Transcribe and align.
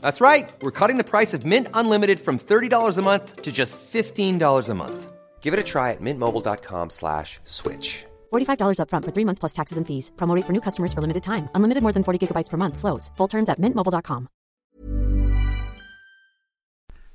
That's 0.00 0.20
right. 0.20 0.48
We're 0.62 0.70
cutting 0.70 0.98
the 0.98 1.10
price 1.10 1.34
of 1.34 1.44
Mint 1.44 1.68
Unlimited 1.74 2.20
from 2.20 2.38
$30 2.38 2.98
a 2.98 3.02
month 3.02 3.42
to 3.42 3.50
just 3.50 3.78
$15 3.92 4.68
a 4.68 4.74
month. 4.74 5.12
Give 5.40 5.54
it 5.54 5.60
a 5.60 5.64
try 5.64 5.90
at 5.90 6.00
mintmobile.com 6.00 6.90
slash 6.90 7.40
switch. 7.44 8.04
$45 8.30 8.78
upfront 8.78 9.04
for 9.04 9.12
three 9.12 9.24
months 9.24 9.40
plus 9.40 9.52
taxes 9.52 9.78
and 9.78 9.86
fees. 9.86 10.12
Promo 10.16 10.36
rate 10.36 10.46
for 10.46 10.52
new 10.52 10.60
customers 10.60 10.92
for 10.92 11.00
limited 11.00 11.22
time. 11.22 11.48
Unlimited 11.54 11.82
more 11.82 11.92
than 11.92 12.04
40 12.04 12.26
gigabytes 12.26 12.50
per 12.50 12.56
month. 12.56 12.76
Slows. 12.78 13.10
Full 13.16 13.28
terms 13.28 13.48
at 13.48 13.58
mintmobile.com. 13.58 14.28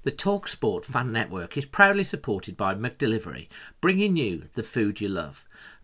The 0.05 0.12
TalkSport 0.12 0.85
fan 0.85 1.12
network 1.12 1.57
is 1.57 1.65
proudly 1.65 2.04
supported 2.04 2.55
by 2.55 2.76
McDelivery, 2.76 3.48
bringing 3.81 4.15
you 4.17 4.43
the 4.54 4.62
food 4.62 5.02
you 5.02 5.09
love. 5.09 5.45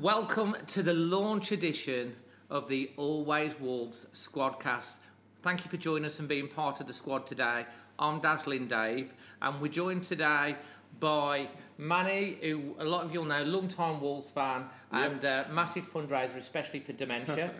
Welcome 0.00 0.56
to 0.68 0.82
the 0.82 0.94
launch 0.94 1.52
edition 1.52 2.16
of 2.48 2.68
the 2.68 2.90
Always 2.96 3.52
Wolves 3.60 4.06
Squadcast. 4.14 4.96
Thank 5.42 5.62
you 5.62 5.70
for 5.70 5.76
joining 5.76 6.06
us 6.06 6.18
and 6.18 6.26
being 6.26 6.48
part 6.48 6.80
of 6.80 6.86
the 6.86 6.94
squad 6.94 7.26
today. 7.26 7.66
I'm 7.98 8.18
Dazzling 8.18 8.66
Dave, 8.66 9.12
and 9.42 9.60
we're 9.60 9.68
joined 9.68 10.04
today 10.04 10.56
by 11.00 11.48
Manny, 11.76 12.38
who 12.40 12.76
a 12.78 12.84
lot 12.84 13.04
of 13.04 13.12
you'll 13.12 13.26
know, 13.26 13.42
long-time 13.44 14.00
Wolves 14.00 14.30
fan 14.30 14.64
and 14.90 15.22
uh, 15.22 15.44
massive 15.52 15.92
fundraiser, 15.92 16.36
especially 16.38 16.80
for 16.80 16.92
dementia. 16.94 17.50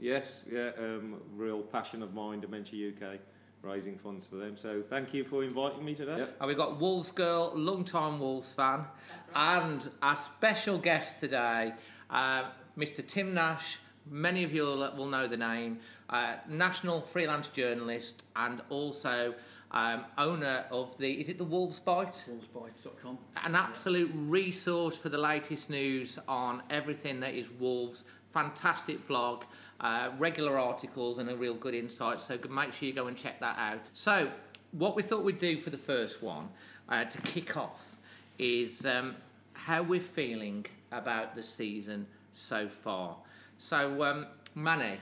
Yes, 0.00 0.46
yeah, 0.50 0.70
um, 0.78 1.20
real 1.36 1.60
passion 1.60 2.02
of 2.02 2.14
mine, 2.14 2.40
Dementia 2.40 2.88
UK, 2.88 3.18
raising 3.62 3.96
funds 3.96 4.26
for 4.26 4.36
them. 4.36 4.56
So 4.56 4.82
thank 4.88 5.14
you 5.14 5.24
for 5.24 5.44
inviting 5.44 5.84
me 5.84 5.94
today. 5.94 6.26
and 6.40 6.48
we've 6.48 6.56
got 6.56 6.80
Wolves 6.80 7.10
girl, 7.10 7.52
long-time 7.54 8.18
Wolves 8.18 8.52
fan, 8.52 8.84
and 9.34 9.88
our 10.02 10.16
special 10.16 10.78
guest 10.78 11.20
today, 11.20 11.72
uh, 12.10 12.44
Mr. 12.76 13.06
Tim 13.06 13.34
Nash. 13.34 13.78
Many 14.10 14.42
of 14.42 14.52
you 14.52 14.62
will, 14.64 14.92
will 14.96 15.06
know 15.06 15.28
the 15.28 15.36
name. 15.36 15.78
Uh, 16.10 16.34
national 16.48 17.02
freelance 17.12 17.46
journalist 17.48 18.24
and 18.34 18.60
also 18.68 19.34
um, 19.72 20.04
owner 20.18 20.64
of 20.70 20.96
the 20.98 21.10
is 21.12 21.28
it 21.28 21.38
the 21.38 21.44
Wolves 21.44 21.78
Bite? 21.78 22.24
Wolvesbite.com. 22.28 23.18
An 23.42 23.54
absolute 23.54 24.10
resource 24.14 24.96
for 24.96 25.08
the 25.08 25.18
latest 25.18 25.70
news 25.70 26.18
on 26.28 26.62
everything 26.70 27.20
that 27.20 27.34
is 27.34 27.50
Wolves. 27.50 28.04
Fantastic 28.34 29.06
blog, 29.08 29.44
uh, 29.80 30.10
regular 30.18 30.58
articles, 30.58 31.18
and 31.18 31.28
a 31.30 31.36
real 31.36 31.54
good 31.54 31.74
insight. 31.74 32.20
So 32.20 32.38
make 32.50 32.72
sure 32.72 32.86
you 32.86 32.94
go 32.94 33.06
and 33.06 33.16
check 33.16 33.40
that 33.40 33.58
out. 33.58 33.90
So, 33.92 34.30
what 34.72 34.96
we 34.96 35.02
thought 35.02 35.22
we'd 35.22 35.38
do 35.38 35.60
for 35.60 35.68
the 35.68 35.78
first 35.78 36.22
one 36.22 36.48
uh, 36.88 37.04
to 37.04 37.20
kick 37.22 37.56
off 37.58 37.96
is 38.38 38.86
um, 38.86 39.16
how 39.52 39.82
we're 39.82 40.00
feeling 40.00 40.64
about 40.92 41.34
the 41.34 41.42
season 41.42 42.06
so 42.32 42.68
far. 42.68 43.16
So, 43.58 44.02
um, 44.02 44.26
Manny, 44.54 44.98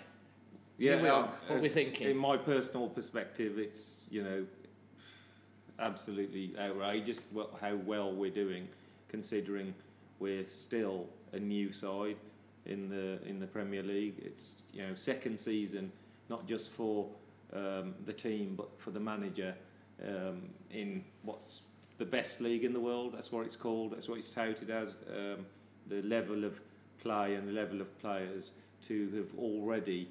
Here 0.77 1.01
we 1.01 1.09
are. 1.09 1.23
What 1.47 1.59
uh, 1.59 1.61
we're 1.61 1.69
thinking. 1.69 2.11
In 2.11 2.17
my 2.17 2.37
personal 2.37 2.89
perspective, 2.89 3.59
it's 3.59 4.05
you 4.11 4.23
know 4.25 4.45
absolutely 5.81 6.55
outrageous 6.59 7.27
what, 7.33 7.51
how 7.61 7.77
well 7.77 8.13
we're 8.13 8.31
doing, 8.31 8.69
considering 9.09 9.75
we're 10.19 10.49
still 10.49 11.07
a 11.33 11.39
new 11.39 11.73
side 11.73 12.17
in 12.67 12.89
the 12.89 13.23
in 13.27 13.41
the 13.41 13.47
Premier 13.47 13.83
League. 13.83 14.15
It's 14.23 14.55
you 14.73 14.87
know 14.87 14.95
second 14.95 15.39
season, 15.39 15.93
not 16.29 16.47
just 16.47 16.71
for 16.71 17.09
um, 17.53 17.95
the 18.05 18.13
team 18.13 18.55
but 18.57 18.69
for 18.79 18.91
the 18.91 19.01
manager 19.01 19.55
um, 20.07 20.51
in 20.71 21.05
what's 21.23 21.63
the 21.99 22.05
best 22.05 22.41
league 22.41 22.65
in 22.65 22.73
the 22.73 22.81
world. 22.81 23.13
That's 23.15 23.33
what 23.33 23.45
it's 23.45 23.57
called. 23.57 23.93
That's 23.93 24.09
what 24.09 24.19
it's 24.19 24.31
touted 24.31 24.71
as. 24.71 24.97
Um, 25.09 25.47
the 25.87 26.03
level 26.03 26.45
of 26.45 26.61
play 27.03 27.35
and 27.35 27.49
the 27.49 27.53
level 27.53 27.81
of 27.81 27.99
players 28.01 28.53
to 28.87 29.11
have 29.17 29.39
already 29.39 30.09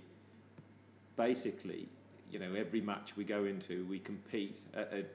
basically, 1.16 1.88
you 2.32 2.40
know, 2.40 2.54
every 2.54 2.82
match 2.82 3.16
we 3.16 3.24
go 3.24 3.46
into, 3.46 3.86
we 3.90 4.00
compete 4.00 4.60
at 4.74 4.92
a, 4.94 5.06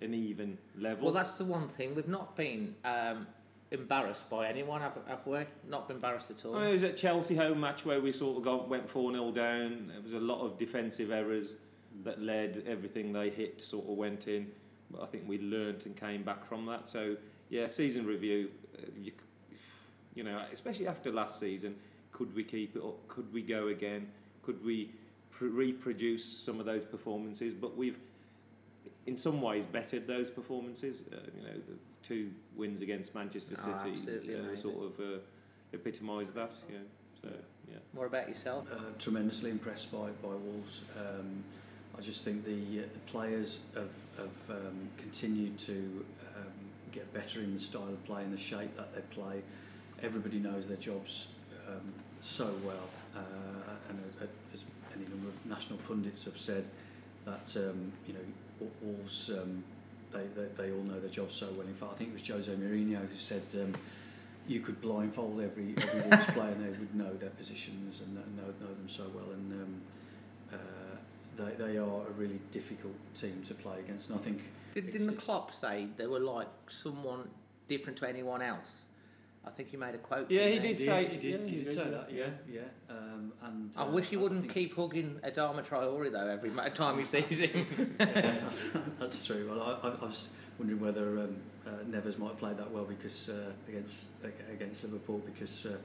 an 0.00 0.14
even 0.14 0.58
level. 0.78 1.06
well, 1.06 1.14
that's 1.14 1.38
the 1.38 1.44
one 1.44 1.68
thing 1.68 1.94
we've 1.94 2.08
not 2.08 2.36
been 2.36 2.74
um, 2.84 3.26
embarrassed 3.70 4.28
by 4.30 4.48
anyone, 4.48 4.80
have, 4.80 4.98
have 5.06 5.26
we? 5.26 5.40
Not 5.68 5.88
been 5.88 5.96
embarrassed 5.96 6.30
at 6.30 6.44
all. 6.44 6.56
Oh, 6.56 6.68
it 6.68 6.72
was 6.72 6.82
at 6.82 6.96
Chelsea 6.96 7.34
home 7.36 7.60
match 7.60 7.84
where 7.84 8.00
we 8.00 8.12
sort 8.12 8.38
of 8.38 8.44
got, 8.44 8.68
went 8.68 8.88
4 8.88 9.12
0 9.12 9.30
down. 9.32 9.88
There 9.88 10.00
was 10.00 10.14
a 10.14 10.20
lot 10.20 10.40
of 10.40 10.58
defensive 10.58 11.10
errors 11.10 11.56
that 12.04 12.20
led 12.20 12.62
everything 12.66 13.12
they 13.12 13.30
hit 13.30 13.60
sort 13.60 13.84
of 13.88 13.96
went 13.96 14.28
in. 14.28 14.50
But 14.90 15.02
I 15.02 15.06
think 15.06 15.24
we 15.26 15.38
learnt 15.38 15.86
and 15.86 15.96
came 15.96 16.22
back 16.22 16.46
from 16.46 16.64
that. 16.66 16.88
So, 16.88 17.16
yeah, 17.50 17.68
season 17.68 18.06
review, 18.06 18.50
uh, 18.78 18.86
you, 18.98 19.12
you 20.14 20.22
know, 20.22 20.42
especially 20.52 20.86
after 20.86 21.12
last 21.12 21.38
season, 21.38 21.76
could 22.12 22.34
we 22.34 22.44
keep 22.44 22.76
it 22.76 22.82
up? 22.82 23.06
Could 23.08 23.32
we 23.32 23.42
go 23.42 23.68
again? 23.68 24.08
Could 24.42 24.64
we 24.64 24.90
pr- 25.30 25.46
reproduce 25.46 26.24
some 26.24 26.58
of 26.58 26.66
those 26.66 26.84
performances? 26.84 27.52
But 27.52 27.76
we've, 27.76 27.98
in 29.08 29.16
some 29.16 29.40
ways, 29.40 29.64
bettered 29.64 30.06
those 30.06 30.28
performances. 30.28 31.00
Uh, 31.10 31.16
you 31.34 31.42
know, 31.42 31.54
the 31.54 32.06
two 32.06 32.30
wins 32.54 32.82
against 32.82 33.14
Manchester 33.14 33.56
Oh, 33.58 33.78
City 33.82 34.34
uh, 34.34 34.54
sort 34.54 34.76
of 34.76 35.00
uh, 35.00 35.18
epitomise 35.72 36.30
that. 36.32 36.52
Yeah. 36.70 36.76
So, 37.22 37.28
yeah. 37.70 37.78
What 37.92 38.06
about 38.06 38.28
yourself? 38.28 38.66
Uh, 38.70 38.76
tremendously 38.98 39.50
impressed 39.50 39.90
by, 39.90 40.10
by 40.22 40.28
Wolves. 40.28 40.82
Um, 40.96 41.42
I 41.96 42.02
just 42.02 42.22
think 42.22 42.44
the, 42.44 42.80
uh, 42.80 42.82
the 42.92 43.10
players 43.10 43.60
have, 43.74 43.88
have 44.18 44.56
um, 44.56 44.88
continued 44.98 45.58
to 45.60 46.04
um, 46.36 46.52
get 46.92 47.12
better 47.14 47.40
in 47.40 47.54
the 47.54 47.60
style 47.60 47.88
of 47.88 48.04
play 48.04 48.22
and 48.22 48.32
the 48.32 48.38
shape 48.38 48.76
that 48.76 48.94
they 48.94 49.00
play. 49.14 49.42
Everybody 50.02 50.38
knows 50.38 50.68
their 50.68 50.76
jobs 50.76 51.28
um, 51.66 51.92
so 52.20 52.54
well, 52.62 52.88
uh, 53.16 53.20
and 53.88 53.98
uh, 54.20 54.26
as 54.54 54.64
any 54.94 55.04
number 55.08 55.28
of 55.28 55.46
national 55.46 55.78
pundits 55.88 56.24
have 56.24 56.38
said, 56.38 56.68
that 57.24 57.52
um, 57.56 57.92
you 58.06 58.14
know 58.14 58.20
Wol- 58.20 58.47
Wolves 58.82 59.30
um, 59.30 59.62
they, 60.12 60.24
they, 60.34 60.46
they 60.56 60.72
all 60.72 60.82
know 60.82 60.98
their 61.00 61.10
jobs 61.10 61.34
so 61.34 61.46
well. 61.56 61.66
In 61.66 61.74
fact, 61.74 61.92
I 61.92 61.96
think 61.96 62.10
it 62.10 62.12
was 62.14 62.26
Jose 62.28 62.50
Mourinho 62.52 62.98
who 63.08 63.16
said 63.16 63.42
um, 63.54 63.74
you 64.46 64.60
could 64.60 64.80
blindfold 64.80 65.40
every 65.40 65.74
every 65.76 66.00
Wolves 66.10 66.24
player 66.32 66.50
and 66.52 66.64
they 66.64 66.78
would 66.78 66.94
know 66.94 67.12
their 67.14 67.30
positions 67.30 68.00
and 68.00 68.14
know, 68.14 68.22
know 68.36 68.48
know 68.60 68.74
them 68.74 68.88
so 68.88 69.04
well. 69.14 69.30
And 69.32 69.52
um, 69.52 69.80
uh, 70.52 70.56
they, 71.44 71.64
they 71.72 71.76
are 71.78 72.06
a 72.06 72.10
really 72.16 72.40
difficult 72.50 72.94
team 73.14 73.42
to 73.44 73.54
play 73.54 73.78
against. 73.80 74.08
And 74.10 74.18
I 74.18 74.22
think 74.22 74.42
Did, 74.74 74.86
didn't 74.86 75.06
the 75.06 75.12
it's- 75.12 75.24
Klopp 75.24 75.52
say 75.60 75.88
they 75.96 76.06
were 76.06 76.20
like 76.20 76.48
someone 76.70 77.28
different 77.68 77.98
to 77.98 78.08
anyone 78.08 78.40
else? 78.42 78.84
I 79.46 79.50
think 79.50 79.70
he 79.70 79.76
made 79.76 79.94
a 79.94 79.98
quote. 79.98 80.30
Yeah, 80.30 80.46
he 80.46 80.58
did 80.58 80.78
He 80.78 80.84
say- 80.84 81.04
he 81.06 81.16
did, 81.16 81.24
yeah, 81.40 81.46
he 81.46 81.50
he 81.50 81.56
did 81.56 81.64
did, 81.64 81.74
say 81.74 81.90
that, 81.90 82.12
yeah, 82.12 82.26
yeah. 82.50 82.60
Um, 82.90 83.32
and 83.42 83.70
I 83.76 83.82
uh, 83.84 83.90
wish 83.90 84.08
he 84.08 84.16
wouldn't 84.16 84.42
think- 84.42 84.52
keep 84.52 84.76
hugging 84.76 85.20
Adama 85.24 85.64
Traore 85.66 86.10
though 86.12 86.28
every 86.28 86.50
time 86.70 86.98
he 86.98 87.04
sees 87.06 87.38
him. 87.40 87.66
yeah, 88.00 88.06
that's, 88.42 88.68
that's 88.98 89.26
true. 89.26 89.48
Well, 89.50 89.62
I, 89.62 89.88
I, 89.88 89.90
I 89.92 90.04
was 90.04 90.28
wondering 90.58 90.80
whether 90.80 91.18
um, 91.20 91.36
uh, 91.66 91.70
Neves 91.88 92.18
might 92.18 92.36
play 92.38 92.52
that 92.52 92.70
well 92.70 92.84
because 92.84 93.28
uh, 93.30 93.52
against 93.68 94.08
against 94.52 94.84
Liverpool 94.84 95.22
because 95.24 95.66
uh, 95.66 95.76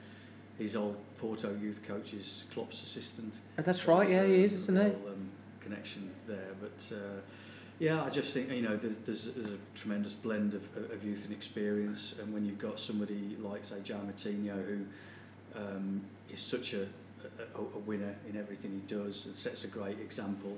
his 0.58 0.76
old 0.76 0.98
Porto 1.18 1.56
youth 1.62 1.82
coach 1.88 2.14
is 2.14 2.46
Klopp's 2.54 2.84
assistant. 2.84 3.38
That's 3.56 3.88
right, 3.88 4.10
yeah, 4.10 4.26
he 4.26 4.44
is, 4.44 4.54
isn't 4.54 4.76
he? 4.76 4.88
Um, 4.92 5.30
connection 5.62 6.12
there, 6.28 6.54
but. 6.60 6.96
Yeah, 7.80 8.04
I 8.04 8.10
just 8.10 8.34
think 8.34 8.50
you 8.52 8.62
know 8.62 8.78
there's, 8.78 8.98
there's, 9.00 9.26
there's 9.26 9.54
a 9.54 9.58
tremendous 9.76 10.14
blend 10.14 10.54
of, 10.54 10.64
of 10.92 11.04
youth 11.04 11.26
and 11.26 11.34
experience, 11.34 12.16
and 12.22 12.34
when 12.34 12.46
you've 12.46 12.60
got 12.60 12.80
somebody 12.80 13.36
like 13.42 13.66
say 13.66 13.76
Joe 13.84 14.00
Moutinho 14.06 14.66
who 14.66 14.86
um, 15.56 16.02
is 16.32 16.40
such 16.40 16.74
a, 16.74 16.84
a, 17.56 17.60
a 17.60 17.80
winner 17.80 18.16
in 18.30 18.38
everything 18.38 18.72
he 18.72 18.96
does 18.96 19.26
and 19.26 19.36
sets 19.36 19.64
a 19.64 19.68
great 19.68 20.00
example. 20.00 20.58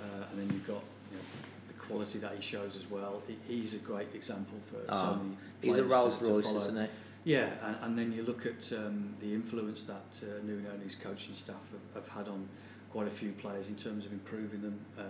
Uh, 0.00 0.24
and 0.30 0.40
then 0.40 0.54
you've 0.54 0.66
got 0.66 0.82
you 1.10 1.16
know, 1.16 1.22
the 1.68 1.74
quality 1.74 2.18
that 2.18 2.34
he 2.34 2.40
shows 2.40 2.76
as 2.76 2.90
well. 2.90 3.22
He, 3.26 3.36
he's 3.46 3.74
a 3.74 3.78
great 3.78 4.14
example 4.14 4.58
for 4.70 4.76
so 4.76 4.98
Oh, 4.98 5.14
many 5.16 5.36
He's 5.60 5.76
a 5.76 5.84
Rolls 5.84 6.20
Royce, 6.22 6.46
isn't 6.46 6.80
he? 6.80 6.88
Yeah, 7.24 7.50
and, 7.62 7.76
and 7.82 7.98
then 7.98 8.12
you 8.12 8.22
look 8.22 8.46
at 8.46 8.72
um, 8.72 9.14
the 9.20 9.34
influence 9.34 9.82
that 9.82 10.22
uh, 10.22 10.42
Nuno 10.42 10.70
and 10.70 10.82
his 10.82 10.94
coaching 10.94 11.34
staff 11.34 11.60
have, 11.94 12.04
have 12.04 12.12
had 12.16 12.28
on 12.28 12.48
quite 12.90 13.06
a 13.06 13.10
few 13.10 13.32
players 13.32 13.68
in 13.68 13.76
terms 13.76 14.06
of 14.06 14.12
improving 14.12 14.62
them. 14.62 14.80
Uh, 14.98 15.02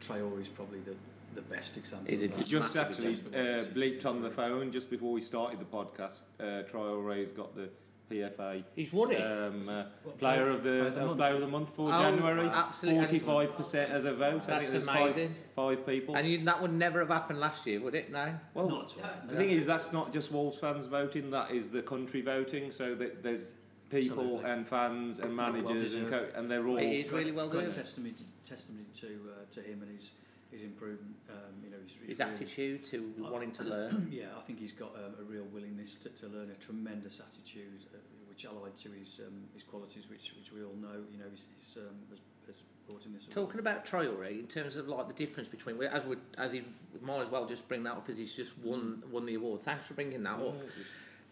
Traore 0.00 0.40
is 0.40 0.48
probably 0.48 0.80
the, 0.80 0.94
the 1.34 1.42
best 1.42 1.76
example. 1.76 2.06
He's 2.08 2.22
a 2.22 2.26
of 2.26 2.36
He 2.38 2.44
just 2.44 2.76
actually 2.76 3.14
uh, 3.14 3.64
bleeped 3.74 4.06
on 4.06 4.22
the 4.22 4.30
phone 4.30 4.72
just 4.72 4.90
before 4.90 5.12
we 5.12 5.20
started 5.20 5.58
the 5.60 5.64
podcast. 5.64 6.22
Uh, 6.40 6.62
Traore's 6.70 7.32
got 7.32 7.54
the 7.54 7.68
PFA 8.10 8.64
He's 8.74 8.90
won 8.90 9.12
it. 9.12 9.20
um, 9.20 9.68
uh, 9.68 9.84
What, 10.02 10.18
player 10.18 10.48
of 10.48 10.62
the 10.62 10.70
player 10.70 10.86
of 10.86 10.94
the 10.94 11.02
uh, 11.02 11.06
month? 11.06 11.18
player 11.18 11.34
of 11.34 11.40
the 11.42 11.46
month 11.46 11.74
for 11.74 11.92
Oh, 11.92 12.00
January. 12.00 12.48
absolutely. 12.48 13.18
Forty-five 13.18 13.56
percent 13.56 13.92
of 13.92 14.02
the 14.02 14.14
vote. 14.14 14.44
I 14.44 14.46
That's 14.46 14.60
think 14.60 14.70
there's 14.70 14.86
amazing. 14.86 15.34
five, 15.54 15.76
five 15.78 15.86
people. 15.86 16.16
and 16.16 16.26
you, 16.26 16.42
that 16.46 16.62
would 16.62 16.72
never 16.72 17.00
have 17.00 17.10
happened 17.10 17.38
last 17.38 17.66
year, 17.66 17.80
would 17.82 17.94
it? 17.94 18.10
No. 18.10 18.32
well, 18.54 18.68
Not 18.70 18.96
at 18.98 19.04
all. 19.04 19.10
the 19.28 19.36
thing 19.36 19.50
is, 19.50 19.66
that's 19.66 19.92
not 19.92 20.10
just 20.12 20.32
Wolves 20.32 20.56
fans 20.56 20.86
voting. 20.86 21.30
That 21.30 21.50
is 21.50 21.68
the 21.68 21.82
country 21.82 22.22
voting. 22.22 22.72
So 22.72 22.94
that 22.94 23.22
there's 23.22 23.52
people 23.90 24.20
Absolutely. 24.22 24.50
and 24.52 24.66
fans 24.68 25.18
and 25.18 25.36
Well 25.36 25.52
managers 25.52 25.92
and 25.94 26.08
co- 26.08 26.28
and 26.34 26.50
they're 26.50 26.66
all. 26.66 26.78
It 26.78 26.84
is 26.86 27.12
really 27.12 27.32
well 27.32 27.48
great 27.50 27.68
done. 27.68 27.74
testimony, 27.76 28.14
testimony 28.48 28.86
to 29.00 29.06
uh, 29.06 29.44
to 29.54 29.60
him 29.62 29.82
and 29.82 29.90
his 29.92 30.10
his 30.50 30.62
improvement. 30.62 31.14
Um, 31.28 31.62
you 31.62 31.70
know, 31.70 31.76
he's, 31.84 31.92
he's 32.00 32.08
His 32.08 32.18
really- 32.20 32.32
attitude 32.32 32.84
to 32.84 33.12
wanting 33.18 33.52
to 33.52 33.64
learn. 33.64 34.08
Yeah, 34.20 34.28
I 34.38 34.40
think 34.46 34.58
he's 34.58 34.72
got 34.72 34.94
um, 34.94 35.12
a 35.20 35.24
real 35.24 35.44
willingness 35.52 35.96
to, 35.96 36.08
to 36.08 36.26
learn, 36.26 36.50
a 36.50 36.54
tremendous 36.54 37.20
attitude, 37.20 37.84
uh, 37.92 37.98
which 38.30 38.46
allied 38.46 38.74
to 38.76 38.90
his 38.92 39.20
um, 39.26 39.42
his 39.52 39.62
qualities, 39.62 40.04
which 40.08 40.32
which 40.38 40.50
we 40.52 40.64
all 40.64 40.74
know. 40.80 41.04
You 41.12 41.18
know, 41.18 41.28
he's, 41.30 41.46
he's 41.56 41.76
um, 41.76 41.96
has, 42.10 42.18
has 42.46 42.62
brought 42.86 43.04
him 43.04 43.12
this. 43.12 43.26
Talking 43.30 43.60
about 43.60 43.84
Traore, 43.84 44.30
in 44.40 44.46
terms 44.46 44.76
of 44.76 44.88
like 44.88 45.06
the 45.06 45.12
difference 45.12 45.48
between, 45.50 45.82
as 45.82 46.06
we 46.06 46.16
as 46.38 46.52
he 46.52 46.62
might 47.02 47.20
as 47.20 47.28
well 47.30 47.44
just 47.46 47.68
bring 47.68 47.82
that 47.82 47.92
up 47.92 48.08
as 48.08 48.16
he's 48.16 48.34
just 48.34 48.56
won 48.58 49.02
won 49.12 49.26
the 49.26 49.34
award. 49.34 49.60
Thanks 49.60 49.86
for 49.86 49.92
bringing 49.94 50.22
that 50.22 50.38
up. 50.40 50.54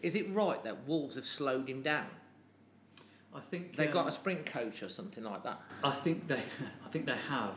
Is 0.03 0.13
it 0.13 0.31
right 0.31 0.63
that 0.63 0.87
Wolves 0.87 1.15
have 1.15 1.25
slowed 1.25 1.67
him 1.67 1.81
down? 1.81 2.05
I 3.37 3.39
think 3.39 3.75
They've 3.75 3.91
got 3.91 4.01
um, 4.03 4.07
a 4.07 4.11
sprint 4.11 4.45
coach 4.47 4.81
or 4.81 4.89
something 4.89 5.23
like 5.23 5.43
that. 5.43 5.61
I 5.83 5.91
think 5.91 6.27
they, 6.27 6.35
I 6.85 6.89
think 6.89 7.05
they 7.05 7.17
have. 7.29 7.55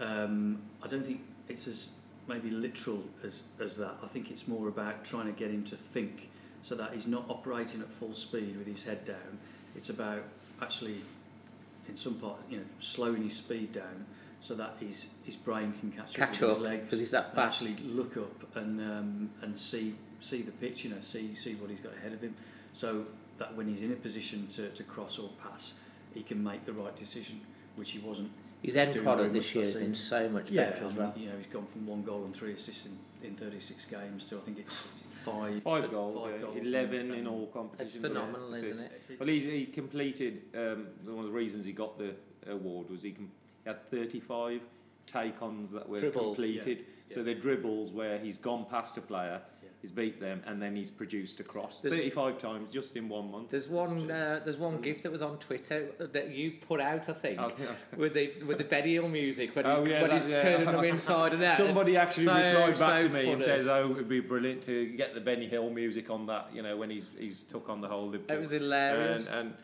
Um, 0.00 0.62
I 0.82 0.88
don't 0.88 1.04
think 1.04 1.20
it's 1.48 1.68
as 1.68 1.90
maybe 2.26 2.50
literal 2.50 3.04
as, 3.22 3.42
as 3.60 3.76
that. 3.76 3.96
I 4.02 4.06
think 4.06 4.30
it's 4.30 4.48
more 4.48 4.68
about 4.68 5.04
trying 5.04 5.26
to 5.26 5.32
get 5.32 5.50
him 5.50 5.64
to 5.64 5.76
think, 5.76 6.30
so 6.62 6.74
that 6.76 6.94
he's 6.94 7.06
not 7.06 7.24
operating 7.28 7.80
at 7.82 7.90
full 7.92 8.14
speed 8.14 8.56
with 8.56 8.66
his 8.66 8.84
head 8.84 9.04
down. 9.04 9.38
It's 9.76 9.90
about 9.90 10.22
actually, 10.62 11.02
in 11.88 11.94
some 11.94 12.14
part, 12.14 12.38
you 12.50 12.58
know, 12.58 12.64
slowing 12.80 13.22
his 13.22 13.36
speed 13.36 13.72
down, 13.72 14.06
so 14.40 14.54
that 14.54 14.76
his 14.80 15.08
his 15.24 15.36
brain 15.36 15.72
can 15.78 15.90
catch, 15.92 16.14
Catch 16.14 16.36
up 16.36 16.40
with 16.40 16.50
his 16.50 16.58
legs 16.58 16.90
'cause 16.90 16.98
he's 17.00 17.10
that 17.10 17.26
and 17.26 17.34
fast. 17.34 17.62
actually 17.62 17.76
look 17.84 18.16
up 18.16 18.56
and 18.56 18.80
um, 18.80 19.30
and 19.42 19.56
see 19.56 19.94
see 20.20 20.42
the 20.42 20.52
pitch. 20.52 20.84
You 20.84 20.90
know, 20.90 21.00
see 21.00 21.34
see 21.34 21.54
what 21.54 21.68
he's 21.70 21.80
got 21.80 21.94
ahead 21.94 22.12
of 22.12 22.20
him. 22.22 22.34
So 22.72 23.06
that 23.38 23.54
when 23.56 23.68
he's 23.68 23.82
in 23.82 23.92
a 23.92 23.96
position 23.96 24.46
to, 24.48 24.68
to 24.70 24.82
cross 24.82 25.18
or 25.18 25.30
pass, 25.42 25.72
he 26.14 26.22
can 26.22 26.42
make 26.42 26.64
the 26.66 26.72
right 26.72 26.94
decision, 26.96 27.40
which 27.76 27.92
he 27.92 27.98
wasn't. 28.00 28.30
His 28.62 28.76
end 28.76 28.96
product 29.02 29.32
this 29.32 29.54
year 29.54 29.64
last 29.64 29.74
has 29.74 29.82
been 29.82 29.94
so 29.94 30.28
much 30.28 30.50
Yeah, 30.50 30.70
better 30.70 30.84
I 30.86 30.88
as 30.88 30.94
well. 30.94 31.12
you 31.16 31.28
know, 31.28 31.36
he's 31.36 31.46
gone 31.52 31.66
from 31.66 31.86
one 31.86 32.02
goal 32.02 32.24
and 32.24 32.34
three 32.34 32.52
assists 32.52 32.86
in, 32.86 32.98
in 33.22 33.36
36 33.36 33.84
games 33.84 34.24
to 34.26 34.36
I 34.36 34.40
think 34.40 34.58
it's, 34.58 34.84
it's 34.90 35.02
five. 35.24 35.62
Five 35.62 35.90
goals, 35.92 36.24
five 36.24 36.34
yeah, 36.34 36.40
goals 36.40 36.56
eleven 36.58 37.10
and- 37.12 37.14
in 37.20 37.26
all 37.28 37.46
competitions. 37.46 37.94
It's 37.96 38.02
competitions. 38.04 38.32
phenomenal, 38.32 38.50
yeah. 38.64 38.70
isn't 38.70 38.84
it? 38.84 39.02
It's- 39.08 39.20
Well, 39.20 39.28
he, 39.28 39.40
he 39.40 39.66
completed 39.66 40.42
um, 40.56 40.86
one 41.04 41.20
of 41.20 41.24
the 41.26 41.30
reasons 41.36 41.64
he 41.64 41.72
got 41.72 41.98
the 41.98 42.14
award 42.50 42.90
was 42.90 43.02
he, 43.02 43.12
com- 43.12 43.30
he 43.62 43.68
had 43.68 43.88
35 43.90 44.60
take-ons 45.06 45.70
that 45.70 45.88
were 45.88 46.00
Dribbles, 46.00 46.24
completed. 46.36 46.78
yeah, 47.08 47.14
So 47.14 47.20
yeah. 47.20 47.26
they're 47.26 47.34
dribbles 47.40 47.92
where 47.92 48.18
he's 48.18 48.38
gone 48.38 48.66
past 48.68 48.96
a 48.96 49.00
player, 49.00 49.40
Yeah. 49.57 49.57
He's 49.80 49.90
beat 49.90 50.20
them, 50.20 50.42
and 50.46 50.60
then 50.60 50.74
he's 50.74 50.90
produced 50.90 51.38
a 51.40 51.44
cross. 51.44 51.80
There's- 51.80 51.96
35 51.96 52.38
times 52.38 52.68
just 52.72 52.96
in 52.96 53.08
one 53.08 53.30
month. 53.30 53.50
There's 53.50 53.68
one. 53.68 54.10
Uh, 54.10 54.40
there's 54.44 54.56
one 54.56 54.80
gift 54.80 55.02
that 55.04 55.12
was 55.12 55.22
on 55.22 55.38
Twitter 55.38 55.90
that 55.98 56.30
you 56.30 56.52
put 56.66 56.80
out, 56.80 57.08
I 57.08 57.12
think, 57.12 57.40
Oh, 57.40 57.52
yeah. 57.58 57.66
with 57.96 58.14
the 58.14 58.32
with 58.46 58.58
the 58.58 58.64
Benny 58.64 58.94
Hill 58.94 59.08
music 59.08 59.54
when 59.54 59.64
he's, 59.64 59.74
Oh, 59.76 59.84
yeah, 59.84 60.02
when 60.02 60.10
he's 60.10 60.26
yeah. 60.26 60.42
turning 60.42 60.66
them 60.66 60.84
inside 60.84 61.32
and 61.34 61.42
out. 61.44 61.56
Somebody 61.56 61.96
actually 61.96 62.24
So, 62.26 62.34
replied 62.34 62.78
back 62.78 63.02
so 63.02 63.08
to 63.08 63.14
me 63.14 63.30
and 63.32 63.42
says, 63.42 63.66
"Oh, 63.66 63.92
it'd 63.92 64.08
be 64.08 64.20
brilliant 64.20 64.62
to 64.64 64.86
get 64.96 65.14
the 65.14 65.20
Benny 65.20 65.46
Hill 65.46 65.70
music 65.70 66.10
on 66.10 66.26
that." 66.26 66.48
You 66.52 66.62
know, 66.62 66.76
when 66.76 66.90
he's 66.90 67.08
he's 67.18 67.42
took 67.42 67.68
on 67.68 67.80
the 67.80 67.88
whole 67.88 68.08
Liverpool. 68.08 68.36
It 68.36 68.40
was 68.40 68.50
hilarious. 68.50 69.26
And, 69.26 69.48
and 69.48 69.54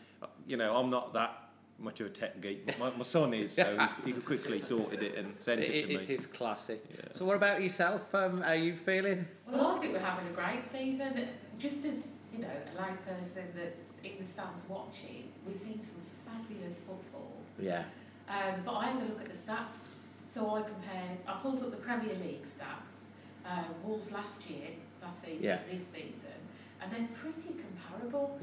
you 0.47 0.57
know, 0.57 0.75
I'm 0.75 0.89
not 0.89 1.13
that 1.13 1.44
much 1.77 1.99
of 1.99 2.07
a 2.07 2.09
tech 2.09 2.39
geek, 2.41 2.65
but 2.65 2.79
my, 2.79 2.89
my 2.91 3.03
son 3.03 3.33
is, 3.33 3.51
so 3.53 3.77
he's, 3.77 3.93
he 4.05 4.13
quickly 4.13 4.59
sorted 4.59 5.03
it 5.03 5.15
and 5.17 5.33
sent 5.39 5.61
it, 5.61 5.69
It, 5.69 5.81
to 5.81 5.87
me. 5.87 5.95
it 5.95 6.09
is 6.09 6.25
classic. 6.25 6.83
Yeah. 6.89 7.01
So, 7.13 7.25
what 7.25 7.35
about 7.35 7.61
yourself? 7.61 8.13
Um, 8.15 8.41
how 8.41 8.49
are 8.51 8.55
you 8.55 8.75
feeling? 8.75 9.25
Well, 9.49 9.67
I 9.75 9.79
think 9.79 9.93
we're 9.93 9.99
having 9.99 10.27
a 10.27 10.31
great 10.31 10.63
season. 10.63 11.27
Just 11.59 11.83
as, 11.85 12.11
you 12.33 12.39
know, 12.39 12.47
a 12.47 12.81
layperson 12.81 13.45
that's 13.55 13.93
in 14.03 14.11
the 14.19 14.25
stands 14.25 14.63
watching, 14.69 15.31
we've 15.45 15.55
seen 15.55 15.79
some 15.81 16.01
fabulous 16.25 16.77
football. 16.79 17.33
Yeah. 17.59 17.83
Um, 18.29 18.61
but 18.65 18.73
I 18.73 18.85
had 18.87 18.99
a 19.01 19.05
look 19.05 19.21
at 19.21 19.29
the 19.29 19.37
stats. 19.37 19.99
So 20.27 20.55
I 20.55 20.61
compared, 20.61 21.19
I 21.27 21.33
pulled 21.41 21.61
up 21.61 21.71
the 21.71 21.77
Premier 21.77 22.15
League 22.15 22.43
stats, 22.43 23.05
uh, 23.45 23.63
Wolves 23.83 24.11
last 24.11 24.49
year, 24.49 24.69
last 25.01 25.23
season 25.23 25.43
Yeah. 25.43 25.57
to 25.57 25.69
this 25.69 25.87
season, 25.87 26.39
and 26.81 26.91
they're 26.91 27.07
pretty 27.13 27.53
comparable. 27.55 28.39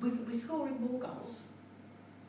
We, 0.00 0.10
we're 0.10 0.32
scoring 0.38 0.76
more 0.80 1.00
goals, 1.00 1.44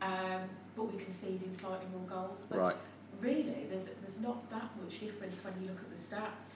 um, 0.04 0.42
but 0.76 0.84
we 0.92 0.98
conceded 0.98 1.58
slightly 1.58 1.88
more 1.96 2.08
goals. 2.08 2.46
But 2.50 2.60
Right. 2.60 2.76
really, 3.22 3.66
there's 3.70 3.86
there's 4.02 4.20
not 4.20 4.50
that 4.50 4.70
much 4.82 5.00
difference 5.00 5.44
when 5.44 5.54
you 5.62 5.70
look 5.70 5.80
at 5.80 5.90
the 5.92 6.02
stats. 6.10 6.52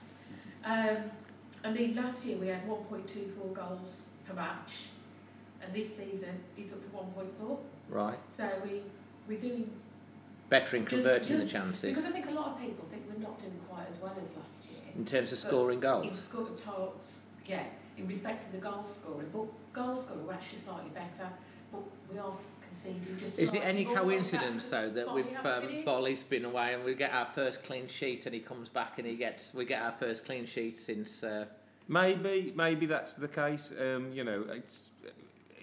Um, 0.64 1.10
I 1.64 1.70
mean, 1.72 1.94
last 1.96 2.24
year 2.24 2.36
we 2.38 2.48
had 2.48 2.66
1.24 2.68 3.52
goals 3.54 4.06
per 4.26 4.34
match, 4.34 4.88
and 5.62 5.72
this 5.74 5.96
season 5.96 6.34
it's 6.56 6.72
up 6.72 6.80
to 6.80 6.88
1.4. 6.88 7.58
Right. 7.88 8.18
So 8.36 8.44
we 8.64 8.82
we're 9.26 9.38
doing 9.38 9.70
Better 10.48 10.76
in 10.76 10.84
converting 10.86 11.28
just 11.28 11.46
the 11.46 11.52
chances 11.52 11.82
because 11.94 12.06
I 12.06 12.10
think 12.10 12.26
a 12.28 12.32
lot 12.32 12.48
of 12.52 12.60
people 12.60 12.86
think 12.90 13.02
we're 13.10 13.22
not 13.22 13.38
doing 13.38 13.58
quite 13.68 13.86
as 13.88 13.98
well 14.00 14.16
as 14.22 14.34
last 14.36 14.64
year. 14.64 14.80
in 14.96 15.04
terms 15.04 15.30
of 15.32 15.38
scoring 15.38 15.76
In 15.76 15.80
goals. 15.82 16.18
score, 16.18 16.48
to, 16.48 16.92
yeah, 17.46 17.64
in 17.98 18.08
respect 18.08 18.46
to 18.46 18.52
the 18.52 18.58
goal 18.58 18.82
scoring, 18.82 19.28
but 19.32 19.46
goal 19.74 19.94
scoring 19.94 20.26
we're 20.26 20.32
actually 20.32 20.58
slightly 20.58 20.90
better, 20.90 21.28
but 21.70 21.82
we 22.10 22.18
are 22.18 22.32
conceding 22.82 23.18
just. 23.18 23.38
Is 23.38 23.54
it 23.54 23.58
any 23.64 23.84
more. 23.84 23.96
coincidence 23.96 24.68
though 24.68 24.90
that 24.90 25.06
Bolly 25.06 25.22
with 25.22 25.32
hasn't 25.32 25.78
um. 25.78 25.84
Bolly's 25.84 26.22
been 26.22 26.44
away 26.44 26.74
and 26.74 26.84
we 26.84 26.94
get 26.94 27.12
our 27.12 27.26
first 27.26 27.62
clean 27.64 27.88
sheet 27.88 28.26
and 28.26 28.34
he 28.34 28.40
comes 28.40 28.68
back 28.68 28.98
and 28.98 29.06
he 29.06 29.16
gets 29.16 29.54
we 29.54 29.64
get 29.64 29.82
our 29.82 29.92
first 29.92 30.24
clean 30.24 30.46
sheet 30.46 30.78
since 30.78 31.22
uh, 31.22 31.46
Maybe, 31.90 32.52
maybe 32.54 32.84
that's 32.84 33.14
the 33.14 33.28
case. 33.28 33.72
Um, 33.80 34.12
you 34.12 34.22
know, 34.22 34.44
it's 34.50 34.90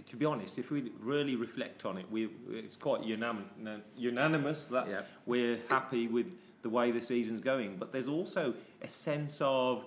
to 0.07 0.15
be 0.15 0.25
honest, 0.25 0.57
if 0.59 0.71
we 0.71 0.91
really 0.99 1.35
reflect 1.35 1.85
on 1.85 1.97
it, 1.97 2.05
we 2.11 2.29
it's 2.49 2.75
quite 2.75 3.01
unanim- 3.01 3.81
unanimous 3.97 4.65
that 4.67 4.87
Yeah. 4.87 5.01
we're 5.25 5.59
happy 5.69 6.07
with 6.07 6.27
the 6.63 6.69
way 6.69 6.89
the 6.91 7.01
season's 7.01 7.41
going. 7.41 7.77
But 7.77 7.91
there's 7.91 8.07
also 8.07 8.55
a 8.81 8.89
sense 8.89 9.39
of 9.41 9.85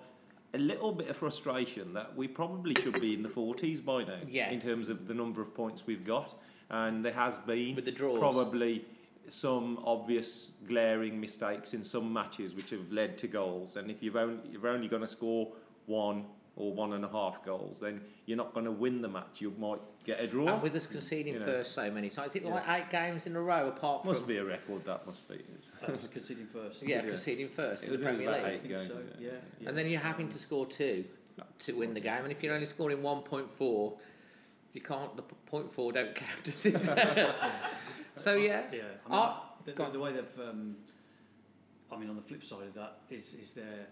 a 0.54 0.58
little 0.58 0.92
bit 0.92 1.08
of 1.08 1.16
frustration 1.16 1.92
that 1.94 2.16
we 2.16 2.26
probably 2.28 2.74
should 2.76 3.00
be 3.00 3.14
in 3.14 3.22
the 3.22 3.28
40s 3.28 3.84
by 3.84 4.04
now 4.04 4.16
Yeah. 4.28 4.50
in 4.50 4.60
terms 4.60 4.88
of 4.88 5.06
the 5.08 5.14
number 5.14 5.42
of 5.42 5.52
points 5.54 5.86
we've 5.86 6.04
got, 6.04 6.34
and 6.70 7.04
there 7.04 7.12
has 7.12 7.38
been 7.38 7.74
With 7.76 7.84
the 7.84 7.92
draws. 7.92 8.18
probably 8.18 8.84
some 9.28 9.78
obvious 9.84 10.52
glaring 10.66 11.20
mistakes 11.20 11.74
in 11.74 11.84
some 11.84 12.12
matches 12.12 12.54
which 12.54 12.70
have 12.70 12.90
led 12.90 13.18
to 13.18 13.26
goals. 13.26 13.76
And 13.76 13.90
if 13.90 14.02
you've 14.02 14.16
only, 14.16 14.38
you're 14.50 14.66
only 14.68 14.88
going 14.88 15.02
to 15.02 15.08
score 15.08 15.48
one 15.86 16.24
or 16.56 16.72
one 16.72 16.92
and 16.94 17.04
a 17.04 17.08
half 17.08 17.44
goals, 17.44 17.78
then 17.80 18.00
you're 18.26 18.36
not 18.38 18.52
going 18.52 18.64
to 18.64 18.72
win 18.72 19.00
the 19.02 19.08
match. 19.08 19.40
You 19.40 19.52
might 19.58 19.80
get 20.04 20.18
a 20.18 20.26
draw. 20.26 20.54
and 20.54 20.62
with 20.62 20.74
us 20.74 20.86
conceding 20.86 21.34
You 21.34 21.40
know. 21.40 21.46
first 21.46 21.72
so 21.72 21.90
many 21.90 22.08
times. 22.10 22.30
Is 22.34 22.36
it 22.42 22.44
like 22.46 22.64
eight 22.68 22.90
games 22.90 23.26
in 23.26 23.36
a 23.36 23.40
row 23.40 23.68
apart 23.68 24.02
from 24.02 24.08
must 24.12 24.26
be 24.26 24.38
a 24.38 24.44
record. 24.44 24.84
That 24.86 25.06
must 25.06 25.28
be. 25.28 25.40
That 25.86 26.10
conceding 26.10 26.46
first. 26.52 26.82
yeah, 26.82 26.96
Yeah. 27.04 27.10
conceding 27.10 27.48
first 27.48 27.84
It 27.84 27.92
in 27.92 28.00
the 28.00 28.06
was- 28.10 28.18
it 28.20 28.26
was 28.26 28.32
Premier 28.32 28.50
League? 28.50 28.62
I 28.62 28.66
think 28.66 28.78
so. 28.88 28.98
yeah. 29.20 29.26
Yeah, 29.28 29.30
yeah. 29.60 29.68
And 29.68 29.78
then 29.78 29.86
you're 29.88 30.00
having 30.00 30.28
to 30.30 30.38
score 30.38 30.66
two 30.66 31.04
to 31.60 31.72
win 31.74 31.94
the 31.94 32.00
game. 32.00 32.22
And 32.24 32.32
if 32.32 32.42
you're 32.42 32.54
only 32.54 32.66
scoring 32.66 33.02
1.4, 33.02 33.92
you 34.72 34.80
can't, 34.80 35.14
the 35.16 35.22
p- 35.22 35.34
point 35.46 35.70
four 35.70 35.92
don't 35.92 36.14
count, 36.14 36.44
does 36.44 36.66
it? 36.66 36.80
so, 38.16 38.34
yeah. 38.34 38.62
Yeah, 38.72 38.78
I 38.80 38.80
mean, 38.80 38.88
Ah, 39.10 39.52
the, 39.64 39.72
the, 39.72 39.82
on. 39.84 39.92
the 39.92 39.98
way 39.98 40.12
they've, 40.12 40.40
um, 40.48 40.76
I 41.90 41.96
mean, 41.96 42.10
on 42.10 42.16
the 42.16 42.22
flip 42.22 42.44
side 42.44 42.66
of 42.68 42.74
that 42.74 42.98
is 43.10 43.34
is 43.34 43.54
their 43.54 43.86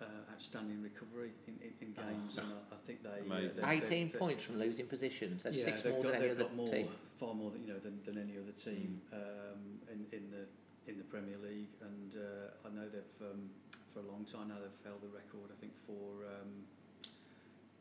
uh, 0.00 0.04
outstanding 0.32 0.82
recovery 0.82 1.30
in, 1.46 1.54
in, 1.62 1.88
in 1.88 1.92
games, 1.94 2.38
and 2.38 2.46
I, 2.46 2.74
I 2.74 2.78
think 2.86 3.02
they 3.02 3.08
uh, 3.08 3.34
Amazing. 3.36 3.62
they- 3.62 3.70
18 3.86 4.12
they- 4.12 4.18
points 4.18 4.44
from 4.44 4.58
losing 4.58 4.86
positions. 4.86 5.42
That's 5.44 5.56
yeah, 5.56 5.64
six 5.64 5.82
they've 5.82 5.92
more 5.92 6.02
got, 6.02 6.12
than 6.12 6.22
any 6.22 6.30
other 6.30 6.46
more, 6.54 6.68
team. 6.70 6.88
far 7.18 7.34
more 7.34 7.50
than 7.50 7.62
you 7.66 7.72
know 7.72 7.78
than, 7.78 7.98
than 8.04 8.18
any 8.18 8.38
other 8.38 8.52
team 8.52 9.00
um, 9.12 9.80
in, 9.90 10.04
in 10.16 10.30
the 10.30 10.44
in 10.90 10.98
the 10.98 11.04
Premier 11.04 11.36
League, 11.42 11.68
and 11.82 12.14
uh, 12.16 12.66
I 12.68 12.74
know 12.74 12.86
they've 12.88 13.26
um, 13.32 13.48
for 13.92 14.00
a 14.00 14.06
long 14.12 14.24
time 14.24 14.48
now 14.48 14.56
they've 14.60 14.84
held 14.84 15.00
the 15.02 15.08
record. 15.08 15.50
I 15.50 15.56
think 15.60 15.72
for 15.86 16.24
um, 16.28 16.64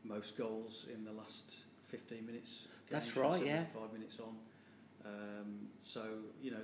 most 0.03 0.37
goals 0.37 0.87
in 0.93 1.03
the 1.03 1.11
last 1.11 1.57
15 1.89 2.25
minutes. 2.25 2.67
That's 2.89 3.15
right, 3.15 3.45
yeah. 3.45 3.65
75 3.73 3.93
minutes 3.93 4.17
on. 4.19 4.35
Um, 5.05 5.67
so 5.81 6.03
you 6.41 6.51
know, 6.51 6.57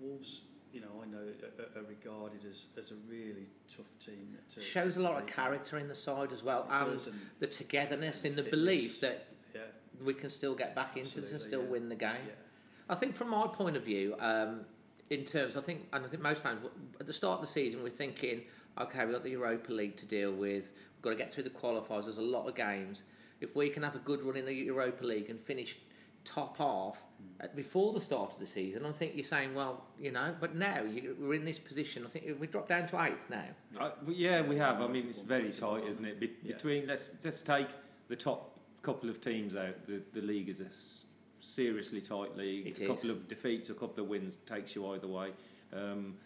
Wolves. 0.00 0.42
You 0.72 0.82
know, 0.82 1.02
I 1.02 1.06
know 1.06 1.18
are, 1.18 1.80
are 1.80 1.84
regarded 1.84 2.44
as, 2.48 2.66
as 2.78 2.92
a 2.92 2.94
really 3.08 3.48
tough 3.76 3.86
team. 4.04 4.36
To, 4.54 4.60
Shows 4.62 4.94
to, 4.94 5.00
a 5.00 5.02
lot 5.02 5.20
of 5.20 5.26
character 5.26 5.78
in 5.78 5.88
the 5.88 5.96
side 5.96 6.30
as 6.32 6.44
well, 6.44 6.64
and 6.70 6.92
and 6.92 7.20
the 7.40 7.48
togetherness 7.48 8.22
in 8.24 8.36
the 8.36 8.44
fitness. 8.44 8.60
belief 8.60 9.00
that 9.00 9.26
Yeah, 9.52 9.62
we 10.04 10.14
can 10.14 10.30
still 10.30 10.54
get 10.54 10.76
back 10.76 10.96
into 10.96 11.20
this 11.20 11.32
and 11.32 11.42
still 11.42 11.62
yeah. 11.62 11.68
win 11.68 11.88
the 11.88 11.96
game. 11.96 12.12
yeah. 12.24 12.34
I 12.88 12.94
think 12.94 13.16
from 13.16 13.30
my 13.30 13.48
point 13.48 13.76
of 13.76 13.84
view, 13.84 14.14
um, 14.20 14.60
in 15.10 15.24
terms, 15.24 15.56
I 15.56 15.60
think, 15.60 15.86
and 15.92 16.04
I 16.04 16.08
think 16.08 16.22
most 16.22 16.42
fans 16.42 16.64
at 17.00 17.06
the 17.06 17.12
start 17.12 17.36
of 17.36 17.40
the 17.40 17.52
season 17.52 17.82
we're 17.82 17.90
thinking, 17.90 18.42
okay, 18.78 19.04
we've 19.04 19.14
got 19.14 19.24
the 19.24 19.30
Europa 19.30 19.72
League 19.72 19.96
to 19.96 20.06
deal 20.06 20.32
with. 20.32 20.72
We've 20.96 21.02
got 21.02 21.10
to 21.10 21.16
get 21.16 21.32
through 21.32 21.44
the 21.44 21.50
qualifiers. 21.50 22.04
There's 22.04 22.18
a 22.18 22.22
lot 22.22 22.46
of 22.46 22.54
games. 22.54 23.04
If 23.40 23.56
we 23.56 23.70
can 23.70 23.82
have 23.82 23.94
a 23.94 24.00
good 24.00 24.22
run 24.22 24.36
in 24.36 24.44
the 24.44 24.52
Europa 24.54 25.04
League 25.04 25.30
and 25.30 25.40
finish 25.40 25.76
top 26.24 26.58
half 26.58 27.02
at, 27.40 27.56
before 27.56 27.92
the 27.94 28.00
start 28.00 28.34
of 28.34 28.38
the 28.38 28.46
season, 28.46 28.84
I 28.84 28.92
think 28.92 29.12
you're 29.14 29.24
saying, 29.24 29.54
well, 29.54 29.84
you 29.98 30.12
know, 30.12 30.34
but 30.38 30.54
now 30.54 30.82
you, 30.82 31.16
we're 31.18 31.34
in 31.34 31.44
this 31.46 31.58
position. 31.58 32.04
I 32.04 32.08
think 32.08 32.38
we 32.38 32.46
dropped 32.46 32.68
down 32.68 32.86
to 32.88 33.02
eighth 33.02 33.30
now. 33.30 33.46
Uh, 33.80 33.90
yeah, 34.08 34.42
we 34.42 34.56
have. 34.56 34.80
I 34.82 34.86
mean, 34.88 35.06
it's 35.08 35.20
very 35.20 35.50
tight, 35.52 35.84
isn't 35.86 36.04
it? 36.04 36.20
Be- 36.20 36.36
Yeah. 36.42 36.54
Between 36.54 36.86
let's 36.86 37.08
let's 37.24 37.40
take 37.42 37.68
the 38.08 38.16
top 38.16 38.58
couple 38.82 39.08
of 39.08 39.20
teams 39.22 39.56
out. 39.56 39.86
The 39.86 40.02
the 40.12 40.20
league 40.20 40.48
is 40.50 40.60
a 40.60 40.68
seriously 41.40 42.02
tight 42.02 42.36
league. 42.36 42.66
It 42.66 42.78
a 42.78 42.82
is. 42.82 42.88
couple 42.88 43.10
of 43.10 43.26
defeats, 43.26 43.70
a 43.70 43.74
couple 43.74 44.04
of 44.04 44.10
wins 44.10 44.36
takes 44.46 44.74
you 44.74 44.86
either 44.92 45.08
way. 45.08 45.30
Um, 45.72 46.16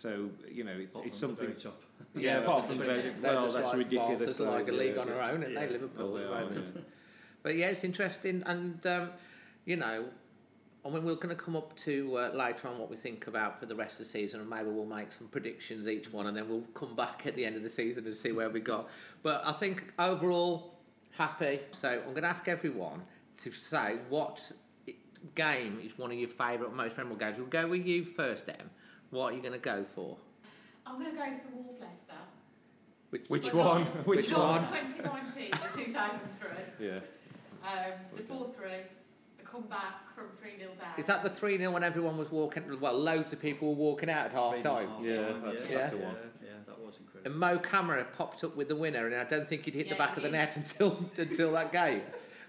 so 0.00 0.30
you 0.50 0.64
know, 0.64 0.72
it's, 0.76 0.96
it's 1.04 1.18
something. 1.18 1.54
Yeah, 2.14 2.38
apart 2.38 2.66
from 2.66 2.78
the 2.78 2.84
very, 2.84 3.12
well, 3.22 3.52
that's 3.52 3.66
like 3.66 3.76
ridiculous. 3.76 4.22
It's 4.22 4.40
like 4.40 4.68
a 4.68 4.72
league 4.72 4.96
yeah, 4.96 5.02
on 5.02 5.12
our 5.12 5.20
own, 5.20 5.42
and 5.42 5.52
Yeah. 5.52 5.66
they 5.66 5.72
Liverpool 5.72 6.16
at 6.18 6.24
the 6.24 6.30
moment. 6.30 6.86
But 7.42 7.56
yeah, 7.56 7.68
it's 7.68 7.84
interesting, 7.84 8.42
and 8.44 8.86
um, 8.86 9.10
you 9.64 9.76
know, 9.76 10.04
I 10.84 10.90
mean, 10.90 11.04
we're 11.04 11.14
going 11.14 11.34
to 11.34 11.42
come 11.42 11.56
up 11.56 11.74
to 11.78 12.18
uh, 12.18 12.30
later 12.34 12.68
on 12.68 12.78
what 12.78 12.90
we 12.90 12.96
think 12.96 13.28
about 13.28 13.58
for 13.58 13.64
the 13.64 13.74
rest 13.74 13.92
of 13.92 14.00
the 14.00 14.04
season, 14.12 14.40
and 14.40 14.50
maybe 14.50 14.68
we'll 14.68 14.84
make 14.84 15.10
some 15.10 15.26
predictions 15.28 15.88
each 15.88 16.12
one, 16.12 16.26
and 16.26 16.36
then 16.36 16.50
we'll 16.50 16.66
come 16.74 16.94
back 16.94 17.22
at 17.26 17.36
the 17.36 17.46
end 17.46 17.56
of 17.56 17.62
the 17.62 17.70
season 17.70 18.06
and 18.06 18.14
see 18.14 18.32
where 18.32 18.50
we 18.50 18.60
got. 18.60 18.90
But 19.22 19.40
I 19.44 19.52
think 19.52 19.90
overall, 19.98 20.74
happy. 21.16 21.60
So 21.72 21.88
I'm 21.88 22.10
going 22.10 22.22
to 22.22 22.28
ask 22.28 22.46
everyone 22.46 23.02
to 23.38 23.52
say 23.52 23.96
what 24.10 24.52
game 25.34 25.80
is 25.82 25.96
one 25.96 26.10
of 26.12 26.18
your 26.18 26.28
favourite, 26.28 26.74
most 26.74 26.98
memorable 26.98 27.18
games. 27.18 27.38
We'll 27.38 27.46
go 27.46 27.68
with 27.68 27.86
you 27.86 28.04
first, 28.04 28.48
Em. 28.50 28.68
What 29.10 29.32
are 29.32 29.36
you 29.36 29.42
going 29.42 29.52
to 29.52 29.58
go 29.58 29.84
for? 29.94 30.16
I'm 30.86 30.98
going 31.00 31.10
to 31.12 31.16
go 31.16 31.24
for 31.24 31.56
Wolves 31.56 31.76
Leicester. 31.80 32.14
Which 33.10 33.26
We've 33.28 33.54
one? 33.54 33.84
got- 33.84 34.06
Which 34.06 34.28
we've 34.28 34.36
one? 34.36 34.62
2019 34.64 35.50
2003. 35.50 36.48
Yeah. 36.86 37.00
Um, 37.62 37.92
the 38.16 38.22
4 38.22 38.46
3, 38.56 38.68
the 39.36 39.42
comeback 39.44 40.14
from 40.14 40.26
3 40.40 40.56
0 40.58 40.70
down. 40.80 40.88
Is 40.96 41.06
that 41.06 41.22
the 41.22 41.28
3 41.28 41.58
0 41.58 41.72
when 41.72 41.82
everyone 41.82 42.16
was 42.16 42.30
walking? 42.30 42.62
Well, 42.80 42.98
loads 42.98 43.32
of 43.34 43.40
people 43.40 43.68
were 43.68 43.74
walking 43.74 44.08
out 44.08 44.26
at 44.26 44.32
half 44.32 44.52
Three 44.52 44.58
and 44.60 44.66
a 44.66 44.70
time. 44.70 44.88
half 44.88 45.02
Yeah, 45.04 45.16
that's- 45.16 45.34
yeah, 45.68 45.78
that's 45.78 45.92
the 45.92 45.98
yeah, 45.98 46.04
one. 46.06 46.16
Yeah, 46.42 46.48
that 46.66 46.80
was 46.80 46.98
incredible. 46.98 47.30
And 47.30 47.38
Mo 47.38 47.58
Camara 47.58 48.06
popped 48.16 48.44
up 48.44 48.56
with 48.56 48.68
the 48.68 48.76
winner, 48.76 49.06
and 49.06 49.14
I 49.14 49.24
don't 49.24 49.46
think 49.46 49.64
he'd 49.66 49.74
hit 49.74 49.88
the 49.90 49.94
back 49.96 50.16
of 50.16 50.22
the 50.22 50.30
net 50.30 50.56
until 50.56 51.04
until 51.18 51.52
that 51.52 51.70
game. 51.72 52.00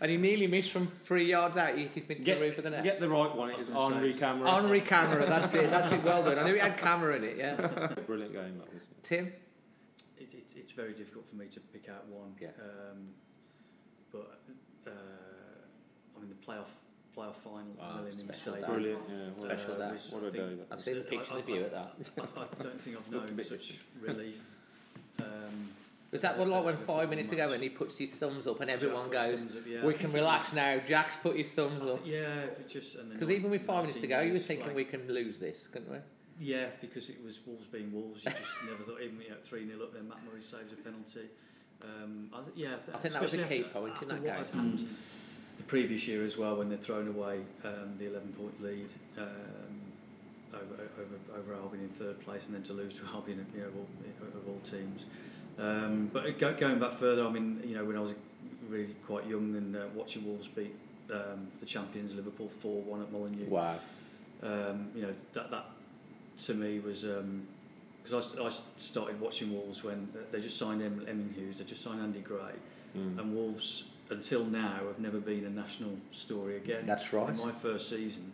And 0.02 0.10
he 0.10 0.18
nearly 0.18 0.48
missed 0.48 0.72
from 0.72 0.88
three 0.88 1.26
yards 1.30 1.58
out. 1.58 1.76
He 1.78 1.84
hit 1.84 1.94
his 1.94 2.10
mid 2.10 2.26
to 2.26 2.34
the 2.34 2.42
roof 2.42 2.58
of 2.58 2.64
the 2.64 2.72
net. 2.72 2.84
get 2.84 3.00
the 3.00 3.08
right 3.08 3.34
one. 3.36 3.50
I 3.50 3.54
It 3.54 3.58
was 3.60 3.68
is 3.68 3.74
gonna 3.74 3.96
Henri 3.96 4.10
it's- 4.10 4.20
Camara. 4.20 4.50
Henri 4.50 4.82
Camara, 4.82 5.26
that's 5.28 5.54
it. 5.54 5.70
That's 5.70 5.92
it. 5.92 6.04
Well 6.04 6.24
done. 6.24 6.40
I 6.40 6.44
knew 6.44 6.56
he 6.56 6.60
had 6.60 6.76
camera 6.78 7.16
in 7.16 7.24
it. 7.24 7.38
Yeah. 7.38 7.56
Brilliant 8.08 8.34
game 8.34 8.58
that 8.58 8.74
was. 8.74 8.82
Tim. 9.04 9.28
It, 10.18 10.34
it, 10.34 10.54
it's 10.56 10.72
very 10.72 10.94
difficult 10.94 11.30
for 11.30 11.36
me 11.36 11.46
to 11.50 11.60
pick 11.60 11.88
out 11.88 12.08
one. 12.08 12.34
Yeah. 12.42 12.48
Um, 12.60 13.10
but 14.12 14.40
uh, 14.88 14.90
I 14.90 16.20
mean 16.20 16.30
the 16.30 16.46
playoff 16.52 16.66
playoff 17.16 17.36
final 17.44 17.68
Wow, 17.80 17.98
Millennium 17.98 18.28
special 18.34 18.54
Stadium. 18.54 18.60
day. 18.62 18.74
Brilliant. 18.74 19.02
Yeah. 19.08 19.16
What, 19.38 19.52
Special 19.60 19.74
a, 19.76 19.78
day. 19.78 19.92
was- 19.92 20.12
what 20.12 20.24
a 20.24 20.28
I 20.28 20.30
day 20.32 20.38
think- 20.40 20.58
that 20.58 20.68
I've 20.72 20.76
was. 20.78 20.84
seen 20.86 20.96
the 20.96 21.02
pictures 21.02 21.34
I- 21.36 21.40
of 21.40 21.50
you 21.50 21.62
at 21.62 21.72
that. 21.74 21.94
I, 22.18 22.22
I 22.42 22.64
don't 22.64 22.82
think 22.82 22.98
I've 22.98 23.08
Looked 23.14 23.26
a 23.26 23.28
known 23.28 23.36
bit 23.36 23.46
such 23.48 23.74
relief. 24.02 24.40
Um, 25.20 25.70
Was 26.12 26.22
that 26.22 26.38
one 26.38 26.50
like 26.50 26.66
when 26.66 26.78
five 26.78 27.10
minutes 27.10 27.32
ago 27.32 27.50
when 27.50 27.62
he 27.62 27.70
puts 27.70 27.98
his 27.98 28.14
thumbs 28.14 28.46
up 28.46 28.60
and 28.60 28.70
everyone 28.70 29.10
goes, 29.10 29.44
up, 29.44 29.50
yeah, 29.66 29.86
"We 29.86 29.94
can 29.94 30.12
relax 30.12 30.52
now." 30.52 30.80
Jack's 30.86 31.16
put 31.18 31.38
his 31.38 31.52
thumbs 31.52 31.84
up. 31.84 32.02
yeah, 32.06 32.48
just 32.68 32.98
Because 33.14 33.30
even 33.30 33.50
with 33.50 33.66
five 33.66 33.84
minutes 33.84 34.02
to 34.02 34.08
go, 34.08 34.20
you 34.20 34.34
were 34.34 34.40
thinking 34.40 34.66
flat. 34.66 34.76
we 34.76 34.84
can 34.84 35.08
lose 35.08 35.40
this, 35.40 35.68
couldn't 35.68 35.90
we? 35.90 35.98
Yeah, 36.40 36.68
because 36.82 37.10
it 37.10 37.24
was 37.24 37.40
Wolves 37.46 37.68
being 37.68 37.94
Wolves. 37.94 38.26
You 38.26 38.32
just 38.32 38.42
never 38.66 38.84
thought, 38.84 39.02
even 39.02 39.22
you 39.22 39.30
know, 39.30 39.36
3 39.44 39.68
0 39.68 39.84
up 39.84 39.94
there, 39.94 40.02
Matt 40.04 40.18
Murray 40.26 40.42
saves 40.42 40.74
a 40.74 40.76
penalty. 40.76 41.30
Um, 41.84 42.30
I 42.34 42.42
th- 42.42 42.56
yeah, 42.56 42.76
I 42.94 42.98
think 42.98 43.14
that 43.14 43.22
was 43.22 43.34
a 43.34 43.44
key 43.44 43.60
after- 43.60 43.80
point 43.80 44.02
in 44.02 44.08
that 44.10 44.24
game. 44.24 44.34
happened 44.34 44.88
the 45.62 45.68
previous 45.68 46.08
year 46.08 46.24
as 46.24 46.38
well, 46.38 46.56
when 46.56 46.70
they'd 46.70 46.82
thrown 46.82 47.08
away 47.08 47.42
um, 47.64 47.94
the 48.00 48.08
11 48.08 48.34
point 48.34 48.64
lead 48.64 48.90
um, 49.18 49.26
over, 50.54 50.84
over, 51.00 51.40
over 51.40 51.54
Albion 51.54 51.84
in 51.84 51.90
third 51.90 52.20
place 52.22 52.48
and 52.48 52.56
then 52.56 52.64
to 52.64 52.74
lose 52.74 52.96
to 52.96 53.02
Albion 53.14 53.46
you 53.54 53.62
know, 53.62 53.68
of 53.68 54.48
all 54.48 54.60
teams. 54.64 55.06
Um, 55.60 56.10
but 56.12 56.40
go, 56.40 56.54
going 56.54 56.80
back 56.80 56.94
further, 56.94 57.26
I 57.26 57.30
mean, 57.30 57.62
you 57.66 57.76
know, 57.76 57.86
when 57.86 57.96
I 57.98 58.00
was 58.00 58.14
really 58.68 58.96
quite 59.06 59.28
young 59.28 59.56
and 59.56 59.76
uh, 59.76 59.82
watching 59.94 60.26
Wolves 60.26 60.48
beat 60.48 60.74
um, 61.12 61.48
the 61.60 61.66
champions 61.66 62.16
Liverpool 62.16 62.50
4 62.62 62.82
1 62.84 63.02
at 63.02 63.12
Molineux 63.12 63.50
Wow. 63.50 63.76
um, 64.44 64.88
you 64.96 65.02
know 65.02 65.14
that 65.34 65.52
that 65.52 65.66
to 66.46 66.54
me 66.54 66.80
was 66.80 67.06
because 68.04 68.36
I, 68.38 68.44
I 68.46 68.52
started 68.78 69.20
watching 69.20 69.52
Wolves 69.52 69.84
when 69.84 70.08
they 70.32 70.40
just 70.40 70.58
signed 70.58 70.82
em, 70.82 71.04
Emlyn 71.08 71.34
Hughes, 71.36 71.58
they 71.58 71.66
just 71.66 71.84
signed 71.84 72.02
Andy 72.02 72.22
Gray, 72.22 72.54
Mm. 72.98 73.20
and 73.20 73.34
Wolves 73.36 73.86
until 74.10 74.44
now 74.44 74.80
have 74.88 75.00
never 75.00 75.20
been 75.20 75.46
a 75.46 75.50
national 75.50 75.92
story 76.12 76.58
again. 76.58 76.86
That's 76.86 77.14
right. 77.14 77.30
In 77.30 77.38
my 77.38 77.52
first 77.54 77.90
season, 77.90 78.34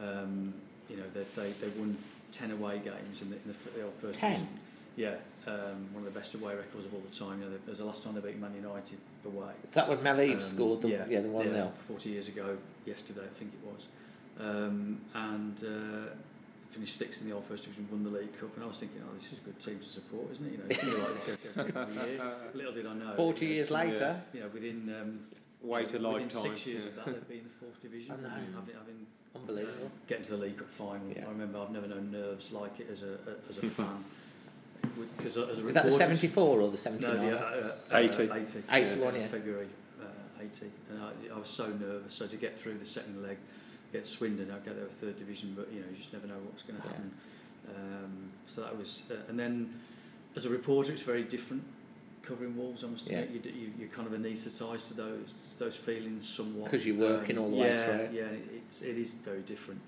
um, 0.00 0.54
you 0.88 0.96
know 0.96 1.02
they, 1.14 1.24
they 1.34 1.50
they 1.52 1.68
won 1.78 1.96
ten 2.32 2.50
away 2.52 2.78
games 2.78 3.22
in 3.22 3.30
the, 3.30 3.36
in 3.36 3.42
the, 3.46 3.80
the 3.80 3.90
first 4.00 4.18
10? 4.20 4.32
season. 4.32 4.48
Yeah, 4.96 5.14
um, 5.48 5.88
one 5.92 6.04
of 6.06 6.12
the 6.12 6.18
best 6.18 6.34
away 6.34 6.54
records 6.54 6.84
of 6.86 6.94
all 6.94 7.02
the 7.08 7.16
time. 7.16 7.40
You 7.40 7.48
know, 7.48 7.54
it 7.54 7.62
was 7.68 7.78
the 7.78 7.84
last 7.84 8.02
time 8.02 8.14
they 8.14 8.20
beat 8.20 8.38
Man 8.38 8.54
United 8.54 8.98
away. 9.24 9.52
Is 9.68 9.74
that 9.74 9.88
when 9.88 9.98
Malib 9.98 10.34
Um, 10.34 10.40
scored 10.40 10.82
the 10.82 10.88
yeah, 10.88 11.20
the 11.20 11.28
one 11.28 11.46
yeah, 11.46 11.52
0 11.52 11.72
40 11.88 12.10
years 12.10 12.28
ago, 12.28 12.56
yesterday, 12.84 13.22
I 13.24 13.34
think 13.38 13.52
it 13.54 13.66
was. 13.66 13.86
Um, 14.40 15.00
and 15.14 15.56
uh, 15.64 16.14
finished 16.70 16.96
sixth 16.96 17.22
in 17.22 17.28
the 17.28 17.34
old 17.34 17.44
first 17.46 17.64
division, 17.64 17.88
won 17.90 18.04
the 18.04 18.10
League 18.10 18.38
Cup, 18.38 18.54
and 18.54 18.64
I 18.64 18.68
was 18.68 18.78
thinking, 18.78 19.02
oh, 19.08 19.14
this 19.14 19.32
is 19.32 19.38
a 19.38 19.42
good 19.42 19.58
team 19.58 19.78
to 19.80 19.88
support, 19.88 20.30
isn't 20.32 20.46
it? 20.46 20.52
You 20.52 20.58
know, 20.58 20.64
it's 20.68 20.82
like 20.84 21.26
this 21.26 21.46
every. 21.56 22.54
Little 22.54 22.72
did 22.72 22.86
I 22.86 22.94
know. 22.94 23.14
40 23.16 23.44
you 23.44 23.50
know, 23.50 23.54
years 23.56 23.70
later. 23.70 24.22
You 24.32 24.40
know, 24.40 24.48
within 24.52 24.94
um, 25.00 25.20
Wait 25.62 25.88
a 25.88 25.92
within 25.94 26.02
lifetime. 26.04 26.42
six 26.42 26.66
years 26.66 26.82
yeah. 26.84 26.88
of 26.90 26.94
that, 26.96 27.06
they'd 27.06 27.28
be 27.28 27.38
in 27.38 27.44
the 27.44 27.50
fourth 27.58 27.82
division. 27.82 28.12
I 28.12 28.22
know. 28.22 28.28
Having, 28.28 28.74
having 28.78 29.06
Unbelievable. 29.34 29.90
getting 30.06 30.24
to 30.24 30.30
the 30.32 30.36
League 30.36 30.56
Cup 30.56 30.70
final. 30.70 31.00
Yeah. 31.14 31.24
I 31.26 31.30
remember 31.30 31.58
I've 31.58 31.70
never 31.70 31.88
known 31.88 32.10
nerves 32.12 32.52
like 32.52 32.78
it 32.80 32.88
as 32.92 33.02
a, 33.02 33.14
a 33.14 33.48
as 33.48 33.58
a 33.58 33.62
fan. 33.78 34.04
Because 35.16 35.36
as 35.36 35.58
a 35.58 35.68
Is 35.68 35.74
that 35.74 35.84
the 35.84 35.90
74 35.90 36.60
or 36.60 36.70
the 36.70 36.90
no, 37.00 37.16
the, 37.16 37.38
uh, 37.38 37.72
uh, 37.92 37.96
80. 37.98 38.30
Uh, 38.30 38.34
80. 38.34 38.62
81, 38.70 39.14
yeah. 39.16 39.26
February 39.28 39.68
uh, 40.00 40.42
80. 40.42 40.66
And 40.90 41.02
I, 41.02 41.34
I 41.34 41.38
was 41.38 41.48
so 41.48 41.68
nervous. 41.68 42.14
So 42.14 42.26
to 42.26 42.36
get 42.36 42.58
through 42.58 42.78
the 42.78 42.86
second 42.86 43.22
leg, 43.22 43.36
get 43.92 44.06
Swindon, 44.06 44.50
I'd 44.50 44.64
get 44.64 44.76
there 44.76 44.86
third 44.86 45.18
division, 45.18 45.54
but 45.56 45.72
you 45.72 45.80
know, 45.80 45.86
you 45.90 45.96
just 45.96 46.12
never 46.12 46.26
know 46.26 46.38
what's 46.44 46.62
going 46.62 46.80
to 46.80 46.86
Yeah. 46.86 46.92
happen. 46.92 47.10
Um, 47.74 48.30
so 48.46 48.62
that 48.62 48.76
was, 48.76 49.02
uh, 49.10 49.14
and 49.28 49.38
then 49.38 49.74
as 50.36 50.44
a 50.46 50.50
reporter, 50.50 50.92
it's 50.92 51.02
very 51.02 51.22
different 51.24 51.62
covering 52.22 52.56
Wolves. 52.56 52.84
I 52.84 52.88
must 52.88 53.08
Yeah. 53.08 53.18
admit, 53.20 53.46
you, 53.46 53.52
you, 53.52 53.72
you're 53.78 53.88
kind 53.88 54.06
of 54.06 54.12
anaesthetised 54.12 54.88
to 54.88 54.94
those 54.94 55.54
those 55.58 55.76
feelings 55.76 56.28
somewhat. 56.28 56.70
Because 56.70 56.86
you're 56.86 56.96
working 56.96 57.38
all 57.38 57.50
the 57.50 57.56
way 57.56 57.72
through 57.72 57.94
it. 57.94 58.12
Yeah, 58.12 58.24
it, 58.24 58.44
it's, 58.56 58.82
it 58.82 58.96
is 58.98 59.14
very 59.14 59.40
different. 59.42 59.80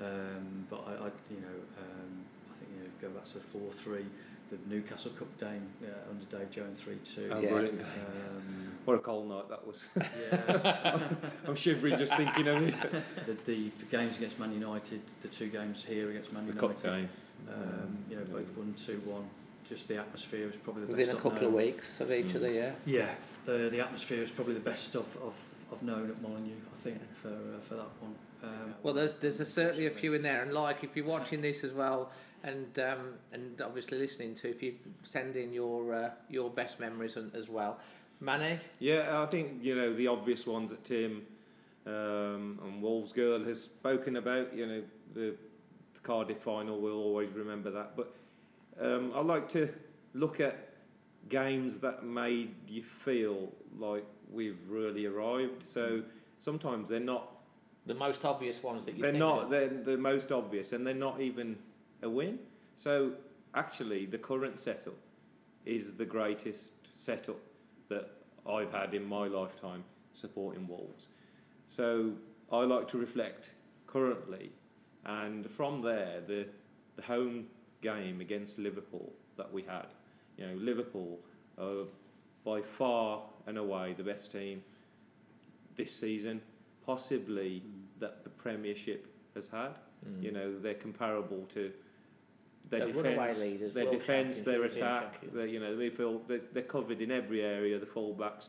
Um, 0.00 0.66
but 0.70 0.84
I, 0.86 0.92
I, 0.92 1.10
you 1.30 1.40
know, 1.40 1.58
um, 1.80 2.12
I 2.52 2.54
think 2.58 2.70
you 2.72 2.78
know, 2.80 2.86
if 2.86 3.02
you 3.02 3.08
go 3.08 3.14
back 3.14 3.24
to 3.24 3.34
the 3.34 3.40
four 3.40 3.72
three, 3.72 4.04
the 4.50 4.58
Newcastle 4.74 5.10
Cup 5.12 5.28
game 5.38 5.62
uh, 5.84 6.10
under 6.10 6.24
Dave 6.36 6.50
Jones 6.50 6.78
three 6.78 6.96
two. 7.04 7.28
Oh, 7.32 7.40
Yeah. 7.40 7.50
brilliant. 7.50 7.80
Um, 7.82 8.72
What 8.84 8.94
a 8.94 8.98
cold 9.00 9.28
night 9.28 9.48
that 9.50 9.66
was. 9.66 9.84
yeah, 9.96 11.08
I'm 11.46 11.54
shivering 11.54 11.98
just 11.98 12.16
thinking 12.16 12.48
of 12.48 12.62
it. 12.66 12.76
the, 13.26 13.32
the, 13.44 13.70
the 13.78 13.84
games 13.90 14.16
against 14.16 14.38
Man 14.38 14.52
United, 14.52 15.00
the 15.22 15.28
two 15.28 15.48
games 15.48 15.84
here 15.84 16.10
against 16.10 16.32
Man 16.32 16.46
The 16.46 16.54
United, 16.54 16.82
cup 16.82 16.82
game. 16.94 17.08
um, 17.52 17.98
you 18.10 18.16
know, 18.16 18.24
both 18.24 18.56
won 18.56 18.74
two 18.76 19.00
one. 19.04 19.24
Just 19.68 19.88
the 19.88 19.98
atmosphere 19.98 20.46
was 20.46 20.56
probably 20.56 20.82
the 20.84 20.88
Within 20.88 21.06
best 21.06 21.14
a 21.14 21.16
I've 21.18 21.22
couple 21.34 21.48
of 21.48 21.52
weeks 21.54 22.00
of 22.00 22.10
each 22.10 22.34
other, 22.34 22.50
yeah. 22.50 22.72
Yeah, 22.86 23.10
the 23.44 23.68
the 23.70 23.80
atmosphere 23.80 24.22
is 24.22 24.30
probably 24.30 24.54
the 24.54 24.60
best 24.60 24.96
I've 24.96 25.02
I've, 25.22 25.72
I've 25.72 25.82
known 25.82 26.08
at 26.10 26.22
Molineux. 26.22 26.54
I 26.78 26.82
think 26.82 26.98
for 27.20 27.28
uh, 27.28 27.60
for 27.60 27.74
that 27.74 27.90
one. 28.00 28.14
Um, 28.42 28.74
Well, 28.82 28.94
there's 28.94 29.14
there's 29.14 29.40
a, 29.40 29.44
certainly 29.44 29.86
a 29.86 29.90
few 29.90 30.14
in 30.14 30.22
there, 30.22 30.42
and 30.42 30.52
like 30.54 30.82
if 30.84 30.96
you're 30.96 31.04
watching 31.04 31.42
this 31.42 31.64
as 31.64 31.72
well, 31.72 32.10
and 32.42 32.78
um, 32.78 33.14
and 33.32 33.60
obviously 33.60 33.98
listening 33.98 34.34
to, 34.36 34.48
if 34.50 34.62
you 34.62 34.74
send 35.02 35.36
in 35.36 35.52
your 35.52 35.94
uh, 35.94 36.10
your 36.28 36.50
best 36.50 36.80
memories 36.80 37.16
and, 37.16 37.34
as 37.34 37.48
well, 37.48 37.78
Manny, 38.20 38.58
Yeah, 38.78 39.22
I 39.22 39.26
think 39.26 39.62
you 39.62 39.74
know 39.74 39.94
the 39.94 40.06
obvious 40.08 40.46
ones 40.46 40.70
that 40.70 40.84
Tim 40.84 41.22
um, 41.86 42.58
and 42.64 42.82
Wolves 42.82 43.12
Girl 43.12 43.44
has 43.44 43.62
spoken 43.62 44.16
about. 44.16 44.54
You 44.54 44.66
know 44.66 44.82
the, 45.14 45.34
the 45.94 46.00
Cardiff 46.02 46.38
final, 46.38 46.80
we'll 46.80 47.02
always 47.02 47.30
remember 47.32 47.70
that. 47.70 47.96
But 47.96 48.14
um, 48.80 49.12
I 49.14 49.20
like 49.20 49.48
to 49.50 49.68
look 50.14 50.40
at 50.40 50.68
games 51.28 51.78
that 51.80 52.04
made 52.04 52.54
you 52.66 52.82
feel 52.82 53.52
like 53.78 54.04
we've 54.30 54.58
really 54.68 55.06
arrived. 55.06 55.66
So 55.66 56.02
sometimes 56.38 56.88
they're 56.88 57.00
not 57.00 57.30
The 57.86 57.94
most 57.94 58.24
obvious 58.24 58.62
ones 58.62 58.84
that 58.86 58.96
you 58.96 59.02
they're 59.02 59.12
not 59.12 59.44
of. 59.44 59.50
they're 59.50 59.68
the 59.68 59.96
most 59.96 60.32
obvious 60.32 60.72
and 60.72 60.86
they're 60.86 60.94
not 60.94 61.20
even 61.20 61.56
a 62.02 62.08
win 62.08 62.38
so 62.76 63.12
actually 63.54 64.06
the 64.06 64.18
current 64.18 64.58
setup 64.58 64.96
is 65.64 65.96
the 65.96 66.04
greatest 66.04 66.72
setup 66.94 67.40
that 67.88 68.10
I've 68.48 68.72
had 68.72 68.94
in 68.94 69.04
my 69.04 69.26
lifetime 69.26 69.84
supporting 70.14 70.66
Wolves 70.66 71.08
so 71.66 72.12
I 72.50 72.58
like 72.58 72.88
to 72.88 72.98
reflect 72.98 73.54
currently 73.86 74.50
and 75.04 75.50
from 75.50 75.82
there 75.82 76.20
the 76.26 76.46
the 76.96 77.02
home 77.02 77.46
game 77.80 78.20
against 78.20 78.58
Liverpool 78.58 79.12
that 79.36 79.52
we 79.52 79.62
had 79.62 79.86
you 80.36 80.46
know 80.46 80.54
Liverpool 80.54 81.18
are 81.58 81.84
by 82.44 82.62
far 82.62 83.22
and 83.46 83.58
away 83.58 83.94
the 83.96 84.02
best 84.02 84.32
team 84.32 84.62
this 85.76 85.94
season 85.94 86.40
possibly 86.88 87.62
that 87.98 88.24
the 88.24 88.30
Premiership 88.30 89.06
has 89.34 89.46
had. 89.48 89.78
Mm. 90.08 90.22
You 90.22 90.32
know, 90.32 90.58
they're 90.58 90.82
comparable 90.86 91.46
to 91.52 91.70
their 92.70 92.86
They're 92.86 92.94
runaway 92.94 93.28
defence, 93.28 93.40
leaders, 93.40 93.72
their 93.72 93.90
defence, 93.90 94.40
their 94.42 94.64
attack. 94.64 95.12
champions. 95.12 95.34
Their, 95.34 95.46
you 95.46 95.60
know, 95.60 95.76
they 95.76 95.90
feel 95.90 96.20
they're, 96.26 96.40
they're 96.52 96.62
covered 96.62 97.00
in 97.00 97.10
every 97.10 97.42
area. 97.42 97.78
The 97.78 97.86
fullbacks, 97.86 98.48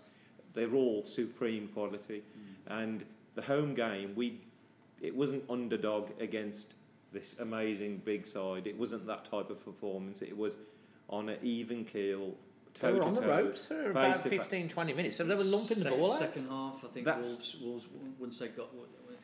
they're 0.54 0.74
all 0.74 1.06
supreme 1.06 1.68
quality. 1.70 2.24
Mm. 2.68 2.82
And 2.84 3.06
the 3.36 3.42
home 3.42 3.74
game, 3.74 4.14
we 4.16 4.42
it 5.02 5.16
wasn't 5.16 5.44
underdog 5.50 6.10
against 6.20 6.74
this 7.14 7.40
amazing 7.40 8.02
big 8.04 8.26
side. 8.26 8.68
It 8.68 8.78
wasn't 8.78 9.08
that 9.08 9.26
type 9.26 9.50
of 9.50 9.64
performance. 9.64 10.22
It 10.22 10.38
was 10.38 10.58
on 11.10 11.30
an 11.30 11.40
even 11.42 11.86
keel. 11.86 12.36
They 12.82 12.92
were 12.94 13.04
on 13.04 13.16
the 13.16 13.22
ropes 13.22 13.66
for 13.66 13.92
about 13.92 14.18
face 14.18 14.22
15, 14.22 14.70
20 14.70 14.94
minutes. 14.94 15.18
So 15.18 15.24
they 15.24 15.36
were 15.36 15.44
lumping 15.44 15.80
the 15.80 15.90
ball 15.90 16.14
out. 16.14 16.20
Second 16.20 16.48
half, 16.50 16.84
I 16.84 16.88
think 16.90 17.06
That's- 17.06 17.56
Wolves, 17.62 17.88
Wolves 17.88 17.88
once 18.20 18.40
they 18.40 18.50
got 18.50 18.70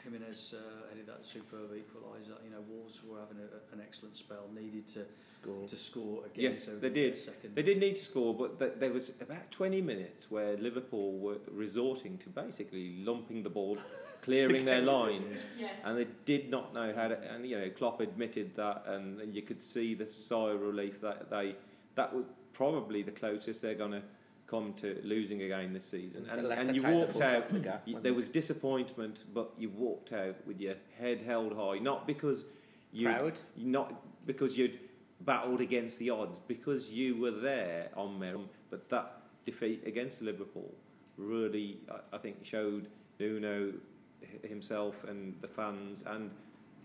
Jimenez 0.06 0.54
uh, 0.56 0.88
headed 0.90 1.08
that 1.08 1.26
superb 1.26 1.72
equaliser. 1.72 2.38
You 2.46 2.52
know, 2.52 2.62
Wolves 2.70 3.02
were 3.04 3.20
having 3.20 3.38
a, 3.40 3.74
an 3.76 3.82
excellent 3.82 4.16
spell, 4.16 4.46
needed 4.56 4.88
to 4.90 5.06
Score. 5.42 5.68
to 5.68 5.76
score 5.76 6.20
again. 6.26 6.52
Yes, 6.52 6.64
so 6.66 6.78
they 6.78 6.90
did. 6.90 7.18
Second. 7.18 7.56
They 7.56 7.64
did 7.64 7.80
need 7.80 7.96
to 7.96 8.02
score, 8.02 8.34
but 8.34 8.60
th- 8.60 8.74
there 8.80 8.92
was 8.94 9.14
about 9.20 9.50
20 9.52 9.82
minutes 9.82 10.30
where 10.32 10.56
Liverpool 10.58 11.18
were 11.18 11.38
resorting 11.52 12.18
to 12.20 12.30
basically 12.30 13.04
lumping 13.04 13.44
the 13.44 13.50
ball, 13.50 13.78
clearing 14.22 14.64
their 14.66 14.82
lines, 14.82 15.44
Yeah. 15.60 15.70
and 15.84 15.98
they 15.98 16.08
did 16.24 16.50
not 16.50 16.74
know 16.74 16.94
how 16.96 17.08
to. 17.08 17.18
And 17.34 17.46
you 17.46 17.60
know, 17.60 17.70
Klopp 17.72 18.00
admitted 18.00 18.56
that, 18.56 18.84
and, 18.88 19.20
and 19.20 19.36
you 19.36 19.42
could 19.42 19.60
see 19.60 19.96
the 19.96 20.06
sigh 20.06 20.52
of 20.52 20.62
relief 20.62 21.02
that 21.02 21.30
they 21.30 21.56
that 21.96 22.14
was 22.14 22.26
probably 22.54 23.02
the 23.04 23.12
closest 23.12 23.62
they're 23.62 23.74
going 23.76 23.92
to 23.92 24.02
come 24.48 24.74
to 24.74 25.00
losing 25.04 25.42
a 25.42 25.48
game 25.48 25.74
this 25.74 25.90
season. 25.90 26.28
And, 26.30 26.46
and 26.48 26.75
you 26.75 26.82
the 26.82 26.90
walked 26.90 27.22
out. 27.22 27.50
the 27.50 27.60
gap, 27.60 27.82
you- 27.86 28.00
there 28.00 28.14
was 28.14 28.30
disappointment, 28.30 29.24
but 29.34 29.52
you 29.58 29.70
walked 29.70 30.14
out 30.14 30.36
with 30.46 30.60
your 30.60 30.75
head 31.00 31.22
held 31.22 31.54
high, 31.54 31.80
not 31.80 32.06
because 32.08 32.46
you 32.92 33.08
not 33.58 34.25
because 34.25 34.58
you'd 34.58 34.80
battled 35.22 35.62
against 35.62 36.00
the 36.00 36.10
odds, 36.10 36.40
because 36.48 36.92
you 36.92 37.18
were 37.18 37.32
there 37.32 37.90
on 37.96 38.20
merit. 38.20 38.42
But 38.70 38.90
that 38.90 39.22
defeat 39.46 39.84
against 39.86 40.22
Liverpool 40.22 40.74
really, 41.18 41.80
I, 41.90 42.16
I 42.16 42.18
think, 42.20 42.44
showed 42.44 42.88
Nuno 43.20 43.74
himself 44.44 44.96
and 45.08 45.36
the 45.42 45.48
fans 45.48 46.04
and 46.08 46.32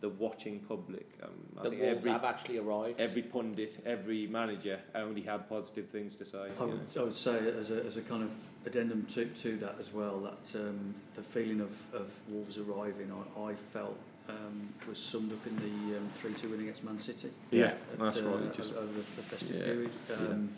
the 0.00 0.09
watching 0.09 0.61
public. 0.61 1.07
Um, 1.23 1.30
I 1.59 1.62
The 1.64 1.71
think 1.71 1.83
Wolves 1.83 1.99
every 1.99 2.11
have 2.12 2.25
actually 2.25 2.59
arrived. 2.59 3.00
every 3.00 3.23
pundit, 3.23 3.78
every 3.85 4.26
manager 4.26 4.80
only 4.95 5.21
had 5.23 5.49
positive 5.49 5.88
things 5.88 6.14
to 6.16 6.25
say. 6.25 6.38
I 6.38 6.47
you 6.47 6.52
know. 6.59 6.66
would, 6.66 6.99
I 6.99 7.02
would 7.02 7.14
say 7.14 7.38
as 7.59 7.71
a, 7.71 7.85
as 7.85 7.97
a 7.97 8.02
kind 8.02 8.23
of 8.23 8.30
addendum 8.66 9.04
to, 9.07 9.26
to 9.26 9.57
that 9.59 9.76
as 9.80 9.92
well, 9.92 10.19
that 10.21 10.59
um, 10.61 10.95
the 11.16 11.23
feeling 11.23 11.61
of, 11.61 11.71
of 11.92 12.11
Wolves 12.28 12.57
arriving, 12.59 13.12
I, 13.12 13.40
I 13.50 13.54
felt 13.54 13.99
um, 14.28 14.69
was 14.88 14.99
summed 14.99 15.33
up 15.33 15.47
in 15.47 15.57
the 15.57 15.97
um, 15.99 16.09
3-2 16.23 16.50
win 16.50 16.61
against 16.61 16.85
Man 16.85 16.99
City. 16.99 17.30
Yeah, 17.50 17.66
at, 17.66 17.98
that's 17.98 18.16
uh, 18.18 18.22
right, 18.25 18.55
just- 18.55 18.75
over 18.75 18.87
the, 18.87 19.05
the 19.16 19.22
festive 19.22 19.57
Yeah, 19.57 19.64
period. 19.64 19.90
Um, 20.16 20.51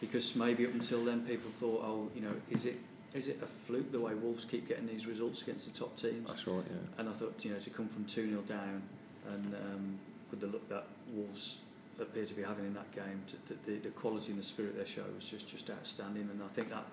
Because 0.00 0.34
maybe 0.34 0.66
up 0.66 0.72
until 0.74 1.04
then 1.04 1.20
people 1.20 1.50
thought, 1.60 1.82
oh, 1.84 2.10
you 2.16 2.22
know, 2.22 2.34
is 2.50 2.66
it 2.66 2.76
is 3.14 3.28
it 3.28 3.38
a 3.42 3.46
fluke 3.46 3.92
the 3.92 4.00
way 4.00 4.14
Wolves 4.14 4.44
keep 4.44 4.68
getting 4.68 4.86
these 4.86 5.06
results 5.06 5.42
against 5.42 5.72
the 5.72 5.78
top 5.78 5.96
teams? 5.96 6.26
That's 6.26 6.46
right, 6.46 6.64
yeah. 6.68 6.98
And 6.98 7.08
I 7.08 7.12
thought, 7.12 7.34
you 7.44 7.52
know, 7.52 7.58
to 7.58 7.70
come 7.70 7.88
from 7.88 8.04
2 8.04 8.28
0 8.30 8.40
down 8.42 8.82
and 9.30 9.54
um, 9.54 9.98
with 10.30 10.40
the 10.40 10.46
look 10.46 10.68
that 10.68 10.86
Wolves 11.12 11.58
appear 12.00 12.24
to 12.24 12.34
be 12.34 12.42
having 12.42 12.64
in 12.64 12.74
that 12.74 12.90
game, 12.94 13.22
the, 13.48 13.70
the, 13.70 13.78
the 13.78 13.90
quality 13.90 14.30
and 14.30 14.40
the 14.40 14.44
spirit 14.44 14.78
they 14.78 14.90
show 14.90 15.04
was 15.14 15.24
just, 15.24 15.48
just 15.48 15.70
outstanding. 15.70 16.28
And 16.30 16.42
I 16.42 16.48
think 16.54 16.70
that 16.70 16.86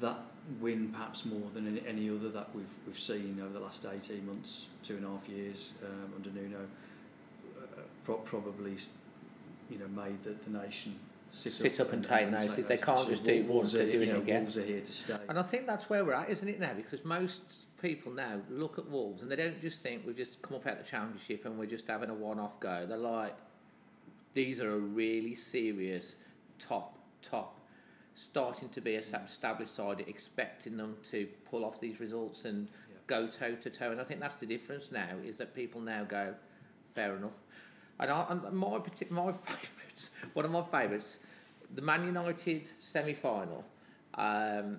that 0.00 0.18
win, 0.60 0.88
perhaps 0.88 1.24
more 1.24 1.48
than 1.54 1.78
any 1.86 2.10
other 2.10 2.28
that 2.30 2.48
we've, 2.54 2.66
we've 2.86 2.98
seen 2.98 3.40
over 3.42 3.52
the 3.52 3.60
last 3.60 3.86
18 3.86 4.26
months, 4.26 4.66
two 4.82 4.96
and 4.96 5.06
a 5.06 5.08
half 5.08 5.28
years 5.28 5.70
um, 5.84 6.12
under 6.16 6.30
Nuno, 6.30 6.58
uh, 6.58 7.62
uh 7.62 7.82
pro- 8.04 8.16
probably 8.16 8.76
you 9.70 9.78
know, 9.78 9.86
made 9.88 10.22
the, 10.24 10.34
the 10.50 10.58
nation 10.58 10.98
sit, 11.34 11.52
Sit 11.52 11.80
up 11.80 11.92
and 11.92 12.04
take 12.04 12.30
notice. 12.30 12.54
They 12.66 12.76
can't 12.76 13.08
just 13.08 13.24
do 13.24 13.32
it 13.32 13.46
once, 13.46 13.72
they're 13.72 13.90
doing 13.90 14.10
it 14.10 14.16
again. 14.16 14.42
Wolves 14.42 14.58
are 14.58 14.64
here 14.64 14.80
to 14.80 14.92
stay. 14.92 15.16
And 15.28 15.38
I 15.38 15.42
think 15.42 15.66
that's 15.66 15.90
where 15.90 16.04
we're 16.04 16.14
at, 16.14 16.30
isn't 16.30 16.48
it 16.48 16.60
now? 16.60 16.72
Because 16.74 17.04
most 17.04 17.40
people 17.82 18.12
now 18.12 18.40
look 18.50 18.78
at 18.78 18.88
Wolves 18.88 19.22
and 19.22 19.30
they 19.30 19.36
don't 19.36 19.60
just 19.60 19.80
think 19.82 20.06
we've 20.06 20.16
just 20.16 20.40
come 20.42 20.56
up 20.56 20.66
out 20.66 20.78
the 20.78 20.88
championship 20.88 21.44
and 21.44 21.58
we're 21.58 21.66
just 21.66 21.86
having 21.88 22.08
a 22.10 22.14
one-off 22.14 22.58
go. 22.60 22.86
They're 22.86 22.96
like, 22.96 23.34
these 24.32 24.60
are 24.60 24.72
a 24.72 24.78
really 24.78 25.34
serious 25.34 26.16
top, 26.58 26.98
top, 27.22 27.60
starting 28.14 28.68
to 28.70 28.80
be 28.80 28.94
a 28.94 29.00
s- 29.00 29.12
established 29.26 29.74
side, 29.74 30.04
expecting 30.06 30.76
them 30.76 30.96
to 31.10 31.26
pull 31.50 31.64
off 31.64 31.80
these 31.80 32.00
results 32.00 32.44
and 32.44 32.68
Yeah. 32.68 32.96
go 33.06 33.26
toe 33.26 33.54
to 33.56 33.70
toe. 33.70 33.90
And 33.90 34.00
I 34.00 34.04
think 34.04 34.20
that's 34.20 34.36
the 34.36 34.46
difference 34.46 34.90
now 34.90 35.16
is 35.24 35.36
that 35.38 35.54
people 35.54 35.80
now 35.80 36.04
go, 36.04 36.34
fair 36.94 37.16
enough. 37.16 37.32
And, 38.00 38.10
I, 38.10 38.26
and 38.30 38.42
my 38.56 38.80
my 39.10 39.32
favourites, 39.94 40.10
one 40.32 40.44
of 40.44 40.50
my 40.50 40.62
favourites, 40.62 41.18
the 41.74 41.82
Man 41.82 42.04
United 42.04 42.70
semi-final, 42.78 43.64
um, 44.14 44.78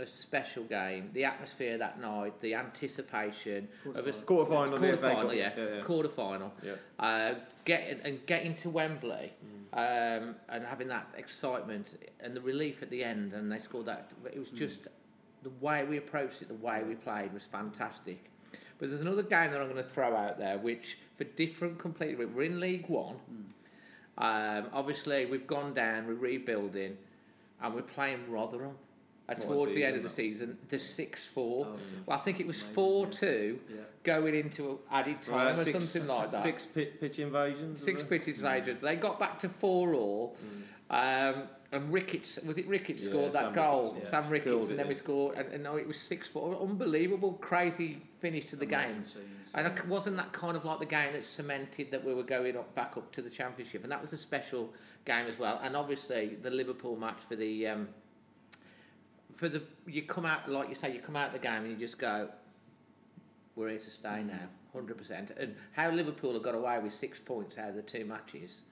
a 0.00 0.06
special 0.06 0.64
game. 0.64 1.10
The 1.12 1.24
atmosphere 1.24 1.78
that 1.78 2.00
night, 2.00 2.40
the 2.40 2.54
anticipation 2.54 3.68
of 3.94 4.06
a 4.06 4.12
Quarter 4.12 4.50
final, 4.50 4.76
quarter 4.76 4.96
final, 4.96 5.34
yeah, 5.34 5.52
yeah, 5.56 5.64
yeah. 5.76 5.80
quarter 5.82 6.08
final. 6.08 6.52
Yeah. 6.62 6.74
Uh, 6.98 7.34
getting 7.64 8.00
and 8.00 8.26
getting 8.26 8.54
to 8.56 8.70
Wembley 8.70 9.32
um, 9.72 10.34
and 10.48 10.64
having 10.68 10.88
that 10.88 11.08
excitement 11.16 11.96
and 12.20 12.34
the 12.34 12.40
relief 12.40 12.82
at 12.82 12.90
the 12.90 13.04
end, 13.04 13.32
and 13.32 13.50
they 13.50 13.60
scored 13.60 13.86
that. 13.86 14.12
It 14.32 14.38
was 14.38 14.50
just 14.50 14.88
the 15.44 15.50
way 15.60 15.84
we 15.84 15.98
approached 15.98 16.42
it, 16.42 16.48
the 16.48 16.54
way 16.54 16.82
we 16.82 16.94
played 16.94 17.32
was 17.32 17.44
fantastic. 17.44 18.30
But 18.78 18.88
there's 18.88 19.00
another 19.00 19.22
game 19.22 19.52
that 19.52 19.60
I'm 19.60 19.70
going 19.70 19.82
to 19.82 19.88
throw 19.88 20.16
out 20.16 20.38
there, 20.38 20.58
which 20.58 20.98
for 21.16 21.24
different 21.24 21.78
completely. 21.78 22.26
We're 22.26 22.42
in 22.42 22.58
League 22.58 22.88
One. 22.88 23.16
Um, 24.18 24.66
obviously, 24.72 25.26
we've 25.26 25.46
gone 25.46 25.74
down. 25.74 26.06
We're 26.06 26.14
rebuilding, 26.14 26.96
and 27.62 27.74
we're 27.74 27.82
playing 27.82 28.30
Rotherham. 28.30 28.76
What 29.26 29.40
towards 29.40 29.74
the 29.74 29.82
end 29.82 29.96
of 29.96 30.02
the 30.02 30.08
season, 30.10 30.58
the 30.68 30.78
six 30.78 31.24
four. 31.26 31.66
Oh, 31.66 31.72
yes. 31.72 32.02
Well, 32.04 32.18
I 32.18 32.20
think 32.20 32.40
it 32.40 32.46
was 32.46 32.58
Amazing, 32.60 32.74
four 32.74 33.04
yeah. 33.06 33.10
two 33.12 33.60
Yeah. 33.70 33.76
going 34.02 34.34
into 34.34 34.80
added 34.92 35.22
time 35.22 35.46
Right, 35.46 35.58
or 35.58 35.64
six, 35.64 35.84
something 35.88 36.08
like 36.14 36.30
that. 36.32 36.42
Six 36.42 36.66
pitch 36.66 37.18
invasions. 37.18 37.80
Six 37.80 38.02
wasn't 38.02 38.12
it? 38.12 38.24
pitches 38.26 38.42
agents. 38.44 38.82
They 38.82 38.96
got 38.96 39.18
back 39.18 39.38
to 39.40 39.48
four 39.48 39.94
all. 39.94 40.36
Um, 40.90 41.44
and 41.74 41.92
Ricketts 41.92 42.38
was 42.44 42.56
it 42.58 42.66
Ricketts 42.66 43.02
Yeah, 43.02 43.08
scored 43.10 43.32
that 43.32 43.42
Sam 43.46 43.52
goal? 43.54 43.82
Ricketts, 43.94 44.04
yeah. 44.04 44.10
Sam 44.22 44.30
Ricketts, 44.30 44.44
Killed 44.50 44.70
and 44.70 44.78
then 44.78 44.88
we 44.88 44.94
scored, 44.94 45.36
and, 45.36 45.52
and 45.52 45.64
no, 45.64 45.76
it 45.76 45.86
was 45.86 45.98
six 45.98 46.28
four. 46.28 46.56
Unbelievable, 46.60 47.32
crazy 47.34 48.02
finish 48.20 48.46
to 48.46 48.56
the 48.56 48.64
Amazing 48.66 48.94
game. 48.94 49.04
scenes, 49.04 49.50
And 49.54 49.66
yeah. 49.66 49.74
it 49.74 49.86
wasn't 49.88 50.16
that 50.16 50.32
kind 50.32 50.56
of 50.56 50.64
like 50.64 50.78
the 50.78 50.86
game 50.86 51.12
that 51.12 51.24
cemented 51.24 51.90
that 51.90 52.02
we 52.04 52.14
were 52.14 52.22
going 52.22 52.56
up 52.56 52.74
back 52.74 52.96
up 52.96 53.12
to 53.12 53.22
the 53.22 53.30
championship, 53.30 53.82
and 53.82 53.92
that 53.92 54.00
was 54.00 54.12
a 54.12 54.18
special 54.18 54.72
game 55.04 55.26
as 55.26 55.38
well. 55.38 55.60
And 55.62 55.76
obviously 55.76 56.36
the 56.42 56.50
Liverpool 56.50 56.96
match 56.96 57.18
for 57.28 57.36
the 57.36 57.66
um, 57.68 57.88
for 59.34 59.48
the 59.48 59.62
you 59.86 60.02
come 60.02 60.24
out 60.24 60.48
like 60.48 60.68
you 60.68 60.74
say 60.74 60.92
you 60.92 61.00
come 61.00 61.16
out 61.16 61.32
the 61.32 61.38
game 61.38 61.62
and 61.64 61.70
you 61.70 61.76
just 61.76 61.98
go, 61.98 62.28
we're 63.56 63.68
here 63.70 63.78
to 63.78 63.90
stay 63.90 64.22
now, 64.22 64.48
hundred 64.72 64.96
percent. 64.98 65.32
And 65.38 65.54
how 65.72 65.90
Liverpool 65.90 66.32
have 66.34 66.42
got 66.42 66.54
away 66.54 66.78
with 66.78 66.94
six 66.94 67.18
points 67.18 67.58
out 67.58 67.70
of 67.70 67.74
the 67.76 67.82
two 67.82 68.04
matches, 68.04 68.62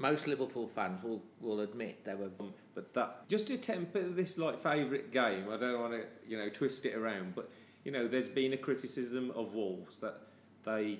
most 0.00 0.26
Liverpool 0.26 0.66
fans 0.74 1.02
will 1.02 1.22
will 1.40 1.60
admit 1.60 2.04
they 2.04 2.14
were. 2.14 2.30
But 2.74 2.94
that 2.94 3.28
just 3.28 3.46
to 3.48 3.58
temper 3.58 4.02
this 4.02 4.38
like 4.38 4.60
favourite 4.62 5.12
game, 5.12 5.44
I 5.50 5.56
don't 5.58 5.78
want 5.78 5.92
to 5.92 6.04
you 6.26 6.38
know 6.38 6.48
twist 6.48 6.86
it 6.86 6.96
around, 6.96 7.34
but 7.34 7.50
you 7.84 7.92
know 7.92 8.08
there's 8.08 8.28
been 8.28 8.54
a 8.54 8.56
criticism 8.56 9.30
of 9.36 9.54
Wolves 9.54 9.98
that 9.98 10.20
they 10.64 10.98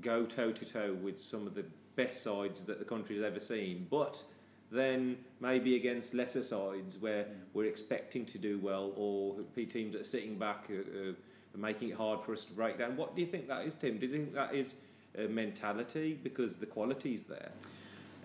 go 0.00 0.24
toe 0.24 0.52
to 0.52 0.64
toe 0.64 0.94
with 0.94 1.20
some 1.20 1.46
of 1.46 1.54
the 1.54 1.64
best 1.96 2.22
sides 2.22 2.64
that 2.64 2.78
the 2.78 2.84
country's 2.84 3.22
ever 3.22 3.40
seen, 3.40 3.86
but 3.90 4.22
then 4.70 5.18
maybe 5.40 5.76
against 5.76 6.14
lesser 6.14 6.42
sides 6.42 6.96
where 6.98 7.26
we're 7.52 7.66
expecting 7.66 8.24
to 8.24 8.38
do 8.38 8.58
well, 8.58 8.92
or 8.96 9.36
teams 9.68 9.92
that 9.92 10.00
are 10.00 10.04
sitting 10.04 10.38
back 10.38 10.68
uh, 10.70 10.74
uh, 10.74 11.12
are 11.54 11.58
making 11.58 11.90
it 11.90 11.96
hard 11.96 12.24
for 12.24 12.32
us 12.32 12.44
to 12.44 12.52
break 12.52 12.78
down. 12.78 12.96
What 12.96 13.14
do 13.16 13.20
you 13.20 13.28
think 13.28 13.48
that 13.48 13.66
is, 13.66 13.74
Tim? 13.74 13.98
Do 13.98 14.06
you 14.06 14.12
think 14.12 14.34
that 14.34 14.54
is 14.54 14.74
a 15.18 15.26
mentality 15.26 16.18
because 16.22 16.56
the 16.56 16.66
quality's 16.66 17.24
there? 17.24 17.50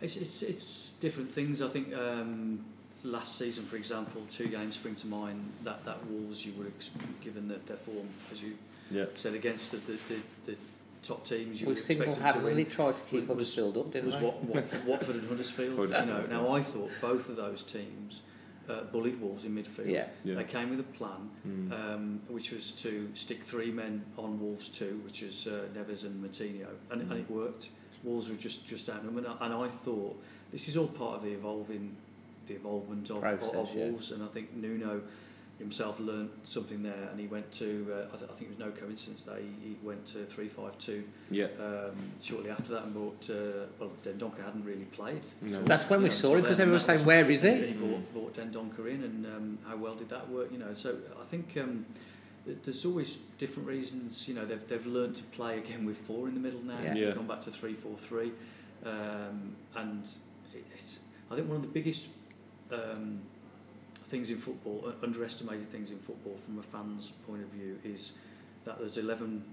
It's, 0.01 0.15
it's, 0.15 0.41
it's 0.43 0.93
different 0.99 1.31
things. 1.31 1.61
I 1.61 1.69
think 1.69 1.93
um, 1.93 2.63
last 3.03 3.37
season, 3.37 3.65
for 3.65 3.75
example, 3.77 4.21
two 4.29 4.47
games 4.47 4.75
spring 4.75 4.95
to 4.95 5.07
mind. 5.07 5.51
That 5.63 5.85
that 5.85 6.05
Wolves, 6.07 6.45
you 6.45 6.53
would 6.53 6.67
have 6.67 7.21
given 7.23 7.47
that 7.47 7.65
their 7.67 7.77
form, 7.77 8.07
as 8.31 8.41
you 8.41 8.53
Yeah. 8.91 9.05
said, 9.15 9.33
against 9.33 9.71
the 9.71 9.77
the, 9.77 9.93
the, 10.09 10.19
the 10.45 10.55
top 11.03 11.25
teams, 11.25 11.59
you 11.61 11.67
We 11.67 11.73
would 11.73 11.77
expect 11.79 11.99
them 11.99 12.07
to 12.09 12.13
single-handedly 12.13 12.63
win. 12.63 12.71
tried 12.71 12.95
to 12.95 13.01
keep 13.09 13.21
was- 13.21 13.27
Huddersfield 13.29 13.77
up, 13.77 13.91
didn't 13.91 14.07
was 14.07 14.15
we? 14.17 14.21
Wat, 14.25 14.43
Wat, 14.43 14.65
Watford 14.85 15.15
and 15.15 15.27
Huddersfield. 15.29 15.77
you 15.77 15.87
know, 16.05 16.25
now. 16.29 16.51
I 16.53 16.61
thought 16.61 16.91
both 17.01 17.29
of 17.29 17.35
those 17.37 17.63
teams 17.63 18.21
uh, 18.69 18.81
bullied 18.91 19.19
Wolves 19.21 19.45
in 19.45 19.55
midfield. 19.55 19.89
Yeah. 19.89 20.07
Yeah. 20.25 20.35
They 20.35 20.43
came 20.43 20.69
with 20.71 20.79
a 20.81 20.83
plan, 20.83 21.29
Mm. 21.47 21.71
um, 21.71 22.19
which 22.27 22.51
was 22.51 22.71
to 22.83 23.09
stick 23.15 23.43
three 23.43 23.71
men 23.71 24.03
on 24.17 24.39
Wolves 24.39 24.67
two, 24.69 24.99
which 25.05 25.23
is 25.23 25.47
uh, 25.47 25.65
Neves 25.75 26.03
and 26.03 26.21
Moutinho, 26.23 26.67
and, 26.91 27.01
and 27.01 27.13
it 27.13 27.31
worked. 27.31 27.69
Wolves 28.03 28.29
were 28.29 28.35
just 28.35 28.65
just 28.67 28.89
outnumbered, 28.89 29.25
and 29.25 29.33
I- 29.39 29.45
and 29.45 29.53
I 29.53 29.67
thought 29.67 30.21
this 30.51 30.67
is 30.67 30.77
all 30.77 30.87
part 30.87 31.17
of 31.17 31.23
the 31.23 31.31
evolving, 31.31 31.95
the 32.47 32.55
evolvement 32.55 33.09
of, 33.09 33.21
Process, 33.21 33.53
of 33.55 33.69
yeah. 33.73 33.83
Wolves, 33.89 34.11
and 34.11 34.23
I 34.23 34.27
think 34.27 34.55
Nuno 34.55 35.01
himself 35.59 35.99
learnt 35.99 36.29
something 36.43 36.83
there, 36.83 37.07
and 37.09 37.19
he 37.19 37.25
went 37.25 37.51
to 37.51 37.87
uh, 37.91 38.13
I, 38.13 38.17
th- 38.17 38.29
I 38.29 38.33
think 38.35 38.51
it 38.51 38.57
was 38.57 38.59
no 38.59 38.69
coincidence 38.71 39.23
that 39.23 39.39
he, 39.39 39.69
he 39.69 39.77
went 39.81 40.05
to 40.07 40.23
three 40.25 40.47
five 40.49 40.77
two 40.77 41.03
Yeah. 41.31 41.47
um, 41.59 41.95
shortly 42.21 42.51
after 42.51 42.73
that 42.73 42.83
and 42.83 42.93
brought 42.93 43.27
uh, 43.31 43.65
well 43.79 43.89
Dendoncker 44.03 44.45
hadn't 44.45 44.63
really 44.65 44.85
played. 44.85 45.21
No. 45.41 45.61
That's 45.63 45.89
when 45.89 46.03
we 46.03 46.09
know, 46.09 46.13
saw 46.15 46.35
him 46.35 46.41
because 46.43 46.59
everyone 46.59 46.73
was 46.73 46.85
saying, 46.85 47.03
"Where 47.05 47.29
is 47.31 47.41
he?" 47.41 47.55
he 47.67 47.73
brought, 47.73 48.13
brought 48.13 48.33
Dendoncker 48.35 48.87
in, 48.87 49.03
and 49.03 49.25
um, 49.25 49.57
how 49.67 49.75
well 49.77 49.95
did 49.95 50.09
that 50.09 50.29
work? 50.29 50.51
You 50.51 50.59
know, 50.59 50.73
so 50.75 50.95
I 51.19 51.25
think 51.25 51.47
um, 51.57 51.85
th- 51.87 51.97
there's 52.63 52.85
always 52.85 53.17
different 53.37 53.67
reasons. 53.67 54.27
You 54.27 54.35
know, 54.35 54.45
they've 54.45 54.65
they've 54.67 54.85
learned 54.85 55.15
to 55.15 55.23
play 55.23 55.57
again 55.57 55.85
with 55.85 55.97
four 55.97 56.27
in 56.27 56.33
the 56.33 56.39
middle 56.39 56.61
now. 56.63 56.79
Yeah. 56.81 56.93
Yeah. 56.95 57.05
They've 57.07 57.15
gone 57.15 57.27
back 57.27 57.41
to 57.43 57.51
three 57.51 57.73
four 57.73 57.95
three, 57.97 58.31
um, 58.85 59.55
and 59.75 60.07
it's 60.73 60.99
I 61.31 61.35
think 61.35 61.47
one 61.47 61.57
of 61.57 61.61
the 61.63 61.67
biggest. 61.69 62.07
Um, 62.71 63.21
things 64.09 64.29
in 64.29 64.37
football, 64.37 64.85
uh, 64.87 65.05
underestimated 65.05 65.69
things 65.69 65.89
in 65.91 65.97
football 65.99 66.37
from 66.45 66.57
a 66.59 66.63
fan's 66.63 67.11
point 67.27 67.41
of 67.41 67.49
view 67.49 67.77
is 67.83 68.13
that 68.63 68.79
there's 68.79 68.97
11 68.97 69.43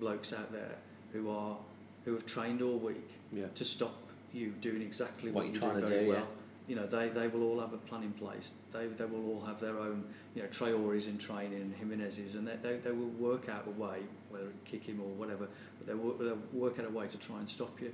blokes 0.00 0.32
out 0.32 0.50
there 0.50 0.74
who 1.12 1.30
are 1.30 1.56
who 2.04 2.14
have 2.14 2.26
trained 2.26 2.60
all 2.60 2.76
week 2.78 3.08
Yeah. 3.32 3.46
to 3.54 3.64
stop 3.64 3.94
you 4.32 4.48
doing 4.60 4.82
exactly 4.82 5.30
What 5.30 5.44
what, 5.44 5.46
you're 5.46 5.54
you 5.54 5.60
trying 5.60 5.74
do 5.76 5.80
to 5.82 5.86
very 5.86 6.04
do, 6.04 6.08
well. 6.10 6.18
yeah. 6.18 6.24
You 6.70 6.76
know, 6.76 6.86
they, 6.86 7.08
they 7.08 7.26
will 7.26 7.42
all 7.42 7.58
have 7.58 7.72
a 7.72 7.78
plan 7.78 8.04
in 8.04 8.12
place. 8.12 8.52
They, 8.72 8.86
they 8.86 9.04
will 9.04 9.26
all 9.28 9.44
have 9.44 9.58
their 9.60 9.76
own, 9.76 10.04
you 10.36 10.42
know, 10.42 10.48
Traore's 10.50 11.08
in 11.08 11.18
training 11.18 11.74
Jimenez's, 11.76 12.36
and 12.36 12.46
they, 12.46 12.54
they, 12.62 12.76
they 12.76 12.92
will 12.92 13.08
work 13.18 13.48
out 13.48 13.64
a 13.66 13.70
way, 13.70 13.98
whether 14.28 14.44
it 14.44 14.64
kick 14.64 14.84
him 14.84 15.00
or 15.00 15.08
whatever, 15.08 15.48
but 15.78 15.86
they 15.88 15.94
will 15.94 16.14
they'll 16.14 16.38
work 16.52 16.78
out 16.78 16.84
a 16.84 16.90
way 16.90 17.08
to 17.08 17.18
try 17.18 17.38
and 17.40 17.48
stop 17.50 17.76
you. 17.80 17.92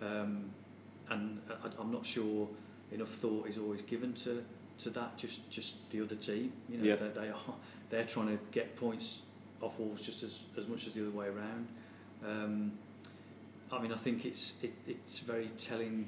Um, 0.00 0.46
and 1.10 1.38
I, 1.50 1.68
I'm 1.78 1.92
not 1.92 2.06
sure 2.06 2.48
enough 2.92 3.10
thought 3.10 3.46
is 3.46 3.58
always 3.58 3.82
given 3.82 4.14
to, 4.14 4.42
to 4.78 4.88
that, 4.90 5.18
just, 5.18 5.50
just 5.50 5.90
the 5.90 6.00
other 6.00 6.16
team. 6.16 6.50
You 6.70 6.78
know, 6.78 6.84
Yeah. 6.84 6.96
they, 6.96 7.08
they 7.08 7.28
are, 7.28 7.54
they're 7.90 8.04
trying 8.04 8.28
to 8.28 8.38
get 8.52 8.74
points 8.74 9.20
off 9.60 9.78
Wolves 9.78 10.00
just 10.00 10.22
as, 10.22 10.40
as 10.56 10.66
much 10.66 10.86
as 10.86 10.94
the 10.94 11.02
other 11.06 11.14
way 11.14 11.26
around. 11.26 11.68
Um, 12.26 12.72
I 13.70 13.82
mean, 13.82 13.92
I 13.92 13.96
think 13.96 14.24
it's 14.24 14.54
it, 14.62 14.72
it's 14.86 15.18
very 15.18 15.50
telling 15.58 16.06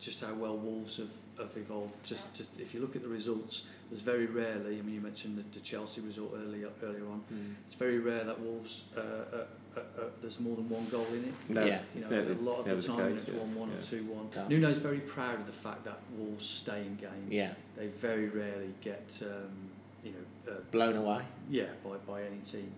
just 0.00 0.20
how 0.20 0.32
well 0.34 0.56
Wolves 0.56 0.96
have, 0.96 1.10
have 1.38 1.56
evolved. 1.56 1.92
Just, 2.04 2.32
just 2.34 2.58
if 2.58 2.74
you 2.74 2.80
look 2.80 2.96
at 2.96 3.02
the 3.02 3.08
results, 3.08 3.64
there's 3.90 4.02
very 4.02 4.26
rarely. 4.26 4.78
I 4.78 4.82
mean, 4.82 4.94
you 4.94 5.00
mentioned 5.00 5.38
the, 5.38 5.44
the 5.58 5.64
Chelsea 5.64 6.00
result 6.00 6.34
earlier 6.34 6.68
earlier 6.82 7.06
on. 7.06 7.22
Mm. 7.32 7.54
It's 7.66 7.76
very 7.76 7.98
rare 7.98 8.24
that 8.24 8.40
Wolves 8.40 8.82
uh, 8.96 9.00
uh, 9.00 9.44
uh, 9.76 9.80
uh, 9.80 10.04
there's 10.20 10.40
more 10.40 10.56
than 10.56 10.68
one 10.68 10.86
goal 10.86 11.06
in 11.12 11.24
it. 11.24 11.34
No, 11.48 11.64
Yeah. 11.64 11.80
You 11.94 12.02
know, 12.02 12.08
never, 12.08 12.32
a 12.32 12.36
lot 12.36 12.68
of 12.68 12.82
the 12.82 12.88
time 12.88 13.12
case, 13.12 13.22
it's 13.22 13.30
yeah. 13.30 13.38
one 13.38 13.54
one 13.54 13.70
yeah. 13.70 13.78
or 13.78 13.82
two 13.82 14.04
one. 14.04 14.28
Yeah. 14.34 14.48
Nuno's 14.48 14.78
very 14.78 15.00
proud 15.00 15.40
of 15.40 15.46
the 15.46 15.52
fact 15.52 15.84
that 15.84 15.98
Wolves 16.16 16.46
stay 16.46 16.80
in 16.80 16.96
games. 16.96 17.30
Yeah, 17.30 17.52
They 17.76 17.88
very 17.88 18.28
rarely 18.28 18.74
get 18.80 19.22
um, 19.22 19.70
you 20.02 20.12
know 20.12 20.52
uh, 20.52 20.60
blown 20.70 20.96
away. 20.96 21.22
yeah 21.48 21.66
by, 21.84 21.96
by 22.06 22.22
any 22.22 22.38
team. 22.38 22.72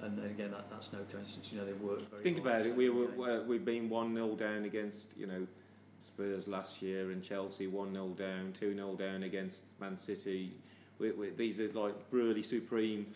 And, 0.00 0.24
again, 0.24 0.52
that, 0.52 0.70
that's 0.70 0.92
no 0.92 1.00
coincidence. 1.10 1.50
You 1.50 1.58
know, 1.58 1.66
they 1.66 1.72
work 1.72 2.08
very 2.08 2.22
Think 2.22 2.38
about 2.38 2.64
it. 2.64 2.76
We 2.76 2.88
were 2.88 3.06
games. 3.06 3.48
we've 3.48 3.64
been 3.64 3.88
one 3.88 4.14
0 4.14 4.36
down 4.36 4.64
against 4.64 5.06
you 5.16 5.26
know 5.26 5.46
Spurs 6.00 6.46
last 6.46 6.80
year 6.82 7.10
and 7.10 7.22
Chelsea 7.22 7.66
one 7.66 7.92
0 7.92 8.08
down, 8.18 8.52
two 8.58 8.74
0 8.74 8.94
down 8.94 9.22
against 9.24 9.62
Man 9.80 9.96
City. 9.98 10.52
We, 10.98 11.12
we, 11.12 11.30
these 11.30 11.60
are 11.60 11.72
like 11.72 11.94
really 12.10 12.42
supreme 12.42 13.06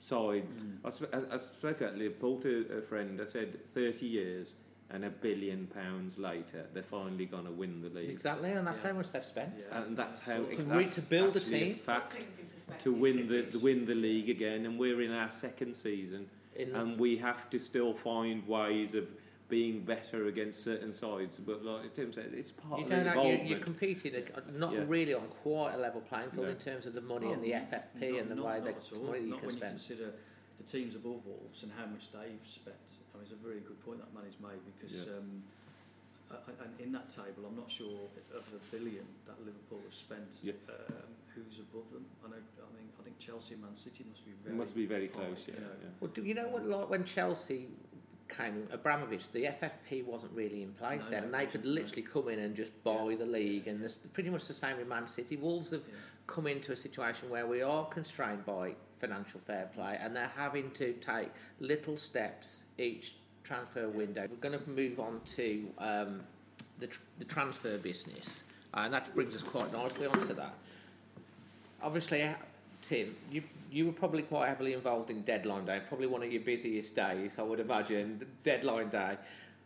sides. 0.00 0.62
Mm. 0.62 0.76
I, 0.84 0.90
sp- 0.92 1.12
I, 1.12 1.34
I 1.34 1.38
spoke 1.38 1.82
at 1.82 1.96
Liverpool 1.96 2.38
to 2.40 2.66
a 2.78 2.82
friend. 2.82 3.20
I 3.20 3.24
said 3.24 3.58
thirty 3.74 4.06
years 4.06 4.54
and 4.90 5.04
a 5.04 5.10
billion 5.10 5.66
pounds 5.66 6.18
later, 6.18 6.64
they're 6.72 6.82
finally 6.82 7.26
going 7.26 7.44
to 7.44 7.50
win 7.50 7.82
the 7.82 7.90
league. 7.90 8.08
Exactly, 8.08 8.52
and 8.52 8.66
that's 8.66 8.78
Yeah. 8.82 8.88
how 8.88 8.96
much 8.96 9.12
they've 9.12 9.22
spent. 9.24 9.52
Yeah. 9.58 9.82
And 9.82 9.94
that's 9.96 10.20
how 10.20 10.38
To 10.38 10.48
it's 10.50 10.60
re- 10.60 10.84
that's 10.84 10.94
to 10.94 11.02
build 11.02 11.36
a 11.36 11.40
actually 11.40 11.60
team. 11.60 11.74
fact 11.74 12.14
in 12.16 12.24
perspective. 12.24 12.78
to 12.84 12.92
win 12.92 13.28
the 13.28 13.42
to 13.42 13.58
win 13.58 13.84
the 13.84 13.94
league 13.94 14.30
again, 14.30 14.64
and 14.64 14.78
we're 14.78 15.02
in 15.02 15.12
our 15.12 15.30
second 15.30 15.74
season 15.76 16.26
In 16.56 16.74
and 16.74 16.98
we 16.98 17.16
have 17.18 17.50
to 17.50 17.58
still 17.58 17.92
find 17.94 18.46
ways 18.48 18.94
of 18.94 19.06
being 19.48 19.80
better 19.80 20.26
against 20.26 20.62
certain 20.62 20.92
sides. 20.92 21.38
But 21.38 21.64
like 21.64 21.94
Tim 21.94 22.12
said, 22.12 22.32
it's 22.34 22.50
part 22.52 22.80
you 22.80 22.84
of 22.84 22.90
the 22.90 22.96
have, 22.96 23.04
you, 23.04 23.10
involvement. 23.12 23.48
you're 23.48 23.58
competing 23.60 24.12
not 24.52 24.72
Yeah. 24.74 24.84
really 24.86 25.14
on 25.14 25.26
quite 25.42 25.72
a 25.74 25.78
level 25.78 26.00
playing 26.02 26.30
field 26.30 26.44
No. 26.46 26.50
in 26.52 26.58
terms 26.58 26.84
of 26.86 26.92
the 26.94 27.00
money 27.00 27.26
Oh, 27.28 27.32
and 27.32 27.42
the 27.42 27.54
FFP 27.54 28.10
not- 28.12 28.20
and 28.20 28.30
the 28.30 28.34
not- 28.34 28.44
way 28.46 28.54
not 28.58 28.64
that 28.66 28.76
at 28.76 28.92
all. 28.92 29.04
money 29.04 29.20
you 29.20 29.26
Not 29.30 29.38
can 29.40 29.46
when 29.48 29.56
spend. 29.56 29.72
you 29.72 29.78
consider 29.96 30.12
the 30.58 30.64
teams 30.64 30.94
above 30.94 31.24
Wolves 31.24 31.62
and 31.62 31.72
how 31.72 31.86
much 31.86 32.12
they've 32.12 32.44
spent. 32.46 32.76
I 33.14 33.16
mean, 33.16 33.22
it's 33.24 33.32
a 33.32 33.36
very 33.36 33.60
good 33.60 33.80
point 33.84 34.00
that 34.00 34.12
money's 34.12 34.38
made 34.40 34.60
because 34.66 35.06
Yeah. 35.06 35.14
um, 35.16 35.42
uh, 36.30 36.36
and 36.62 36.78
in 36.80 36.92
that 36.92 37.08
table, 37.08 37.46
I'm 37.46 37.56
not 37.56 37.70
sure 37.70 38.04
of 38.34 38.44
the 38.52 38.58
billion 38.76 39.06
that 39.26 39.40
Liverpool 39.40 39.80
have 39.82 39.94
spent. 39.94 40.40
Yeah. 40.42 40.52
Um, 40.68 41.08
who's 41.34 41.58
above 41.60 41.90
them? 41.90 42.04
I 42.22 42.28
know. 42.28 42.36
I 42.36 42.76
mean, 42.76 42.92
I 43.00 43.02
think 43.02 43.18
Chelsea 43.18 43.54
and 43.54 43.62
Man 43.62 43.74
City 43.76 44.04
must 44.06 44.26
be 44.26 44.32
very. 44.44 44.54
must 44.54 44.74
be 44.74 44.84
very 44.84 45.08
close. 45.08 45.48
you 45.48 45.54
Yeah, 45.54 45.60
know. 45.60 45.72
yeah. 45.84 45.88
Well, 46.00 46.10
do 46.10 46.22
you 46.22 46.34
know 46.34 46.48
what? 46.48 46.66
Like 46.66 46.90
when 46.90 47.04
Chelsea 47.06 47.68
came, 48.28 48.54
in, 48.54 48.68
Abramovich, 48.72 49.30
the 49.32 49.44
FFP 49.44 50.04
wasn't 50.04 50.32
really 50.32 50.62
in 50.62 50.72
place 50.72 51.02
No, 51.04 51.10
then, 51.10 51.24
and 51.24 51.34
they 51.34 51.46
could 51.46 51.60
wasn't, 51.60 51.64
no. 51.64 51.70
literally 51.82 52.02
come 52.02 52.28
in 52.28 52.38
and 52.40 52.54
just 52.56 52.72
buy 52.84 53.08
Yeah. 53.10 53.16
the 53.16 53.26
league, 53.26 53.66
and 53.68 53.82
it's 53.84 53.96
pretty 53.96 54.30
much 54.30 54.46
the 54.46 54.54
same 54.54 54.76
with 54.78 54.88
Man 54.88 55.08
City. 55.08 55.36
Wolves 55.36 55.70
have 55.70 55.82
Yeah. 55.86 55.94
come 56.26 56.46
into 56.46 56.72
a 56.72 56.76
situation 56.76 57.30
where 57.30 57.46
we 57.46 57.62
are 57.62 57.86
constrained 57.86 58.44
by 58.44 58.74
financial 59.00 59.40
fair 59.40 59.70
play, 59.74 59.96
and 60.00 60.14
they're 60.14 60.28
having 60.36 60.70
to 60.72 60.92
take 60.94 61.28
little 61.60 61.96
steps 61.96 62.62
each 62.78 63.14
transfer 63.44 63.88
window. 63.88 64.26
We're 64.30 64.36
going 64.50 64.58
to 64.58 64.68
move 64.70 65.00
on 65.00 65.20
to 65.36 65.72
um, 65.78 66.20
the, 66.78 66.88
tr- 66.88 67.00
the 67.18 67.24
transfer 67.24 67.78
business, 67.78 68.44
and 68.74 68.92
that 68.92 69.12
brings 69.14 69.34
us 69.34 69.42
quite 69.42 69.72
nicely 69.72 70.06
onto 70.06 70.34
that. 70.34 70.54
Obviously, 71.82 72.22
uh, 72.22 72.34
Tim, 72.82 73.16
you 73.30 73.42
you 73.70 73.86
were 73.86 73.92
probably 73.92 74.22
quite 74.22 74.48
heavily 74.48 74.72
involved 74.72 75.10
in 75.10 75.22
deadline 75.22 75.66
day, 75.66 75.80
probably 75.88 76.06
one 76.06 76.22
of 76.22 76.32
your 76.32 76.42
busiest 76.42 76.94
days, 76.94 77.36
I 77.38 77.42
would 77.42 77.60
imagine. 77.60 78.24
Deadline 78.42 78.88
day. 78.88 79.16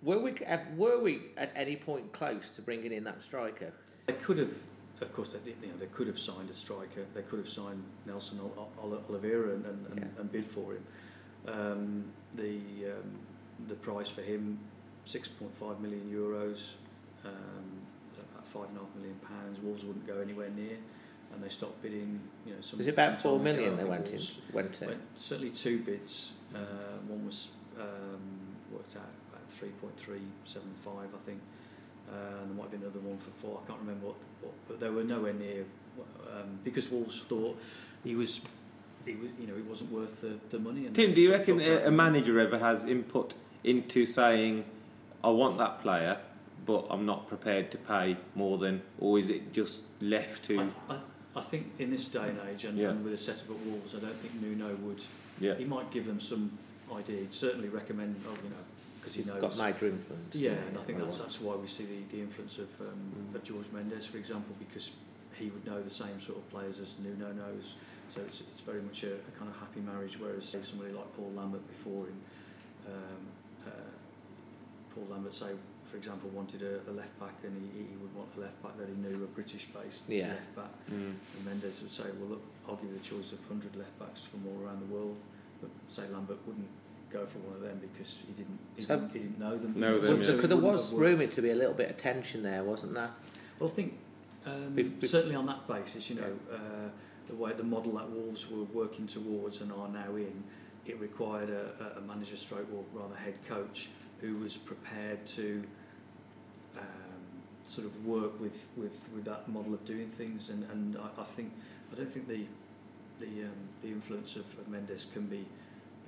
Were 0.03 0.19
we 0.19 0.35
were 0.77 1.01
we 1.01 1.21
at 1.37 1.53
any 1.55 1.77
point 1.77 2.13
close 2.13 2.51
to 2.57 2.63
bringing 2.63 2.93
in 2.93 3.05
that 3.05 3.23
striker? 3.23 3.73
They 4.07 4.15
could 4.15 4.39
have, 4.39 4.53
of 5.01 5.13
course, 5.13 5.33
they, 5.33 5.39
you 5.51 5.69
know, 5.69 5.79
they 5.79 5.87
could 5.87 6.09
have 6.09 6.19
signed 6.19 6.51
a 6.51 6.55
striker. 6.55 7.05
They 7.15 7.23
could 7.23 7.39
have 7.39 7.49
signed 7.49 7.85
Nelson 8.05 8.41
Ol- 8.41 8.73
Ol- 8.83 9.03
Oliveira 9.09 9.55
and, 9.55 9.65
and, 9.65 9.87
and, 9.87 9.99
Yeah. 10.01 10.21
and 10.21 10.33
bid 10.33 10.47
for 10.51 10.73
him. 10.75 10.85
Um, 11.47 12.05
the 12.35 12.57
um, 12.93 13.19
the 13.69 13.75
price 13.75 14.09
for 14.09 14.23
him, 14.23 14.59
six 15.05 15.29
point 15.29 15.55
five 15.57 15.79
million 15.81 16.11
euros, 16.13 16.71
um, 17.25 17.33
about 18.33 18.47
five 18.49 18.69
and 18.71 18.79
a 18.79 18.81
half 18.81 18.95
million 18.97 19.19
pounds. 19.21 19.61
Wolves 19.61 19.85
wouldn't 19.85 20.07
go 20.07 20.19
anywhere 20.21 20.51
near, 20.51 20.77
and 21.33 21.43
they 21.43 21.49
stopped 21.49 21.83
bidding. 21.83 22.21
You 22.47 22.55
know, 22.55 22.61
some, 22.61 22.79
Was 22.79 22.87
it 22.89 22.95
about 22.95 23.21
four 23.21 23.39
million? 23.39 23.77
four 23.77 23.85
ago. 23.85 23.93
they 23.93 23.99
think 23.99 24.11
went 24.11 24.21
in? 24.21 24.55
Went 24.55 24.75
to. 24.75 24.87
Went 24.87 25.01
certainly 25.15 25.51
two 25.51 25.79
bids. 25.81 26.33
Uh, 26.55 26.59
one 27.09 27.25
was 27.27 27.49
um, 27.81 28.21
worked 28.71 28.97
out 28.97 29.03
about 29.31 29.51
three 29.51 29.71
point 29.81 29.99
three 29.99 30.23
seven 30.45 30.71
five, 30.85 31.09
I 31.15 31.27
think. 31.27 31.41
Uh, 32.11 32.43
and 32.43 32.51
there 32.51 32.57
might 32.57 32.63
have 32.65 32.71
been 32.73 32.83
another 32.83 33.01
one 33.01 33.19
for 33.19 33.31
four. 33.41 33.61
I 33.65 33.67
can't 33.67 33.81
remember 33.81 34.07
what, 34.07 34.17
what 34.41 34.53
but 34.69 34.81
they 34.81 34.89
were 34.91 35.05
nowhere 35.05 35.33
near 35.33 35.65
um, 35.99 36.59
because 36.65 36.91
Wolves 36.91 37.21
thought 37.21 37.59
he 38.05 38.15
was, 38.15 38.41
he 39.05 39.15
was, 39.15 39.31
you 39.41 39.47
know, 39.47 39.55
he 39.55 39.63
wasn't 39.63 39.93
worth 39.93 40.21
the, 40.21 40.39
the 40.51 40.59
money. 40.59 40.87
And 40.87 40.95
Tim, 40.95 41.15
do 41.15 41.21
you 41.21 41.31
reckon 41.33 41.61
a, 41.61 41.87
a 41.87 41.91
manager 41.91 42.39
ever 42.41 42.59
has 42.59 42.85
input 42.85 43.35
into 43.65 44.07
saying, 44.07 44.65
"I 45.23 45.31
want 45.31 45.59
that 45.59 45.81
player"? 45.83 46.19
But 46.65 46.87
I'm 46.91 47.05
not 47.05 47.27
prepared 47.27 47.73
to 47.73 47.79
pay 47.79 48.17
more 48.37 48.57
than, 48.57 48.83
or 49.01 49.19
is 49.19 49.31
it 49.31 49.53
just 49.53 49.83
left 50.01 50.45
to? 50.45 50.61
I, 50.61 50.95
I, 50.95 50.99
I 51.35 51.41
think 51.41 51.73
in 51.79 51.91
this 51.91 52.09
day 52.09 52.29
and 52.29 52.39
age, 52.49 52.65
and, 52.65 52.77
Yeah. 52.77 52.91
and 52.91 53.05
with 53.05 53.15
a 53.15 53.19
setup 53.19 53.51
at 53.51 53.57
Wolves, 53.67 53.95
I 53.95 54.01
don't 54.01 54.17
think 54.17 54.35
Nuno 54.41 54.75
would. 54.77 55.03
yeah, 55.41 55.55
He 55.57 55.65
might 55.65 55.91
give 55.91 56.07
them 56.07 56.21
some 56.21 56.59
idea. 56.95 57.21
He'd 57.21 57.33
certainly 57.33 57.69
recommend, 57.69 58.17
oh, 58.27 58.33
you 58.45 58.51
know, 58.51 58.57
because 59.01 59.15
he 59.15 59.23
He's 59.23 59.33
knows. 59.33 59.41
got 59.41 59.57
major 59.57 59.87
influence. 59.87 60.35
Yeah, 60.35 60.53
and 60.53 60.79
I 60.79 60.83
think 60.83 60.99
that's 60.99 61.19
that's 61.19 61.41
why 61.41 61.57
we 61.57 61.67
see 61.67 61.85
the, 61.85 62.17
the 62.17 62.21
influence 62.23 62.59
of, 62.59 62.69
um, 62.81 63.35
of 63.35 63.43
George 63.43 63.67
Mendes, 63.73 64.05
for 64.07 64.19
example, 64.19 64.55
because 64.59 64.93
he 65.35 65.47
would 65.49 65.65
know 65.65 65.83
the 65.83 65.91
same 65.91 66.21
sort 66.21 66.39
of 66.39 66.49
players 66.51 66.79
as 66.81 66.99
Nuno 66.99 67.33
knows. 67.33 67.75
So 68.15 68.21
it's, 68.21 68.43
it's 68.43 68.61
very 68.61 68.83
much 68.83 69.03
a, 69.05 69.15
a 69.15 69.31
kind 69.39 69.51
of 69.51 69.57
happy 69.59 69.81
marriage. 69.81 70.19
Whereas 70.21 70.45
say 70.45 70.59
somebody 70.63 70.93
like 70.93 71.17
Paul 71.17 71.33
Lambert 71.35 71.67
before 71.67 72.05
him, 72.07 72.21
um, 72.87 73.67
uh, 73.67 73.71
Paul 74.95 75.07
Lambert 75.11 75.33
say 75.33 75.53
for 75.93 75.99
example, 75.99 76.31
wanted 76.31 76.63
a, 76.63 76.81
a 76.91 76.93
left 76.93 77.21
back, 77.21 77.35
and 77.45 77.53
he, 77.77 77.83
he 77.85 77.97
would 78.01 78.15
want 78.17 78.31
a 78.39 78.41
left 78.41 78.61
back 78.63 78.79
that 78.79 78.89
he 78.89 78.95
knew, 78.95 79.23
a 79.23 79.27
British-based 79.27 80.05
Yeah. 80.09 80.29
left 80.29 80.57
back. 80.57 80.73
Mm. 80.91 81.13
And 81.37 81.45
Mendes 81.45 81.83
would 81.83 81.91
say, 81.91 82.05
well, 82.19 82.31
look, 82.31 82.43
I'll 82.67 82.77
give 82.77 82.89
you 82.91 82.97
the 82.97 83.05
choice 83.05 83.33
of 83.33 83.39
100 83.51 83.77
left 83.77 83.99
backs 83.99 84.25
from 84.25 84.41
all 84.49 84.57
around 84.67 84.81
the 84.81 84.93
world. 84.93 85.17
But 85.61 85.69
say 85.89 86.05
Lambert 86.11 86.39
wouldn't 86.47 86.67
go 87.13 87.27
for 87.27 87.39
one 87.41 87.57
of 87.57 87.61
them 87.61 87.79
because 87.93 88.21
he 88.27 88.33
didn't 88.33 88.59
he, 88.75 88.83
So- 88.83 88.97
didn't, 89.01 89.13
he 89.13 89.19
didn't 89.19 89.39
know 89.39 89.59
them. 89.59 89.79
Know 89.79 89.99
them, 89.99 90.03
so 90.03 90.33
yeah. 90.33 90.33
it 90.33 90.37
Because 90.37 90.49
there 90.49 90.57
was 90.73 90.95
rumoured 90.95 91.33
to 91.33 91.43
be 91.43 91.51
a 91.51 91.55
little 91.55 91.75
bit 91.75 91.91
of 91.91 91.99
tension 91.99 92.43
there, 92.43 92.65
wasn't 92.65 92.95
there? 92.95 93.11
Well, 93.61 93.69
I 93.69 93.73
think 93.75 93.99
um, 94.47 94.73
Bef- 94.75 94.99
bef- 94.99 95.09
certainly 95.09 95.37
on 95.37 95.45
that 95.47 95.69
basis, 95.69 96.09
you 96.09 96.17
know, 96.17 96.33
uh, 96.51 96.89
the 97.29 97.35
way 97.35 97.53
the 97.53 97.63
model 97.65 97.93
that 97.99 98.09
Wolves 98.11 98.51
were 98.51 98.65
working 98.65 99.07
towards 99.07 99.61
and 99.61 99.71
are 99.73 99.89
now 99.89 100.17
in, 100.17 100.43
it 100.87 100.99
required 100.99 101.51
a, 101.51 101.95
a- 101.97 101.99
a 101.99 102.01
manager 102.01 102.39
stroke 102.39 102.67
or 102.75 102.83
rather 102.99 103.15
head 103.15 103.37
coach 103.47 103.91
who 104.23 104.39
was 104.39 104.57
prepared 104.57 105.25
to 105.27 105.63
um, 106.79 106.85
sort 107.67 107.87
of 107.87 108.05
work 108.07 108.41
with, 108.41 108.67
with, 108.77 108.99
with 109.15 109.25
that 109.25 109.49
model 109.49 109.75
of 109.75 109.85
doing 109.85 110.11
things 110.19 110.49
and, 110.49 110.65
and 110.71 110.97
I, 110.97 111.21
I 111.23 111.25
think 111.25 111.53
I 111.93 111.97
don't 111.97 112.11
think 112.13 112.29
the 112.29 112.45
the 113.21 113.45
um, 113.45 113.69
the 113.83 113.89
influence 113.89 114.37
of, 114.37 114.45
of 114.59 114.69
Mendes 114.69 115.07
can 115.13 115.27
be 115.27 115.45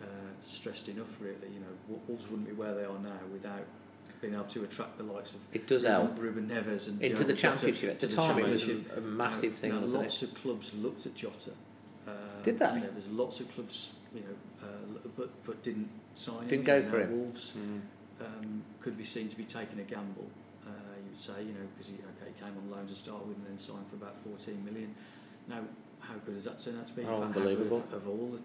uh, 0.03 0.07
stressed 0.45 0.89
enough 0.89 1.09
really 1.21 1.53
you 1.53 1.61
know 1.61 1.99
Wolves 2.09 2.29
wouldn't 2.29 2.49
be 2.49 2.55
where 2.55 2.75
they 2.75 2.85
are 2.85 2.99
now 2.99 3.19
without 3.33 3.65
being 4.21 4.35
able 4.35 4.45
to 4.45 4.65
attract 4.65 4.97
the 4.99 5.05
likes 5.05 5.31
of 5.31 5.37
It 5.53 5.67
does 5.67 5.85
Ruben, 5.85 6.01
help. 6.07 6.19
Ruben 6.19 6.49
Neves 6.49 6.89
and 6.89 7.01
Into 7.03 7.17
Diogo 7.17 7.25
the 7.25 7.33
championship. 7.35 7.91
At 7.91 8.01
the 8.01 8.07
the 8.09 8.17
time, 8.17 8.39
it 8.39 8.49
was 8.49 8.69
a, 8.69 8.81
a 8.97 9.01
massive 9.01 9.53
Now- 9.53 9.57
thing, 9.59 9.73
now 9.75 9.81
wasn't 9.81 10.03
lots 10.05 10.23
it? 10.23 10.29
of 10.31 10.35
clubs 10.43 10.73
looked 10.75 11.07
at 11.07 11.15
Jota. 11.15 11.51
Um, 12.07 12.15
Did 12.43 12.59
they? 12.59 12.67
You 12.75 12.81
know, 12.81 12.91
there's 12.93 13.09
lots 13.09 13.41
of 13.41 13.53
clubs, 13.55 13.93
you 14.15 14.21
know, 14.21 14.67
uh, 14.67 15.09
but 15.17 15.31
but 15.47 15.63
didn't 15.63 15.89
sign 16.15 16.47
Didn't 16.49 16.67
him. 16.69 16.83
go 16.83 16.83
for 16.83 17.01
him. 17.01 17.11
Wolves 17.19 17.53
Mm. 17.57 17.81
um, 18.25 18.63
could 18.81 18.97
be 18.99 19.05
seen 19.05 19.29
to 19.29 19.37
be 19.37 19.45
taking 19.45 19.79
a 19.81 19.85
gamble. 19.85 20.27
You 21.15 21.19
would 21.33 21.37
say, 21.37 21.43
you 21.45 21.53
know, 21.53 21.61
because 21.75 21.87
he 21.87 21.95
okay 21.95 22.33
came 22.41 22.55
on 22.59 22.71
loan 22.77 22.87
to 22.89 22.95
start 22.95 23.25
with 23.25 23.37
and 23.37 23.47
then 23.47 23.57
signed 23.59 23.87
for 23.89 23.95
about 23.95 24.17
14 24.25 24.65
million. 24.65 24.93
Now, 25.49 25.61
how 26.01 26.15
good 26.27 26.35
does 26.35 26.45
that 26.45 26.59
turn 26.59 26.77
out 26.81 26.89
to 26.89 26.93
be? 26.93 27.03
Oh, 27.03 27.21
fact, 27.23 27.37
unbelievable. 27.37 27.85
Of, 27.93 28.03
of 28.03 28.09
all 28.09 28.31
the 28.33 28.41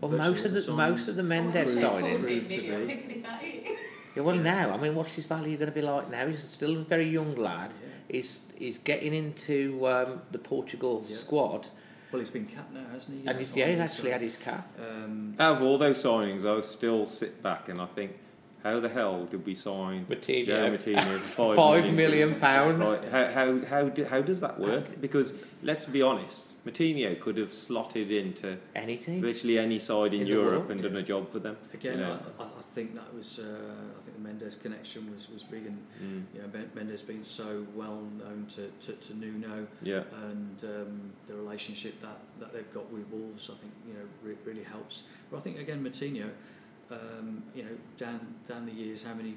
Well, 0.00 0.12
most 0.12 0.44
of 0.44 0.46
all 0.46 0.52
the 0.52 0.60
signings- 0.60 0.76
most 0.76 1.08
of 1.08 1.16
the 1.16 1.22
Mendes 1.24 1.64
Proved- 1.64 1.80
signings. 1.80 2.20
proved 2.20 2.50
to 2.50 2.72
I'm 2.74 2.80
be. 2.82 2.86
thinking, 2.94 3.10
is 3.10 3.22
that 3.22 3.40
it? 3.42 3.78
Yeah, 4.14 4.22
well, 4.22 4.36
now 4.36 4.72
I 4.72 4.76
mean, 4.76 4.94
what's 4.94 5.14
his 5.14 5.26
value 5.26 5.56
going 5.56 5.68
to 5.70 5.74
be 5.74 5.82
like 5.82 6.08
now? 6.08 6.24
He's 6.28 6.44
still 6.48 6.76
a 6.76 6.84
very 6.84 7.08
young 7.08 7.34
lad. 7.34 7.72
Yeah. 7.72 7.88
He's 8.18 8.40
he's 8.56 8.78
getting 8.78 9.12
into 9.12 9.84
um, 9.88 10.20
the 10.30 10.38
Portugal 10.38 11.04
Yeah. 11.08 11.16
squad, 11.16 11.66
Well, 12.12 12.20
he's 12.20 12.30
been 12.30 12.46
capped 12.46 12.72
now, 12.72 12.84
hasn't 12.92 13.22
he? 13.22 13.26
And 13.28 13.40
he's, 13.40 13.52
yeah, 13.56 13.66
he's 13.70 13.80
actually 13.80 14.10
so, 14.10 14.12
had 14.12 14.20
his 14.20 14.36
cap. 14.36 14.68
Um, 14.78 15.34
Out 15.40 15.56
of 15.56 15.62
all 15.64 15.78
those 15.78 16.00
signings, 16.00 16.44
I 16.46 16.60
still 16.60 17.08
sit 17.08 17.42
back 17.42 17.68
and 17.68 17.80
I 17.80 17.86
think, 17.86 18.12
how 18.64 18.80
the 18.80 18.88
hell 18.88 19.26
did 19.26 19.44
we 19.46 19.54
sign 19.54 20.06
Moutinho. 20.06 20.46
Joe 20.46 20.70
Moutinho 20.70 21.18
for 21.20 21.54
Five 21.64 21.92
million 21.92 22.40
pounds. 22.40 22.78
Right, 22.80 23.10
how, 23.10 23.26
how, 23.28 23.64
how, 23.66 23.88
do, 23.90 24.04
how 24.06 24.22
does 24.22 24.40
that 24.40 24.58
work? 24.58 25.00
Because 25.00 25.34
let's 25.62 25.84
be 25.84 26.00
honest, 26.02 26.54
Moutinho 26.66 27.20
could 27.20 27.36
have 27.36 27.52
slotted 27.52 28.10
into 28.10 28.56
Any 28.74 28.96
team. 28.96 29.20
virtually 29.20 29.58
any 29.58 29.78
side 29.78 30.14
in, 30.14 30.22
In 30.22 30.26
Europe 30.26 30.70
and 30.70 30.82
done 30.82 30.96
a 30.96 31.02
job 31.02 31.30
for 31.30 31.38
them. 31.40 31.56
Again, 31.74 31.98
you 31.98 32.04
know. 32.04 32.18
I, 32.40 32.42
I 32.42 32.46
I 32.46 32.76
think 32.76 32.96
that 32.96 33.14
was. 33.14 33.38
Uh, 33.38 33.42
I 33.42 34.02
think 34.02 34.16
the 34.16 34.22
Mendes 34.22 34.56
connection 34.56 35.08
was, 35.14 35.28
was 35.30 35.44
big, 35.44 35.64
and 35.66 35.78
Mm, 36.02 36.24
you 36.34 36.40
know 36.42 36.48
Mendes 36.74 37.02
being 37.02 37.22
so 37.22 37.64
well 37.76 38.00
known 38.18 38.46
to, 38.56 38.66
to, 38.86 38.92
to 38.94 39.14
Nuno, 39.16 39.68
yeah. 39.80 40.02
and 40.24 40.64
um, 40.64 41.12
the 41.28 41.34
relationship 41.36 42.00
that, 42.02 42.18
that 42.40 42.52
they've 42.52 42.74
got 42.74 42.90
with 42.92 43.06
Wolves, 43.12 43.48
I 43.48 43.56
think 43.60 43.72
you 43.86 43.94
know 43.94 44.00
re- 44.24 44.34
really 44.44 44.64
helps. 44.64 45.04
But 45.30 45.36
I 45.36 45.40
think 45.42 45.60
again, 45.60 45.84
Moutinho, 45.84 46.30
um, 46.94 47.42
you 47.54 47.62
know, 47.62 47.70
down 47.96 48.20
down 48.48 48.66
the 48.66 48.72
years, 48.72 49.02
how 49.02 49.14
many 49.14 49.36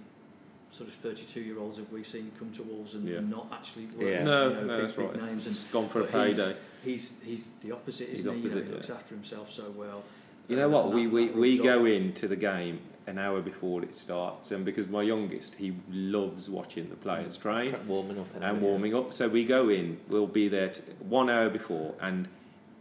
sort 0.69 0.89
of 0.89 0.95
32 0.95 1.39
year 1.41 1.59
olds 1.59 1.77
have 1.77 1.89
we 1.91 2.03
seen 2.03 2.31
come 2.37 2.51
to 2.51 2.61
Wolves 2.63 2.93
and 2.93 3.07
Yeah. 3.07 3.19
not 3.21 3.47
actually 3.51 3.85
work? 3.87 4.01
Yeah. 4.01 4.23
No, 4.23 4.49
you 4.49 4.53
know, 4.55 4.61
no, 4.63 4.77
big, 4.77 4.81
that's 4.87 4.93
big 4.97 5.05
right. 5.07 5.23
names 5.23 5.45
and 5.47 5.55
It's 5.55 5.63
gone 5.65 5.87
for 5.89 6.01
a 6.01 6.03
but 6.05 6.27
he's- 6.27 6.37
payday. 6.37 6.55
He's 6.83 7.21
he's 7.23 7.51
the 7.63 7.71
opposite, 7.71 8.09
isn't 8.09 8.33
he? 8.35 8.41
You 8.41 8.49
know, 8.49 8.61
he 8.61 8.71
looks 8.71 8.89
yeah. 8.89 8.95
after 8.95 9.15
himself 9.15 9.51
so 9.51 9.71
well. 9.75 10.03
You 10.47 10.55
know 10.55 10.69
what? 10.69 10.91
We, 10.93 11.05
that- 11.05 11.11
we, 11.13 11.27
that 11.27 11.35
we 11.35 11.51
rubs 11.57 11.63
go 11.63 11.81
off. 11.81 11.87
into 11.87 12.27
the 12.27 12.35
game 12.35 12.79
an 13.07 13.17
hour 13.17 13.41
before 13.41 13.81
it 13.83 13.93
starts, 13.95 14.51
and 14.51 14.65
because 14.65 14.87
my 14.89 15.01
youngest, 15.01 15.55
he 15.55 15.73
loves 15.89 16.49
watching 16.49 16.89
the 16.89 16.95
players 16.97 17.37
train 17.37 17.73
warming 17.87 18.19
up. 18.19 18.27
and 18.41 18.61
warming 18.61 18.93
up. 18.93 19.13
So 19.13 19.29
we 19.29 19.45
go 19.45 19.69
in, 19.69 19.97
we'll 20.09 20.27
be 20.27 20.49
there 20.49 20.69
t- 20.69 20.81
one 20.99 21.29
hour 21.29 21.49
before 21.49 21.95
and 22.01 22.27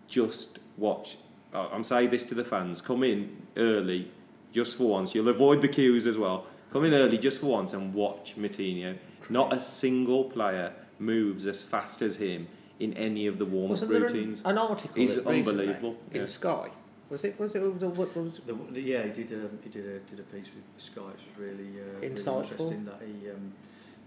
just 0.08 0.58
watch. 0.76 1.16
I'm 1.54 1.84
saying 1.84 2.10
this 2.10 2.24
to 2.24 2.34
the 2.34 2.44
fans 2.44 2.80
come 2.80 3.02
in 3.04 3.36
early 3.56 4.10
just 4.52 4.76
for 4.76 4.88
once. 4.88 5.14
You'll 5.14 5.28
avoid 5.28 5.60
the 5.60 5.68
queues 5.68 6.06
as 6.06 6.16
well. 6.16 6.46
Come 6.72 6.84
in 6.84 6.94
early 6.94 7.18
just 7.18 7.40
for 7.40 7.46
once 7.46 7.72
and 7.72 7.94
watch 7.94 8.36
Moutinho. 8.36 8.96
Not 9.30 9.52
a 9.52 9.60
single 9.60 10.24
player 10.24 10.72
moves 10.98 11.46
as 11.46 11.62
fast 11.62 12.02
as 12.02 12.16
him 12.16 12.48
in 12.78 12.92
any 12.94 13.26
of 13.26 13.38
the 13.38 13.44
warm 13.44 13.72
up 13.72 13.80
routines. 13.88 14.40
an, 14.44 14.52
an 14.52 14.58
article 14.58 14.94
He's 14.94 15.14
that 15.16 15.26
unbelievable, 15.26 15.96
in 16.12 16.20
yeah. 16.22 16.26
Sky? 16.26 16.68
Was 17.08 17.22
it? 17.24 17.38
Was 17.38 17.54
it? 17.54 17.60
Was 17.60 17.82
it, 17.82 17.86
what 17.88 18.16
was 18.16 18.40
The, 18.46 18.52
the, 18.72 18.80
yeah, 18.80 19.04
he 19.04 19.10
did. 19.10 19.32
Um, 19.32 19.58
he 19.62 19.70
did 19.70 19.86
a 19.86 19.98
did 20.00 20.18
a 20.18 20.24
piece 20.24 20.48
with 20.54 20.64
Sky, 20.82 21.00
which 21.02 21.20
was 21.28 21.38
really, 21.38 21.70
uh, 21.80 22.00
really 22.00 22.14
Insightful. 22.14 22.42
interesting. 22.42 22.84
That 22.84 23.00
he, 23.00 23.30
um, 23.30 23.52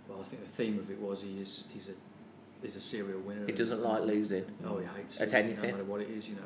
well, 0.08 0.20
I 0.20 0.24
think 0.24 0.44
the 0.44 0.50
theme 0.50 0.78
of 0.80 0.92
it 0.92 1.00
was 1.00 1.22
he 1.22 1.40
is 1.40 1.64
he's 1.74 1.88
a 1.90 1.94
he's 2.62 2.76
a 2.76 2.82
serial 2.82 3.22
winner. 3.22 3.46
he 3.46 3.54
doesn't 3.54 3.82
like 3.82 4.04
losing. 4.04 4.44
Oh, 4.66 4.80
he 4.80 4.86
hates 4.98 5.16
At 5.22 5.28
losing, 5.28 5.40
anything. 5.46 5.70
no 5.72 5.78
matter 5.78 5.84
what 5.86 6.02
it 6.02 6.10
is. 6.10 6.28
You 6.28 6.36
know, 6.36 6.42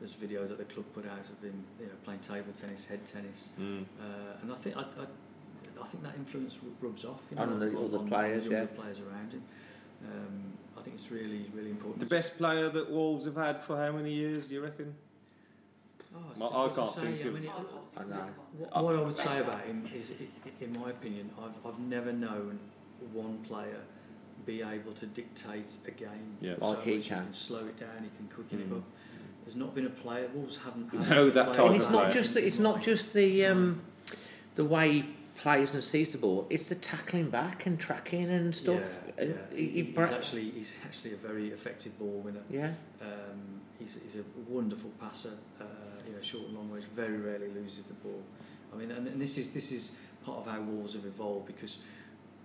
there's 0.00 0.14
videos 0.16 0.48
that 0.48 0.58
the 0.58 0.64
club 0.64 0.84
put 0.94 1.06
out 1.06 1.20
of 1.20 1.42
him, 1.42 1.64
you 1.80 1.86
know, 1.86 1.92
playing 2.04 2.20
table 2.20 2.52
tennis, 2.54 2.84
head 2.86 3.04
tennis, 3.06 3.48
Mm. 3.60 3.82
uh, 4.00 4.40
and 4.42 4.52
I 4.52 4.56
think 4.56 4.76
I, 4.76 4.80
I, 4.80 5.06
I 5.82 5.84
think 5.86 6.02
that 6.04 6.14
influence 6.16 6.58
rubs 6.80 7.04
off. 7.04 7.20
You 7.30 7.36
know, 7.36 7.42
On 7.42 7.58
the 7.60 7.78
other 7.78 7.98
players, 8.00 8.44
younger 8.44 8.68
yeah. 8.72 8.80
players 8.80 9.00
around 9.00 9.32
him. 9.32 9.42
Um, 10.04 10.52
I 10.78 10.82
think 10.82 10.96
it's 10.96 11.10
really 11.10 11.50
really 11.54 11.70
important. 11.70 12.00
The 12.00 12.06
best 12.14 12.36
player 12.36 12.68
that 12.68 12.90
Wolves 12.90 13.24
have 13.24 13.36
had 13.36 13.62
for 13.62 13.76
how 13.76 13.92
many 13.92 14.12
years, 14.12 14.46
do 14.46 14.54
you 14.54 14.62
reckon? 14.62 14.94
Oh, 16.14 16.20
it's 16.32 16.40
I 16.40 16.68
can't 16.80 16.94
say. 16.94 17.00
think 17.02 17.24
I 17.24 17.28
of- 17.28 17.34
mean, 17.34 17.50
I 17.96 18.04
know. 18.04 18.26
What, 18.58 18.84
what 18.84 18.96
I 18.96 19.02
would 19.02 19.16
say 19.16 19.38
about 19.38 19.64
him 19.64 19.88
is, 19.94 20.12
in 20.60 20.72
my 20.80 20.90
opinion, 20.90 21.30
I've, 21.38 21.66
I've 21.66 21.78
never 21.78 22.12
known 22.12 22.58
one 23.12 23.38
player 23.38 23.80
be 24.46 24.62
able 24.62 24.92
to 24.92 25.06
dictate 25.06 25.70
a 25.86 25.90
game. 25.90 26.36
Yeah. 26.40 26.54
so 26.60 26.68
Like 26.70 26.84
he 26.84 26.96
much. 26.96 27.08
can. 27.08 27.24
can 27.24 27.32
slow 27.34 27.66
it 27.66 27.78
down, 27.78 28.02
he 28.02 28.10
can 28.16 28.28
quicken 28.34 28.60
Mm. 28.60 28.70
it 28.72 28.76
up. 28.76 28.84
There's 29.46 29.56
not 29.56 29.74
been 29.74 29.86
a 29.86 29.90
player, 29.90 30.28
Wolves 30.34 30.58
haven't 30.64 30.90
had 30.90 31.08
No, 31.08 31.28
a 31.28 31.30
that 31.30 31.44
player 31.44 31.54
type 31.54 31.66
And 31.66 31.76
of 31.76 31.80
it's 31.82 31.90
not 31.90 32.00
player. 32.10 32.12
just 32.12 32.34
the, 32.34 32.46
it's 32.46 32.58
not 32.58 32.82
just 32.82 33.12
the 33.14 33.46
um, 33.46 33.80
the 34.56 34.64
way 34.64 34.92
he 34.92 35.04
plays 35.38 35.72
and 35.74 35.84
sees 35.84 36.10
the 36.12 36.18
ball. 36.18 36.46
It's 36.50 36.64
the 36.66 36.74
tackling 36.74 37.30
back 37.30 37.64
and 37.66 37.78
tracking 37.78 38.28
and 38.28 38.52
stuff. 38.54 38.82
Yeah, 39.16 39.22
and 39.22 39.30
yeah. 39.52 39.56
he- 39.56 39.66
he 39.68 39.82
he's 39.84 39.94
bra- 39.94 40.06
actually 40.10 40.50
he's 40.50 40.72
actually 40.84 41.12
a 41.12 41.16
very 41.16 41.48
effective 41.50 41.96
ball 41.98 42.20
winner. 42.24 42.40
yeah. 42.50 42.72
Um, 43.00 43.60
he's, 43.78 43.98
he's 44.02 44.16
a 44.16 44.24
wonderful 44.48 44.90
passer. 45.00 45.30
Uh, 45.60 45.64
you 46.08 46.12
know, 46.14 46.20
short 46.22 46.46
and 46.48 46.54
long 46.56 46.70
range. 46.70 46.86
Very 46.96 47.16
rarely 47.18 47.48
loses 47.48 47.84
the 47.84 47.94
ball. 47.94 48.22
I 48.74 48.76
mean, 48.76 48.90
and, 48.90 49.06
and 49.06 49.20
this 49.20 49.38
is 49.38 49.50
this 49.52 49.70
is 49.70 49.92
part 50.24 50.38
of 50.38 50.46
how 50.46 50.60
Wolves 50.60 50.94
have 50.94 51.04
evolved 51.04 51.46
because 51.46 51.78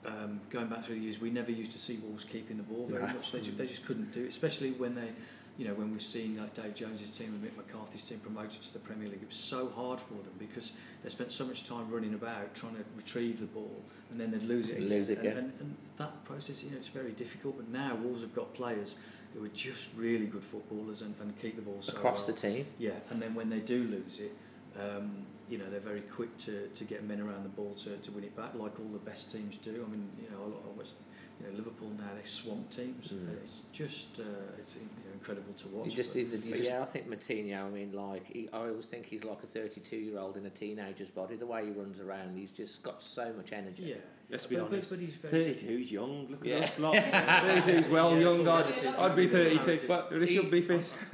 um, 0.05 0.39
going 0.51 0.67
back 0.67 0.83
through 0.83 0.95
the 0.95 1.01
years, 1.01 1.19
we 1.19 1.31
never 1.31 1.51
used 1.51 1.71
to 1.71 1.79
see 1.79 1.95
Wolves 1.97 2.25
keeping 2.25 2.57
the 2.57 2.63
ball 2.63 2.85
very 2.87 3.01
No. 3.07 3.13
much. 3.13 3.31
They, 3.31 3.41
ju- 3.41 3.53
they 3.57 3.65
just 3.67 3.85
couldn't 3.87 4.13
do 4.13 4.23
it, 4.23 4.29
especially 4.29 4.71
when 4.71 4.93
they, 4.95 5.09
you 5.57 5.67
know, 5.67 5.73
when 5.73 5.91
we've 5.91 6.01
seen 6.01 6.37
like 6.37 6.53
Dave 6.53 6.73
Jones's 6.73 7.11
team 7.11 7.27
and 7.27 7.43
Mick 7.43 7.55
McCarthy's 7.55 8.03
team 8.03 8.19
promoted 8.19 8.61
to 8.61 8.73
the 8.73 8.79
Premier 8.79 9.09
League. 9.09 9.21
It 9.21 9.27
was 9.27 9.35
so 9.35 9.69
hard 9.69 9.99
for 9.99 10.13
them 10.13 10.33
because 10.39 10.73
they 11.03 11.09
spent 11.09 11.31
so 11.31 11.45
much 11.45 11.65
time 11.65 11.89
running 11.89 12.13
about 12.13 12.55
trying 12.55 12.75
to 12.75 12.83
retrieve 12.95 13.39
the 13.39 13.45
ball, 13.47 13.81
and 14.09 14.19
then 14.19 14.31
they'd 14.31 14.43
lose 14.43 14.69
it 14.69 14.77
again. 14.77 14.89
Lose 14.89 15.09
it 15.09 15.19
and, 15.19 15.27
again. 15.27 15.37
and, 15.37 15.53
and 15.59 15.75
that 15.97 16.23
process, 16.25 16.63
you 16.63 16.71
know, 16.71 16.77
it's 16.77 16.87
very 16.87 17.11
difficult. 17.11 17.57
But 17.57 17.69
now 17.69 17.95
Wolves 17.95 18.21
have 18.21 18.33
got 18.33 18.53
players 18.53 18.95
who 19.33 19.43
are 19.45 19.49
just 19.49 19.89
really 19.95 20.25
good 20.25 20.43
footballers 20.43 21.01
and, 21.01 21.15
and 21.21 21.39
keep 21.41 21.55
the 21.55 21.61
ball 21.61 21.77
so 21.81 21.93
Across 21.93 22.27
well. 22.27 22.35
the 22.35 22.41
team. 22.41 22.65
Yeah, 22.77 22.91
and 23.09 23.21
then 23.21 23.33
when 23.33 23.49
they 23.49 23.59
do 23.59 23.83
lose 23.83 24.19
it, 24.19 24.35
um, 24.79 25.25
you 25.49 25.57
know, 25.57 25.69
they're 25.69 25.79
very 25.79 26.01
quick 26.01 26.37
to, 26.39 26.67
to 26.67 26.83
get 26.85 27.03
men 27.03 27.19
around 27.19 27.43
the 27.43 27.49
ball 27.49 27.73
to, 27.83 27.97
to 27.97 28.11
win 28.11 28.23
it 28.23 28.35
back, 28.35 28.55
like 28.55 28.79
all 28.79 28.89
the 28.91 28.99
best 28.99 29.31
teams 29.31 29.57
do. 29.57 29.85
I 29.85 29.91
mean, 29.91 30.07
you 30.21 30.29
know, 30.31 30.37
I, 30.43 30.69
I 30.69 30.77
was, 30.77 30.93
you 31.39 31.47
know, 31.47 31.57
Liverpool 31.57 31.89
now 31.97 32.09
they 32.17 32.27
swamp 32.27 32.69
teams. 32.69 33.09
Mm. 33.09 33.33
It's 33.43 33.61
just 33.73 34.19
uh, 34.19 34.57
it's 34.57 34.75
incredible 35.21 35.53
to 35.53 35.67
watch. 35.67 35.87
He 35.89 35.95
just, 35.95 36.09
but- 36.13 36.17
he, 36.19 36.23
but 36.25 36.43
just- 36.43 36.63
yeah, 36.63 36.81
I 36.81 36.85
think 36.85 37.09
Moutinho. 37.09 37.65
I 37.65 37.69
mean, 37.69 37.91
like 37.93 38.25
he, 38.25 38.49
I 38.51 38.57
always 38.57 38.87
think 38.87 39.05
he's 39.05 39.23
like 39.23 39.39
a 39.43 39.47
32-year-old 39.47 40.37
in 40.37 40.45
a 40.45 40.49
teenager's 40.49 41.09
body. 41.09 41.35
The 41.35 41.45
way 41.45 41.65
he 41.65 41.71
runs 41.71 41.99
around, 41.99 42.35
he's 42.37 42.51
just 42.51 42.81
got 42.83 43.01
so 43.03 43.31
much 43.37 43.51
energy. 43.53 43.83
yeah. 43.83 43.95
Let's 44.29 44.45
be 44.45 44.55
But- 44.55 44.69
but- 44.69 44.73
honest. 44.75 44.89
But, 44.91 44.99
he's 44.99 45.15
very 45.15 45.45
32's 45.53 45.91
young. 45.91 46.27
Look 46.29 46.41
at 46.41 46.47
Yeah. 46.47 46.55
at 46.57 46.63
us 46.63 46.79
lot. 46.79 46.95
32's 46.95 47.89
well 47.89 48.13
Yeah, 48.15 48.19
young. 48.21 48.45
yeah, 48.45 48.53
I'd. 48.53 49.11
I'd 49.11 49.15
be 49.15 49.27
32, 49.27 49.87
But 49.87 50.09
but 50.09 50.21
he 50.21 50.35
should 50.35 50.49
be 50.51 50.61
fit. 50.61 50.93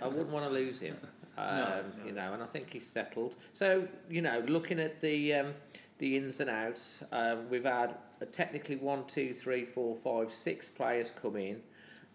I 0.00 0.08
wouldn't 0.08 0.30
want 0.30 0.46
to 0.46 0.50
lose 0.50 0.78
him. 0.80 0.96
Um, 1.38 1.46
no. 1.56 1.82
You 2.04 2.12
know, 2.12 2.34
and 2.34 2.42
I 2.42 2.46
think 2.46 2.70
he's 2.74 2.86
settled. 2.86 3.36
So 3.54 3.88
you 4.10 4.20
know, 4.20 4.44
looking 4.46 4.78
at 4.78 5.00
the 5.00 5.32
um, 5.32 5.54
the 5.96 6.18
ins 6.18 6.40
and 6.40 6.50
outs, 6.50 7.02
um, 7.10 7.48
we've 7.48 7.64
had 7.64 7.94
uh, 8.20 8.26
technically 8.30 8.76
one, 8.76 9.06
two, 9.06 9.32
three, 9.32 9.64
four, 9.64 9.96
five, 9.96 10.30
six 10.30 10.68
players 10.68 11.10
come 11.22 11.36
in. 11.36 11.62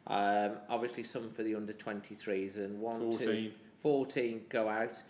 Um, 0.07 0.53
obviously, 0.69 1.03
some 1.03 1.29
for 1.29 1.43
the 1.43 1.55
under 1.55 1.73
23s 1.73 2.55
and 2.55 2.79
one, 2.79 3.11
two, 3.11 3.17
14. 3.17 3.53
14 3.81 4.41
go 4.49 4.69
out. 4.69 5.01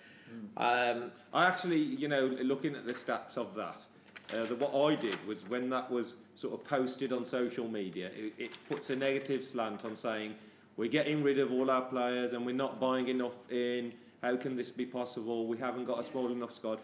Mm. 0.58 0.96
Um, 0.96 1.12
I 1.34 1.48
actually, 1.48 1.80
you 1.80 2.08
know, 2.08 2.26
looking 2.42 2.76
at 2.76 2.88
the 2.88 2.94
stats 2.94 3.38
of 3.38 3.54
that, 3.56 3.86
uh, 4.34 4.46
the, 4.46 4.56
what 4.56 4.76
I 4.76 4.96
did 4.96 5.24
was 5.26 5.48
when 5.48 5.70
that 5.70 5.90
was 5.90 6.16
sort 6.36 6.54
of 6.54 6.66
posted 6.66 7.14
on 7.14 7.24
social 7.26 7.68
media, 7.68 8.12
it, 8.16 8.34
it 8.38 8.52
puts 8.68 8.90
a 8.90 8.96
negative 8.96 9.46
slant 9.46 9.86
on 9.86 9.96
saying 9.96 10.36
we're 10.76 10.90
getting 10.90 11.24
rid 11.24 11.40
of 11.40 11.52
all 11.52 11.72
our 11.72 11.84
players 11.84 12.34
and 12.34 12.46
we're 12.46 12.56
not 12.56 12.80
buying 12.80 13.08
enough 13.08 13.38
in. 13.50 13.94
How 14.22 14.36
can 14.36 14.56
this 14.56 14.72
be 14.72 14.86
possible? 14.86 15.48
We 15.48 15.58
haven't 15.58 15.86
got 15.86 16.00
a 16.00 16.04
small 16.04 16.32
enough 16.32 16.54
squad. 16.54 16.80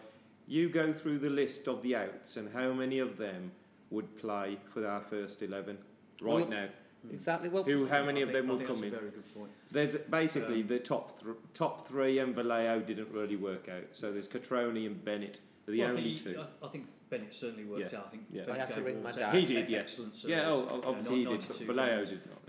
You 0.46 0.68
go 0.68 0.92
through 0.92 1.18
the 1.18 1.30
list 1.30 1.68
of 1.68 1.82
the 1.82 1.96
outs 1.96 2.36
and 2.36 2.52
how 2.52 2.72
many 2.72 3.00
of 3.00 3.18
them 3.18 3.50
would 3.90 4.16
play 4.18 4.58
for 4.72 4.86
our 4.86 5.00
first 5.00 5.42
eleven 5.42 5.78
right 6.20 6.34
Well, 6.34 6.48
now. 6.48 6.68
Exactly. 7.12 7.48
Well, 7.48 7.64
Who? 7.64 7.86
How 7.86 8.04
many 8.04 8.20
I 8.20 8.22
of 8.24 8.28
think- 8.30 8.38
them 8.40 8.48
will 8.48 8.56
think 8.58 8.68
come 8.68 8.76
that's 8.80 8.88
in? 8.88 8.94
a 8.94 8.98
very 8.98 9.10
good 9.10 9.34
point. 9.34 9.50
There's 9.70 9.96
basically 9.96 10.62
Um, 10.62 10.68
the 10.68 10.78
top 10.78 11.20
th- 11.22 11.36
top 11.52 11.86
three 11.88 12.18
and 12.18 12.34
Vallejo 12.34 12.80
didn't 12.80 13.10
really 13.12 13.36
work 13.36 13.68
out. 13.68 13.84
So 13.92 14.12
there's 14.12 14.28
Cutrone 14.28 14.86
and 14.86 15.04
Bennett, 15.04 15.38
are 15.68 15.72
the 15.72 15.80
Well, 15.80 15.88
I 15.88 15.90
only 15.90 16.16
think, 16.16 16.34
two. 16.36 16.40
I, 16.40 16.66
I 16.66 16.68
think 16.70 16.86
Bennett 17.10 17.34
certainly 17.34 17.64
worked 17.64 17.92
Yeah. 17.92 17.98
out. 17.98 18.06
I 18.06 18.10
think 18.10 18.22
Yeah. 18.32 18.42
I 18.50 18.56
have 18.58 18.74
to 18.74 18.82
ring 18.82 19.02
my 19.02 19.12
dad. 19.12 19.34
He 19.34 19.44
did, 19.44 19.68
yeah. 19.68 19.78
Excellent 19.80 20.16
service. 20.16 20.30
Yeah, 20.30 20.50
oh, 20.50 20.60
you 20.60 20.66
know, 20.66 20.82
obviously 20.86 21.16
he 21.16 21.24
did, 21.24 21.30
92 21.40 21.66
but 21.66 21.76
Vallejo 21.76 22.04
did 22.04 22.20
not. 22.26 22.46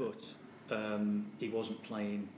But 0.70 0.76
um, 0.76 1.32
he 1.38 1.50
wasn't 1.50 1.84
playing, 1.84 2.30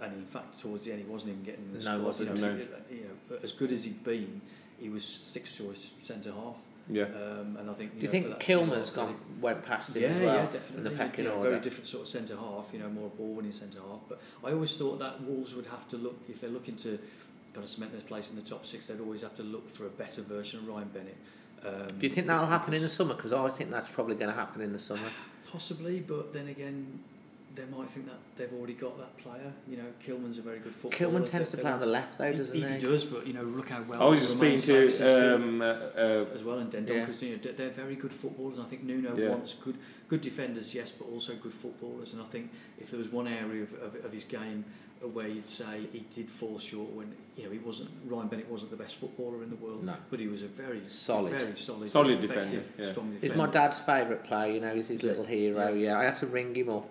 and 0.00 0.12
in 0.14 0.26
fact, 0.26 0.58
towards 0.60 0.84
the 0.84 0.92
end, 0.92 1.02
he 1.02 1.06
wasn't 1.08 1.32
even 1.32 1.44
getting 1.44 1.64
in 1.66 1.72
the 1.72 1.78
No, 1.78 1.84
squad. 1.84 2.02
wasn't, 2.04 2.36
you 2.36 2.42
know, 2.42 2.56
no. 2.56 2.64
he- 2.88 2.96
you 2.96 3.02
know, 3.30 3.36
as 3.42 3.52
good 3.52 3.72
as 3.72 3.84
he'd 3.84 4.02
been, 4.02 4.40
he 4.78 4.88
was 4.88 5.04
sixth 5.04 5.56
choice 5.58 5.90
centre 6.00 6.32
half. 6.32 6.56
Yeah. 6.88 7.04
Um, 7.04 7.56
and 7.58 7.68
I 7.70 7.74
think. 7.74 7.94
do 7.94 7.98
you 8.00 8.06
know, 8.06 8.10
think 8.10 8.24
for 8.24 8.30
that- 8.30 8.40
Kilman's 8.40 8.90
you 8.90 8.96
know, 8.96 9.02
gone 9.06 9.16
went 9.40 9.64
past 9.64 9.94
him 9.96 10.02
yeah, 10.02 10.08
as 10.08 10.20
well 10.20 10.34
yeah, 10.34 10.44
in 10.46 10.50
definitely. 10.52 10.90
the 10.90 10.96
pecking 10.96 11.24
you 11.24 11.30
order? 11.32 11.50
Very 11.50 11.62
different 11.62 11.88
sort 11.88 12.02
of 12.04 12.08
centre 12.08 12.36
half, 12.36 12.70
you 12.72 12.78
know, 12.78 12.88
more 12.88 13.08
ball 13.10 13.34
winning 13.34 13.52
centre 13.52 13.80
half. 13.80 14.00
But 14.08 14.20
I 14.44 14.52
always 14.52 14.74
thought 14.76 14.98
that 15.00 15.22
Wolves 15.22 15.54
would 15.54 15.66
have 15.66 15.88
to 15.88 15.96
look 15.96 16.16
if 16.28 16.40
they're 16.40 16.50
looking 16.50 16.76
to 16.76 16.98
kind 17.52 17.64
of 17.64 17.70
cement 17.70 17.92
their 17.92 18.02
place 18.02 18.30
in 18.30 18.36
the 18.36 18.42
top 18.42 18.64
six. 18.66 18.86
They'd 18.86 19.00
always 19.00 19.22
have 19.22 19.34
to 19.36 19.42
look 19.42 19.68
for 19.74 19.86
a 19.86 19.90
better 19.90 20.22
version 20.22 20.60
of 20.60 20.68
Ryan 20.68 20.88
Bennett. 20.88 21.16
Um, 21.64 21.98
Do 21.98 22.06
you 22.06 22.10
think 22.12 22.26
that'll 22.26 22.46
happen 22.46 22.74
in 22.74 22.82
the 22.82 22.88
summer? 22.90 23.14
Because 23.14 23.32
I 23.32 23.48
think 23.48 23.70
that's 23.70 23.88
probably 23.90 24.14
going 24.14 24.28
to 24.30 24.36
happen 24.36 24.60
in 24.62 24.72
the 24.72 24.78
summer. 24.78 25.08
Possibly, 25.50 26.00
but 26.00 26.32
then 26.32 26.48
again, 26.48 27.00
they 27.56 27.64
might 27.64 27.88
think 27.88 28.06
that 28.06 28.18
they've 28.36 28.52
already 28.56 28.74
got 28.74 28.96
that 28.98 29.16
player. 29.16 29.52
You 29.66 29.78
know, 29.78 29.84
Kilman's 30.06 30.38
a 30.38 30.42
very 30.42 30.58
good 30.58 30.74
footballer. 30.74 31.10
Kilman 31.20 31.28
tends 31.28 31.50
They- 31.50 31.56
to 31.56 31.62
play 31.62 31.72
on 31.72 31.80
the 31.80 31.86
left, 31.86 32.18
though, 32.18 32.32
doesn't 32.32 32.54
he? 32.56 32.62
he? 32.66 32.78
does, 32.78 33.04
but 33.04 33.26
you 33.26 33.32
know, 33.32 33.42
look 33.42 33.70
how 33.70 33.82
well. 33.82 34.02
I 34.02 34.06
was 34.06 34.20
just 34.20 34.36
speaking 34.36 34.58
Sanchez 34.58 34.92
is 34.92 34.98
doing 34.98 35.20
to 35.20 35.34
um, 35.34 35.62
uh, 35.62 35.64
uh, 35.64 36.24
as 36.34 36.44
well, 36.44 36.58
and 36.58 36.70
Den 36.70 36.86
Yeah. 36.86 37.06
You 37.20 37.30
know, 37.30 37.36
they're- 37.42 37.52
they're 37.52 37.70
very 37.70 37.96
good 37.96 38.12
footballers. 38.12 38.58
And 38.58 38.66
I 38.66 38.68
think 38.68 38.84
Nuno 38.84 39.16
Yeah. 39.16 39.30
wants 39.30 39.54
good, 39.54 39.76
good 40.08 40.20
defenders, 40.20 40.74
yes, 40.74 40.92
but 40.92 41.08
also 41.08 41.34
good 41.34 41.52
footballers. 41.54 42.12
And 42.12 42.22
I 42.22 42.26
think 42.26 42.50
if 42.78 42.90
there 42.90 42.98
was 42.98 43.10
one 43.10 43.26
area 43.26 43.62
of, 43.62 43.72
of, 43.82 44.04
of 44.04 44.12
his 44.12 44.24
game 44.24 44.64
where 45.12 45.28
you'd 45.28 45.46
say 45.46 45.86
he 45.92 46.04
did 46.14 46.28
fall 46.28 46.58
short 46.58 46.90
when 46.90 47.12
you 47.36 47.44
know 47.44 47.50
he 47.50 47.58
wasn't 47.58 47.90
Ryan 48.06 48.28
Bennett 48.28 48.48
wasn't 48.50 48.70
the 48.70 48.78
best 48.78 48.96
footballer 48.96 49.42
in 49.42 49.50
the 49.50 49.56
world, 49.56 49.84
No. 49.84 49.94
but 50.10 50.18
he 50.20 50.26
was 50.26 50.42
a 50.42 50.46
very 50.46 50.80
Solid. 50.88 51.38
very 51.38 51.54
solid, 51.54 51.90
Solid 51.90 52.18
defender, 52.20 52.62
yeah. 52.78 52.86
strong 52.90 53.14
He's 53.20 53.34
my 53.34 53.46
dad's 53.46 53.78
favourite 53.78 54.24
player, 54.24 54.52
you 54.54 54.60
know, 54.60 54.74
he's 54.74 54.88
his 54.88 55.02
little 55.02 55.24
hero. 55.24 55.68
Yeah. 55.74 55.90
Yeah. 55.92 55.98
I 55.98 56.04
had 56.04 56.16
to 56.18 56.26
ring 56.26 56.54
him 56.54 56.70
up 56.70 56.90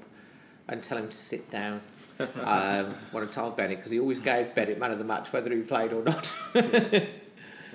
and 0.67 0.83
tell 0.83 0.97
him 0.97 1.09
to 1.09 1.17
sit 1.17 1.49
down 1.51 1.81
um, 2.19 2.95
when 3.11 3.23
I 3.23 3.27
told 3.27 3.57
Bennett 3.57 3.77
because 3.77 3.91
he 3.91 3.99
always 3.99 4.19
gave 4.19 4.55
Bennett 4.55 4.79
man 4.79 4.91
of 4.91 4.97
the 4.97 5.03
match 5.03 5.31
whether 5.33 5.53
he 5.53 5.61
played 5.61 5.93
or 5.93 6.03
not. 6.03 6.31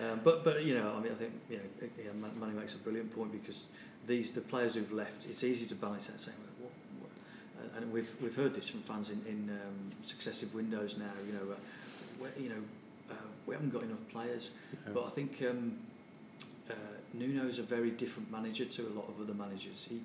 Um, 0.00 0.20
but 0.24 0.44
but 0.44 0.64
you 0.64 0.74
know, 0.74 0.94
I 0.96 1.00
mean, 1.00 1.12
I 1.12 1.14
think 1.16 1.32
you 1.50 1.58
know, 1.58 1.88
yeah, 1.98 2.30
Manny 2.40 2.54
makes 2.54 2.74
a 2.74 2.78
brilliant 2.78 3.14
point 3.14 3.32
because 3.32 3.64
these 4.06 4.30
the 4.30 4.40
players 4.40 4.74
who've 4.74 4.90
left, 4.92 5.26
it's 5.28 5.44
easy 5.44 5.66
to 5.66 5.74
balance 5.74 6.06
that 6.06 6.20
saying, 6.20 6.38
well, 6.58 6.70
what, 7.00 7.10
what? 7.70 7.82
And- 7.82 7.92
we've 7.92 8.10
we've 8.22 8.34
heard 8.34 8.54
this 8.54 8.68
from 8.68 8.80
fans 8.80 9.10
in, 9.10 9.20
in 9.28 9.50
um, 9.50 9.90
successive 10.02 10.54
windows 10.54 10.96
now. 10.96 11.12
You 11.26 11.32
know, 11.34 11.52
uh, 11.52 11.56
where, 12.18 12.32
you 12.38 12.48
know, 12.48 12.62
uh, 13.10 13.14
we 13.46 13.54
haven't 13.54 13.70
got 13.70 13.82
enough 13.82 14.08
players, 14.10 14.50
but 14.94 15.04
I 15.04 15.10
think 15.10 15.36
um, 15.42 15.76
uh, 16.70 16.74
Nuno's 17.12 17.58
a 17.58 17.62
very 17.62 17.90
different 17.90 18.30
manager 18.30 18.64
to 18.64 18.82
a 18.88 18.92
lot 18.96 19.06
of 19.08 19.20
other 19.20 19.34
managers. 19.34 19.86
He 19.86 20.00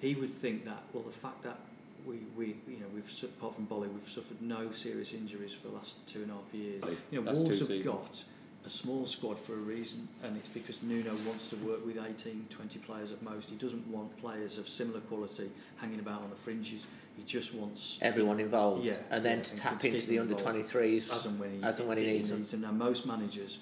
he 0.00 0.14
would 0.14 0.32
think 0.32 0.64
that 0.64 0.84
well, 0.92 1.02
the 1.02 1.10
fact 1.10 1.42
that 1.42 1.58
we, 2.06 2.18
we 2.36 2.46
you 2.68 2.80
know 2.80 2.86
we've 2.94 3.10
apart 3.22 3.54
from 3.54 3.66
Boly, 3.66 3.92
we've 3.92 4.08
suffered 4.08 4.40
no 4.40 4.70
serious 4.72 5.12
injuries 5.12 5.54
for 5.54 5.68
the 5.68 5.74
last 5.74 5.96
two 6.06 6.22
and 6.22 6.30
a 6.30 6.34
half 6.34 6.52
years. 6.52 6.82
you 7.10 7.20
know 7.20 7.32
Wolves 7.32 7.58
have 7.58 7.68
seasons. 7.68 7.86
got 7.86 8.24
a 8.66 8.70
small 8.70 9.06
squad 9.06 9.38
for 9.38 9.52
a 9.52 9.56
reason, 9.56 10.08
and 10.22 10.36
it's 10.36 10.48
because 10.48 10.82
Nuno 10.82 11.14
wants 11.26 11.48
to 11.48 11.56
work 11.56 11.84
with 11.84 11.98
18, 11.98 12.46
20 12.48 12.78
players 12.78 13.12
at 13.12 13.22
most. 13.22 13.50
He 13.50 13.56
doesn't 13.56 13.86
want 13.88 14.16
players 14.18 14.56
of 14.56 14.68
similar 14.68 15.00
quality 15.00 15.50
hanging 15.76 16.00
about 16.00 16.22
on 16.22 16.30
the 16.30 16.36
fringes. 16.36 16.86
He 17.16 17.24
just 17.24 17.54
wants 17.54 17.98
Everyone 18.00 18.40
involved. 18.40 18.84
Yeah, 18.84 18.94
and 19.10 19.24
then 19.24 19.38
yeah, 19.38 19.44
to 19.44 19.50
and 19.50 19.60
tap 19.60 19.84
into 19.84 20.06
the 20.06 20.18
under 20.18 20.34
23s 20.34 21.12
as 21.14 21.26
and 21.26 21.38
when 21.38 21.58
he, 21.58 21.62
as 21.62 21.78
and 21.78 21.88
when 21.88 21.98
he 21.98 22.06
needs 22.06 22.30
them. 22.30 22.44
them. 22.44 22.60
Now, 22.62 22.72
most 22.72 23.06
managers, 23.06 23.58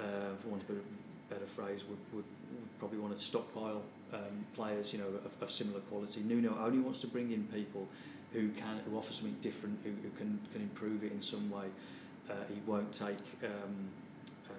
uh, 0.00 0.04
for 0.40 0.48
want 0.48 0.62
of 0.62 0.70
a 0.70 1.32
better 1.32 1.46
phrase, 1.46 1.82
would, 1.88 1.98
would, 2.12 2.24
would 2.24 2.78
probably 2.78 2.98
want 2.98 3.16
to 3.16 3.22
stockpile 3.22 3.82
um, 4.12 4.46
players, 4.54 4.92
you 4.92 4.98
know, 4.98 5.06
of, 5.24 5.32
of 5.42 5.50
similar 5.50 5.80
quality. 5.80 6.20
Nuno 6.20 6.56
only 6.64 6.78
wants 6.80 7.00
to 7.02 7.06
bring 7.06 7.32
in 7.32 7.44
people 7.44 7.88
who 8.32 8.50
can, 8.50 8.80
who 8.88 8.96
offer 8.96 9.12
something 9.12 9.36
different, 9.42 9.78
who, 9.84 9.90
who 9.90 10.10
can, 10.16 10.38
can 10.52 10.62
improve 10.62 11.02
it 11.04 11.12
in 11.12 11.22
some 11.22 11.50
way. 11.50 11.66
Uh, 12.28 12.34
he 12.52 12.60
won't 12.66 12.92
take 12.92 13.16
um, 13.42 13.88
uh, 14.48 14.52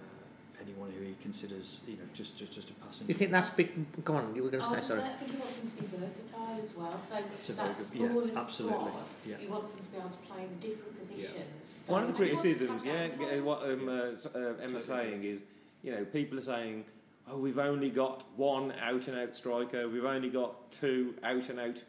anyone 0.64 0.92
who 0.98 1.04
he 1.06 1.16
considers, 1.22 1.80
you 1.88 1.94
know, 1.94 2.04
just 2.16 2.36
just 2.36 2.52
just 2.52 2.72
a 2.72 2.74
passing. 2.74 3.08
You 3.08 3.14
think 3.14 3.30
that's 3.30 3.52
big? 3.52 3.70
Go 4.04 4.16
on, 4.16 4.34
you 4.36 4.42
were 4.44 4.50
going 4.50 4.64
to 4.64 4.70
say 4.70 4.76
sorry. 4.88 5.02
saying, 5.02 5.12
I 5.12 5.14
think 5.18 5.32
he 5.34 5.38
wants 5.38 5.58
them 5.58 5.70
to 5.70 5.76
be 5.84 5.98
versatile 5.98 6.58
as 6.60 6.76
well. 6.76 7.00
So 7.08 7.18
It's 7.18 7.50
a 7.50 7.54
very 7.54 7.68
that 7.70 7.78
good- 7.78 8.00
yeah, 8.02 8.08
smaller 8.08 8.28
absolutely, 8.36 8.78
squad, 8.78 8.94
yeah. 9.28 9.36
he 9.40 9.48
wants 9.48 9.72
them 9.72 9.84
to 9.84 9.90
be 9.92 9.98
able 9.98 10.10
to 10.10 10.18
play 10.18 10.42
in 10.44 10.60
different 10.60 11.00
positions. 11.00 11.86
So- 11.86 11.94
One 11.94 12.04
of 12.04 12.08
the 12.10 12.16
and 12.16 12.26
he 12.26 12.34
wants 12.34 12.42
them 12.44 12.54
to 12.54 12.58
criticisms, 12.58 12.86
yeah, 12.86 13.08
that 13.08 13.22
yeah, 13.22 13.28
time. 13.36 13.46
what 13.46 13.64
um, 13.64 13.88
uh, 13.88 14.40
uh, 14.40 14.64
Emma's 14.64 14.86
saying 14.86 15.24
is, 15.24 15.44
you 15.84 15.92
know, 15.92 16.06
people 16.06 16.40
are 16.40 16.42
saying, 16.42 16.86
oh, 17.30 17.38
we've 17.38 17.60
only 17.60 17.90
got 17.90 18.24
one 18.38 18.74
out 18.82 19.08
and 19.08 19.18
out 19.18 19.36
striker, 19.36 19.88
we've 19.88 20.06
only 20.06 20.30
got 20.30 20.72
two 20.72 21.16
out 21.24 21.50
and 21.50 21.60
out 21.60 21.84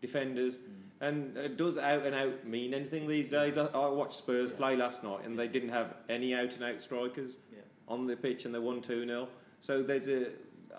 defenders. 0.00 0.58
And 1.00 1.36
uh, 1.36 1.48
does 1.48 1.76
out 1.76 2.04
and 2.06 2.14
out 2.14 2.46
mean 2.46 2.72
anything 2.72 3.06
these 3.06 3.28
days? 3.28 3.58
I, 3.58 3.66
I 3.66 3.88
watched 3.88 4.14
Spurs 4.16 4.50
Yeah. 4.50 4.56
play 4.56 4.76
last 4.76 5.04
night 5.04 5.24
and 5.26 5.38
they 5.38 5.48
didn't 5.48 5.68
have 5.68 5.94
any 6.08 6.34
out 6.34 6.54
and 6.54 6.64
out 6.64 6.80
strikers 6.80 7.32
Yeah. 7.52 7.58
on 7.86 8.06
the 8.06 8.16
pitch 8.16 8.44
and 8.46 8.54
they 8.54 8.58
won 8.58 8.80
2 8.80 9.04
0. 9.04 9.28
So 9.60 9.82
there's 9.82 10.08
a, 10.08 10.28
uh, 10.28 10.30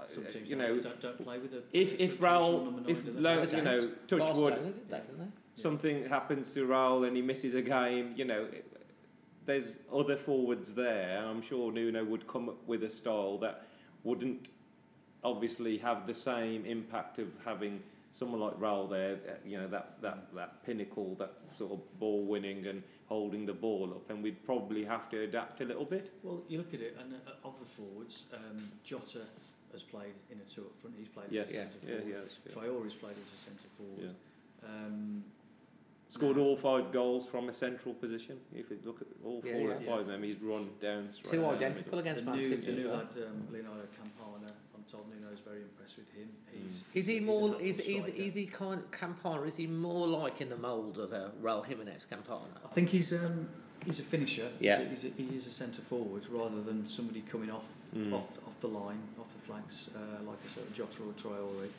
Some 0.10 0.26
teams 0.26 0.50
you 0.50 0.56
know, 0.56 0.80
don't, 0.80 1.00
don't 1.00 1.24
play 1.24 1.38
with 1.38 1.54
a 1.54 1.62
if, 1.72 1.90
sort 1.90 2.02
if 2.02 2.14
of 2.14 2.20
Raul, 2.20 2.90
if, 2.90 3.06
lo- 3.14 3.44
you 3.44 3.62
know, 3.62 3.82
don't. 4.08 4.08
touch 4.08 4.36
wood, 4.36 4.54
Barcelona 4.54 4.72
did 4.72 4.90
that, 4.90 5.06
something 5.54 6.06
happens 6.10 6.52
to 6.54 6.66
Raul 6.66 7.06
and 7.08 7.16
he 7.16 7.22
misses 7.22 7.54
a 7.54 7.62
game, 7.62 8.14
you 8.16 8.26
know, 8.26 8.48
there's 9.46 9.78
other 9.94 10.18
forwards 10.18 10.74
there. 10.74 11.24
I'm 11.26 11.42
sure 11.42 11.72
Nuno 11.72 12.04
would 12.04 12.28
come 12.28 12.50
up 12.50 12.68
with 12.68 12.84
a 12.84 12.90
style 12.90 13.38
that 13.40 13.67
wouldn't 14.08 14.48
obviously 15.24 15.78
have 15.78 16.08
the 16.08 16.14
same 16.14 16.66
impact 16.66 17.20
of 17.20 17.28
having 17.44 17.82
someone 18.14 18.40
like 18.40 18.58
Raul 18.60 18.90
there, 18.90 19.18
uh, 19.28 19.34
you 19.46 19.58
know, 19.58 19.68
that, 19.68 20.02
that, 20.02 20.34
that 20.34 20.66
pinnacle, 20.66 21.16
that 21.20 21.34
sort 21.58 21.74
of 21.74 22.00
ball 22.00 22.24
winning 22.24 22.66
and 22.68 22.82
holding 23.08 23.46
the 23.46 23.54
ball 23.54 23.92
up, 23.92 24.10
and 24.10 24.24
we'd 24.24 24.44
probably 24.46 24.84
have 24.86 25.10
to 25.10 25.22
adapt 25.24 25.60
a 25.62 25.66
little 25.66 25.86
bit. 25.86 26.14
Well, 26.24 26.42
you 26.48 26.58
look 26.58 26.74
at 26.74 26.80
it, 26.82 26.98
and 27.02 27.14
uh, 27.14 27.48
of 27.48 27.60
the 27.60 27.66
forwards, 27.66 28.24
um, 28.34 28.70
Jota 28.84 29.24
has 29.74 29.84
played 29.84 30.14
in 30.32 30.40
a 30.40 30.44
two 30.50 30.62
up 30.62 30.80
front. 30.82 30.96
He's 30.98 31.10
played 31.10 31.28
Yes, 31.30 31.50
as 31.50 31.52
a 31.52 31.58
yeah, 31.58 31.64
centre 31.64 31.78
yeah, 31.84 31.88
forward. 31.98 32.06
he 32.08 32.12
has. 32.14 32.32
Yeah. 32.46 32.54
Traore's 32.54 32.94
played 32.96 33.16
as 33.22 33.30
a 33.34 33.40
centre 33.44 33.70
forward. 33.78 34.16
Yeah. 34.64 34.70
Um, 34.70 35.24
Scored 36.10 36.38
all 36.38 36.56
five 36.56 36.94
goals 36.94 37.28
from 37.28 37.50
a 37.50 37.54
central 37.54 37.94
position. 37.94 38.38
If 38.56 38.70
you 38.72 38.80
look 38.86 39.02
at 39.02 39.08
all 39.26 39.42
four 39.42 39.52
yeah. 39.52 39.74
or 39.76 39.80
five 39.82 40.00
of 40.02 40.08
them, 40.08 40.24
he's 40.24 40.38
run 40.42 40.70
down. 40.82 41.10
straight 41.12 41.32
Two 41.34 41.42
down 41.42 41.50
the 41.50 41.56
identical 41.56 41.92
the 41.92 41.98
against 42.00 42.24
Man 42.26 42.38
new, 42.38 42.50
City. 42.50 42.66
the 42.66 42.72
new 42.82 42.88
well. 42.88 42.98
lad, 42.98 43.08
um, 43.28 43.48
Leonardo 43.52 43.82
Campana, 43.98 44.54
I'm 44.74 44.84
told 44.90 45.04
Nuno's 45.10 45.40
very 45.46 45.64
impressed 45.64 45.98
with 45.98 46.10
him. 46.14 46.30
He's, 46.50 46.84
Is 46.94 47.08
he 47.08 47.20
more? 47.20 47.60
Is, 47.60 47.80
is, 47.80 48.06
is 48.08 48.34
he 48.36 48.46
kind 48.46 48.82
Campana? 48.92 49.42
Is 49.42 49.58
he 49.58 49.68
more 49.68 50.08
like 50.08 50.40
in 50.40 50.48
the 50.50 50.56
mould 50.56 50.98
of 50.98 51.12
a 51.12 51.32
Raul 51.44 51.66
Jimenez 51.66 52.06
Campana? 52.10 52.40
I 52.64 52.74
think 52.74 52.88
he's 52.90 53.12
um, 53.12 53.50
he's 53.86 54.00
a 54.00 54.04
finisher. 54.04 54.48
Yeah. 54.62 54.80
He's 54.80 55.04
a, 55.04 55.08
he's 55.10 55.28
a, 55.28 55.32
he 55.32 55.38
is 55.38 55.48
a 55.48 55.52
centre 55.52 55.82
forward 55.82 56.24
rather 56.30 56.62
than 56.62 56.86
somebody 56.86 57.22
coming 57.22 57.52
off 57.52 57.66
Mm. 57.96 58.14
off 58.14 58.38
off 58.46 58.60
the 58.60 58.68
line, 58.68 59.00
off 59.18 59.28
the 59.34 59.46
flanks, 59.48 59.90
uh, 59.96 60.22
like 60.30 60.38
a 60.46 60.50
sort 60.50 60.68
of 60.68 60.74
Jota 60.74 61.04
or 61.04 61.14
Traore. 61.14 61.70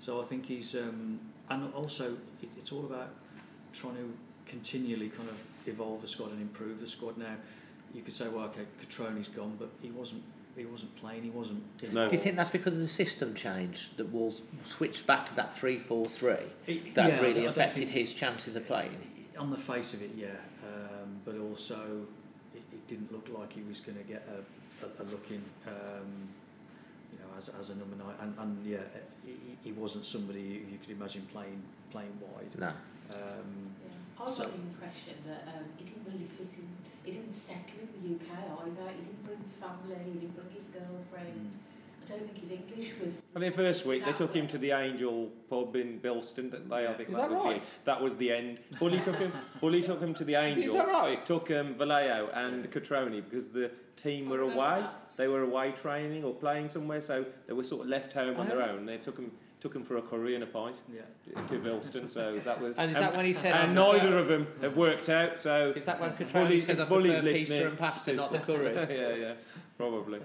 So 0.00 0.22
I 0.22 0.24
think 0.24 0.46
he's 0.46 0.76
um, 0.76 1.18
and 1.50 1.74
also 1.74 2.16
it, 2.40 2.50
it's 2.56 2.70
all 2.70 2.84
about 2.84 3.10
trying 3.76 3.96
to 3.96 4.12
continually 4.46 5.08
kind 5.08 5.28
of 5.28 5.38
evolve 5.66 6.02
the 6.02 6.08
squad 6.08 6.30
and 6.32 6.40
improve 6.40 6.80
the 6.80 6.88
squad. 6.88 7.16
Now 7.18 7.34
you 7.94 8.02
could 8.02 8.14
say, 8.14 8.28
well, 8.28 8.44
okay, 8.46 8.62
Cutrone's 8.80 9.28
gone, 9.28 9.56
but 9.58 9.70
he 9.82 9.90
wasn't. 9.90 10.22
He 10.56 10.64
wasn't 10.64 10.96
playing. 10.96 11.22
He 11.22 11.28
wasn't. 11.28 11.62
No. 11.92 12.08
Do 12.08 12.16
you 12.16 12.20
think 12.22 12.36
that's 12.36 12.48
because 12.50 12.72
of 12.72 12.78
the 12.80 12.88
system 12.88 13.34
change 13.34 13.90
that 13.98 14.10
Wolves 14.10 14.40
switched 14.64 15.06
back 15.06 15.28
to 15.28 15.34
that 15.36 15.54
three-four-three 15.54 16.32
It- 16.66 16.94
that 16.94 17.08
yeah, 17.10 17.20
really 17.20 17.32
don't- 17.34 17.42
I 17.42 17.44
don't 17.44 17.48
affected 17.50 17.90
his 17.90 18.14
chances 18.14 18.56
of 18.56 18.66
playing? 18.66 18.96
On 19.38 19.50
the 19.50 19.58
face 19.58 19.92
of 19.92 20.00
it, 20.00 20.12
yeah, 20.16 20.28
um, 20.66 21.20
but 21.26 21.36
also 21.36 22.06
it, 22.54 22.62
it 22.72 22.86
didn't 22.88 23.12
look 23.12 23.28
like 23.38 23.52
he 23.52 23.60
was 23.68 23.80
going 23.80 23.98
to 23.98 24.04
get 24.04 24.26
a, 24.32 24.86
a, 24.86 25.02
a 25.02 25.04
look 25.10 25.30
in, 25.30 25.42
um, 25.66 26.26
you 27.12 27.18
know, 27.18 27.26
as, 27.36 27.50
as 27.60 27.68
a 27.68 27.74
number 27.74 27.96
nine, 28.02 28.14
and, 28.22 28.34
and 28.38 28.64
yeah, 28.64 28.78
he, 29.26 29.34
he 29.62 29.72
wasn't 29.72 30.06
somebody 30.06 30.40
you 30.40 30.78
could 30.80 30.88
imagine 30.96 31.26
playing 31.30 31.60
playing 31.90 32.18
wide. 32.18 32.58
No. 32.58 32.72
Um, 33.14 33.74
Yeah. 33.82 34.24
I 34.26 34.30
So- 34.30 34.44
got 34.44 34.52
the 34.56 34.60
impression 34.62 35.14
that 35.26 35.42
um, 35.48 35.64
he 35.76 35.84
didn't 35.84 36.04
really 36.06 36.24
fit 36.26 36.52
in. 36.58 36.68
He 37.04 37.12
didn't 37.12 37.34
settle 37.34 37.80
in 37.82 37.88
the 37.94 38.14
UK 38.16 38.28
either. 38.66 38.90
He 38.96 39.02
didn't 39.04 39.24
bring 39.24 39.38
family. 39.60 39.96
He 40.04 40.18
didn't 40.18 40.34
bring 40.34 40.50
his 40.50 40.66
girlfriend. 40.66 41.52
mm. 41.52 41.62
I 42.02 42.08
don't 42.08 42.20
think 42.20 42.38
his 42.38 42.50
English 42.52 42.92
was. 43.02 43.22
I 43.34 43.40
think 43.40 43.54
first 43.56 43.84
week 43.84 44.04
they 44.04 44.12
that 44.12 44.16
took 44.16 44.32
him 44.32 44.46
to 44.48 44.58
the 44.58 44.70
Angel 44.70 45.28
pub 45.50 45.74
in 45.74 45.98
Bilston, 46.00 46.50
didn't 46.52 46.68
they? 46.68 46.86
I 46.86 46.94
think 46.94 47.08
Is 47.08 47.16
that, 47.16 47.22
that 47.22 47.30
was 47.30 47.38
right? 47.40 47.64
the 47.64 47.70
that 47.84 48.00
was 48.02 48.16
the 48.16 48.30
end. 48.32 48.60
Bully 48.78 49.00
took 49.00 49.16
him. 49.16 49.32
Bully 49.60 49.82
took 49.82 50.00
him 50.00 50.14
to 50.14 50.24
the 50.24 50.36
Angel. 50.36 50.64
Is 50.64 50.72
that 50.74 50.86
right? 50.86 51.20
Took 51.20 51.50
um, 51.50 51.74
Vallejo 51.74 52.30
and 52.32 52.70
Cutrone 52.70 53.24
because 53.28 53.48
the 53.48 53.72
team 53.96 54.28
were 54.28 54.40
away. 54.42 54.54
that. 54.82 55.02
They 55.16 55.26
were 55.26 55.42
away 55.42 55.72
training 55.72 56.22
or 56.22 56.32
playing 56.34 56.68
somewhere, 56.68 57.00
so 57.00 57.24
they 57.48 57.54
were 57.54 57.64
sort 57.64 57.82
of 57.82 57.88
left 57.88 58.12
home 58.12 58.36
on 58.38 58.46
their 58.48 58.62
Oh. 58.62 58.68
own. 58.76 58.86
They 58.86 58.98
took 58.98 59.18
him 59.18 59.32
took 59.60 59.74
him 59.74 59.82
for 59.84 59.96
a 59.96 60.02
curry 60.02 60.34
and 60.34 60.44
a 60.44 60.46
pint 60.46 60.76
Yeah. 60.94 61.02
to 61.46 61.54
Bilston. 61.58 62.08
So 62.08 62.36
that 62.44 62.60
was. 62.60 62.74
And 62.78 62.90
is 62.90 62.96
that 62.96 63.16
when 63.16 63.24
he 63.26 63.34
said, 63.34 63.52
And 63.54 63.78
"I 63.78 63.84
prefer-" 63.90 64.04
neither 64.04 64.18
of 64.18 64.28
them 64.28 64.46
have 64.60 64.76
worked 64.76 65.08
out. 65.08 65.38
So 65.40 65.72
Is 65.74 65.84
that 65.86 66.00
when 66.00 66.10
Cutrone 66.12 66.32
Bully- 66.48 66.60
said 66.60 66.78
I 66.78 66.82
if 66.82 66.88
prefer 66.88 67.00
listening, 67.00 67.34
pizza 67.34 67.66
and 67.68 67.78
pasta, 67.78 68.12
not 68.14 68.32
the 68.32 68.38
curry? 68.40 68.74
yeah, 68.90 69.14
yeah, 69.14 69.32
probably. 69.78 70.20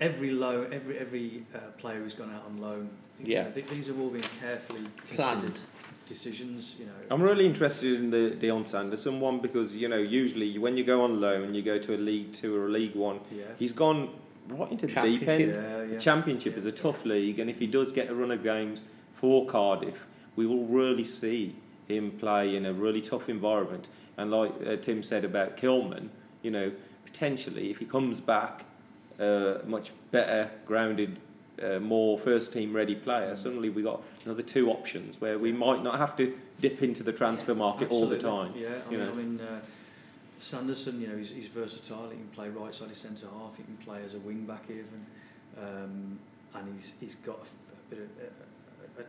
Every 0.00 0.30
loan, 0.30 0.72
every 0.72 0.98
every 0.98 1.46
uh, 1.54 1.58
player 1.78 1.98
who's 2.02 2.14
gone 2.14 2.30
out 2.32 2.44
on 2.46 2.58
loan, 2.60 2.90
Yeah. 3.22 3.44
know, 3.44 3.50
th- 3.52 3.66
these 3.68 3.86
have 3.88 3.98
all 4.00 4.10
been 4.10 4.22
carefully 4.40 4.84
Planned. 5.14 5.58
decisions. 6.08 6.74
You 6.78 6.86
know, 6.86 6.92
I'm 7.10 7.20
really 7.22 7.46
interested 7.46 7.94
in 8.00 8.10
the 8.10 8.30
Dion 8.30 8.64
Sanderson 8.64 9.18
one 9.20 9.40
because 9.40 9.74
you 9.76 9.88
know 9.88 9.98
usually 9.98 10.56
when 10.58 10.76
you 10.76 10.84
go 10.84 11.02
on 11.02 11.20
loan, 11.20 11.54
you 11.54 11.62
go 11.62 11.78
to 11.78 11.94
a 11.94 12.00
League 12.10 12.32
Two 12.32 12.54
or 12.56 12.66
a 12.66 12.70
League 12.70 12.94
One. 12.94 13.20
yeah, 13.32 13.44
He's 13.58 13.72
gone 13.72 14.10
right 14.48 14.70
into 14.70 14.86
the 14.86 15.00
deep 15.00 15.28
end. 15.28 15.40
yeah, 15.52 15.82
yeah. 15.82 15.86
The 15.86 16.00
Championship 16.00 16.56
is 16.56 16.66
a 16.66 16.72
tough 16.72 17.04
league, 17.04 17.38
and 17.38 17.48
if 17.50 17.58
he 17.58 17.66
does 17.66 17.92
get 17.92 18.08
a 18.08 18.14
run 18.14 18.30
of 18.30 18.42
games 18.42 18.80
for 19.14 19.46
Cardiff, 19.46 20.06
we 20.36 20.46
will 20.46 20.64
really 20.66 21.04
see 21.04 21.56
him 21.88 22.12
play 22.12 22.54
in 22.54 22.66
a 22.66 22.72
really 22.72 23.00
tough 23.00 23.28
environment. 23.28 23.88
And 24.16 24.30
like 24.30 24.52
uh, 24.66 24.76
Tim 24.76 25.02
said 25.02 25.24
about 25.24 25.56
Kilman, 25.56 26.08
you 26.42 26.50
know, 26.50 26.72
potentially 27.04 27.70
if 27.70 27.78
he 27.78 27.84
comes 27.84 28.20
back, 28.20 28.64
uh, 29.18 29.58
much 29.66 29.92
better 30.10 30.50
grounded, 30.66 31.18
uh, 31.62 31.78
more 31.80 32.18
first 32.18 32.52
team 32.52 32.74
ready 32.74 32.94
player, 32.94 33.34
suddenly 33.34 33.70
we 33.70 33.82
got 33.82 34.02
another 34.24 34.42
two 34.42 34.70
options 34.70 35.20
where 35.20 35.38
we 35.38 35.52
might 35.52 35.82
not 35.82 35.98
have 35.98 36.16
to 36.16 36.36
dip 36.60 36.82
into 36.82 37.02
the 37.02 37.12
transfer 37.12 37.54
market 37.54 37.90
all 37.90 38.06
the 38.06 38.18
time. 38.18 38.52
Yeah, 38.56 38.68
I 38.68 38.90
you 38.92 38.98
mean, 38.98 39.06
know. 39.06 39.12
I 39.12 39.14
mean 39.14 39.40
uh, 39.40 39.60
Sanderson, 40.38 41.00
you 41.00 41.08
know, 41.08 41.16
he's, 41.16 41.30
he's 41.30 41.48
versatile. 41.48 42.08
He 42.10 42.16
can 42.16 42.28
play 42.28 42.48
right 42.48 42.74
side 42.74 42.90
of 42.90 42.96
centre 42.96 43.26
half. 43.32 43.56
He 43.56 43.62
can 43.64 43.76
play 43.78 44.02
as 44.04 44.14
a 44.14 44.18
wing 44.18 44.44
back 44.46 44.64
even, 44.68 45.06
um, 45.60 46.18
and 46.54 46.74
he's 46.74 46.92
he's 47.00 47.14
got 47.16 47.38
a 47.40 47.94
bit 47.94 48.00
of 48.00 48.08
a, 48.98 49.02
a, 49.02 49.04
a 49.04 49.06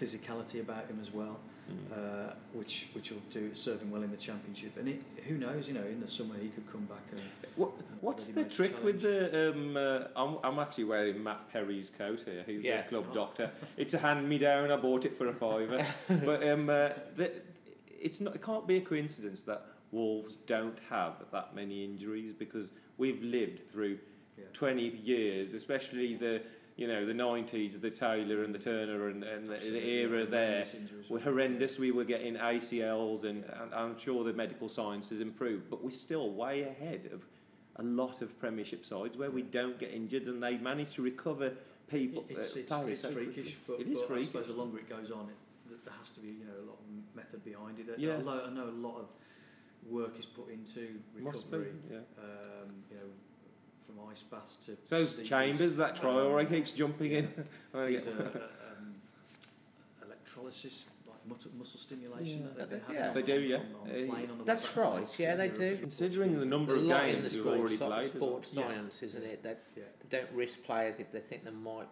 physicality 0.00 0.60
about 0.60 0.86
him 0.86 0.98
as 1.00 1.12
well, 1.12 1.38
Mm. 1.68 1.92
uh, 2.30 2.32
which 2.54 2.86
which 2.94 3.10
will 3.10 3.20
do 3.30 3.54
serve 3.54 3.82
him 3.82 3.90
well 3.90 4.02
in 4.02 4.10
the 4.10 4.16
championship. 4.16 4.78
And 4.78 4.88
it, 4.88 5.02
who 5.26 5.36
knows, 5.36 5.68
you 5.68 5.74
know, 5.74 5.82
in 5.84 6.00
the 6.00 6.08
summer 6.08 6.34
he 6.40 6.48
could 6.48 6.70
come 6.72 6.86
back. 6.86 7.02
And, 7.12 7.20
What, 7.56 7.72
what's 8.00 8.28
the 8.28 8.42
ready-made 8.44 8.56
trick 8.56 8.82
with 8.84 9.02
the? 9.02 9.50
Um, 9.50 9.76
uh, 9.76 10.04
I'm, 10.16 10.38
I'm 10.42 10.58
actually 10.60 10.84
wearing 10.84 11.22
Matt 11.22 11.52
Perry's 11.52 11.90
coat 11.90 12.22
here. 12.24 12.42
He's 12.46 12.64
Yeah. 12.64 12.80
the 12.82 12.88
club 12.88 13.12
doctor. 13.12 13.50
It's 13.76 13.92
a 13.92 13.98
hand 13.98 14.26
me 14.26 14.38
down. 14.38 14.70
I 14.70 14.76
bought 14.76 15.04
it 15.04 15.18
for 15.18 15.28
a 15.28 15.34
fiver. 15.34 15.84
but 16.08 16.42
um, 16.48 16.70
uh, 16.70 16.88
the, 17.16 17.32
it's 18.00 18.20
not. 18.22 18.34
It 18.34 18.42
can't 18.42 18.66
be 18.66 18.76
a 18.76 18.80
coincidence 18.80 19.42
that 19.42 19.66
Wolves 19.92 20.36
don't 20.46 20.78
have 20.90 21.14
that 21.32 21.54
many 21.54 21.84
injuries 21.84 22.32
because 22.32 22.70
we've 22.98 23.22
lived 23.22 23.70
through 23.70 23.98
Yeah. 24.36 24.44
20 24.52 24.82
years, 24.82 25.54
especially 25.54 26.14
the 26.14 26.42
you 26.76 26.86
know 26.86 27.04
the 27.04 27.12
90s, 27.12 27.80
the 27.80 27.90
Taylor 27.90 28.44
and 28.44 28.54
the 28.54 28.58
Turner 28.58 29.08
and, 29.08 29.24
and 29.24 29.48
the, 29.50 29.56
the 29.56 29.84
era 29.84 30.24
there 30.24 30.64
were 31.08 31.18
horrendous. 31.18 31.76
We 31.76 31.90
were 31.90 32.04
getting 32.04 32.34
ACLs, 32.36 33.24
and, 33.24 33.44
and 33.44 33.74
I'm 33.74 33.98
sure 33.98 34.22
the 34.22 34.32
medical 34.32 34.68
science 34.68 35.08
has 35.08 35.20
improved, 35.20 35.68
but 35.70 35.82
we're 35.82 35.90
still 35.90 36.30
way 36.30 36.62
ahead 36.62 37.10
of 37.12 37.24
a 37.76 37.82
lot 37.82 38.22
of 38.22 38.38
Premiership 38.38 38.84
sides 38.86 39.16
where 39.16 39.30
we 39.30 39.42
don't 39.42 39.78
get 39.78 39.90
injured 39.92 40.26
and 40.26 40.40
they 40.42 40.56
manage 40.58 40.94
to 40.94 41.02
recover 41.02 41.52
people. 41.88 42.24
It's, 42.28 42.54
uh, 42.54 42.58
it's, 42.60 42.70
it's 42.70 43.00
so 43.00 43.10
freakish, 43.10 43.56
but, 43.66 43.80
it 43.80 43.88
is 43.88 43.98
but 44.00 44.04
I 44.04 44.08
freakish. 44.08 44.26
suppose 44.26 44.46
the 44.46 44.52
longer 44.52 44.78
it 44.78 44.88
goes 44.88 45.10
on, 45.10 45.28
it, 45.30 45.84
there 45.84 45.94
has 45.98 46.10
to 46.10 46.20
be 46.20 46.28
you 46.28 46.44
know 46.44 46.58
a 46.62 46.66
lot 46.66 46.78
of 46.78 47.16
method 47.16 47.44
behind 47.44 47.80
it. 47.80 47.86
Yeah. 47.98 48.16
Although 48.18 48.44
I 48.46 48.50
know 48.50 48.68
a 48.68 48.78
lot 48.86 48.98
of 48.98 49.06
work 49.90 50.18
is 50.18 50.26
put 50.26 50.50
into 50.50 50.98
Must 51.18 51.50
be. 51.50 51.56
recovery. 51.58 51.76
Yeah. 51.90 51.96
Um, 52.18 52.68
you 52.90 52.96
know, 52.96 53.02
from 53.86 54.10
ice 54.10 54.22
baths 54.22 54.56
to 54.66 54.76
So 54.84 55.04
deep 55.04 55.24
Chambers, 55.26 55.76
that 55.76 55.96
trial 55.96 56.26
um, 56.26 56.32
where 56.32 56.44
he 56.44 56.54
keeps 56.56 56.72
jumping 56.72 57.12
in. 57.12 57.28
I 57.74 57.78
There's 57.90 58.06
a, 58.06 58.10
a, 58.10 58.14
um, 58.14 58.94
electrolysis, 60.04 60.84
like 61.06 61.26
muscle, 61.26 61.50
muscle 61.58 61.80
stimulation 61.80 62.42
Yeah. 62.42 62.58
that 62.58 62.70
they've 62.70 62.86
been 62.86 62.94
Yeah. 62.96 63.12
They 63.12 63.22
do, 63.22 63.40
yeah. 63.40 63.56
on- 63.56 63.62
on 63.82 63.90
Uh, 63.90 63.92
the 63.94 64.06
plane, 64.08 64.30
on 64.30 64.38
the 64.38 64.44
That's 64.44 64.76
right, 64.76 65.08
yeah, 65.18 65.36
they 65.36 65.48
do. 65.48 65.78
Considering 65.78 66.38
the 66.38 66.46
number 66.46 66.74
a 66.74 66.78
of 66.78 66.84
lot 66.84 67.04
in 67.08 67.16
games 67.16 67.30
the 67.30 67.36
you've 67.36 67.44
sport, 67.46 67.60
already 67.60 67.76
so- 67.76 67.86
played. 67.88 68.06
as 68.06 68.14
well. 68.14 68.28
sports 68.30 68.54
Yeah. 68.54 68.66
science, 68.68 69.02
isn't 69.02 69.24
it? 69.24 69.42
That 69.42 69.58
Yeah. 69.76 69.82
they 70.08 70.18
don't 70.18 70.30
risk 70.32 70.62
players 70.62 70.98
if 71.00 71.10
they 71.12 71.20
think 71.20 71.44
they 71.44 71.50
might 71.50 71.88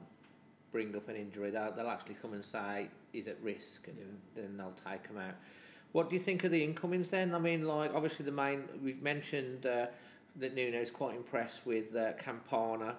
bring 0.73 0.95
up 0.95 1.09
an 1.09 1.17
injury. 1.17 1.51
They'll, 1.51 1.73
they'll 1.73 1.89
actually 1.89 2.17
come 2.17 2.35
and 2.35 2.45
say 2.45 2.89
he's 3.13 3.29
at 3.29 3.41
risk, 3.43 3.89
and 3.89 3.97
then 4.35 4.57
they'll 4.59 4.75
take 4.85 5.07
him 5.07 5.17
out. 5.17 5.35
What 5.97 6.11
do 6.11 6.15
you 6.15 6.21
think 6.21 6.45
of 6.45 6.51
the 6.51 6.63
incomings 6.63 7.09
then? 7.09 7.35
I 7.35 7.39
mean, 7.39 7.67
like 7.67 7.95
obviously 7.95 8.27
the 8.27 8.31
main 8.31 8.65
we've 8.85 9.01
mentioned 9.01 9.65
uh, 9.65 9.87
that 10.37 10.59
is 10.59 10.91
quite 10.91 11.17
impressed 11.17 11.65
with 11.65 11.97
uh, 11.97 12.13
Campana. 12.19 12.97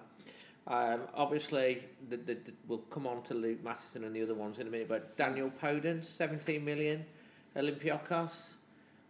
Um, 0.66 1.02
obviously, 1.14 1.84
the, 2.10 2.16
the, 2.16 2.34
the, 2.34 2.52
we'll 2.66 2.78
come 2.90 3.06
on 3.06 3.22
to 3.22 3.34
Luke 3.34 3.62
Matheson 3.62 4.02
and 4.02 4.16
the 4.16 4.20
other 4.20 4.34
ones 4.34 4.58
in 4.58 4.66
a 4.66 4.70
minute, 4.70 4.88
but 4.88 5.16
Daniel 5.16 5.48
Podence, 5.62 6.06
17 6.06 6.64
million, 6.64 7.04
Olympiacos. 7.54 8.54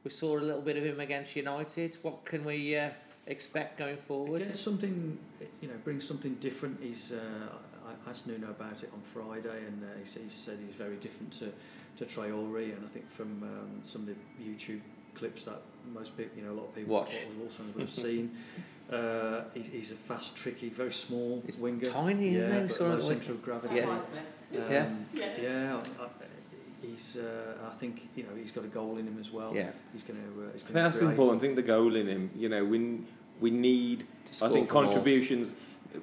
We 0.04 0.10
saw 0.10 0.38
a 0.38 0.38
little 0.38 0.60
bit 0.60 0.76
of 0.76 0.84
him 0.84 1.00
against 1.00 1.34
United. 1.34 1.96
What 2.02 2.26
can 2.26 2.44
we 2.44 2.76
uh, 2.76 2.90
expect 3.26 3.78
going 3.78 3.96
forward? 3.96 4.42
Again, 4.42 4.54
something 4.54 5.18
you 5.62 5.68
know 5.68 5.76
brings 5.82 6.06
something 6.06 6.34
different. 6.34 6.78
He's 6.82 7.12
uh, 7.12 7.16
I 7.88 8.10
asked 8.10 8.26
Nuno 8.26 8.50
about 8.50 8.82
it 8.82 8.90
on 8.92 9.00
Friday, 9.14 9.64
and 9.66 9.82
uh, 9.82 9.98
he 9.98 10.04
said 10.04 10.58
he's 10.66 10.76
very 10.76 10.96
different 10.96 11.32
to 11.38 11.52
to 11.98 12.04
Traore, 12.04 12.64
and 12.76 12.84
I 12.84 12.88
think 12.88 13.10
from 13.10 13.42
um, 13.42 13.80
some 13.84 14.02
of 14.02 14.08
the 14.08 14.14
YouTube 14.44 14.80
clips 15.14 15.44
that 15.44 15.60
most 15.92 16.16
people, 16.16 16.38
you 16.38 16.44
know, 16.44 16.52
a 16.52 16.58
lot 16.58 16.66
of 16.66 16.74
people 16.74 16.94
Watch. 16.94 17.12
will 17.36 17.46
also 17.46 17.62
have 17.78 17.90
seen. 17.90 18.36
Uh, 18.90 19.44
he's, 19.52 19.66
he's 19.66 19.92
a 19.92 19.94
fast, 19.94 20.34
tricky, 20.34 20.70
very 20.70 20.94
small 20.94 21.42
He's 21.44 21.58
winger. 21.58 21.84
tiny, 21.90 22.36
isn't 22.36 22.48
yeah, 22.50 22.54
he? 22.62 22.66
but 22.68 22.74
Sort 22.74 22.88
low 22.88 22.96
of 22.96 23.02
centre 23.02 23.32
of 23.32 23.42
gravity. 23.42 23.76
Yeah. 23.76 23.82
Um, 23.82 24.00
Yeah. 24.50 24.88
Yeah. 25.12 25.26
yeah. 25.42 25.80
I, 26.00 26.04
I, 26.04 26.08
he's. 26.80 27.18
Uh, 27.18 27.52
I 27.70 27.74
think 27.78 28.08
you 28.16 28.22
know 28.22 28.30
he's 28.40 28.50
got 28.50 28.64
a 28.64 28.68
goal 28.68 28.96
in 28.96 29.06
him 29.06 29.18
as 29.20 29.30
well. 29.30 29.54
Yeah. 29.54 29.72
He's 29.92 30.04
going 30.04 30.18
to. 30.18 30.42
Uh, 30.42 30.52
he's 30.54 30.62
I 30.62 30.64
think 30.64 30.72
gonna 30.72 30.84
that's 30.86 30.98
create. 31.00 31.10
important. 31.10 31.38
I 31.38 31.40
think 31.42 31.56
the 31.56 31.62
goal 31.62 31.96
in 31.96 32.06
him, 32.06 32.30
you 32.34 32.48
know, 32.48 32.64
we 32.64 33.00
we 33.40 33.50
need. 33.50 34.06
To 34.38 34.46
I 34.46 34.48
think 34.48 34.68
from 34.70 34.76
all. 34.78 34.84
contributions. 34.84 35.52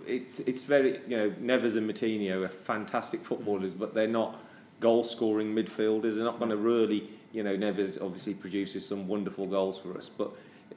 It's 0.06 0.40
it's 0.42 0.62
very 0.62 1.00
you 1.08 1.18
know 1.18 1.32
Neves 1.42 1.78
and 1.78 1.90
Moutinho 1.90 2.46
are 2.46 2.50
fantastic 2.50 3.22
footballers, 3.26 3.74
but 3.74 3.96
they're 3.96 4.08
not 4.08 4.40
goal 4.86 5.04
scoring 5.04 5.50
midfielders. 5.56 6.16
They're 6.16 6.32
not 6.34 6.38
going 6.38 6.52
to 6.52 6.58
really 6.58 7.10
you 7.32 7.44
know 7.44 7.56
Neves 7.58 7.92
obviously 8.02 8.34
produces 8.36 8.86
some 8.88 9.08
wonderful 9.08 9.48
goals 9.48 9.78
for 9.80 9.98
us, 9.98 10.10
but 10.10 10.30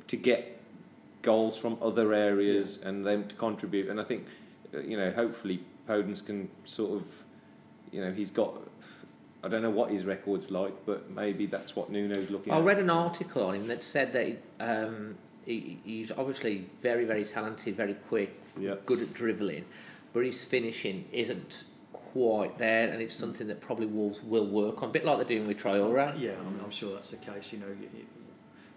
to 0.09 0.17
get 0.17 0.41
goals 1.23 1.57
from 1.59 1.77
other 1.83 2.15
areas 2.15 2.79
and 2.87 3.05
them 3.05 3.29
to 3.29 3.35
contribute, 3.35 3.89
and 3.91 4.01
I 4.01 4.05
think 4.05 4.25
uh, 4.75 4.81
you 4.81 4.97
know 4.97 5.11
hopefully 5.13 5.61
Podence 5.89 6.25
can 6.25 6.49
sort 6.65 6.93
of 6.99 7.05
you 7.93 8.01
know 8.03 8.13
he's 8.13 8.31
got. 8.31 8.53
I 9.45 9.49
don't 9.49 9.63
know 9.63 9.71
what 9.81 9.91
his 9.93 10.05
record's 10.05 10.51
like, 10.51 10.75
but 10.85 11.11
maybe 11.11 11.47
that's 11.47 11.77
what 11.77 11.93
Nuno's 11.93 12.29
looking 12.29 12.53
I 12.53 12.59
at. 12.59 12.65
read 12.65 12.79
an 12.81 12.91
article 12.91 13.45
on 13.45 13.55
him 13.55 13.67
that 13.69 13.85
said 13.85 14.13
that 14.15 14.27
um, 14.59 15.15
he, 15.47 15.79
he's 15.85 16.11
obviously 16.11 16.65
very, 16.83 17.05
very 17.05 17.25
talented, 17.25 17.77
very 17.77 17.95
quick, 18.09 18.33
Yeah. 18.59 18.75
good 18.85 19.01
at 19.01 19.15
dribbling, 19.15 19.65
but 20.13 20.25
his 20.25 20.43
finishing 20.43 21.05
isn't 21.13 21.63
quite 22.13 22.59
there, 22.59 22.89
and 22.89 23.01
it's 23.03 23.15
something 23.15 23.47
that 23.49 23.61
probably 23.61 23.87
Wolves 23.87 24.23
will 24.23 24.47
work 24.47 24.83
on, 24.83 24.89
a 24.89 24.93
bit 24.93 25.05
like 25.05 25.17
they're 25.19 25.27
doing 25.39 25.47
with 25.47 25.59
Traore. 25.59 26.19
Yeah, 26.19 26.33
I'm, 26.41 26.61
I'm 26.65 26.71
sure 26.71 26.95
that's 26.95 27.11
the 27.11 27.17
case. 27.19 27.53
You 27.53 27.61
know, 27.61 27.67
y- 27.69 27.89
y- 27.95 28.01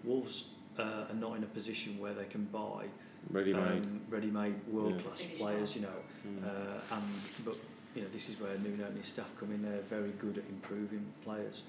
Wolves 0.04 0.46
uh, 0.80 1.06
are 1.10 1.14
not 1.20 1.38
in 1.38 1.44
a 1.44 1.48
position 1.48 1.98
where 2.00 2.14
they 2.14 2.26
can 2.26 2.46
buy 2.46 2.86
Ready-made. 3.30 3.62
um, 3.84 4.02
ready-made 4.10 4.56
world-class 4.68 5.22
Finish 5.22 5.38
players. 5.40 5.76
You 5.76 5.82
know, 5.84 6.00
Mm. 6.28 6.44
uh, 6.46 6.96
and 6.96 7.04
but 7.46 7.56
you 7.96 8.02
know 8.04 8.08
this 8.14 8.30
is 8.30 8.40
where 8.40 8.56
Nuno 8.60 8.86
and 8.86 8.98
his 8.98 9.08
staff 9.08 9.30
come 9.40 9.52
in. 9.52 9.64
They're 9.64 9.82
very 9.90 10.12
good 10.20 10.38
at 10.38 10.44
improving 10.50 11.04
players. 11.24 11.64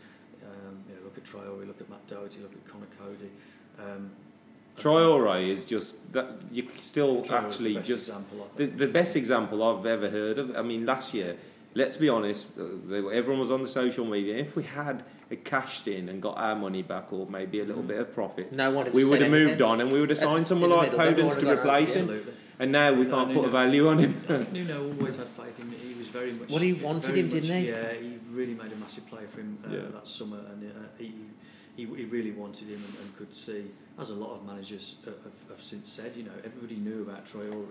Um, 0.44 0.76
you 0.88 0.94
know, 0.96 1.00
look 1.04 1.16
at 1.16 1.24
Traore, 1.24 1.66
look 1.66 1.80
at 1.80 1.88
Matt 1.88 2.06
Doherty, 2.06 2.40
look 2.40 2.52
at 2.52 2.66
Conor 2.70 2.86
Coady. 2.98 3.30
Um, 3.78 4.10
Traore 4.78 5.48
is 5.50 5.64
just 5.64 6.12
that 6.12 6.26
you 6.50 6.66
still 6.80 7.22
Traore's 7.22 7.30
actually 7.30 7.74
the 7.74 7.80
just 7.80 8.08
example, 8.08 8.50
the, 8.56 8.66
the 8.66 8.88
best 8.88 9.16
example 9.16 9.62
I've 9.62 9.86
ever 9.86 10.08
heard 10.10 10.38
of. 10.38 10.56
I 10.56 10.62
mean, 10.62 10.84
last 10.86 11.14
year, 11.14 11.36
let's 11.75 11.97
be 11.97 12.09
honest, 12.09 12.47
uh, 12.59 13.07
everyone 13.09 13.41
was 13.41 13.51
on 13.51 13.62
the 13.62 13.68
social 13.68 14.05
media. 14.05 14.37
If 14.37 14.57
we 14.57 14.62
had 14.64 15.05
cashed 15.45 15.89
in 15.89 16.09
and 16.09 16.20
got 16.20 16.37
our 16.37 16.55
money 16.55 16.83
back, 16.83 17.12
or 17.12 17.27
maybe 17.27 17.61
a 17.61 17.64
little 17.64 17.83
bit 17.83 17.99
of 17.99 18.14
profit, 18.14 18.53
No 18.53 18.70
one 18.70 18.93
we 18.93 19.05
would 19.05 19.20
have 19.20 19.31
moved 19.31 19.62
on 19.62 19.81
and 19.81 19.91
we 19.93 20.01
would 20.01 20.11
have 20.11 20.18
signed 20.18 20.47
someone 20.47 20.70
like 20.70 20.93
Podence 20.93 21.39
to 21.41 21.51
replace 21.51 21.95
him. 21.95 22.03
Absolutely. 22.05 22.33
And 22.59 22.70
now 22.70 22.93
we 22.93 23.05
No, 23.05 23.11
can't 23.11 23.31
no, 23.31 23.41
put 23.41 23.49
a 23.49 23.51
value 23.51 23.89
on 23.89 23.99
him. 23.99 24.47
Nuno 24.53 24.93
always 24.99 25.16
had 25.16 25.27
faith 25.29 25.59
in 25.59 25.70
him. 25.70 25.79
He 25.81 25.95
was 25.95 26.09
very 26.09 26.33
much. 26.33 26.49
Well, 26.49 26.61
he 26.61 26.75
wanted 26.75 27.16
him, 27.16 27.29
didn't 27.29 27.49
much- 27.49 27.59
he? 27.62 27.68
Yeah, 27.68 27.93
he 27.95 28.18
really 28.31 28.55
made 28.55 28.70
a 28.73 28.77
massive 28.77 29.07
play 29.09 29.25
for 29.27 29.41
him 29.41 29.59
uh, 29.66 29.73
Yeah. 29.75 29.81
that 29.93 30.07
summer, 30.07 30.39
and 30.39 30.62
uh, 30.70 30.75
he, 30.99 31.12
he 31.77 31.87
he 31.87 32.05
really 32.05 32.31
wanted 32.31 32.68
him 32.68 32.83
and, 32.87 32.95
and 33.01 33.16
could 33.16 33.35
see, 33.35 33.64
as 33.99 34.11
a 34.11 34.14
lot 34.14 34.33
of 34.37 34.45
managers 34.47 34.97
uh, 35.07 35.11
have, 35.25 35.33
have 35.57 35.62
since 35.62 35.91
said, 35.91 36.12
you 36.14 36.23
know, 36.25 36.37
everybody 36.45 36.77
knew 36.77 37.03
about 37.03 37.27
Traore, 37.27 37.64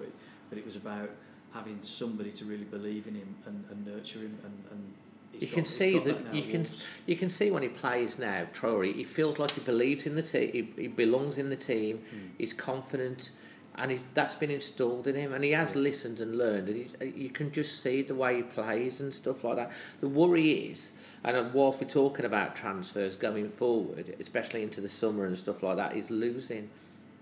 but 0.49 0.57
it 0.57 0.65
was 0.65 0.75
about 0.75 1.09
having 1.53 1.79
somebody 1.81 2.31
to 2.31 2.45
really 2.45 2.63
believe 2.63 3.07
in 3.07 3.15
him 3.15 3.35
and, 3.45 3.63
and 3.69 3.85
nurture 3.85 4.19
him 4.19 4.37
and. 4.43 4.63
and 4.71 4.93
You 5.33 5.47
got- 5.47 5.53
can 5.55 5.65
see 5.65 5.93
got 5.95 6.03
that 6.05 6.25
now 6.25 6.33
you 6.33 6.51
can 6.51 6.65
you 7.05 7.15
can 7.15 7.29
see 7.29 7.51
when 7.51 7.63
he 7.63 7.69
plays 7.69 8.17
now, 8.17 8.47
Troy 8.53 8.93
He 8.93 9.03
feels 9.03 9.39
like 9.39 9.51
he 9.51 9.61
believes 9.61 10.05
in 10.05 10.15
the 10.15 10.23
team. 10.23 10.51
He, 10.51 10.81
he 10.83 10.87
belongs 10.87 11.37
in 11.37 11.49
the 11.49 11.55
team. 11.55 11.99
Hmm. 12.09 12.27
He's 12.37 12.53
confident, 12.53 13.31
and 13.75 13.91
he's, 13.91 14.03
that's 14.13 14.35
been 14.35 14.51
installed 14.51 15.07
in 15.07 15.15
him. 15.15 15.33
And 15.33 15.43
he 15.43 15.51
has 15.51 15.75
listened 15.75 16.19
and 16.19 16.37
learned. 16.37 16.69
And 16.69 17.13
you 17.15 17.29
can 17.29 17.51
just 17.51 17.81
see 17.81 18.01
the 18.01 18.15
way 18.15 18.37
he 18.37 18.43
plays 18.43 18.99
and 19.01 19.13
stuff 19.13 19.43
like 19.43 19.55
that. 19.57 19.71
The 19.99 20.07
worry 20.07 20.51
is, 20.51 20.91
and 21.23 21.53
whilst 21.53 21.81
we're 21.81 21.87
talking 21.87 22.25
about 22.25 22.55
transfers 22.55 23.15
going 23.15 23.49
forward, 23.49 24.15
especially 24.19 24.63
into 24.63 24.81
the 24.81 24.89
summer 24.89 25.25
and 25.25 25.37
stuff 25.37 25.63
like 25.63 25.77
that, 25.77 25.95
is 25.95 26.09
losing 26.09 26.69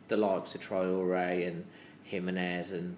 the 0.07 0.17
likes 0.17 0.55
of 0.55 0.61
Traore 0.61 1.47
and 1.47 1.65
Jimenez 2.03 2.71
and. 2.73 2.95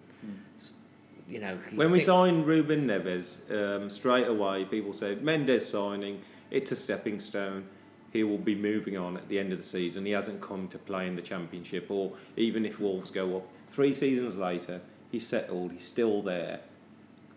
You 1.32 1.40
know, 1.40 1.58
you 1.72 1.78
When 1.78 1.92
we 1.92 2.02
signed 2.02 2.46
Ruben 2.46 2.88
Neves, 2.88 3.38
um, 3.52 3.90
straight 3.90 4.28
away 4.28 4.66
people 4.66 4.92
said 4.92 5.24
Mendes 5.24 5.66
signing, 5.66 6.20
it's 6.52 6.72
a 6.74 6.76
stepping 6.76 7.22
stone. 7.22 7.64
He 8.12 8.26
will 8.26 8.38
be 8.38 8.54
moving 8.56 8.98
on 8.98 9.16
at 9.16 9.30
the 9.30 9.40
end 9.40 9.54
of 9.54 9.60
the 9.60 9.64
season. 9.64 10.06
He 10.06 10.12
hasn't 10.12 10.42
come 10.42 10.68
to 10.68 10.78
play 10.78 11.08
in 11.08 11.16
the 11.16 11.22
championship, 11.22 11.90
or 11.90 12.12
even 12.36 12.66
if 12.66 12.82
Wolves 12.82 13.10
go 13.12 13.38
up. 13.38 13.44
Three 13.70 13.94
seasons 13.94 14.36
later, 14.38 14.82
he's 15.10 15.26
settled. 15.26 15.72
He's 15.72 15.86
still 15.86 16.22
there. 16.22 16.60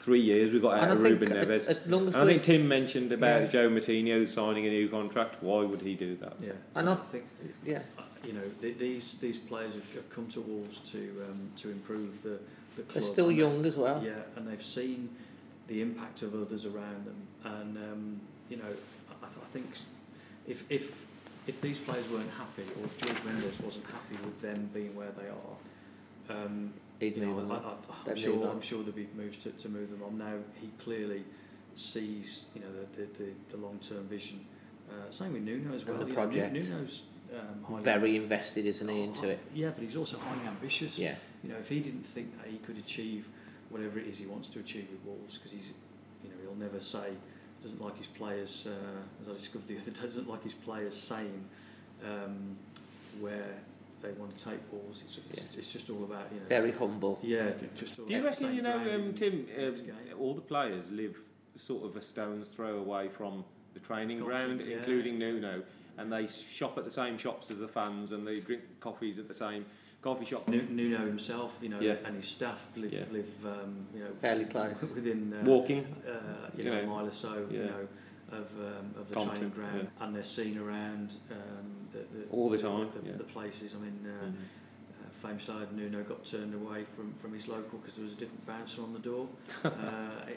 Three 0.01 0.21
years 0.21 0.51
we 0.53 0.59
got 0.59 0.77
out 0.77 0.89
I 0.89 0.93
of 0.93 1.01
think 1.01 1.21
Ruben 1.21 1.37
as- 1.37 1.47
Neves. 1.47 1.69
as 1.71 1.81
long 1.87 2.09
as 2.09 2.15
and 2.17 2.25
I 2.25 2.27
think 2.27 2.43
Tim 2.43 2.67
mentioned 2.67 3.13
about 3.13 3.43
Yeah. 3.43 3.63
João 3.63 3.79
Moutinho 3.79 4.27
signing 4.27 4.67
a 4.67 4.71
new 4.71 4.89
contract. 4.89 5.41
Why 5.41 5.63
would 5.63 5.81
he 5.83 5.95
do 5.95 6.17
that? 6.17 6.35
Yeah, 6.41 6.51
And 6.75 6.89
I 6.89 6.93
I- 6.93 6.97
think 6.97 7.25
yeah. 7.65 7.83
uh, 7.97 8.03
you 8.27 8.33
know 8.33 8.43
these 8.61 9.15
these 9.21 9.39
players 9.39 9.73
have, 9.75 9.95
have 9.95 10.11
come 10.11 10.27
to 10.29 10.41
Wolves 10.41 10.81
to 10.91 10.99
um, 11.31 11.49
to 11.59 11.71
improve 11.71 12.23
the 12.25 12.39
the 12.77 12.83
club. 12.83 12.95
They're 12.95 13.13
still 13.13 13.29
and 13.29 13.39
they- 13.39 13.43
young 13.43 13.67
as 13.67 13.77
well. 13.77 14.03
Yeah, 14.03 14.13
and 14.37 14.47
they've 14.49 14.63
seen 14.63 15.11
the 15.67 15.81
impact 15.81 16.23
of 16.23 16.35
others 16.35 16.67
around 16.67 17.07
them, 17.07 17.27
and 17.45 17.77
um, 17.79 18.21
you 18.49 18.57
know 18.57 18.73
I, 19.23 19.27
I 19.27 19.47
think 19.53 19.67
if 20.47 20.65
if 20.69 21.05
if 21.47 21.61
these 21.61 21.79
players 21.79 22.09
weren't 22.11 22.31
happy, 22.31 22.63
or 22.81 22.85
if 22.87 23.01
George 23.01 23.25
Mendes 23.25 23.61
wasn't 23.61 23.87
happy 23.87 24.23
with 24.25 24.41
them 24.41 24.71
being 24.73 24.95
where 24.95 25.13
they 25.13 25.29
are, 25.29 26.37
um, 26.45 26.73
He'd 27.01 27.17
you 27.17 27.27
know, 27.27 27.53
I, 27.53 28.09
They'd 28.09 28.19
sure. 28.19 28.49
I'm 28.49 28.61
sure 28.61 28.79
there'll 28.79 28.93
be 28.93 29.09
moves 29.17 29.39
to, 29.39 29.51
to 29.51 29.69
move 29.69 29.91
them 29.91 30.03
on. 30.05 30.17
Now 30.17 30.35
he 30.61 30.71
clearly 30.83 31.25
sees 31.75 32.47
you 32.55 32.61
know 32.61 32.69
the 32.73 33.03
the, 33.03 33.25
the, 33.25 33.31
the 33.51 33.57
long 33.57 33.79
term 33.79 34.07
vision. 34.07 34.45
Uh, 34.89 35.11
same 35.11 35.33
with 35.33 35.43
Nuno 35.43 35.75
as 35.75 35.85
well. 35.87 35.97
the 35.97 36.05
you 36.05 36.09
know, 36.11 36.15
project. 36.15 36.53
Nuno's 36.53 37.03
um, 37.35 37.65
highly 37.65 37.83
Very 37.83 38.17
invested, 38.17 38.67
isn't 38.67 38.87
he, 38.89 39.03
into 39.03 39.29
it? 39.29 39.41
Yeah, 39.55 39.71
but 39.71 39.83
he's 39.83 39.97
also 39.97 40.19
highly 40.19 40.47
ambitious. 40.47 40.99
Yeah. 40.99 41.15
You 41.45 41.53
know, 41.53 41.59
if 41.59 41.69
he 41.69 41.81
didn't 41.81 42.07
think 42.07 42.37
that 42.39 42.51
he 42.51 42.57
could 42.59 42.79
achieve 42.79 43.29
whatever 43.69 43.99
it 43.99 44.07
is 44.07 44.19
he 44.19 44.27
wants 44.27 44.49
to 44.51 44.61
achieve 44.61 44.89
with 44.91 45.05
Wolves, 45.05 45.37
because 45.37 45.53
he's, 45.53 45.73
you 46.23 46.31
know, 46.31 46.37
he'll 46.43 46.57
never 46.61 46.81
say 46.81 47.11
doesn't 47.63 47.81
like 47.81 47.97
his 47.97 48.07
players. 48.07 48.67
Uh, 48.67 49.23
as 49.23 49.29
I 49.29 49.33
discovered 49.33 49.69
the 49.69 49.77
other 49.81 49.91
day, 49.91 50.01
doesn't 50.01 50.29
like 50.29 50.43
his 50.43 50.55
players 50.55 50.95
saying 50.95 51.45
um, 52.05 52.57
where 53.21 53.55
they 54.03 54.11
want 54.13 54.37
to 54.37 54.45
take 54.45 54.61
Wolves. 54.71 55.03
It's, 55.03 55.19
it's, 55.31 55.57
it's 55.57 55.73
just 55.73 55.91
all 55.91 56.05
about 56.05 56.29
you 56.33 56.41
know. 56.41 56.47
Very 56.47 56.73
humble. 56.73 57.19
Yeah, 57.23 57.51
just 57.75 57.99
all 57.99 58.07
Do 58.07 58.13
you 58.13 58.21
about 58.21 58.31
reckon, 58.31 58.45
staying 58.45 58.57
you 58.57 58.63
know, 58.63 58.95
um, 58.95 59.15
Tim, 59.15 59.47
um, 59.59 59.75
all 60.21 60.35
the 60.35 60.43
players 60.43 60.91
live 60.91 61.19
sort 61.57 61.85
of 61.85 61.97
a 61.97 62.03
stone's 62.03 62.49
throw 62.49 62.79
away 62.79 63.09
from 63.09 63.45
the 63.73 63.81
training 63.81 64.19
Got 64.19 64.25
to, 64.25 64.31
ground, 64.31 64.63
yeah. 64.67 64.77
including 64.77 65.19
Nuno, 65.19 65.63
and 65.97 66.13
they 66.13 66.27
shop 66.27 66.77
at 66.77 66.85
the 66.85 66.91
same 66.91 67.17
shops 67.17 67.51
as 67.51 67.59
the 67.59 67.69
fans 67.69 68.13
and 68.13 68.27
they 68.27 68.41
drink 68.41 68.63
coffees 68.81 69.19
at 69.19 69.29
the 69.29 69.35
same 69.35 69.65
coffee 70.05 70.27
shop. 70.27 70.47
Nuno 70.49 70.99
himself, 71.07 71.57
you 71.63 71.71
know, 71.71 71.81
Yeah. 71.81 71.97
and 72.05 72.15
his 72.17 72.27
staff 72.29 72.61
live, 72.77 72.93
Yeah. 72.93 73.05
live 73.11 73.33
um, 73.47 73.87
you 73.95 74.01
know, 74.05 74.11
Fairly 74.21 74.45
close. 74.45 74.75
within 74.95 75.33
uh, 75.33 75.43
Walking. 75.45 75.85
uh, 76.07 76.51
you 76.57 76.65
You 76.65 76.71
know, 76.71 76.81
a 76.81 76.87
mile 76.87 77.07
or 77.07 77.11
so, 77.27 77.47
you 77.51 77.65
know, 77.71 77.89
of 78.31 78.49
um, 78.69 78.87
of 79.01 79.09
the 79.09 79.15
Compton, 79.15 79.31
training 79.37 79.51
ground, 79.59 79.89
and 80.01 80.15
they're 80.15 80.33
seen 80.41 80.59
around 80.59 81.09
um, 81.31 81.67
the, 81.93 82.01
the, 82.15 82.25
All 82.31 82.49
the 82.51 82.59
time, 82.59 82.91
the, 82.95 83.01
yeah. 83.11 83.17
the 83.17 83.25
places. 83.37 83.75
I 83.77 83.79
mean, 83.85 83.99
uh, 84.07 84.27
Mhm. 84.27 84.35
uh, 84.35 85.29
famous 85.29 85.45
side 85.45 85.69
Nuno 85.79 86.03
got 86.03 86.21
turned 86.25 86.55
away 86.55 86.85
from, 86.95 87.15
from 87.21 87.33
his 87.33 87.49
local 87.49 87.79
because 87.79 87.95
there 87.97 88.05
was 88.05 88.13
a 88.13 88.17
different 88.23 88.45
bouncer 88.47 88.83
on 88.83 88.93
the 88.93 88.99
door, 89.11 89.27
uh, 89.65 89.71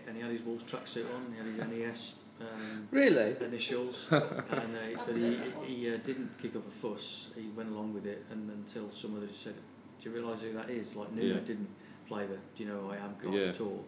and 0.08 0.16
he 0.16 0.22
had 0.22 0.32
his 0.32 0.42
Wolves 0.48 0.64
tracksuit 0.64 1.06
on, 1.16 1.22
he 1.34 1.38
had 1.38 1.48
his 1.48 1.58
NES. 1.72 2.16
Um, 2.40 2.88
Really? 2.92 3.36
initials, 3.42 4.08
and 4.12 4.22
uh, 4.22 5.04
but 5.06 5.16
he, 5.16 5.38
he 5.66 5.94
uh, 5.94 5.98
didn't 5.98 6.30
kick 6.42 6.56
up 6.56 6.68
a 6.68 6.72
fuss. 6.72 7.28
He 7.36 7.48
went 7.56 7.70
along 7.70 7.94
with 7.94 8.06
it, 8.06 8.26
and 8.32 8.50
until 8.52 8.92
somebody 8.92 9.28
said, 9.34 9.56
"Do 10.02 10.10
you 10.10 10.16
realise 10.16 10.42
who 10.42 10.54
that 10.54 10.70
is?" 10.70 10.96
Like 10.96 11.12
Nuno 11.14 11.36
Yeah. 11.36 11.40
didn't 11.42 11.70
play 12.08 12.28
the 12.28 12.36
"Do 12.56 12.64
you 12.64 12.70
know 12.70 12.80
who 12.82 12.92
I 12.92 12.98
am?" 12.98 13.16
card 13.22 13.34
Yeah. 13.34 13.42
at 13.50 13.60
all. 13.62 13.84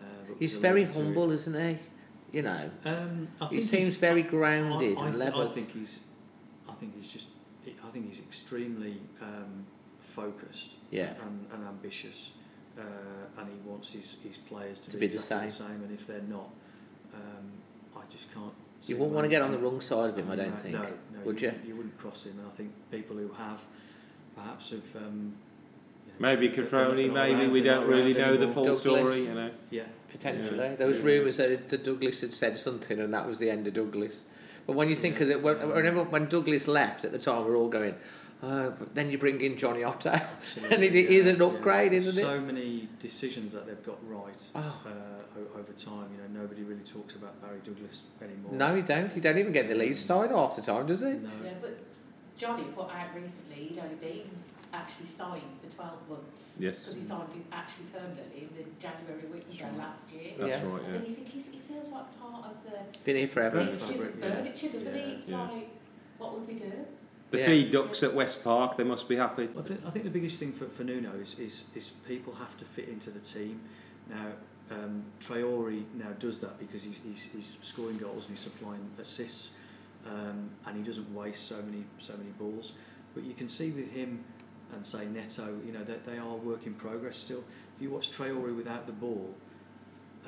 Uh, 0.00 0.34
He's 0.38 0.56
very 0.56 0.82
allergic 0.82 0.94
to 0.94 1.00
it. 1.00 1.04
humble, 1.04 1.30
isn't 1.30 1.54
he? 1.68 1.78
You 2.36 2.42
know, 2.42 2.70
Um, 2.84 3.28
I 3.40 3.46
he 3.46 3.62
seems 3.62 3.96
very 3.96 4.22
grounded 4.22 4.98
I, 4.98 5.02
and 5.06 5.12
th- 5.14 5.24
level. 5.24 5.48
I 5.48 5.52
think 5.52 5.70
he's, 5.72 6.00
I 6.68 6.72
think 6.74 6.96
he's 6.96 7.12
just, 7.12 7.28
I 7.64 7.90
think 7.90 8.08
he's 8.10 8.18
extremely 8.18 9.00
um, 9.22 9.64
focused 10.00 10.72
Yeah. 10.90 11.14
and, 11.24 11.46
and 11.52 11.64
ambitious, 11.68 12.30
uh, 12.76 12.82
and 13.38 13.48
he 13.48 13.56
wants 13.68 13.92
his, 13.92 14.16
his 14.24 14.36
players 14.36 14.80
to, 14.80 14.90
To 14.90 14.96
be 14.96 15.06
the 15.06 15.14
exactly 15.14 15.48
same. 15.50 15.80
And 15.84 15.92
if 15.92 16.08
they're 16.08 16.22
not, 16.28 16.50
um, 17.14 17.52
I 18.06 18.12
just 18.12 18.32
can't. 18.32 18.52
see 18.80 18.92
You 18.92 18.98
wouldn't 18.98 19.14
want 19.14 19.24
to 19.24 19.28
get 19.28 19.42
on 19.42 19.52
the 19.52 19.58
wrong 19.58 19.80
side 19.80 20.10
of 20.10 20.18
him, 20.18 20.30
I 20.30 20.36
don't 20.36 20.50
no, 20.50 20.56
think. 20.56 20.74
No, 20.74 20.82
no, 20.82 20.88
Would 21.24 21.40
you? 21.40 21.48
you? 21.48 21.68
You 21.68 21.76
wouldn't 21.76 21.98
cross 21.98 22.24
him, 22.26 22.40
I 22.46 22.56
think 22.56 22.70
people 22.90 23.16
who 23.16 23.30
have, 23.32 23.60
perhaps 24.36 24.70
have. 24.70 25.02
Um, 25.02 25.34
you 26.06 26.12
know, 26.12 26.18
Maybe 26.18 26.48
they're 26.48 26.64
Cutrone, 26.66 27.12
maybe 27.12 27.46
we 27.48 27.60
don't 27.62 27.86
really 27.88 28.16
around 28.18 28.34
know 28.34 28.46
the 28.46 28.48
full 28.52 28.64
Douglas. 28.64 28.80
story, 28.80 29.22
you 29.22 29.34
know. 29.34 29.50
Yeah, 29.70 29.84
Potentially. 30.10 30.58
Yeah. 30.58 30.76
There 30.76 30.86
was 30.86 30.98
Yeah. 30.98 31.04
rumours 31.04 31.36
that 31.38 31.68
that 31.68 31.84
Douglas 31.84 32.20
had 32.20 32.32
said 32.34 32.58
something 32.58 33.00
and 33.00 33.12
that 33.12 33.26
was 33.26 33.38
the 33.38 33.50
end 33.50 33.66
of 33.66 33.74
Douglas. 33.74 34.22
But 34.66 34.76
when 34.76 34.88
you 34.88 34.96
think 34.96 35.20
of 35.20 35.28
it, 35.28 35.42
when, 35.42 35.56
whenever, 35.68 36.04
when 36.04 36.26
Douglas 36.26 36.66
left 36.68 37.04
at 37.04 37.12
the 37.12 37.18
time, 37.18 37.44
we're 37.44 37.56
all 37.56 37.68
going, 37.68 37.94
oh, 38.44 38.74
then 38.92 39.10
you 39.10 39.18
bring 39.18 39.40
in 39.40 39.56
Jonny 39.56 39.82
Otto. 39.82 40.10
and 40.10 40.22
Absolutely, 40.64 41.04
it 41.04 41.10
is 41.10 41.26
an 41.26 41.40
upgrade, 41.42 41.92
yeah. 41.92 41.98
isn't 41.98 42.18
it? 42.22 42.26
So 42.26 42.40
many 42.40 42.88
decisions 43.00 43.52
that 43.52 43.66
they've 43.66 43.82
got 43.84 43.98
right 44.08 44.42
Oh. 44.54 44.82
uh, 44.86 45.58
over 45.58 45.72
time. 45.72 46.08
You 46.12 46.18
know, 46.22 46.40
nobody 46.42 46.62
really 46.62 46.82
talks 46.84 47.14
about 47.16 47.40
Barry 47.42 47.60
Douglas 47.64 48.02
anymore. 48.22 48.52
No, 48.52 48.74
he 48.76 48.82
don't. 48.82 49.10
He 49.12 49.20
don't 49.20 49.38
even 49.38 49.52
get 49.52 49.68
the 49.68 49.74
lead 49.74 49.98
side 49.98 50.30
half 50.30 50.56
the 50.56 50.62
time, 50.62 50.86
does 50.86 51.00
he? 51.00 51.06
No. 51.06 51.30
Yeah, 51.44 51.52
but 51.60 51.78
Johnny 52.36 52.64
put 52.74 52.90
out 52.90 53.14
recently 53.14 53.68
he'd 53.68 53.78
only 53.78 53.96
been 53.96 54.30
actually 54.72 55.06
signed 55.06 55.42
for 55.62 55.70
12 55.76 56.08
months. 56.08 56.56
Yes. 56.58 56.80
Because 56.86 57.00
he 57.00 57.06
signed 57.08 57.28
it 57.36 57.46
actually 57.52 57.84
permanently 57.92 58.40
in 58.40 58.48
the 58.56 58.64
January 58.80 59.26
week 59.32 59.46
That's 59.48 59.62
right. 59.62 59.78
last 59.78 60.04
year. 60.12 60.32
That's 60.36 60.50
Yeah. 60.62 60.68
right, 60.68 60.82
yeah. 60.82 60.94
And 60.96 61.08
you 61.08 61.14
think 61.14 61.28
he's, 61.28 61.46
he 61.46 61.60
feels 61.60 61.90
like 61.90 62.20
part 62.20 62.44
of 62.46 62.56
the 62.64 62.98
Been 63.04 63.16
here 63.16 63.28
forever. 63.28 63.64
fixtures 63.64 63.90
Fabric, 63.90 64.14
and 64.14 64.24
yeah. 64.24 64.34
furniture, 64.34 64.68
doesn't 64.70 64.94
Yeah, 64.96 65.04
he? 65.06 65.12
It's 65.12 65.28
yeah. 65.28 65.42
like, 65.48 65.68
what 66.18 66.34
would 66.38 66.48
we 66.48 66.54
do? 66.54 66.72
The 67.34 67.40
Yeah. 67.40 67.46
feed 67.46 67.70
ducks 67.72 68.02
at 68.02 68.14
West 68.14 68.44
Park, 68.44 68.76
they 68.76 68.84
must 68.84 69.08
be 69.08 69.16
happy. 69.16 69.48
I 69.58 69.62
think, 69.62 69.80
I 69.86 69.90
think 69.90 70.04
the 70.04 70.10
biggest 70.10 70.38
thing 70.38 70.52
for, 70.52 70.66
for 70.66 70.84
Nuno 70.84 71.12
is, 71.20 71.36
is, 71.38 71.64
is 71.74 71.92
people 72.06 72.34
have 72.34 72.56
to 72.58 72.64
fit 72.64 72.88
into 72.88 73.10
the 73.10 73.18
team. 73.18 73.60
Now, 74.08 74.26
um, 74.70 75.02
Traore 75.20 75.82
now 75.94 76.10
does 76.18 76.38
that 76.40 76.58
because 76.58 76.82
he's, 76.84 76.98
he's, 77.04 77.24
he's 77.34 77.58
scoring 77.62 77.96
goals 77.98 78.26
and 78.28 78.36
he's 78.36 78.44
supplying 78.44 78.88
assists, 79.00 79.50
um, 80.06 80.50
and 80.66 80.76
he 80.76 80.82
doesn't 80.82 81.12
waste 81.14 81.48
so 81.48 81.56
many 81.62 81.84
so 81.98 82.14
many 82.16 82.30
balls. 82.38 82.72
But 83.14 83.24
you 83.24 83.34
can 83.34 83.48
see 83.48 83.70
with 83.70 83.90
him 83.90 84.22
and 84.72 84.84
say 84.86 85.06
Neto, 85.06 85.56
you 85.66 85.72
know 85.72 85.84
that 85.84 86.06
they 86.06 86.18
are 86.18 86.34
work 86.36 86.66
in 86.66 86.74
progress 86.74 87.16
still. 87.16 87.42
If 87.76 87.82
you 87.82 87.90
watch 87.90 88.12
Traore 88.12 88.54
without 88.56 88.86
the 88.86 88.92
ball, 88.92 89.34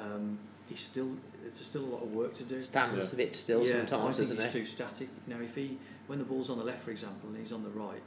um, 0.00 0.38
he's 0.68 0.80
still 0.80 1.10
there's 1.42 1.64
still 1.64 1.84
a 1.84 1.92
lot 1.94 2.02
of 2.02 2.12
work 2.12 2.34
to 2.34 2.44
do. 2.44 2.62
Stands 2.62 2.96
Yeah. 3.08 3.12
a 3.12 3.16
bit 3.16 3.36
still 3.36 3.64
yeah, 3.64 3.82
I 3.82 3.86
sometimes, 3.86 4.16
think 4.16 4.28
doesn't 4.30 4.44
he's 4.44 4.52
he? 4.52 4.58
too 4.60 4.66
static. 4.66 5.08
Now, 5.28 5.36
if 5.40 5.54
he, 5.54 5.78
when 6.06 6.18
the 6.18 6.24
ball's 6.24 6.50
on 6.50 6.58
the 6.58 6.64
left, 6.64 6.82
for 6.82 6.90
example, 6.90 7.28
and 7.30 7.38
he's 7.38 7.52
on 7.52 7.62
the 7.62 7.70
right, 7.70 8.02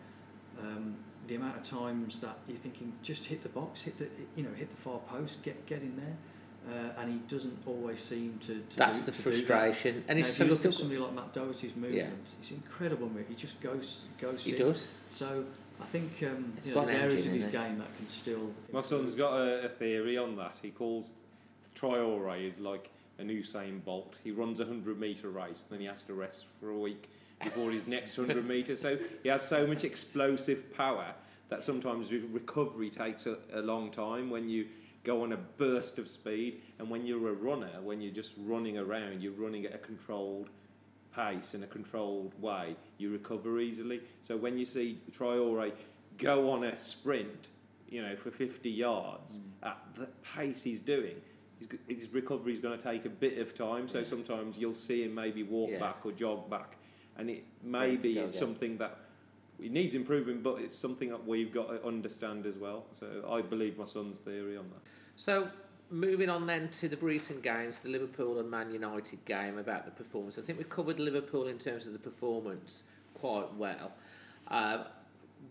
um, 0.60 0.96
the 1.28 1.36
amount 1.36 1.58
of 1.58 1.64
times 1.64 2.20
that 2.22 2.38
you're 2.48 2.58
thinking, 2.58 2.94
just 3.04 3.26
hit 3.26 3.44
the 3.44 3.50
box, 3.50 3.82
hit 3.82 3.98
the, 3.98 4.08
you 4.36 4.44
know, 4.44 4.54
hit 4.56 4.70
the 4.76 4.82
far 4.82 5.00
post, 5.00 5.42
get 5.44 5.66
get 5.66 5.82
in 5.82 5.96
there, 5.96 6.74
uh, 6.74 7.02
and 7.02 7.12
he 7.12 7.20
doesn't 7.34 7.58
always 7.66 8.00
seem 8.00 8.38
to. 8.42 8.62
to 8.70 8.78
That's 8.78 9.00
do, 9.02 9.06
the 9.08 9.12
to 9.12 9.18
do 9.18 9.24
that. 9.32 9.48
frustration. 9.48 10.04
And 10.08 10.20
now, 10.20 10.26
he's 10.26 10.40
if 10.40 10.48
you 10.48 10.54
look 10.54 10.66
at 10.66 10.74
somebody 10.74 11.00
like 11.00 11.14
Matt 11.14 11.34
Doherty's 11.34 11.76
movement, 11.76 12.28
it's 12.40 12.52
incredible. 12.52 13.10
Move. 13.10 13.26
He 13.28 13.36
just 13.36 13.60
goes 13.62 14.06
goes. 14.20 14.44
he 14.44 14.52
in. 14.52 14.58
does. 14.58 14.88
So 15.12 15.46
I 15.82 15.86
think 15.86 16.12
um, 16.24 16.54
It's 16.58 16.68
you 16.68 16.76
know, 16.76 16.86
there's 16.86 16.98
areas 16.98 17.26
of 17.26 17.32
his 17.34 17.46
it? 17.46 17.52
game 17.52 17.78
that 17.80 17.96
can 17.98 18.08
still. 18.08 18.52
My 18.72 18.82
son's 18.82 19.16
got 19.16 19.34
a, 19.34 19.66
a 19.66 19.70
theory 19.70 20.18
on 20.18 20.36
that. 20.38 20.58
He 20.62 20.72
calls 20.72 21.12
Traore 21.76 22.46
is 22.46 22.60
like 22.60 22.90
an 23.18 23.30
Usain 23.30 23.84
Bolt. 23.84 24.16
He 24.24 24.32
runs 24.32 24.60
a 24.60 24.66
100 24.66 25.00
metre 25.00 25.30
race, 25.30 25.66
then 25.70 25.80
he 25.80 25.86
has 25.86 26.02
to 26.04 26.14
rest 26.14 26.46
for 26.60 26.70
a 26.70 26.78
week 26.78 27.10
before 27.44 27.72
his 27.72 27.88
next 27.88 28.18
100 28.18 28.46
metres. 28.46 28.82
So 28.82 28.98
he 29.24 29.30
has 29.30 29.48
so 29.48 29.66
much 29.66 29.84
explosive 29.84 30.74
power 30.74 31.14
that 31.50 31.64
sometimes 31.64 32.12
recovery 32.12 32.90
takes 32.90 33.26
a, 33.26 33.38
a 33.54 33.62
long 33.62 33.92
time 33.92 34.30
when 34.30 34.50
you 34.50 34.68
go 35.04 35.24
on 35.24 35.34
a 35.34 35.38
burst 35.38 35.98
of 35.98 36.08
speed. 36.08 36.62
And 36.78 36.90
when 36.90 37.06
you're 37.06 37.30
a 37.30 37.34
runner, 37.34 37.82
when 37.82 38.02
you're 38.02 38.14
just 38.14 38.34
running 38.38 38.78
around, 38.78 39.22
you're 39.22 39.34
running 39.34 39.66
at 39.66 39.74
a 39.74 39.80
controlled 39.80 40.50
pace 41.16 41.54
in 41.54 41.64
a 41.64 41.68
controlled 41.68 42.40
way, 42.42 42.76
you 42.98 43.12
recover 43.12 43.60
easily. 43.60 44.02
So 44.22 44.38
when 44.38 44.58
you 44.58 44.66
see 44.66 45.02
Traore 45.12 45.72
go 46.18 46.52
on 46.52 46.64
a 46.66 46.80
sprint, 46.80 47.50
you 47.88 48.02
know, 48.02 48.16
for 48.16 48.32
50 48.32 48.70
yards 48.70 49.38
mm. 49.38 49.68
at 49.68 49.78
the 49.96 50.08
pace 50.36 50.64
he's 50.64 50.80
doing, 50.80 51.16
his 51.88 52.10
recovery 52.14 52.54
is 52.54 52.60
going 52.60 52.78
to 52.78 52.84
take 52.84 53.06
a 53.06 53.10
bit 53.10 53.38
of 53.38 53.54
time. 53.54 53.88
So 53.88 54.04
sometimes 54.04 54.58
you'll 54.58 54.76
see 54.76 55.04
him 55.04 55.16
maybe 55.16 55.44
walk 55.44 55.72
Yeah. 55.72 55.80
back 55.80 56.06
or 56.06 56.12
jog 56.12 56.50
back, 56.50 56.78
and 57.20 57.30
it 57.30 57.44
maybe 57.64 58.16
go 58.16 58.22
it's 58.22 58.38
again. 58.38 58.48
something 58.48 58.78
that 58.78 58.98
it 59.62 59.72
needs 59.72 59.94
improving, 59.94 60.42
but 60.42 60.60
it's 60.62 60.76
something 60.76 61.10
that 61.10 61.28
we've 61.28 61.54
got 61.54 61.68
to 61.68 61.86
understand 61.86 62.46
as 62.46 62.56
well. 62.56 62.86
So 62.98 63.08
I 63.30 63.42
believe 63.42 63.78
my 63.78 63.86
son's 63.86 64.18
theory 64.18 64.58
on 64.58 64.70
that. 64.70 64.80
So, 65.18 65.50
moving 65.92 66.30
on 66.30 66.48
then 66.48 66.70
to 66.70 66.88
the 66.88 66.96
recent 66.98 67.44
games, 67.44 67.80
the 67.80 67.90
Liverpool 67.90 68.40
and 68.40 68.50
Man 68.50 68.72
United 68.72 69.24
game 69.26 69.58
about 69.58 69.84
the 69.86 69.92
performance. 69.92 70.38
I 70.38 70.42
think 70.42 70.58
we've 70.58 70.70
covered 70.70 71.00
Liverpool 71.00 71.48
in 71.48 71.58
terms 71.58 71.86
of 71.86 71.94
the 71.94 72.00
performance 72.00 72.84
quite 73.16 73.54
well. 73.56 73.92
Uh, 74.48 74.86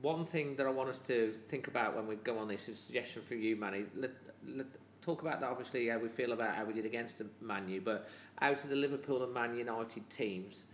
one 0.00 0.24
thing 0.24 0.56
that 0.56 0.66
I 0.66 0.70
want 0.70 0.88
us 0.88 0.98
to 1.00 1.34
think 1.48 1.68
about 1.68 1.94
when 1.94 2.06
we 2.06 2.16
go 2.16 2.38
on 2.38 2.48
this 2.48 2.68
is 2.68 2.78
a 2.78 2.82
suggestion 2.82 3.22
from 3.22 3.42
you, 3.42 3.56
Manny. 3.56 3.84
Let, 3.94 4.12
let, 4.46 4.66
talk 5.02 5.22
about 5.22 5.40
that, 5.40 5.50
obviously, 5.50 5.88
how 5.88 5.98
we 5.98 6.08
feel 6.08 6.32
about 6.32 6.54
how 6.54 6.64
we 6.64 6.72
did 6.72 6.86
against 6.86 7.18
the 7.18 7.26
Man 7.40 7.68
U, 7.68 7.80
but 7.80 8.08
out 8.40 8.62
of 8.62 8.70
the 8.70 8.76
Liverpool 8.76 9.22
and 9.22 9.34
Man 9.34 9.56
United 9.56 10.08
teams, 10.08 10.64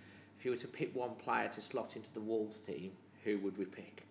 if 0.44 0.46
you 0.46 0.50
were 0.50 0.58
to 0.58 0.68
pick 0.68 0.94
one 0.94 1.14
player 1.14 1.48
to 1.48 1.60
slot 1.62 1.96
into 1.96 2.12
the 2.12 2.20
Wolves 2.20 2.60
team, 2.60 2.92
who 3.24 3.38
would 3.38 3.56
we 3.56 3.64
pick? 3.64 4.06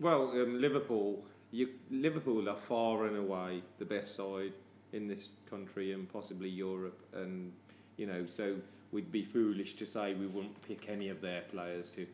Well, 0.00 0.30
um, 0.30 0.58
Liverpool, 0.58 1.22
you, 1.50 1.68
Liverpool 1.90 2.48
are 2.48 2.56
far 2.56 3.04
and 3.04 3.18
away 3.18 3.62
the 3.78 3.84
best 3.84 4.16
side 4.16 4.54
in 4.94 5.08
this 5.08 5.28
country 5.50 5.92
and 5.92 6.10
possibly 6.10 6.48
Europe, 6.48 6.98
and 7.12 7.52
you 7.98 8.06
know, 8.06 8.24
so 8.24 8.56
we'd 8.92 9.12
be 9.12 9.22
foolish 9.22 9.76
to 9.76 9.84
say 9.84 10.14
we 10.14 10.26
wouldn't 10.26 10.58
pick 10.66 10.88
any 10.88 11.10
of 11.10 11.20
their 11.20 11.42
players 11.42 11.90
to 11.90 12.06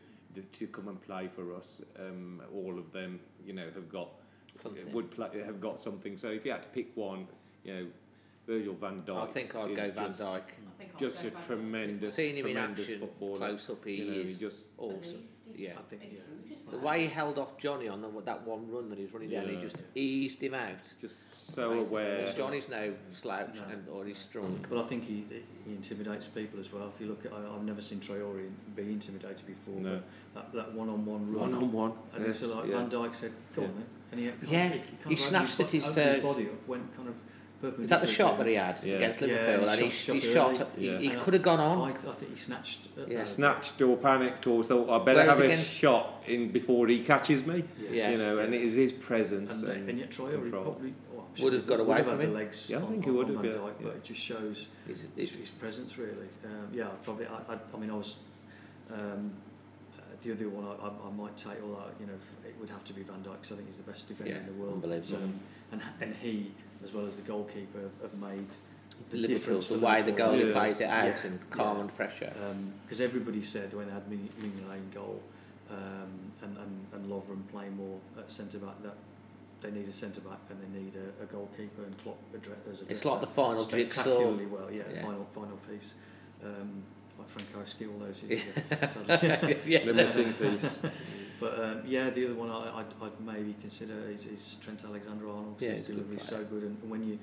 to 0.51 0.67
come 0.67 0.89
and 0.89 1.01
play 1.01 1.29
for 1.33 1.55
us. 1.55 1.81
Um, 1.97 2.41
all 2.53 2.77
of 2.77 2.91
them, 2.91 3.21
you 3.45 3.53
know, 3.53 3.69
have 3.73 3.89
got 3.89 4.09
Something. 4.53 4.91
would 4.91 5.11
play, 5.11 5.29
have 5.45 5.61
got 5.61 5.79
something. 5.79 6.17
So 6.17 6.27
if 6.27 6.43
you 6.43 6.51
had 6.51 6.63
to 6.63 6.69
pick 6.69 6.91
one, 6.95 7.25
you 7.63 7.73
know, 7.73 7.87
Virgil 8.47 8.73
van 8.73 9.03
Dijk. 9.05 9.23
I 9.23 9.27
think 9.27 9.55
I'd 9.55 9.75
go 9.75 9.91
Van 9.91 10.11
Dijk. 10.11 10.41
I 10.77 10.83
think 10.83 10.91
I'll 10.93 10.99
Just 10.99 11.23
a 11.23 11.31
tremendous, 11.31 12.13
Seeing 12.15 12.37
him 12.37 12.45
in 12.45 12.53
tremendous 12.53 12.85
action, 12.85 12.99
footballer. 12.99 13.37
close 13.39 13.69
up, 13.71 13.83
he 13.85 13.93
you 13.95 14.05
know, 14.05 14.19
is 14.19 14.27
he 14.27 14.33
just 14.35 14.65
awesome. 14.77 15.01
He's- 15.01 15.11
he's- 15.13 15.59
Yeah. 15.59 15.71
I 15.79 15.81
think, 15.89 16.01
he's 16.03 16.13
yeah. 16.13 16.55
The 16.69 16.77
he? 16.79 16.85
way 16.85 17.01
he 17.03 17.07
held 17.07 17.39
off 17.39 17.57
Johnny 17.57 17.87
on 17.87 18.01
the, 18.01 18.09
that 18.25 18.45
one 18.45 18.69
run 18.69 18.89
that 18.89 18.97
he 18.99 19.05
was 19.05 19.13
running 19.13 19.29
down, 19.29 19.47
he 19.47 19.55
just 19.55 19.77
eased 19.95 20.39
him 20.43 20.53
out. 20.53 20.75
just 21.01 21.23
so 21.33 21.71
Amazing. 21.71 21.87
aware. 21.87 22.17
Because 22.19 22.35
Johnny's 22.35 22.69
no 22.69 22.93
slouch 23.11 23.55
No. 23.55 23.63
and 23.73 23.89
or 23.89 24.05
he's 24.05 24.17
strong. 24.19 24.63
Well, 24.69 24.83
I 24.83 24.85
think 24.87 25.05
he, 25.05 25.25
he 25.65 25.71
intimidates 25.71 26.27
people 26.27 26.59
as 26.59 26.71
well. 26.71 26.91
If 26.93 27.01
you 27.01 27.07
look 27.07 27.25
at, 27.25 27.31
I, 27.33 27.37
I've 27.55 27.63
never 27.63 27.81
seen 27.81 27.99
Traore 27.99 28.47
be 28.75 28.81
intimidated 28.83 29.45
before. 29.47 29.79
No. 29.81 30.01
But 30.33 30.51
that, 30.53 30.53
that 30.57 30.73
one-on-one 30.73 31.33
run. 31.33 31.51
One 31.51 31.53
on 31.55 31.71
one. 31.71 31.93
And 32.13 32.25
yes, 32.25 32.39
so 32.41 32.55
like 32.55 32.67
yeah. 32.69 32.77
Van 32.85 32.89
Dijk 32.91 33.15
said, 33.15 33.31
"Go 33.55 33.61
on 33.63 33.67
Yeah. 33.69 33.73
then," 33.73 33.85
and 34.11 34.19
he 34.19 34.27
kind 34.27 34.51
Yeah, 34.51 34.65
of, 34.67 34.73
he, 34.73 34.79
kind 34.97 35.09
he 35.09 35.15
snatched 35.15 35.59
at 35.61 35.71
his, 35.71 35.83
bo- 35.85 35.89
opened 35.91 36.19
uh, 36.23 36.27
body 36.27 36.45
up, 36.49 36.67
went 36.67 36.95
kind 36.97 37.07
of 37.09 37.15
perpendicular. 37.15 37.25
Is 37.63 37.87
that 37.89 38.01
the 38.01 38.07
shot 38.07 38.33
to 38.33 38.37
that 38.43 38.47
he 38.49 38.53
had 38.55 38.79
Yeah. 38.83 38.95
against 38.95 39.21
Yeah, 39.21 39.27
Liverpool? 39.27 39.67
he 39.69 39.73
and 39.73 39.81
he, 39.81 39.89
shot- 39.89 40.15
he 40.15 40.21
shot 40.33 40.57
shot. 40.57 40.67
early. 40.77 40.81
He, 40.81 40.91
Yeah. 40.91 40.97
he 40.99 41.09
could 41.21 41.33
have 41.33 41.41
gone 41.43 41.59
on. 41.59 41.91
th- 41.91 42.05
I 42.05 42.11
think 42.13 42.31
he 42.31 42.37
snatched. 42.37 42.87
At, 42.97 43.07
Yeah. 43.09 43.21
uh, 43.21 43.25
snatched 43.25 43.81
or 43.81 43.97
panicked 43.97 44.45
or 44.45 44.63
thought 44.63 44.89
I 44.89 45.03
better 45.03 45.19
Whereas 45.21 45.39
have 45.39 45.59
a 45.59 45.63
shot 45.63 46.23
in 46.27 46.51
before 46.51 46.87
he 46.87 47.03
catches 47.03 47.47
me. 47.47 47.63
Yeah. 47.91 48.11
You 48.11 48.17
know, 48.19 48.37
and 48.37 48.53
it 48.53 48.61
is 48.61 48.75
his 48.75 48.91
presence 48.91 49.63
And, 49.63 49.71
and, 49.71 49.89
and 49.89 49.99
yet 49.99 50.11
Traore 50.11 50.33
control. 50.33 50.63
probably 50.65 50.93
well, 51.11 51.25
I'm 51.35 51.43
Would 51.43 51.53
have 51.53 51.65
got 51.67 51.79
away 51.79 52.03
from 52.03 52.21
him. 52.21 52.29
the 52.31 52.37
legs. 52.37 52.69
Yeah, 52.69 52.77
I 52.77 52.81
on- 52.83 52.91
think 52.91 53.05
he 53.05 53.11
would 53.11 53.27
have, 53.29 53.35
Van 53.37 53.45
yeah, 53.45 53.51
Dijk, 53.57 53.73
but 53.81 53.85
yeah. 53.87 53.91
it 53.93 54.03
just 54.03 54.21
shows 54.21 54.67
He's, 54.87 55.07
his, 55.15 55.31
his 55.35 55.49
presence 55.49 55.97
really. 55.97 56.29
Um, 56.45 56.67
yeah, 56.71 56.89
probably. 57.03 57.25
I, 57.25 57.53
I, 57.53 57.57
I 57.73 57.77
mean, 57.79 57.89
I 57.89 57.95
was 57.95 58.17
um, 58.93 59.31
uh, 59.97 60.01
the 60.21 60.31
other 60.31 60.47
one. 60.49 60.65
I, 60.65 60.85
I, 60.85 61.07
I 61.07 61.11
might 61.11 61.35
take 61.35 61.61
all 61.63 61.73
that. 61.75 61.93
You 61.99 62.05
know, 62.05 62.13
it 62.45 62.55
would 62.59 62.69
have 62.69 62.83
to 62.85 62.93
be 62.93 63.01
Van 63.01 63.17
Dijk 63.23 63.41
'cause 63.41 63.51
I 63.51 63.55
think 63.55 63.67
he's 63.67 63.77
the 63.77 63.91
best 63.91 64.07
defender 64.07 64.31
Yeah, 64.33 64.39
in 64.41 64.45
the 64.45 64.53
world. 64.53 64.75
unbelievable. 64.75 65.23
Um, 65.23 65.39
and 65.71 65.81
and 66.01 66.15
he, 66.15 66.51
as 66.83 66.93
well 66.93 67.05
as 67.05 67.15
the 67.15 67.21
goalkeeper, 67.23 67.79
have, 67.81 68.11
have 68.11 68.19
made 68.21 68.45
the 69.11 69.17
Liverpool, 69.17 69.27
difference. 69.59 69.67
the 69.67 69.77
for 69.77 69.85
way 69.85 70.01
the 70.01 70.11
Liverpool. 70.11 70.33
goalie 70.33 70.47
Yeah. 70.47 70.53
plays 70.53 70.79
it 70.79 70.89
out 70.89 71.05
Yeah. 71.05 71.27
and 71.27 71.49
calm 71.51 71.75
Yeah. 71.77 71.81
and 71.81 71.95
pressure. 71.95 72.33
Because 72.85 73.01
everybody 73.01 73.41
said 73.43 73.73
when 73.73 73.87
they 73.87 73.93
had 73.93 74.07
Ming 74.09 74.29
Ming 74.41 74.67
Lane 74.69 74.89
goal 74.93 75.21
um, 75.69 76.31
and, 76.41 76.57
and, 76.57 76.85
and 76.93 77.05
Lovren 77.11 77.45
playing 77.51 77.75
more 77.75 77.99
at 78.17 78.31
centre 78.31 78.57
back 78.59 78.81
that 78.83 78.95
they 79.61 79.71
need 79.71 79.87
a 79.87 79.91
centre 79.91 80.21
back 80.21 80.39
and 80.49 80.59
they 80.61 80.79
need 80.79 80.93
a, 80.95 81.23
a 81.23 81.25
goalkeeper 81.25 81.83
and 81.83 81.97
Klopp 82.03 82.17
address, 82.33 82.57
has 82.67 82.81
It's 82.89 83.03
like 83.05 83.21
the 83.21 83.27
final 83.27 83.65
jigsaw. 83.65 84.01
spectacularly 84.01 84.45
well. 84.45 84.71
Yeah, 84.71 84.83
Yeah. 84.93 85.01
final 85.03 85.27
final 85.33 85.57
piece. 85.69 85.93
Um, 86.43 86.83
like 87.19 87.29
Franco 87.29 87.65
Ski 87.65 87.87
all 87.87 87.97
those 87.99 88.21
years 88.21 88.43
ago, 88.71 89.55
yeah, 89.65 89.85
the 89.85 89.93
missing 89.93 90.33
piece. 90.33 90.79
But 91.39 91.59
um, 91.59 91.81
yeah, 91.85 92.09
the 92.09 92.25
other 92.25 92.35
one 92.35 92.49
I, 92.49 92.79
I'd, 92.79 92.85
I'd 93.01 93.19
maybe 93.19 93.55
consider 93.61 94.09
is, 94.09 94.25
is 94.25 94.57
Trent 94.61 94.83
Alexander-Arnold. 94.83 95.57
Yeah, 95.59 95.69
his 95.69 95.79
he's 95.79 95.87
delivery 95.87 96.17
is 96.17 96.23
so 96.23 96.43
good, 96.43 96.63
and 96.63 96.77
when 96.89 97.07
you, 97.07 97.19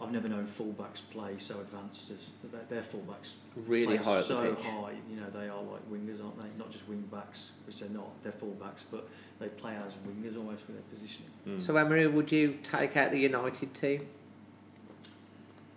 I've 0.00 0.10
never 0.10 0.28
known 0.28 0.46
fullbacks 0.46 1.02
play 1.10 1.38
so 1.38 1.60
advanced 1.60 2.10
as 2.10 2.30
their, 2.50 2.62
their 2.68 2.82
fullbacks 2.82 3.32
really 3.66 3.98
play 3.98 4.04
high 4.04 4.18
up 4.18 4.24
so 4.24 4.42
the 4.42 4.56
pitch. 4.56 4.64
high. 4.64 4.94
You 5.10 5.20
know, 5.20 5.30
they 5.30 5.48
are 5.48 5.62
like 5.62 5.90
wingers, 5.90 6.24
aren't 6.24 6.38
they? 6.38 6.58
Not 6.58 6.70
just 6.70 6.88
wing 6.88 7.08
backs, 7.12 7.50
which 7.66 7.80
they're 7.80 7.88
not. 7.90 8.10
They're 8.22 8.32
fullbacks, 8.32 8.82
but 8.90 9.08
they 9.38 9.48
play 9.48 9.76
as 9.76 9.94
wingers 9.94 10.36
almost 10.36 10.66
with 10.66 10.76
their 10.76 10.84
positioning. 10.92 11.30
Mm. 11.46 11.62
So, 11.62 11.76
Emery, 11.76 12.06
would 12.08 12.32
you 12.32 12.58
take 12.62 12.96
out 12.96 13.12
the 13.12 13.18
United 13.20 13.74
team? 13.74 14.06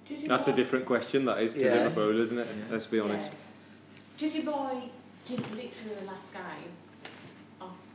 Did 0.08 0.20
you 0.22 0.28
That's 0.28 0.48
a 0.48 0.54
different 0.54 0.86
question, 0.86 1.26
that 1.26 1.42
is, 1.42 1.54
to 1.54 1.64
Yeah. 1.64 1.74
Liverpool, 1.74 2.20
isn't 2.20 2.38
it? 2.38 2.48
Yeah. 2.48 2.64
Let's 2.72 2.88
be 2.88 3.00
honest. 3.00 3.32
Yeah. 3.32 3.38
Did 4.18 4.34
you 4.36 4.44
buy 4.44 4.84
just 5.28 5.50
literally 5.52 5.96
the 6.00 6.06
last 6.06 6.34
game? 6.34 6.72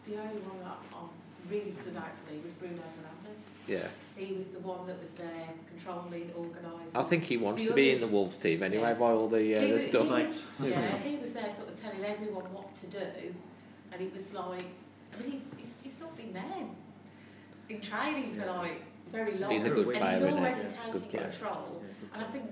Of 0.07 0.13
the 0.13 0.21
only 0.21 0.41
one 0.43 0.59
that 0.63 0.79
um, 0.97 1.09
really 1.51 1.73
stood 1.73 1.97
out 1.97 2.13
for 2.25 2.33
me 2.33 2.41
was 2.43 2.53
Bruno 2.53 2.75
Fernandes. 2.77 3.41
Yeah. 3.67 3.89
He 4.17 4.35
was 4.35 4.47
the 4.47 4.61
one 4.61 4.87
that 4.87 5.01
was 5.01 5.11
there, 5.11 5.49
controlling, 5.69 6.31
organising. 6.37 6.95
I 6.95 7.03
think 7.03 7.25
he 7.25 7.37
wants 7.37 7.63
The 7.63 7.69
to 7.71 7.75
be 7.75 7.91
in 7.93 8.01
the 8.01 8.07
Wolves 8.07 8.37
team 8.37 8.63
anyway 8.63 8.91
Yeah. 8.91 8.95
by 8.95 9.11
all 9.11 9.29
the, 9.29 9.57
uh, 9.57 9.61
He 9.61 9.67
the 9.67 9.73
was- 9.75 9.83
stuff. 9.85 10.07
he 10.07 10.09
was- 10.25 10.47
Yeah, 10.63 10.99
he 10.99 11.17
was 11.19 11.33
there 11.33 11.53
sort 11.53 11.69
of 11.69 11.81
telling 11.81 12.05
everyone 12.05 12.45
what 12.53 12.75
to 12.77 12.87
do, 12.87 13.35
and 13.93 14.01
he 14.01 14.09
was 14.09 14.33
like, 14.33 14.65
I 15.13 15.23
mean, 15.23 15.31
he, 15.33 15.43
he's, 15.63 15.75
he's 15.83 15.99
not 16.01 16.17
been 16.17 16.33
there 16.33 16.67
in 17.69 17.81
training 17.81 18.31
for 18.31 18.39
Yeah. 18.45 18.51
like 18.59 18.83
very 19.11 19.39
long. 19.39 19.51
He's 19.51 19.65
a 19.65 19.71
good 19.71 19.89
and 19.89 19.97
player, 19.99 20.13
he's 20.15 20.23
already 20.23 20.61
Yeah, 20.63 20.69
taking 20.69 20.93
good 20.93 21.09
player. 21.11 21.31
control. 21.31 21.83
Yeah, 21.83 21.89
good 22.01 22.11
And 22.15 22.25
I 22.25 22.29
think, 22.29 22.45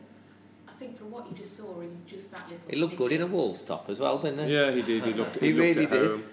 I 0.69 0.73
think 0.73 0.99
from 0.99 1.11
what 1.13 1.31
you 1.31 1.37
just 1.37 1.57
saw 1.57 1.81
in 1.81 1.97
just 2.07 2.31
that 2.33 2.49
little. 2.51 2.67
He 2.69 2.77
looked 2.77 2.97
good 2.97 3.13
in 3.13 3.23
a 3.23 3.27
Wolves 3.27 3.63
top 3.63 3.89
as 3.89 4.01
well, 4.01 4.19
didn't 4.19 4.47
he? 4.49 4.55
Yeah, 4.55 4.73
he 4.73 4.83
did. 4.83 5.05
He 5.05 5.13
looked. 5.15 5.37
He 5.39 5.53
looked 5.53 5.77
really 5.77 5.85
at 5.85 5.91
did. 5.91 6.11
home. 6.11 6.25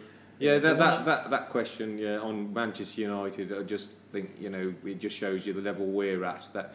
Yeah, 0.41 0.57
that, 0.57 0.79
that, 0.79 1.05
that, 1.05 1.29
that 1.29 1.49
question 1.49 1.99
yeah, 1.99 2.17
on 2.17 2.51
Manchester 2.51 3.01
United, 3.01 3.55
I 3.55 3.61
just 3.61 3.91
think, 4.11 4.31
you 4.39 4.49
know, 4.49 4.73
it 4.83 4.99
just 4.99 5.15
shows 5.15 5.45
you 5.45 5.53
the 5.53 5.61
level 5.61 5.85
we're 5.85 6.23
at. 6.23 6.49
That 6.53 6.73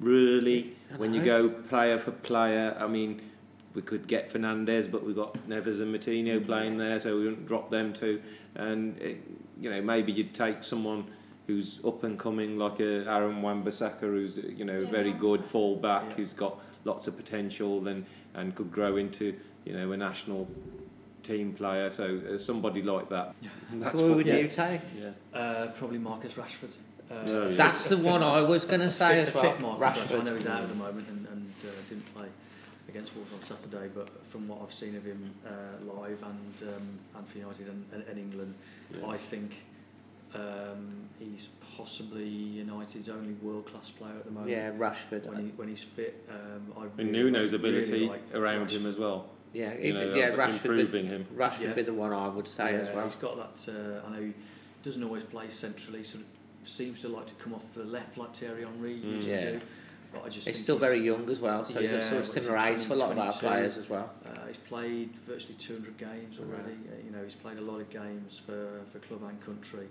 really, 0.00 0.76
when 0.98 1.14
you 1.14 1.22
go 1.22 1.48
player 1.48 1.98
for 1.98 2.10
player, 2.12 2.76
I 2.78 2.86
mean, 2.86 3.22
we 3.74 3.80
could 3.80 4.06
get 4.06 4.30
Fernandes, 4.30 4.90
but 4.90 5.02
we've 5.02 5.16
got 5.16 5.34
Neves 5.48 5.80
and 5.80 5.94
Moutinho 5.94 6.44
playing 6.44 6.76
there, 6.76 7.00
so 7.00 7.16
we 7.16 7.24
wouldn't 7.24 7.46
drop 7.46 7.70
them 7.70 7.94
too. 7.94 8.20
And, 8.54 8.98
it, 9.00 9.18
you 9.60 9.70
know, 9.70 9.80
maybe 9.80 10.12
you'd 10.12 10.34
take 10.34 10.62
someone 10.62 11.06
who's 11.46 11.80
up 11.86 12.04
and 12.04 12.18
coming, 12.18 12.58
like 12.58 12.80
a 12.80 13.06
Aaron 13.08 13.40
Wan-Bissaka, 13.40 14.00
who's, 14.00 14.36
eh, 14.36 14.42
you 14.54 14.66
know, 14.66 14.80
Yeah, 14.80 14.90
very 14.90 15.12
good 15.12 15.40
Wan-Bissaka. 15.40 15.50
full 15.50 15.76
back, 15.76 16.04
Yeah. 16.10 16.14
who's 16.16 16.32
got 16.34 16.58
lots 16.84 17.06
of 17.06 17.16
potential 17.16 17.88
and, 17.88 18.04
and 18.34 18.54
could 18.54 18.70
grow 18.70 18.96
into, 18.96 19.34
you 19.64 19.72
know, 19.72 19.90
a 19.92 19.96
national 19.96 20.48
team 21.26 21.52
player. 21.52 21.90
So 21.90 22.20
uh, 22.34 22.38
somebody 22.38 22.82
like 22.82 23.08
that. 23.10 23.34
That's 23.72 23.98
so 23.98 24.08
who 24.08 24.14
would 24.14 24.26
yeah. 24.26 24.36
you 24.36 24.48
take? 24.48 24.80
Yeah. 24.98 25.38
Uh, 25.38 25.66
probably 25.68 25.98
Marcus 25.98 26.34
Rashford. 26.34 26.72
Uh, 27.10 27.22
yeah. 27.26 27.56
That's 27.56 27.88
the 27.88 27.98
one 27.98 28.22
I 28.22 28.40
was 28.40 28.64
going 28.64 28.80
to 28.80 28.90
say 28.90 29.24
fit, 29.24 29.28
as 29.28 29.34
well. 29.34 29.52
fit 29.52 29.60
Marcus 29.60 29.98
Rashford. 29.98 30.20
I 30.20 30.24
know 30.24 30.36
he's 30.36 30.46
out 30.46 30.62
at 30.62 30.68
the 30.68 30.74
moment 30.74 31.08
and, 31.08 31.26
and 31.28 31.52
uh, 31.64 31.68
didn't 31.88 32.14
play 32.14 32.26
against 32.88 33.14
Wolves 33.14 33.32
on 33.32 33.42
Saturday, 33.42 33.88
but 33.94 34.08
from 34.28 34.48
what 34.48 34.60
I've 34.62 34.72
seen 34.72 34.96
of 34.96 35.04
him 35.04 35.34
uh, 35.46 35.50
live 36.00 36.22
and 36.22 36.68
um, 36.74 36.98
and 37.16 37.28
for 37.28 37.38
United 37.38 37.68
and, 37.68 37.84
and, 37.92 38.04
and 38.08 38.18
England, 38.18 38.54
Yeah. 38.94 39.08
I 39.08 39.16
think 39.16 39.52
um, 40.34 41.08
he's 41.18 41.48
possibly 41.76 42.28
United's 42.28 43.08
only 43.08 43.34
world 43.34 43.66
class 43.66 43.90
player 43.90 44.14
at 44.18 44.24
the 44.24 44.30
moment. 44.30 44.50
Yeah, 44.50 44.70
Rashford. 44.72 45.26
When, 45.26 45.44
he, 45.44 45.52
when 45.56 45.68
he's 45.68 45.82
fit, 45.82 46.24
um, 46.30 46.72
I 46.76 46.84
And 47.00 47.14
really, 47.14 47.30
Nuno's 47.30 47.52
really 47.52 47.78
ability 47.80 48.08
like 48.08 48.22
around 48.34 48.68
Rashford. 48.68 48.70
him 48.70 48.86
as 48.86 48.96
well. 48.96 49.26
Yeah, 49.56 49.74
You 49.78 49.94
know, 49.94 50.14
yeah, 50.14 50.26
uh, 50.26 50.36
Rashford. 50.36 50.52
improving 50.64 51.02
Be, 51.06 51.08
him. 51.08 51.26
Rashford 51.36 51.60
Yeah. 51.60 51.72
be 51.72 51.82
the 51.82 51.94
one 51.94 52.12
I 52.12 52.28
would 52.28 52.46
say 52.48 52.74
as 52.74 52.88
well. 52.94 53.04
He's 53.06 53.14
got 53.16 53.36
that. 53.56 53.72
Uh, 53.72 54.06
I 54.06 54.10
know 54.16 54.22
he 54.22 54.32
doesn't 54.82 55.02
always 55.02 55.24
play 55.24 55.48
centrally. 55.48 56.04
Sort 56.04 56.22
of 56.24 56.68
seems 56.68 57.00
to 57.02 57.08
like 57.08 57.26
to 57.26 57.34
come 57.34 57.54
off 57.54 57.62
the 57.74 57.84
left 57.84 58.16
like 58.18 58.34
Thierry 58.34 58.64
Henry 58.64 58.94
Mm. 58.96 59.14
used 59.16 59.28
Yeah. 59.28 59.40
to 59.44 59.52
do. 59.52 59.60
But 60.12 60.22
I 60.24 60.28
just 60.28 60.46
He's 60.46 60.54
think 60.56 60.64
still 60.64 60.78
very 60.78 60.98
young 60.98 61.28
as 61.30 61.40
well, 61.40 61.64
so 61.64 61.80
he's 61.80 61.90
a 61.92 62.00
sort 62.00 62.20
of 62.20 62.26
similar 62.26 62.56
age 62.58 62.84
to 62.86 62.92
a 62.92 62.96
lot 62.96 63.12
of 63.12 63.18
our 63.18 63.32
players 63.32 63.76
as 63.76 63.88
well. 63.88 64.12
Uh, 64.24 64.46
he's 64.46 64.56
played 64.56 65.10
virtually 65.26 65.54
200 65.58 65.98
games 65.98 66.38
already. 66.38 66.72
Uh, 66.88 67.04
you 67.04 67.10
know, 67.10 67.22
he's 67.24 67.34
played 67.34 67.58
a 67.58 67.60
lot 67.60 67.80
of 67.80 67.90
games 67.90 68.40
for, 68.46 68.80
for 68.92 68.98
club 69.00 69.22
and 69.28 69.40
country. 69.44 69.88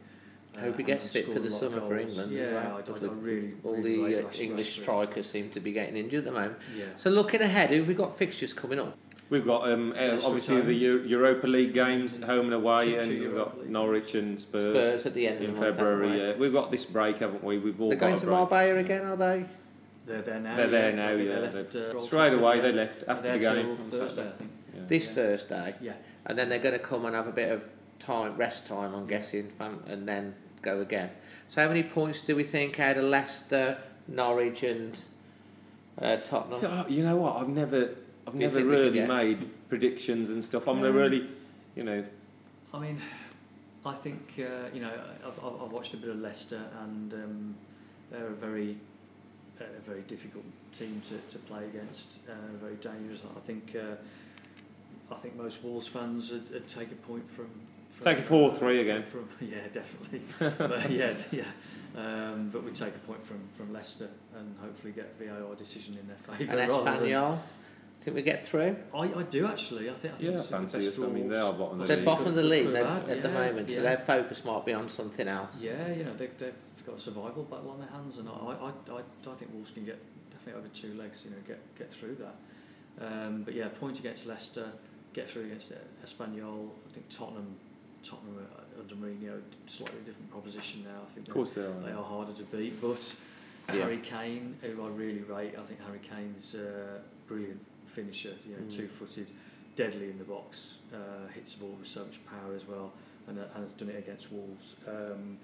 Uh, 0.56 0.62
Hope 0.62 0.78
he 0.78 0.84
gets 0.84 1.10
fit 1.10 1.26
for 1.26 1.40
the 1.40 1.50
a 1.50 1.50
lot 1.50 1.54
of 1.54 1.60
summer 1.60 1.82
for 1.82 1.98
goals. 1.98 2.10
England 2.12 2.32
yeah, 2.32 2.42
as 2.44 2.54
well. 2.54 2.76
I, 2.76 2.80
I, 2.80 3.00
The- 3.00 3.08
I 3.10 3.14
really, 3.14 3.54
All 3.64 3.76
really 3.76 4.14
the 4.16 4.26
uh, 4.28 4.32
English 4.40 4.80
strikers 4.82 5.30
seem 5.30 5.50
to 5.50 5.60
be 5.60 5.74
getting 5.74 5.98
injured 5.98 6.20
at 6.20 6.26
the 6.26 6.32
moment. 6.32 6.58
Yeah. 6.76 6.86
So 6.96 7.10
looking 7.10 7.42
ahead, 7.42 7.70
who 7.72 7.78
have 7.80 7.88
we 7.88 7.94
got 7.94 8.18
fixtures 8.18 8.54
coming 8.54 8.80
up? 8.80 8.98
We've 9.30 9.46
got 9.46 9.72
um, 9.72 9.94
uh, 9.98 10.20
obviously 10.24 10.58
time. 10.58 10.68
the 10.68 10.74
Europa 10.76 11.48
League 11.48 11.74
games, 11.74 12.22
home 12.22 12.46
and 12.46 12.54
away, 12.54 12.92
Two- 12.92 13.00
and 13.00 13.06
two 13.10 13.20
we've 13.22 13.32
Europa 13.32 13.50
got 13.56 13.60
League 13.62 13.70
Norwich 13.72 14.16
and 14.16 14.40
Spurs, 14.40 14.86
Spurs 14.86 15.06
at 15.08 15.14
the 15.16 15.28
end 15.28 15.44
in 15.44 15.50
of 15.52 15.56
the 15.56 15.62
month, 15.62 15.76
February. 15.78 16.08
haven't 16.10 16.22
we? 16.22 16.28
Yeah, 16.32 16.38
we've 16.38 16.54
got 16.54 16.70
this 16.72 16.86
break, 16.86 17.18
haven't 17.18 17.44
we? 17.44 17.58
We've 17.58 17.82
all 17.82 17.90
They're 17.90 17.98
got 17.98 18.06
going 18.08 18.18
a 18.18 18.20
to 18.20 18.26
break. 18.28 18.38
Marbella 18.38 18.76
again, 18.78 19.06
are 19.06 19.16
they? 19.18 19.46
They're 20.06 20.22
there 20.22 20.40
now. 20.40 20.56
They're 20.56 20.68
there 20.70 20.94
now, 20.94 21.10
I 21.10 21.16
think 21.16 21.28
yeah. 21.30 21.36
They 21.40 21.58
left, 21.64 21.76
uh, 21.76 22.02
straight 22.02 22.34
away, 22.34 22.56
yeah. 22.58 22.62
they 22.62 22.72
left 22.72 23.04
after 23.08 23.24
They're 23.24 23.40
the 23.40 23.62
game 23.64 23.78
Thursday, 23.78 24.28
I 24.28 24.32
think. 24.32 24.52
Yeah. 24.76 24.82
This 24.88 25.08
Yeah. 25.08 25.14
Thursday, 25.14 25.76
Yeah. 25.82 25.94
and 26.28 26.38
then 26.38 26.50
they're 26.50 26.60
going 26.60 26.74
to 26.78 26.86
come 26.86 27.06
and 27.06 27.16
have 27.16 27.26
a 27.28 27.32
bit 27.32 27.52
of 27.52 27.64
time, 27.98 28.38
rest 28.38 28.68
time, 28.68 28.94
I'm 28.94 29.08
guessing, 29.08 29.52
and 29.88 30.08
then 30.08 30.36
go 30.62 30.82
again. 30.82 31.10
So, 31.50 31.64
how 31.64 31.68
many 31.68 31.82
points 31.82 32.22
do 32.22 32.36
we 32.36 32.44
think 32.44 32.80
out 32.80 32.98
of 32.98 33.06
Leicester, 33.06 33.80
Norwich, 34.08 34.62
and 34.62 35.00
uh, 36.00 36.18
Tottenham? 36.18 36.60
So, 36.60 36.68
uh, 36.70 36.86
you 36.88 37.04
know 37.04 37.16
what? 37.16 37.38
I've 37.38 37.50
never, 37.50 37.96
I've 38.28 38.36
never 38.36 38.56
think 38.56 38.70
we 38.70 38.76
can 38.76 38.84
really 38.94 39.08
made 39.08 39.50
predictions 39.70 40.30
and 40.30 40.44
stuff. 40.44 40.68
I'm 40.68 40.78
Um, 40.78 40.84
never 40.84 40.98
really, 41.00 41.28
you 41.76 41.84
know, 41.84 42.04
I 42.74 42.80
mean, 42.80 43.02
I 43.86 43.94
think 43.94 44.34
uh, 44.40 44.70
you 44.74 44.82
know 44.82 44.92
I've, 45.26 45.44
I've- 45.44 45.56
I've 45.64 45.72
watched 45.72 45.94
a 45.94 45.98
bit 45.98 46.10
of 46.10 46.18
Leicester, 46.20 46.62
and 46.84 47.14
um, 47.14 47.56
they're 48.12 48.28
a 48.28 48.32
very, 48.32 48.78
uh, 49.62 49.64
very 49.86 50.02
difficult 50.02 50.46
team 50.78 51.02
to, 51.10 51.18
to 51.34 51.40
play 51.46 51.66
against. 51.66 52.18
Uh, 52.28 52.34
very 52.62 52.76
dangerous. 52.76 53.20
I 53.36 53.40
think. 53.42 53.76
Uh, 53.76 53.96
I 55.12 55.16
think 55.18 55.36
most 55.38 55.64
Wolves 55.64 55.88
fans 55.88 56.32
would, 56.32 56.50
would 56.52 56.68
take 56.68 56.92
a 56.92 56.96
point 56.96 57.30
from. 57.36 57.48
from 57.92 58.04
Take 58.06 58.18
a 58.18 58.28
4-3 58.28 58.82
again. 58.82 59.04
From, 59.04 59.30
yeah, 59.40 59.58
definitely. 59.72 60.22
but 60.58 60.90
yeah, 60.90 61.16
yeah. 61.32 61.44
Um, 61.96 62.50
but 62.52 62.64
we 62.64 62.72
take 62.72 62.96
a 62.96 63.00
point 63.06 63.24
from, 63.24 63.38
from 63.56 63.72
Leicester 63.72 64.10
and 64.36 64.56
hopefully 64.60 64.94
get 64.94 65.14
a 65.22 65.24
VAR 65.24 65.54
decision 65.56 65.96
in 66.00 66.08
their 66.08 66.18
favour. 66.38 66.52
and 66.60 66.70
rather 66.72 66.84
than- 67.00 67.10
Espanyol? 67.10 67.40
Think 68.02 68.16
we 68.16 68.22
get 68.22 68.46
through? 68.46 68.76
I, 68.94 69.00
I 69.00 69.24
do 69.24 69.48
actually. 69.48 69.90
I 69.90 69.94
think. 69.94 70.14
I 70.14 70.18
think 70.18 70.30
yeah, 70.32 70.38
it's 70.38 70.50
the 70.50 70.60
best. 70.60 71.00
I 71.00 71.08
mean, 71.08 71.28
they 71.30 71.40
are 71.40 71.52
bottom 71.54 71.82
of 71.82 71.88
the 71.88 71.96
They're 71.96 71.98
league. 71.98 72.06
bottom 72.06 72.28
of 72.28 72.36
the 72.36 72.44
league 72.44 72.66
Good 72.66 72.76
they're- 72.76 72.84
bad, 72.84 73.10
at 73.10 73.22
the 73.24 73.28
yeah, 73.30 73.34
moment, 73.34 73.70
so 73.70 73.82
their 73.82 73.98
focus 73.98 74.46
might 74.46 74.66
be 74.66 74.74
on 74.74 74.90
something 74.90 75.28
else. 75.28 75.62
Yeah, 75.62 75.92
you 75.92 76.04
know 76.04 76.14
they, 76.16 76.28
they've 76.38 76.54
got 76.86 76.98
a 76.98 77.00
survival 77.00 77.44
battle 77.44 77.72
on 77.72 77.80
their 77.80 77.90
hands, 77.90 78.20
and 78.20 78.30
I, 78.30 78.32
I, 78.32 78.70
I, 78.94 78.98
I 79.00 79.34
think 79.36 79.52
Wolves 79.54 79.72
can 79.72 79.86
get 79.86 80.00
definitely 80.30 80.60
over 80.60 80.68
two 80.70 80.94
legs. 80.94 81.24
You 81.26 81.32
know, 81.32 81.38
get 81.48 81.60
get 81.80 81.92
through 81.92 82.18
that. 82.18 82.36
Um, 83.06 83.42
but 83.44 83.56
yeah, 83.56 83.70
point 83.70 83.98
against 84.00 84.28
Leicester, 84.28 84.70
get 85.14 85.28
through 85.30 85.46
against 85.46 85.74
Espanyol. 86.06 86.70
I 86.90 86.94
think 86.94 87.10
Tottenham, 87.10 87.56
Tottenham 88.04 88.38
under 88.80 88.96
Mourinho, 88.96 89.42
slightly 89.66 90.00
different 90.06 90.30
proposition 90.30 90.84
now. 90.84 91.02
I 91.10 91.14
think 91.16 91.28
Of 91.28 91.34
course 91.34 91.54
they 91.54 91.64
are. 91.64 91.74
they 91.84 91.92
are 91.92 92.04
harder 92.04 92.34
to 92.34 92.44
beat, 92.44 92.80
but 92.82 93.02
Yeah. 93.70 93.82
Harry 93.82 93.98
Kane, 93.98 94.58
who 94.62 94.86
I 94.86 94.90
really 94.90 95.22
rate, 95.22 95.56
I 95.58 95.64
think 95.64 95.80
Harry 95.84 96.00
Kane's 96.08 96.54
a 96.54 97.02
brilliant 97.28 97.60
finisher. 97.96 98.36
You 98.48 98.56
know, 98.58 98.64
Mm. 98.64 98.76
two-footed, 98.76 99.28
deadly 99.76 100.10
in 100.10 100.18
the 100.18 100.24
box, 100.26 100.76
uh, 100.94 101.28
hits 101.34 101.54
the 101.54 101.62
ball 101.62 101.76
with 101.80 101.88
so 101.88 102.04
much 102.06 102.20
power 102.26 102.54
as 102.56 102.66
well, 102.68 102.94
and, 103.28 103.40
uh, 103.40 103.44
and 103.56 103.62
has 103.64 103.72
done 103.72 103.90
it 103.90 103.98
against 103.98 104.32
Wolves. 104.32 104.76
Um, 104.88 105.38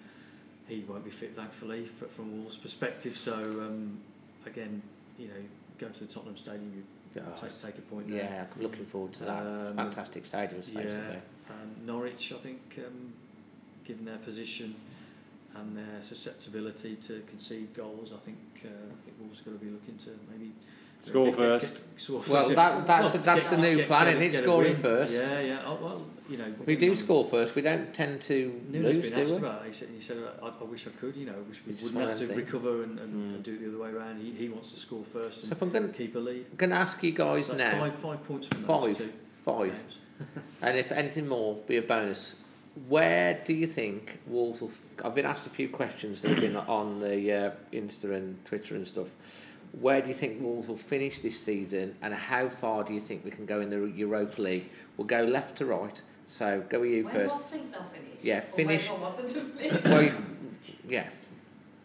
he 0.68 0.82
won't 0.88 1.04
be 1.04 1.10
fit, 1.12 1.36
thankfully, 1.36 1.86
fr 1.86 2.06
from 2.06 2.38
Wolves' 2.38 2.58
perspective. 2.58 3.18
So 3.18 3.34
um, 3.34 4.00
again, 4.46 4.82
you 5.18 5.28
know, 5.28 5.42
going 5.80 5.94
to 5.94 6.00
the 6.06 6.14
Tottenham 6.14 6.38
Stadium, 6.38 6.72
you 6.76 6.84
Oh, 7.18 7.36
take, 7.36 7.52
take 7.62 7.78
a 7.78 7.82
point 7.82 8.08
there. 8.10 8.24
yeah, 8.24 8.46
I'm 8.56 8.62
looking 8.62 8.86
forward 8.86 9.12
to 9.16 9.26
that. 9.26 9.46
Um, 9.46 9.76
Fantastic 9.76 10.26
stadium, 10.26 10.62
to 10.62 10.72
yeah. 10.72 11.20
And 11.50 11.86
Norwich, 11.86 12.32
I 12.32 12.38
think, 12.38 12.62
um, 12.88 13.12
given 13.84 14.06
their 14.06 14.20
position 14.20 14.76
and 15.54 15.76
their 15.76 16.02
susceptibility 16.02 16.96
to 17.08 17.22
concede 17.28 17.74
goals, 17.74 18.14
I 18.14 18.20
think 18.26 18.38
uh, 18.64 18.70
I 18.70 18.96
think 19.04 19.20
Wolves 19.20 19.42
are 19.42 19.44
going 19.44 19.60
to 19.60 19.66
be 19.66 19.72
looking 19.72 19.98
to 20.06 20.12
maybe 20.32 20.54
Score 21.02 21.26
get- 21.26 21.32
get- 21.32 21.38
first. 21.38 21.74
get- 21.74 21.82
score 21.98 22.24
Well, 22.28 22.44
first. 22.44 22.56
that- 22.56 22.88
that's- 22.88 23.14
Well, 23.14 23.24
that's 23.24 23.50
get- 23.50 23.56
the 23.56 23.58
new 23.58 23.76
get- 23.78 23.88
plan, 23.88 24.06
get- 24.06 24.22
isn't 24.22 24.40
it? 24.40 24.44
Scoring 24.44 24.76
first. 24.76 25.12
Yeah, 25.14 25.40
yeah. 25.40 25.62
Oh, 25.66 25.78
well, 25.82 26.06
you 26.30 26.38
know, 26.38 26.46
If 26.62 26.68
we 26.68 26.76
do 26.76 26.96
score 26.96 27.26
first, 27.26 27.56
we 27.56 27.62
don't 27.64 27.94
tend 27.94 28.22
to 28.24 28.62
Nuno's 28.70 28.96
lose, 28.98 29.06
been 29.10 29.14
do 29.16 29.22
asked 29.22 29.32
we? 29.32 29.38
about 29.38 29.62
it. 29.64 29.68
He 29.68 29.74
said, 29.74 29.88
he 29.96 30.02
said 30.02 30.18
I, 30.42 30.48
I 30.48 30.64
wish 30.64 30.88
I 30.88 30.92
could, 30.92 31.16
you 31.16 31.26
know, 31.26 31.34
I 31.34 31.50
wish 31.50 31.62
we 31.66 31.74
It's 31.74 31.82
wouldn't 31.84 32.08
have 32.08 32.18
to 32.20 32.28
them 32.28 32.36
things. 32.36 32.46
recover 32.54 32.84
and, 32.84 33.00
and, 33.00 33.14
Mm. 33.14 33.36
and 33.36 33.44
do 33.44 33.54
it 33.56 33.62
the 33.62 33.68
other 33.70 33.78
way 33.80 33.90
around. 33.90 34.22
He, 34.22 34.32
he 34.32 34.50
wants 34.50 34.72
to 34.74 34.80
score 34.80 35.04
first 35.12 35.42
So 35.42 35.48
if 35.52 35.62
I'm 35.62 35.72
going 35.72 35.88
to 35.88 35.94
keep 35.94 36.16
a 36.16 36.20
lead. 36.20 36.46
I'm 36.52 36.58
going 36.58 36.70
to 36.70 36.76
ask 36.76 37.02
you 37.04 37.12
guys 37.12 37.48
That's 37.48 37.60
now, 37.60 37.80
five, 37.80 37.96
five 37.96 38.24
points 38.28 38.48
from 38.48 38.64
Five. 38.64 38.82
those 38.84 38.98
two 38.98 39.10
five, 39.44 39.72
games. 39.72 39.98
and 40.62 40.78
if 40.78 40.92
anything 40.92 41.28
more, 41.28 41.56
be 41.68 41.78
a 41.78 41.82
bonus. 41.82 42.36
Where 42.88 43.42
do 43.46 43.54
you 43.54 43.68
think 43.68 44.20
Wolves 44.28 44.62
will? 44.62 44.70
F- 44.70 44.82
I've 45.04 45.16
been 45.16 45.26
asked 45.26 45.46
a 45.46 45.50
few 45.50 45.68
questions 45.68 46.22
that 46.22 46.30
have 46.30 46.40
been 46.40 46.56
on 46.56 47.02
the 47.02 47.32
uh, 47.34 47.52
Insta 47.74 48.14
and 48.16 48.44
Twitter 48.46 48.76
and 48.76 48.88
stuff. 48.88 49.10
Where 49.80 50.02
do 50.02 50.08
you 50.10 50.14
think 50.14 50.42
Wolves 50.42 50.68
will 50.68 50.76
finish 50.78 51.20
this 51.20 51.40
season, 51.40 51.96
and 52.02 52.14
how 52.14 52.50
far 52.50 52.84
do 52.84 52.94
you 52.94 53.00
think 53.00 53.24
we 53.24 53.32
can 53.32 53.46
go 53.46 53.62
in 53.62 53.70
the 53.70 53.86
Europa 53.86 54.42
League? 54.42 54.70
We'll 54.98 55.08
go 55.08 55.24
left 55.24 55.58
to 55.60 55.66
right. 55.66 56.02
So 56.28 56.64
go 56.70 56.82
with 56.82 56.92
you 56.92 57.06
Where 57.06 57.14
first. 57.14 57.36
do 57.38 57.42
I 57.42 57.46
think 57.46 57.72
they'll 57.72 57.84
finish? 57.84 58.18
Yeah, 58.22 58.40
finish- 58.42 58.90
Where 58.90 58.98
do 58.98 59.04
I 59.04 59.08
want 59.08 59.18
them 59.18 59.28
to 59.28 59.42
finish? 59.58 59.84
well, 59.86 60.12
yeah, 60.88 61.08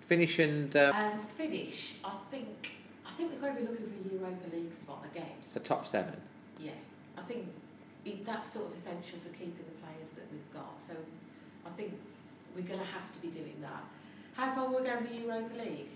finish 0.08 0.38
and 0.40 0.74
uh, 0.76 0.92
Um, 0.96 1.20
finish, 1.36 1.94
I 2.04 2.12
think. 2.30 2.72
I 3.06 3.10
think 3.18 3.32
we're 3.32 3.38
going 3.52 3.54
to 3.56 3.62
be 3.62 3.68
looking 3.68 3.86
for 3.86 4.08
a 4.08 4.18
Europa 4.18 4.54
League 4.56 4.74
spot 4.74 5.04
again. 5.10 5.30
So 5.46 5.60
top 5.60 5.86
seven. 5.86 6.16
Yeah, 6.60 6.72
I 7.16 7.22
think 7.22 7.46
that's 8.24 8.52
sort 8.52 8.66
of 8.66 8.74
essential 8.74 9.18
for 9.20 9.30
keeping 9.30 9.64
the 9.64 9.78
players 9.80 10.10
that 10.16 10.26
we've 10.30 10.52
got. 10.52 10.74
So 10.86 10.92
I 11.64 11.70
think 11.70 11.94
we're 12.54 12.62
going 12.62 12.80
to 12.80 12.84
have 12.86 13.10
to 13.12 13.18
be 13.20 13.28
doing 13.28 13.56
that. 13.62 13.84
How 14.34 14.54
far 14.54 14.68
will 14.68 14.80
we 14.80 14.86
go 14.86 14.98
in 14.98 15.04
the 15.04 15.14
Europa 15.14 15.54
League? 15.56 15.88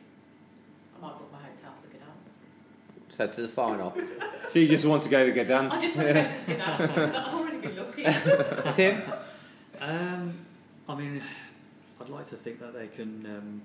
I 1.01 1.07
might 1.07 1.19
book 1.19 1.33
my 1.33 1.39
hotel 1.39 1.73
for 1.83 1.89
Gdansk. 1.97 3.17
So 3.17 3.27
to 3.27 3.43
the 3.43 3.49
final. 3.49 3.95
She 4.53 4.67
just 4.69 4.85
wants 4.85 5.05
to 5.07 5.11
go 5.11 5.25
to 5.27 5.33
Gdansk. 5.33 5.73
I 5.73 5.81
just 5.83 5.97
want 5.97 6.09
to 6.09 6.15
go 6.15 6.23
to 6.23 6.61
Gdansk 6.63 6.79
because 6.89 7.15
I've 7.15 7.35
already 7.35 7.59
been 7.59 7.77
looking. 7.77 8.05
Tim, 8.73 9.03
Um, 9.81 10.35
I 10.89 10.95
mean, 10.95 11.23
I'd 12.01 12.09
like 12.09 12.27
to 12.31 12.37
think 12.37 12.61
that 12.61 12.75
they 12.75 12.89
can 12.89 13.25
um, 13.27 13.63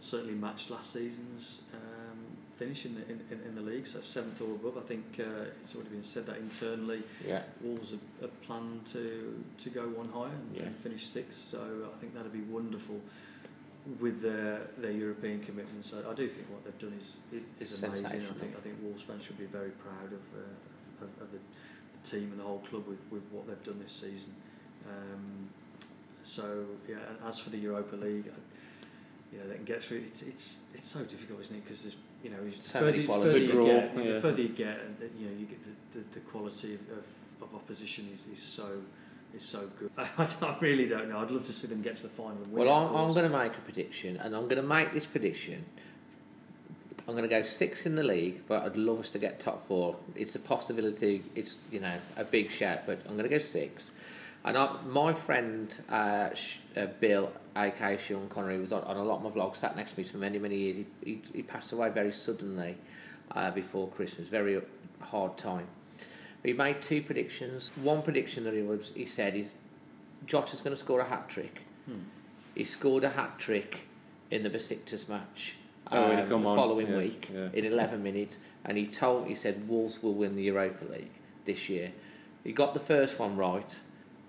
certainly 0.00 0.34
match 0.34 0.70
last 0.70 0.92
season's 0.92 1.58
um, 1.74 2.18
finish 2.58 2.86
in 2.86 2.94
the, 2.94 3.02
in, 3.02 3.20
in, 3.30 3.40
in 3.48 3.54
the 3.56 3.60
league, 3.60 3.86
so 3.86 4.00
seventh 4.00 4.40
or 4.40 4.52
above. 4.54 4.78
I 4.78 4.86
think 4.86 5.04
uh, 5.18 5.50
it's 5.62 5.74
already 5.74 5.90
been 5.90 6.04
said 6.04 6.26
that 6.26 6.36
internally 6.38 7.02
yeah, 7.26 7.42
Wolves 7.60 7.90
have, 7.90 8.00
have 8.20 8.42
planned 8.42 8.86
to, 8.86 9.44
to 9.58 9.70
go 9.70 9.82
one 9.88 10.08
higher 10.10 10.28
and, 10.32 10.56
Yeah. 10.56 10.62
and 10.64 10.76
finish 10.76 11.06
sixth, 11.06 11.48
so 11.50 11.58
I 11.94 12.00
think 12.00 12.14
that'd 12.14 12.32
be 12.32 12.40
wonderful 12.42 13.00
with 14.00 14.22
their, 14.22 14.62
their 14.78 14.92
European 14.92 15.40
commitments, 15.40 15.90
So 15.90 16.02
I 16.10 16.14
do 16.14 16.26
think 16.28 16.48
what 16.50 16.64
they've 16.64 16.78
done 16.78 16.98
is 16.98 17.16
is, 17.60 17.72
is 17.72 17.82
amazing. 17.82 18.06
I 18.06 18.40
think 18.40 18.56
I 18.56 18.60
think 18.60 18.76
Wolves 18.82 19.02
fans 19.02 19.24
should 19.24 19.38
be 19.38 19.44
very 19.46 19.70
proud 19.70 20.06
of, 20.12 20.24
uh, 20.34 21.04
of, 21.04 21.22
of 21.22 21.32
the, 21.32 21.38
the 21.38 22.08
team 22.10 22.30
and 22.30 22.40
the 22.40 22.44
whole 22.44 22.60
club 22.70 22.86
with, 22.86 23.00
with 23.10 23.22
what 23.30 23.46
they've 23.46 23.62
done 23.62 23.78
this 23.82 23.92
season. 23.92 24.34
Um, 24.88 25.50
so 26.22 26.64
yeah, 26.88 26.96
as 27.26 27.38
for 27.38 27.50
the 27.50 27.58
Europa 27.58 27.96
League, 27.96 28.28
I, 28.28 29.34
you 29.34 29.40
know 29.40 29.48
they 29.48 29.56
can 29.56 29.64
get 29.64 29.84
through. 29.84 30.02
It's 30.06 30.22
it's 30.22 30.58
it's 30.72 30.88
so 30.88 31.00
difficult, 31.04 31.40
isn't 31.42 31.56
it? 31.56 31.64
Because 31.64 31.82
there's 31.82 31.96
you 32.22 32.30
know 32.30 32.38
So 32.62 32.80
further, 32.80 32.90
many 32.92 33.06
further 33.06 33.38
you 33.38 33.52
Draw, 33.52 33.66
get, 33.66 33.96
yeah. 33.96 34.12
the 34.12 34.20
further 34.20 34.42
you 34.42 34.48
get, 34.48 34.80
and 34.80 34.96
you 35.18 35.26
know 35.26 35.36
you 35.38 35.46
get 35.46 35.60
the, 35.64 35.98
the, 35.98 36.04
the 36.14 36.20
quality 36.20 36.74
of, 36.74 36.80
of, 36.90 37.04
of 37.42 37.54
opposition 37.54 38.08
is, 38.14 38.24
is 38.32 38.42
so 38.42 38.80
is 39.34 39.44
so 39.44 39.68
good. 39.78 39.90
I, 39.98 40.06
I 40.18 40.56
really 40.60 40.86
don't 40.86 41.08
know. 41.08 41.18
I'd 41.18 41.30
love 41.30 41.44
to 41.44 41.52
see 41.52 41.66
them 41.66 41.82
get 41.82 41.96
to 41.96 42.04
the 42.04 42.08
final. 42.10 42.38
Well, 42.50 42.70
I'm, 42.70 42.94
I'm 42.94 43.14
going 43.14 43.30
to 43.30 43.36
make 43.36 43.56
a 43.56 43.60
prediction, 43.60 44.16
and 44.18 44.34
I'm 44.34 44.44
going 44.44 44.56
to 44.56 44.62
make 44.62 44.92
this 44.92 45.06
prediction. 45.06 45.64
I'm 47.06 47.14
going 47.14 47.28
to 47.28 47.34
go 47.34 47.42
six 47.42 47.84
in 47.84 47.96
the 47.96 48.02
league, 48.02 48.42
but 48.48 48.62
I'd 48.62 48.76
love 48.76 49.00
us 49.00 49.10
to 49.10 49.18
get 49.18 49.38
top 49.38 49.66
four. 49.68 49.96
It's 50.14 50.34
a 50.34 50.38
possibility. 50.38 51.22
It's 51.34 51.56
you 51.70 51.80
know 51.80 51.98
a 52.16 52.24
big 52.24 52.50
shout, 52.50 52.80
but 52.86 53.00
I'm 53.06 53.16
going 53.16 53.28
to 53.28 53.28
go 53.28 53.38
six. 53.38 53.92
And 54.46 54.58
I, 54.58 54.76
my 54.86 55.12
friend 55.14 55.74
uh, 55.88 56.30
uh, 56.76 56.86
Bill, 57.00 57.32
aka 57.56 57.98
Sean 57.98 58.28
Connery, 58.28 58.58
was 58.58 58.72
on, 58.72 58.82
on 58.84 58.96
a 58.96 59.02
lot 59.02 59.16
of 59.16 59.22
my 59.22 59.30
vlogs. 59.30 59.56
Sat 59.56 59.76
next 59.76 59.92
to 59.92 60.00
me 60.00 60.04
for 60.04 60.18
many 60.18 60.38
many 60.38 60.56
years. 60.56 60.76
He 60.76 60.86
he, 61.04 61.22
he 61.34 61.42
passed 61.42 61.72
away 61.72 61.90
very 61.90 62.12
suddenly 62.12 62.76
uh, 63.32 63.50
before 63.50 63.88
Christmas. 63.88 64.28
Very 64.28 64.60
hard 65.00 65.36
time. 65.36 65.66
He 66.44 66.52
made 66.52 66.82
two 66.82 67.02
predictions. 67.02 67.72
One 67.82 68.02
prediction 68.02 68.44
that 68.44 68.54
he 68.54 68.62
was 68.62 68.92
he 68.94 69.06
said 69.06 69.34
is 69.34 69.54
Jota's 70.26 70.60
going 70.60 70.76
to 70.76 70.80
score 70.80 71.00
a 71.00 71.08
hat 71.08 71.28
trick. 71.28 71.62
Hmm. 71.86 72.00
He 72.54 72.64
scored 72.64 73.02
a 73.02 73.10
hat 73.10 73.38
trick 73.38 73.88
in 74.30 74.42
the 74.42 74.50
Besiktas 74.50 75.08
match 75.08 75.54
Oh, 75.90 76.10
um, 76.12 76.16
the 76.16 76.28
following 76.28 76.88
Yeah, 76.90 76.96
week 76.96 77.28
yeah. 77.32 77.48
in 77.52 77.64
11 77.64 78.02
minutes, 78.02 78.38
and 78.64 78.78
he 78.78 78.86
told 78.86 79.26
he 79.26 79.34
said 79.34 79.68
Wolves 79.68 80.02
will 80.02 80.14
win 80.14 80.34
the 80.36 80.42
Europa 80.42 80.84
League 80.90 81.10
this 81.44 81.68
year. 81.68 81.92
He 82.42 82.52
got 82.52 82.74
the 82.74 82.80
first 82.80 83.18
one 83.18 83.36
right. 83.36 83.78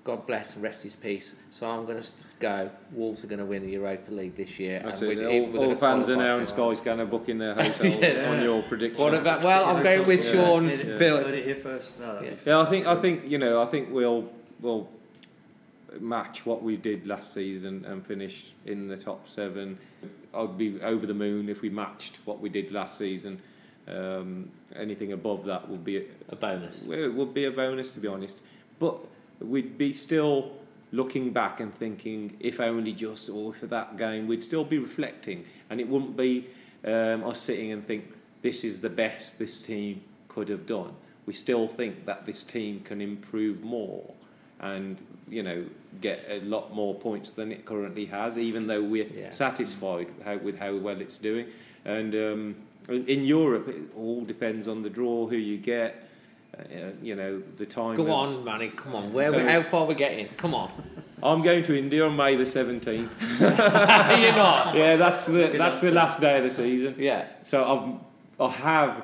God 0.05 0.27
bless 0.27 0.53
and 0.53 0.61
rest 0.63 0.83
his 0.83 0.95
peace. 0.95 1.33
So 1.49 1.67
I'm 1.67 1.85
going 1.87 2.01
to 2.01 2.09
go. 2.39 2.69
Wolves 2.93 3.23
are 3.23 3.27
going 3.27 3.39
to 3.39 3.45
win 3.45 3.63
the 3.63 3.71
Europa 3.71 4.11
League 4.11 4.35
this 4.35 4.59
year. 4.59 4.79
That's 4.85 5.01
and 5.01 5.11
it. 5.11 5.17
we- 5.17 5.25
All, 5.25 5.31
we're 5.47 5.57
all 5.57 5.63
gonna 5.63 5.73
the 5.73 5.79
fans 5.79 6.09
are 6.09 6.15
now 6.15 6.35
in 6.37 6.45
for 6.45 6.71
it. 6.73 6.77
Skyscanner 6.77 7.09
booking 7.09 7.39
their 7.39 7.55
hotels 7.61 7.95
Yeah. 7.95 8.29
on 8.31 8.41
your 8.43 8.61
prediction. 8.61 9.01
What 9.01 9.15
about? 9.15 9.41
Well, 9.43 9.65
I'm 9.65 9.81
going 9.83 10.05
with 10.05 10.23
Yeah. 10.23 10.31
Sean. 10.31 10.69
Yeah. 10.69 10.97
Bill. 10.97 11.17
Heard 11.23 11.33
it 11.33 11.45
here 11.45 11.55
first. 11.55 11.99
No, 11.99 12.21
Yeah. 12.23 12.33
Yeah, 12.45 12.59
I 12.59 12.65
think 12.69 12.85
I 12.85 12.95
think 12.95 13.27
you 13.27 13.39
know 13.39 13.61
I 13.61 13.65
think 13.65 13.89
we'll 13.91 14.29
we'll 14.61 14.87
match 15.99 16.45
what 16.45 16.61
we 16.61 16.77
did 16.77 17.07
last 17.07 17.33
season 17.33 17.83
and 17.85 18.05
finish 18.05 18.51
in 18.65 18.87
the 18.87 18.97
top 18.97 19.27
seven. 19.27 19.79
I'd 20.35 20.55
be 20.57 20.79
over 20.81 21.07
the 21.07 21.13
moon 21.15 21.49
if 21.49 21.61
we 21.63 21.69
matched 21.69 22.19
what 22.25 22.41
we 22.41 22.49
did 22.49 22.71
last 22.71 22.97
season. 22.99 23.41
Um, 23.87 24.51
anything 24.75 25.13
above 25.13 25.45
that 25.45 25.67
would 25.69 25.83
be 25.83 26.05
A 26.29 26.35
bonus. 26.35 26.83
it 26.83 27.13
would 27.13 27.33
be 27.33 27.45
a 27.45 27.51
bonus, 27.51 27.91
to 27.91 27.99
be 27.99 28.07
honest. 28.07 28.41
But 28.79 28.97
we'd 29.39 29.77
be 29.77 29.93
still 29.93 30.51
looking 30.91 31.31
back 31.31 31.59
and 31.59 31.73
thinking, 31.73 32.37
if 32.39 32.59
only 32.59 32.93
just, 32.93 33.29
or 33.29 33.53
for 33.53 33.67
that 33.67 33.97
game, 33.97 34.27
we'd 34.27 34.43
still 34.43 34.63
be 34.63 34.77
reflecting, 34.77 35.45
and 35.69 35.79
it 35.81 35.87
wouldn't 35.87 36.15
be 36.15 36.47
um, 36.85 37.23
us 37.23 37.41
sitting 37.41 37.71
and 37.71 37.83
think 37.83 38.13
this 38.41 38.63
is 38.63 38.81
the 38.81 38.89
best 38.89 39.39
this 39.39 39.61
team 39.61 40.01
could 40.27 40.49
have 40.49 40.65
done. 40.65 40.91
We 41.25 41.33
still 41.33 41.67
think 41.67 42.05
that 42.05 42.25
this 42.25 42.43
team 42.43 42.81
can 42.81 43.01
improve 43.01 43.63
more, 43.63 44.13
and 44.59 44.97
you 45.27 45.41
know 45.43 45.65
get 46.01 46.23
a 46.29 46.39
lot 46.41 46.73
more 46.73 46.93
points 46.93 47.31
than 47.31 47.51
it 47.51 47.65
currently 47.65 48.05
has, 48.05 48.37
even 48.37 48.67
though 48.67 48.83
we're 48.83 49.05
Yeah. 49.07 49.31
satisfied 49.31 50.07
how, 50.23 50.37
with 50.37 50.59
how 50.59 50.75
well 50.75 51.01
it's 51.01 51.17
doing. 51.17 51.47
And 51.83 52.13
um, 52.15 52.55
in 52.89 53.23
Europe, 53.23 53.67
it 53.67 53.81
all 53.95 54.23
depends 54.23 54.67
on 54.67 54.83
the 54.83 54.89
draw, 54.89 55.27
who 55.27 55.35
you 55.37 55.57
get. 55.57 56.04
Uh, 56.57 56.63
you 57.01 57.15
know 57.15 57.41
the 57.57 57.65
time. 57.65 57.95
Go 57.95 58.09
on, 58.11 58.43
Manny. 58.43 58.69
Come 58.69 58.95
on. 58.95 59.11
Where? 59.13 59.29
So- 59.31 59.37
we, 59.37 59.43
how 59.43 59.61
far 59.63 59.85
we 59.85 59.95
getting? 59.95 60.27
Come 60.37 60.53
on. 60.55 60.71
I'm 61.23 61.41
going 61.41 61.63
to 61.63 61.77
India 61.77 62.05
on 62.05 62.15
May 62.15 62.35
the 62.35 62.45
seventeenth. 62.45 63.11
You're 63.39 63.51
not. 63.51 64.75
Yeah, 64.75 64.95
that's 64.97 65.25
the 65.25 65.53
that's 65.57 65.81
the 65.81 65.91
last 65.91 66.19
day 66.21 66.37
of 66.37 66.43
the 66.43 66.49
season. 66.49 66.95
Yeah. 66.97 67.27
So 67.43 67.99
I've 68.39 68.49
I 68.49 68.51
have 68.53 69.03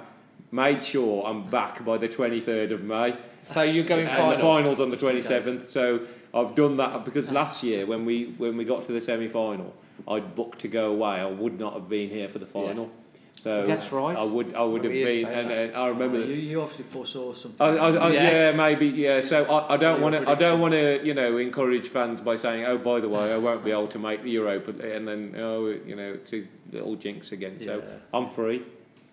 made 0.52 0.84
sure 0.84 1.26
I'm 1.26 1.48
back 1.48 1.84
by 1.86 1.98
the 1.98 2.08
twenty 2.08 2.40
third 2.42 2.72
of 2.72 2.84
May. 2.84 3.16
So 3.44 3.64
you're 3.64 3.86
going 3.86 4.06
and 4.08 4.32
the 4.32 4.38
finals 4.38 4.80
on 4.80 4.90
the 4.92 4.98
twenty 4.98 5.22
seventh. 5.22 5.70
So 5.70 6.02
I've 6.34 6.54
done 6.54 6.78
that 6.78 7.06
because 7.06 7.32
last 7.32 7.64
year 7.64 7.86
when 7.86 8.06
we 8.06 8.36
when 8.38 8.56
we 8.58 8.66
got 8.66 8.86
to 8.86 8.92
the 8.92 9.02
semi 9.02 9.28
final, 9.28 9.74
I'd 10.08 10.36
booked 10.36 10.60
to 10.60 10.68
go 10.68 10.92
away. 10.92 11.16
I 11.16 11.26
would 11.26 11.60
not 11.60 11.74
have 11.74 11.90
been 11.90 12.10
here 12.10 12.28
for 12.30 12.40
the 12.40 12.46
final. 12.46 12.92
So 13.36 13.66
That's 13.66 13.92
right. 13.92 14.16
I 14.16 14.24
would 14.24 14.54
I 14.54 14.62
would 14.62 14.84
have 14.84 14.94
Remember 14.94 15.14
been, 15.16 15.26
saying 15.26 15.52
and, 15.52 15.76
uh, 15.76 15.80
I 15.80 15.88
remember. 15.88 16.20
you, 16.20 16.28
that- 16.28 16.42
you 16.42 16.62
obviously 16.62 16.86
foresaw 16.86 17.34
something. 17.34 17.60
I, 17.60 17.70
I, 17.76 17.90
I, 17.92 18.12
Yeah. 18.12 18.32
yeah. 18.32 18.52
maybe, 18.52 18.86
yeah. 18.88 19.22
So 19.22 19.46
I, 19.46 19.74
I 19.74 19.78
don't 19.78 20.00
want 20.00 20.14
to. 20.16 20.30
I 20.30 20.36
don't 20.36 20.60
want 20.60 20.74
to, 20.74 21.04
you 21.04 21.16
know, 21.16 21.38
encourage 21.38 21.88
fans 21.88 22.22
by 22.22 22.36
saying, 22.36 22.66
"Oh, 22.66 22.78
by 22.78 23.00
the 23.00 23.10
way, 23.10 23.34
I 23.34 23.38
won't 23.38 23.64
be 23.66 23.72
able 23.72 23.88
to 23.88 24.00
make 24.00 24.22
the 24.22 24.30
Europa," 24.30 24.72
and 24.96 25.08
then, 25.08 25.36
oh, 25.40 25.66
you 25.68 25.96
know, 25.96 26.12
it's 26.14 26.30
his 26.30 26.50
little 26.72 26.96
jinx 26.96 27.32
again. 27.32 27.60
So 27.60 27.78
Yeah. 27.78 27.84
I'm 28.14 28.30
free. 28.30 28.62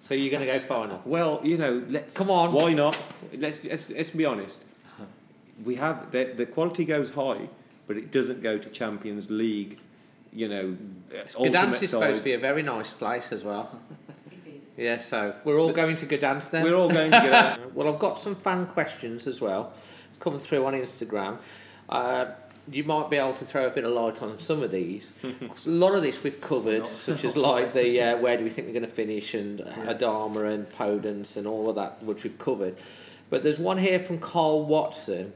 So 0.00 0.14
you're 0.14 0.30
going 0.30 0.46
to 0.46 0.52
go 0.52 0.60
final. 0.60 1.00
Well, 1.06 1.40
you 1.42 1.56
know, 1.56 1.82
let's 1.88 2.14
Come 2.14 2.30
on. 2.30 2.52
Why 2.52 2.74
not? 2.74 2.96
Let's 3.32 3.64
let's, 3.64 3.88
let's 3.90 4.10
be 4.10 4.26
honest. 4.26 4.62
We 5.64 5.76
have 5.76 6.12
the 6.12 6.24
the 6.36 6.44
quality 6.46 6.84
goes 6.84 7.10
high, 7.10 7.48
but 7.86 7.96
it 7.96 8.12
doesn't 8.12 8.42
go 8.42 8.58
to 8.58 8.68
Champions 8.68 9.30
League. 9.30 9.78
You 10.32 10.48
know, 10.48 10.76
ultimate 11.36 11.52
Gdansk 11.54 11.82
is 11.82 11.90
supposed 11.90 12.18
to 12.18 12.24
be 12.24 12.34
a 12.34 12.38
very 12.38 12.62
nice 12.62 12.90
place 12.92 13.32
as 13.32 13.42
well. 13.42 13.80
Yeah, 14.78 14.98
so 14.98 15.34
we're 15.44 15.58
all 15.58 15.72
going 15.72 15.96
to 15.96 16.06
Gdansk 16.06 16.50
then. 16.50 16.62
We're 16.62 16.76
all 16.76 16.88
going 16.88 17.10
to 17.10 17.20
get. 17.20 17.58
Well, 17.74 17.92
I've 17.92 17.98
got 18.00 18.18
some 18.18 18.34
fan 18.34 18.66
questions 18.66 19.26
as 19.26 19.40
well. 19.40 19.72
It's 20.08 20.18
coming 20.18 20.38
through 20.40 20.64
on 20.64 20.72
Instagram. 20.74 21.38
Uh, 21.88 22.26
you 22.70 22.84
might 22.84 23.10
be 23.10 23.16
able 23.16 23.34
to 23.34 23.44
throw 23.44 23.66
a 23.66 23.70
bit 23.70 23.84
of 23.84 23.92
light 23.92 24.22
on 24.22 24.38
some 24.38 24.62
of 24.62 24.70
these. 24.70 25.10
'Cause 25.22 25.66
a 25.66 25.70
lot 25.70 25.94
of 25.96 26.02
this 26.02 26.22
we've 26.22 26.40
covered, 26.40 26.86
such 26.86 27.24
as 27.26 27.36
like 27.36 27.72
the 27.74 28.00
uh, 28.00 28.16
where 28.18 28.36
do 28.36 28.44
we 28.44 28.50
think 28.50 28.68
we're 28.68 28.72
going 28.72 28.84
to 28.86 28.90
finish 28.90 29.34
and 29.34 29.60
Adama 29.60 30.52
and 30.52 30.70
Podence 30.72 31.36
and 31.36 31.46
all 31.46 31.68
of 31.68 31.74
that, 31.76 32.02
which 32.02 32.22
we've 32.24 32.38
covered. 32.38 32.76
But 33.30 33.42
there's 33.42 33.58
one 33.58 33.78
here 33.78 33.98
from 34.00 34.18
Carl 34.20 34.64
Watson 34.64 35.32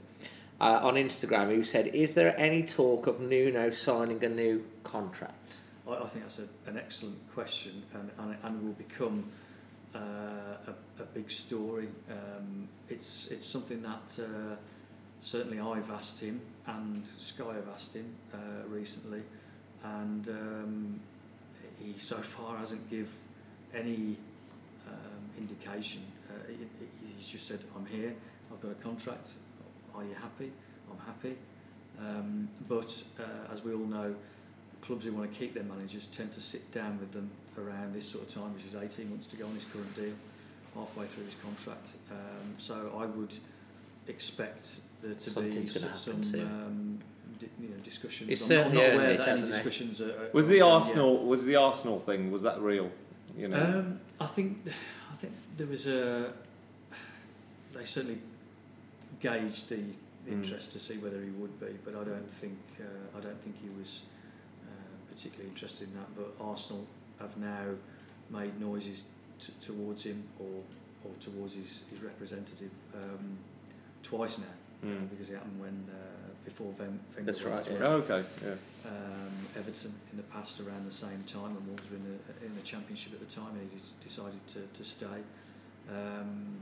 uh, 0.61 0.81
on 0.83 0.95
Instagram 0.95 1.49
who 1.55 1.65
said, 1.65 1.89
"Is 1.89 2.15
there 2.15 2.39
any 2.39 2.63
talk 2.63 3.07
of 3.09 3.19
Nuno 3.21 3.71
signing 3.71 4.23
a 4.25 4.29
new 4.29 4.65
contract?" 4.85 5.57
I, 5.89 5.95
I 5.95 6.07
think 6.07 6.25
that's 6.25 6.39
a, 6.39 6.49
an 6.71 6.77
excellent 6.77 7.19
question 7.33 7.83
and, 7.95 8.11
and, 8.19 8.37
and 8.43 8.63
will 8.65 8.73
become 8.75 9.25
uh, 9.95 9.99
a, 9.99 11.03
a 11.03 11.05
big 11.15 11.31
story. 11.31 11.89
Um, 12.11 12.69
it's, 12.89 13.29
it's 13.31 13.47
something 13.47 13.83
that 13.83 14.19
uh, 14.21 14.57
certainly 15.21 15.61
I've 15.61 15.91
asked 15.91 16.21
him 16.21 16.41
and 16.67 17.07
Sky 17.07 17.55
have 17.55 17.69
asked 17.75 17.95
him 17.95 18.15
uh, 18.33 18.39
recently 18.69 19.23
and 19.85 20.29
um, 20.29 21.01
he 21.81 21.99
so 21.99 22.17
far 22.19 22.59
hasn't 22.59 22.89
give 22.89 23.11
any 23.75 24.17
um, 24.89 25.31
indication. 25.39 26.03
Uh, 26.31 26.35
he, 26.49 26.55
he- 26.55 27.15
he's 27.19 27.29
just 27.29 27.47
said, 27.49 27.61
I'm 27.77 27.87
here, 27.87 28.15
I've 28.53 28.61
got 28.61 28.71
a 28.73 28.75
contract, 28.75 29.29
are 29.95 30.05
you 30.05 30.15
happy? 30.21 30.53
I'm 30.91 31.07
happy. 31.07 31.37
Um, 31.99 32.49
but 32.69 32.95
uh, 33.19 33.53
as 33.53 33.63
we 33.65 33.73
all 33.75 33.87
know, 33.87 34.15
clubs 34.83 35.05
who 35.05 35.13
want 35.13 35.33
to 35.33 35.39
keep 35.39 35.55
their 35.55 35.63
managers 35.65 36.07
tend 36.09 36.33
to 36.33 36.41
sit 36.41 36.71
down 36.73 36.99
with 36.99 37.13
them 37.13 37.31
around 37.59 37.95
this 37.95 38.09
sort 38.09 38.25
of 38.27 38.35
time, 38.35 38.53
which 38.55 38.65
is 38.65 38.75
18 38.75 39.09
months 39.11 39.27
to 39.29 39.37
go 39.37 39.47
on 39.47 39.55
his 39.55 39.65
current 39.65 39.95
deal, 39.95 40.13
halfway 40.75 41.07
through 41.07 41.25
his 41.25 41.35
contract. 41.43 41.91
Um, 42.11 42.55
so 42.59 42.93
I 42.99 43.07
would 43.07 43.33
expect 44.09 44.81
there 45.03 45.15
to 45.15 45.31
Something's 45.31 45.75
be 45.75 45.81
gonna 45.81 45.97
some 45.97 46.23
happen 46.23 46.41
um, 46.43 46.99
di- 47.39 47.47
you 47.61 47.69
know, 47.69 47.77
discussions. 47.85 48.31
It's 48.31 48.43
I'm 48.43 48.49
certainly 48.49 48.77
not, 48.79 48.85
I'm 48.85 48.91
not 48.91 49.01
aware 49.03 49.11
it, 49.13 49.19
that 49.19 49.29
any 49.29 49.47
discussions 49.47 50.01
are, 50.01 50.11
are 50.11 50.31
Was 50.33 50.49
the 50.49 50.61
on 50.63 50.69
yet. 50.83 50.89
Arsenal? 50.89 51.27
Was 51.27 51.45
the 51.45 51.57
Arsenal 51.57 52.01
thing? 52.01 52.31
Was 52.31 52.43
that 52.43 52.61
real? 52.61 52.91
You 53.37 53.49
know. 53.49 53.57
Um, 53.63 54.01
I 54.21 54.27
think 54.27 54.59
I 55.13 55.17
think 55.17 55.33
there 55.57 55.67
was 55.67 55.87
a. 55.87 56.33
They 57.75 57.85
certainly 57.85 58.19
gauged 59.21 59.69
the 59.69 59.79
Mm. 60.29 60.35
interest 60.35 60.71
to 60.71 60.79
see 60.79 60.99
whether 60.99 61.21
he 61.21 61.31
would 61.31 61.59
be, 61.59 61.77
but 61.85 61.97
I 61.97 62.05
don't 62.05 62.31
think 62.41 62.57
uh, 62.79 63.19
I 63.19 63.21
don't 63.21 63.43
think 63.43 63.57
he 63.61 63.69
was 63.77 64.03
particularly 65.13 65.49
interested 65.51 65.89
in 65.89 65.95
that. 65.95 66.09
But 66.17 66.29
Arsenal 66.45 66.87
have 67.21 67.37
now 67.37 67.67
made 68.31 68.59
noises 68.61 69.05
t- 69.39 69.53
towards 69.61 70.05
him 70.05 70.23
or 70.39 70.63
or 71.05 71.11
towards 71.21 71.55
his, 71.55 71.83
his 71.91 72.01
representative 72.01 72.71
um, 72.95 73.39
twice 74.03 74.39
now 74.39 74.45
Mm. 74.85 75.09
because 75.11 75.31
it 75.31 75.35
happened 75.35 75.61
when 75.61 75.87
uh, 75.95 75.95
before 76.45 76.73
Ven- 76.73 76.99
Wenger 77.15 77.31
That's 77.31 77.43
right, 77.45 77.65
yeah. 77.71 77.87
Oh, 77.87 78.03
okay. 78.03 78.25
Yeah. 78.45 78.55
um, 78.85 79.31
Everton 79.57 79.93
in 80.11 80.17
the 80.17 80.25
past 80.25 80.59
around 80.59 80.85
the 80.89 80.91
same 81.07 81.23
time, 81.25 81.57
and 81.57 81.65
Wolves 81.69 81.89
were 81.89 81.99
in 81.99 82.03
the 82.11 82.47
in 82.47 82.53
the 82.57 82.63
Championship 82.63 83.13
at 83.13 83.21
the 83.21 83.33
time, 83.33 83.53
and 83.55 83.71
he 83.71 83.79
just 83.79 84.01
decided 84.03 84.45
to, 84.49 84.61
to 84.79 84.83
stay. 84.83 85.21
Um, 85.89 86.57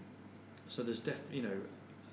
so 0.68 0.82
there's 0.82 0.98
definitely, 1.00 1.38
you 1.38 1.42
know, 1.44 1.58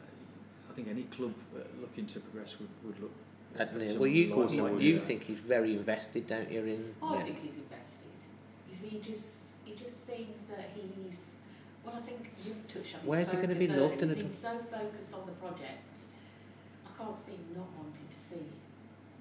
uh, 0.01 0.69
I 0.69 0.73
think 0.75 0.87
any 0.87 1.03
club 1.03 1.33
uh, 1.53 1.59
looking 1.81 2.05
to 2.07 2.21
progress 2.21 2.55
would, 2.59 2.69
would 2.85 2.99
look. 3.01 3.11
At 3.55 3.69
at 3.69 3.77
Neil. 3.77 3.97
Well, 3.97 4.07
you, 4.07 4.35
like 4.35 4.51
you, 4.51 4.77
you 4.79 4.93
yeah. 4.93 4.99
think 4.99 5.23
he's 5.23 5.39
very 5.39 5.73
invested, 5.75 6.27
don't 6.27 6.51
you? 6.51 6.63
In 6.63 6.95
oh, 7.01 7.15
I 7.15 7.17
yeah. 7.17 7.23
think 7.23 7.41
he's 7.41 7.55
invested. 7.55 8.05
You 8.69 8.75
see, 8.75 8.87
he 8.87 8.99
just 8.99 9.55
he 9.65 9.73
just 9.75 10.05
seems 10.05 10.43
that 10.49 10.71
he's. 10.75 11.31
Well, 11.85 11.95
I 11.95 12.01
think 12.01 12.31
you've 12.45 12.67
touched 12.67 12.95
on. 12.95 13.01
Where's 13.05 13.31
he 13.31 13.37
gonna 13.37 13.55
be 13.55 13.69
earlier. 13.69 13.81
loved 13.81 14.01
in 14.01 14.09
He 14.09 14.13
a- 14.13 14.17
seems 14.17 14.37
so 14.37 14.59
focused 14.71 15.13
on 15.13 15.25
the 15.25 15.31
project. 15.33 16.01
I 16.85 16.97
can't 16.97 17.17
see 17.17 17.31
him 17.31 17.55
not 17.55 17.67
wanting 17.77 18.07
to 18.09 18.19
see. 18.19 18.45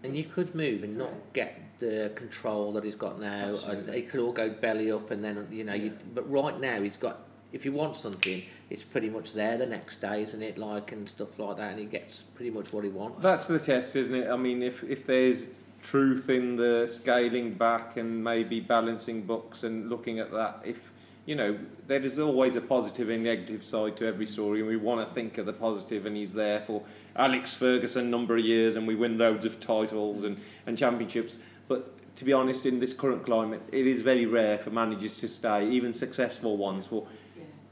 And 0.02 0.16
you 0.16 0.24
could 0.24 0.54
move 0.54 0.82
and 0.82 0.96
not 0.96 1.12
get 1.32 1.60
the 1.78 2.12
control 2.14 2.72
that 2.72 2.84
he's 2.84 2.96
got 2.96 3.18
now, 3.18 3.44
and 3.44 3.54
Absolutely. 3.54 3.98
it 3.98 4.10
could 4.10 4.20
all 4.20 4.32
go 4.32 4.50
belly 4.50 4.90
up, 4.90 5.10
and 5.10 5.22
then 5.24 5.46
you 5.50 5.64
know. 5.64 5.74
You, 5.74 5.92
but 6.14 6.30
right 6.30 6.58
now, 6.60 6.82
he's 6.82 6.96
got. 6.96 7.20
If 7.52 7.62
he 7.62 7.70
wants 7.70 8.00
something, 8.00 8.42
it's 8.68 8.82
pretty 8.82 9.08
much 9.08 9.32
there 9.32 9.56
the 9.56 9.66
next 9.66 10.00
day, 10.00 10.22
isn't 10.22 10.42
it? 10.42 10.58
Like 10.58 10.92
and 10.92 11.08
stuff 11.08 11.38
like 11.38 11.56
that, 11.58 11.72
and 11.72 11.80
he 11.80 11.86
gets 11.86 12.22
pretty 12.22 12.50
much 12.50 12.72
what 12.72 12.84
he 12.84 12.90
wants. 12.90 13.22
That's 13.22 13.46
the 13.46 13.58
test, 13.58 13.94
isn't 13.96 14.14
it? 14.14 14.28
I 14.28 14.36
mean, 14.36 14.62
if 14.62 14.82
if 14.84 15.06
there's 15.06 15.48
truth 15.82 16.28
in 16.28 16.56
the 16.56 16.88
scaling 16.88 17.54
back 17.54 17.96
and 17.96 18.24
maybe 18.24 18.58
balancing 18.60 19.22
books 19.22 19.62
and 19.62 19.88
looking 19.88 20.18
at 20.18 20.32
that, 20.32 20.60
if 20.64 20.90
you 21.26 21.34
know, 21.34 21.58
there 21.86 22.00
is 22.00 22.18
always 22.18 22.54
a 22.56 22.60
positive 22.60 23.10
and 23.10 23.24
negative 23.24 23.64
side 23.64 23.96
to 23.98 24.06
every 24.06 24.26
story, 24.26 24.60
and 24.60 24.68
we 24.68 24.76
want 24.76 25.06
to 25.06 25.14
think 25.14 25.38
of 25.38 25.46
the 25.46 25.52
positive, 25.52 26.06
and 26.06 26.16
he's 26.16 26.32
there 26.32 26.60
for 26.60 26.82
Alex 27.16 27.54
Ferguson 27.54 28.10
number 28.10 28.36
of 28.36 28.44
years, 28.44 28.76
and 28.76 28.86
we 28.86 28.94
win 28.94 29.18
loads 29.18 29.44
of 29.44 29.60
titles 29.60 30.24
and, 30.24 30.40
and 30.66 30.78
championships. 30.78 31.38
But 31.66 31.92
to 32.16 32.24
be 32.24 32.32
honest, 32.32 32.64
in 32.64 32.78
this 32.78 32.94
current 32.94 33.26
climate, 33.26 33.62
it 33.72 33.86
is 33.88 34.02
very 34.02 34.24
rare 34.24 34.56
for 34.58 34.70
managers 34.70 35.18
to 35.18 35.28
stay, 35.28 35.68
even 35.68 35.92
successful 35.92 36.56
ones, 36.56 36.86
for. 36.86 37.06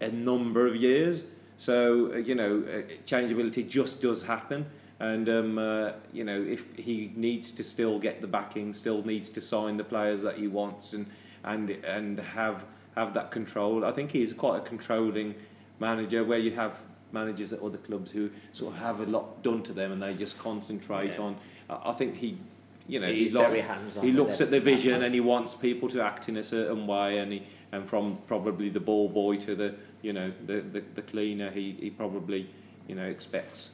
A 0.00 0.08
number 0.08 0.66
of 0.66 0.76
years. 0.76 1.24
So 1.56 2.12
uh, 2.12 2.16
you 2.16 2.34
know, 2.34 2.64
uh, 2.66 2.82
changeability 3.06 3.62
just 3.64 4.02
does 4.02 4.22
happen, 4.24 4.66
and 5.00 5.28
um, 5.28 5.58
uh, 5.58 5.92
you 6.12 6.24
know, 6.24 6.40
if 6.42 6.64
he 6.76 7.12
needs 7.14 7.50
to 7.52 7.64
still 7.64 7.98
get 7.98 8.20
the 8.20 8.26
backing, 8.26 8.74
still 8.74 9.02
needs 9.04 9.28
to 9.30 9.40
sign 9.40 9.76
the 9.76 9.84
players 9.84 10.22
that 10.22 10.36
he 10.36 10.48
wants, 10.48 10.92
and 10.92 11.06
and 11.44 11.70
and 11.70 12.18
have 12.18 12.64
have 12.96 13.14
that 13.14 13.30
control. 13.30 13.84
I 13.84 13.92
think 13.92 14.10
he 14.10 14.22
is 14.22 14.32
quite 14.32 14.58
a 14.58 14.60
controlling 14.60 15.34
manager, 15.78 16.24
where 16.24 16.38
you 16.38 16.52
have 16.52 16.78
managers 17.12 17.52
at 17.52 17.60
other 17.60 17.78
clubs 17.78 18.10
who 18.10 18.30
sort 18.52 18.74
of 18.74 18.80
have 18.80 19.00
a 19.00 19.06
lot 19.06 19.42
done 19.42 19.62
to 19.62 19.72
them, 19.72 19.92
and 19.92 20.02
they 20.02 20.14
just 20.14 20.38
concentrate 20.38 21.14
Yeah. 21.14 21.20
on. 21.20 21.36
I 21.70 21.92
think 21.92 22.16
he. 22.16 22.38
You 22.86 23.00
know, 23.00 23.10
He's 23.10 23.32
he 23.32 23.38
hands-on 23.38 24.04
He 24.04 24.12
looks 24.12 24.42
at 24.42 24.50
the 24.50 24.60
vision 24.60 25.02
and 25.02 25.14
he 25.14 25.20
wants 25.20 25.54
people 25.54 25.88
to 25.88 26.02
act 26.02 26.28
in 26.28 26.36
a 26.36 26.42
certain 26.42 26.86
way, 26.86 27.16
and 27.16 27.32
he 27.32 27.42
and 27.74 27.88
from 27.88 28.18
probably 28.26 28.68
the 28.70 28.80
ball 28.80 29.08
boy 29.08 29.36
to 29.36 29.54
the 29.54 29.74
you 30.02 30.12
know 30.12 30.32
the 30.46 30.60
the, 30.60 30.82
the 30.94 31.02
cleaner, 31.02 31.50
he, 31.50 31.72
he 31.80 31.90
probably 31.90 32.48
you 32.88 32.94
know 32.94 33.04
expects. 33.04 33.70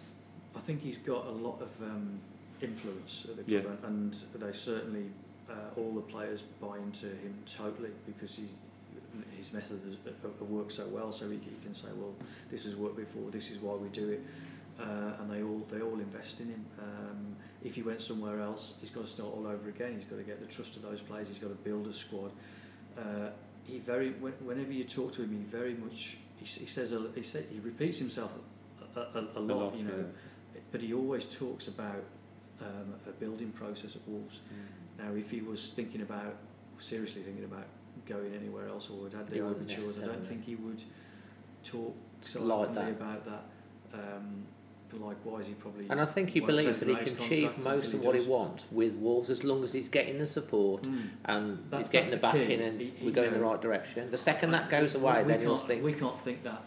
I 0.57 0.61
think 0.61 0.81
he's 0.81 0.99
got 0.99 1.27
a 1.27 1.31
lot 1.31 1.61
of 1.61 1.71
um, 1.83 2.19
influence 2.61 3.27
at 3.29 3.37
the 3.37 3.53
Yeah. 3.53 3.61
club, 3.61 3.79
and 3.85 4.13
they 4.35 4.53
certainly 4.53 5.07
uh, 5.49 5.77
all 5.77 5.93
the 5.95 6.01
players 6.01 6.43
buy 6.61 6.79
into 6.79 7.07
him 7.07 7.35
totally 7.47 7.91
because 8.07 8.35
he 8.37 8.49
his 9.37 9.53
method 9.53 9.81
has 9.85 9.97
uh, 10.07 10.29
uh, 10.29 10.45
worked 10.45 10.73
so 10.73 10.87
well, 10.87 11.13
so 11.13 11.29
he, 11.29 11.37
he 11.37 11.57
can 11.65 11.75
say, 11.75 11.89
well, 11.97 12.15
this 12.49 12.65
has 12.65 12.77
worked 12.77 12.97
before, 12.97 13.29
this 13.33 13.51
is 13.51 13.59
why 13.59 13.75
we 13.75 13.89
do 13.89 14.09
it, 14.11 14.23
uh, 14.79 15.19
and 15.21 15.29
they 15.33 15.43
all 15.43 15.67
they 15.71 15.81
all 15.83 15.99
invest 15.99 16.41
in 16.41 16.49
him. 16.49 16.65
Um, 16.79 17.37
if 17.63 17.75
he 17.75 17.83
went 17.83 18.01
somewhere 18.01 18.41
else, 18.41 18.75
he's 18.81 18.91
got 18.91 19.05
to 19.05 19.11
start 19.11 19.31
all 19.37 19.47
over 19.47 19.69
again. 19.69 19.95
He's 19.97 20.09
got 20.09 20.17
to 20.17 20.23
get 20.23 20.41
the 20.41 20.47
trust 20.47 20.77
of 20.77 20.83
those 20.83 21.01
players. 21.01 21.29
He's 21.29 21.39
got 21.39 21.49
to 21.49 21.63
build 21.71 21.87
a 21.89 21.93
squad. 21.93 22.31
Uh, 22.97 23.31
he 23.71 23.79
very 23.79 24.11
whenever 24.11 24.73
you 24.73 24.85
talk 24.85 25.13
to 25.13 25.23
him, 25.23 25.31
he 25.31 25.57
very 25.59 25.75
much 25.75 26.19
he, 26.37 26.45
he 26.45 26.67
says 26.67 26.93
a, 26.93 27.07
he, 27.15 27.23
say, 27.23 27.45
he 27.51 27.61
repeats 27.61 27.99
himself 27.99 28.33
a, 28.97 29.01
a, 29.01 29.29
a, 29.37 29.41
lot, 29.41 29.57
lot, 29.57 29.77
you 29.77 29.85
know, 29.85 30.05
yeah. 30.55 30.61
but 30.73 30.81
he 30.81 30.93
always 30.93 31.25
talks 31.25 31.69
about 31.69 32.03
um, 32.61 32.95
a 33.07 33.13
building 33.13 33.51
process 33.53 33.97
at 33.97 34.03
Wolves. 34.07 34.41
Mm. 34.53 35.05
Now, 35.05 35.15
if 35.15 35.31
he 35.31 35.41
was 35.41 35.71
thinking 35.71 36.03
about 36.03 36.37
seriously 36.79 37.23
thinking 37.23 37.45
about 37.45 37.67
going 38.07 38.35
anywhere 38.35 38.69
else 38.69 38.91
or 38.91 39.09
had 39.17 39.29
the 39.29 39.41
overtures, 39.41 40.01
I 40.01 40.07
don't 40.07 40.27
think 40.27 40.45
he 40.45 40.57
would 40.57 40.83
talk 41.63 41.95
so 42.21 42.43
like 42.43 42.75
that. 42.75 42.89
about 42.89 43.25
that. 43.27 43.45
Um, 43.93 44.47
likewise, 44.99 45.47
he 45.47 45.55
probably. 45.55 45.87
And 45.89 46.01
I 46.01 46.05
think 46.05 46.31
he 46.31 46.41
believes 46.41 46.81
that 46.81 46.89
he 46.89 46.97
can 46.97 47.17
achieve 47.19 47.65
most 47.65 47.93
of 47.93 48.05
what 48.05 48.17
he 48.17 48.27
wants 48.27 48.67
with 48.71 48.95
Wolves 48.97 49.31
as 49.31 49.45
long 49.45 49.63
as 49.65 49.73
he's 49.73 49.89
getting 49.89 50.19
the 50.19 50.27
support 50.27 50.83
mm. 50.83 51.09
and 51.27 51.59
that's, 51.71 51.85
he's 51.85 51.93
getting 51.93 52.11
the 52.11 52.17
backing 52.17 52.61
and 52.61 52.81
he, 52.81 52.93
he, 52.97 53.07
we're 53.07 53.13
going 53.13 53.29
in 53.29 53.35
the 53.35 53.45
right 53.45 53.61
direction. 53.61 54.11
The 54.11 54.19
second 54.19 54.51
that 54.53 54.71
goes 54.71 54.95
away, 54.95 55.25
then 55.25 55.41
you'll 55.41 55.57
think. 55.57 55.83
We 55.83 55.93
can't 55.93 56.19
think 56.21 56.43
that 56.45 56.63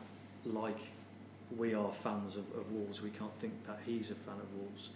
like 0.45 0.79
we 1.57 1.73
are 1.73 1.91
fans 1.91 2.35
of, 2.35 2.45
of 2.57 2.71
Wolves. 2.71 3.01
We 3.01 3.09
can't 3.09 3.37
think 3.39 3.65
that 3.67 3.79
he's 3.85 4.11
a 4.11 4.15
fan 4.15 4.35
of 4.35 4.53
Wolves. 4.57 4.89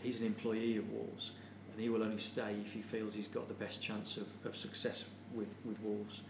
He's 0.00 0.20
an 0.20 0.26
employee 0.26 0.76
of 0.76 0.90
Wolves, 0.90 1.32
and 1.72 1.80
he 1.80 1.88
will 1.88 2.02
only 2.02 2.18
stay 2.18 2.56
if 2.64 2.72
he 2.72 2.82
feels 2.82 3.14
he's 3.14 3.26
got 3.26 3.48
the 3.48 3.54
best 3.54 3.80
chance 3.80 4.18
of, 4.18 4.26
of 4.44 4.54
success 4.56 5.06
with, 5.32 5.48
with 5.64 5.80
Wolves. 5.80 6.20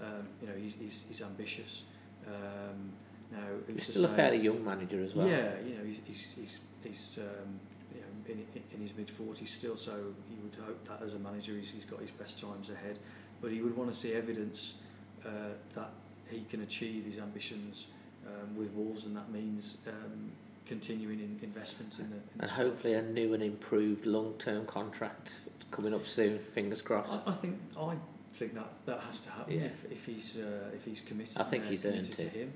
Um, 0.00 0.26
you 0.40 0.48
know, 0.48 0.54
he's, 0.60 0.74
he's, 0.74 1.04
he's 1.08 1.22
ambitious. 1.22 1.84
Um, 2.26 2.92
now, 3.32 3.46
he's 3.72 3.84
still 3.86 4.06
say, 4.06 4.12
a 4.12 4.16
fairly 4.16 4.38
young 4.38 4.64
manager 4.64 5.02
as 5.02 5.14
well. 5.14 5.28
Yeah, 5.28 5.52
you 5.64 5.74
know, 5.76 5.84
he's 5.84 6.00
he's 6.04 6.34
he's, 6.40 6.60
he's 6.82 7.18
um, 7.18 7.60
you 7.94 8.00
know 8.00 8.06
in, 8.54 8.62
in 8.74 8.80
his 8.80 8.96
mid 8.96 9.10
forties 9.10 9.52
still, 9.52 9.76
so 9.76 9.92
he 10.28 10.36
would 10.42 10.54
hope 10.66 10.88
that 10.88 11.04
as 11.04 11.14
a 11.14 11.18
manager 11.18 11.52
he's, 11.52 11.70
he's 11.70 11.84
got 11.84 12.00
his 12.00 12.10
best 12.10 12.40
times 12.40 12.70
ahead. 12.70 12.98
But 13.40 13.52
he 13.52 13.60
would 13.60 13.76
want 13.76 13.92
to 13.92 13.96
see 13.96 14.12
evidence 14.12 14.74
uh, 15.24 15.54
that 15.74 15.90
he 16.28 16.44
can 16.50 16.62
achieve 16.62 17.04
his 17.04 17.18
ambitions 17.18 17.86
um, 18.26 18.56
with 18.56 18.70
Wolves, 18.72 19.06
and 19.06 19.16
that 19.16 19.30
means 19.30 19.78
um, 19.86 20.32
continuing 20.66 21.20
in 21.20 21.38
investment 21.42 21.94
in 21.98 22.10
the. 22.10 22.16
In 22.16 22.40
and 22.40 22.50
hopefully 22.50 22.94
a 22.94 23.02
new 23.02 23.34
and 23.34 23.42
improved 23.42 24.06
long-term 24.06 24.66
contract 24.66 25.36
coming 25.70 25.94
up 25.94 26.06
soon. 26.06 26.38
Fingers 26.54 26.82
crossed. 26.82 27.22
I, 27.26 27.30
I 27.30 27.34
think 27.34 27.58
I 27.78 27.94
think 28.32 28.54
that 28.54 28.70
that 28.86 29.00
has 29.00 29.20
to 29.22 29.30
happen 29.30 29.54
yeah. 29.54 29.66
if, 29.66 29.90
if 29.90 30.06
he's 30.06 30.36
uh, 30.36 30.70
if 30.74 30.84
he's 30.84 31.00
committed. 31.00 31.36
I 31.36 31.42
think 31.42 31.66
he's 31.66 31.84
earned 31.84 32.12
to 32.12 32.28
him. 32.28 32.52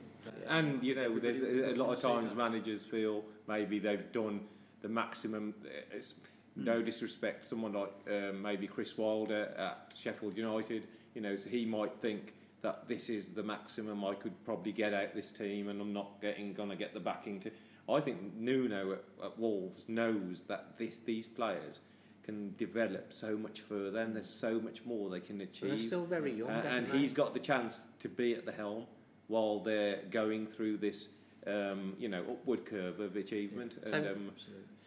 And 0.48 0.82
you 0.82 0.94
know, 0.94 1.18
there's 1.18 1.42
a, 1.42 1.72
a 1.72 1.74
lot 1.74 1.92
of 1.92 2.00
times 2.00 2.34
managers 2.34 2.82
feel 2.82 3.24
maybe 3.46 3.78
they've 3.78 4.10
done 4.12 4.40
the 4.82 4.88
maximum. 4.88 5.54
It's 5.90 6.14
no 6.56 6.78
hmm. 6.78 6.84
disrespect, 6.84 7.44
someone 7.44 7.72
like 7.72 7.92
um, 8.08 8.42
maybe 8.42 8.66
Chris 8.66 8.96
Wilder 8.96 9.52
at 9.58 9.92
Sheffield 9.94 10.36
United, 10.36 10.86
you 11.14 11.20
know, 11.20 11.36
so 11.36 11.48
he 11.48 11.64
might 11.64 11.92
think 12.00 12.34
that 12.62 12.88
this 12.88 13.10
is 13.10 13.30
the 13.30 13.42
maximum 13.42 14.04
I 14.04 14.14
could 14.14 14.42
probably 14.44 14.72
get 14.72 14.94
out 14.94 15.14
this 15.14 15.30
team, 15.30 15.68
and 15.68 15.80
I'm 15.80 15.92
not 15.92 16.20
getting 16.22 16.54
gonna 16.54 16.76
get 16.76 16.94
the 16.94 17.00
backing 17.00 17.40
to. 17.40 17.50
I 17.88 18.00
think 18.00 18.34
Nuno 18.34 18.92
at, 18.92 19.04
at 19.22 19.38
Wolves 19.38 19.88
knows 19.88 20.42
that 20.48 20.78
this 20.78 20.98
these 21.04 21.26
players 21.26 21.80
can 22.24 22.54
develop 22.56 23.12
so 23.12 23.36
much 23.36 23.60
further, 23.60 24.00
and 24.00 24.14
there's 24.14 24.28
so 24.28 24.58
much 24.58 24.84
more 24.84 25.10
they 25.10 25.20
can 25.20 25.40
achieve. 25.42 25.70
They're 25.70 25.78
still 25.78 26.06
very 26.06 26.32
young, 26.32 26.50
uh, 26.50 26.64
and 26.66 26.88
he's 26.88 27.12
got 27.12 27.34
the 27.34 27.40
chance 27.40 27.78
to 28.00 28.08
be 28.08 28.34
at 28.34 28.46
the 28.46 28.52
helm 28.52 28.86
while 29.28 29.60
they're 29.60 30.00
going 30.10 30.46
through 30.46 30.78
this, 30.78 31.08
um, 31.46 31.94
you 31.98 32.08
know, 32.08 32.22
upward 32.22 32.64
curve 32.64 33.00
of 33.00 33.16
achievement. 33.16 33.78
So, 33.84 33.92
and, 33.92 34.06
um, 34.06 34.30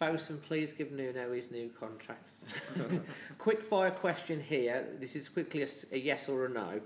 Fosun, 0.01 0.41
please 0.41 0.73
give 0.73 0.91
Nuno 0.91 1.33
his 1.33 1.49
new 1.51 1.69
contracts. 1.79 2.43
Quick 3.37 3.63
fire 3.63 3.91
question 3.91 4.41
here. 4.41 4.87
This 4.99 5.15
is 5.15 5.29
quickly 5.29 5.63
a, 5.63 5.67
a 5.91 5.97
yes 5.97 6.29
or 6.29 6.45
a 6.45 6.49
no. 6.49 6.81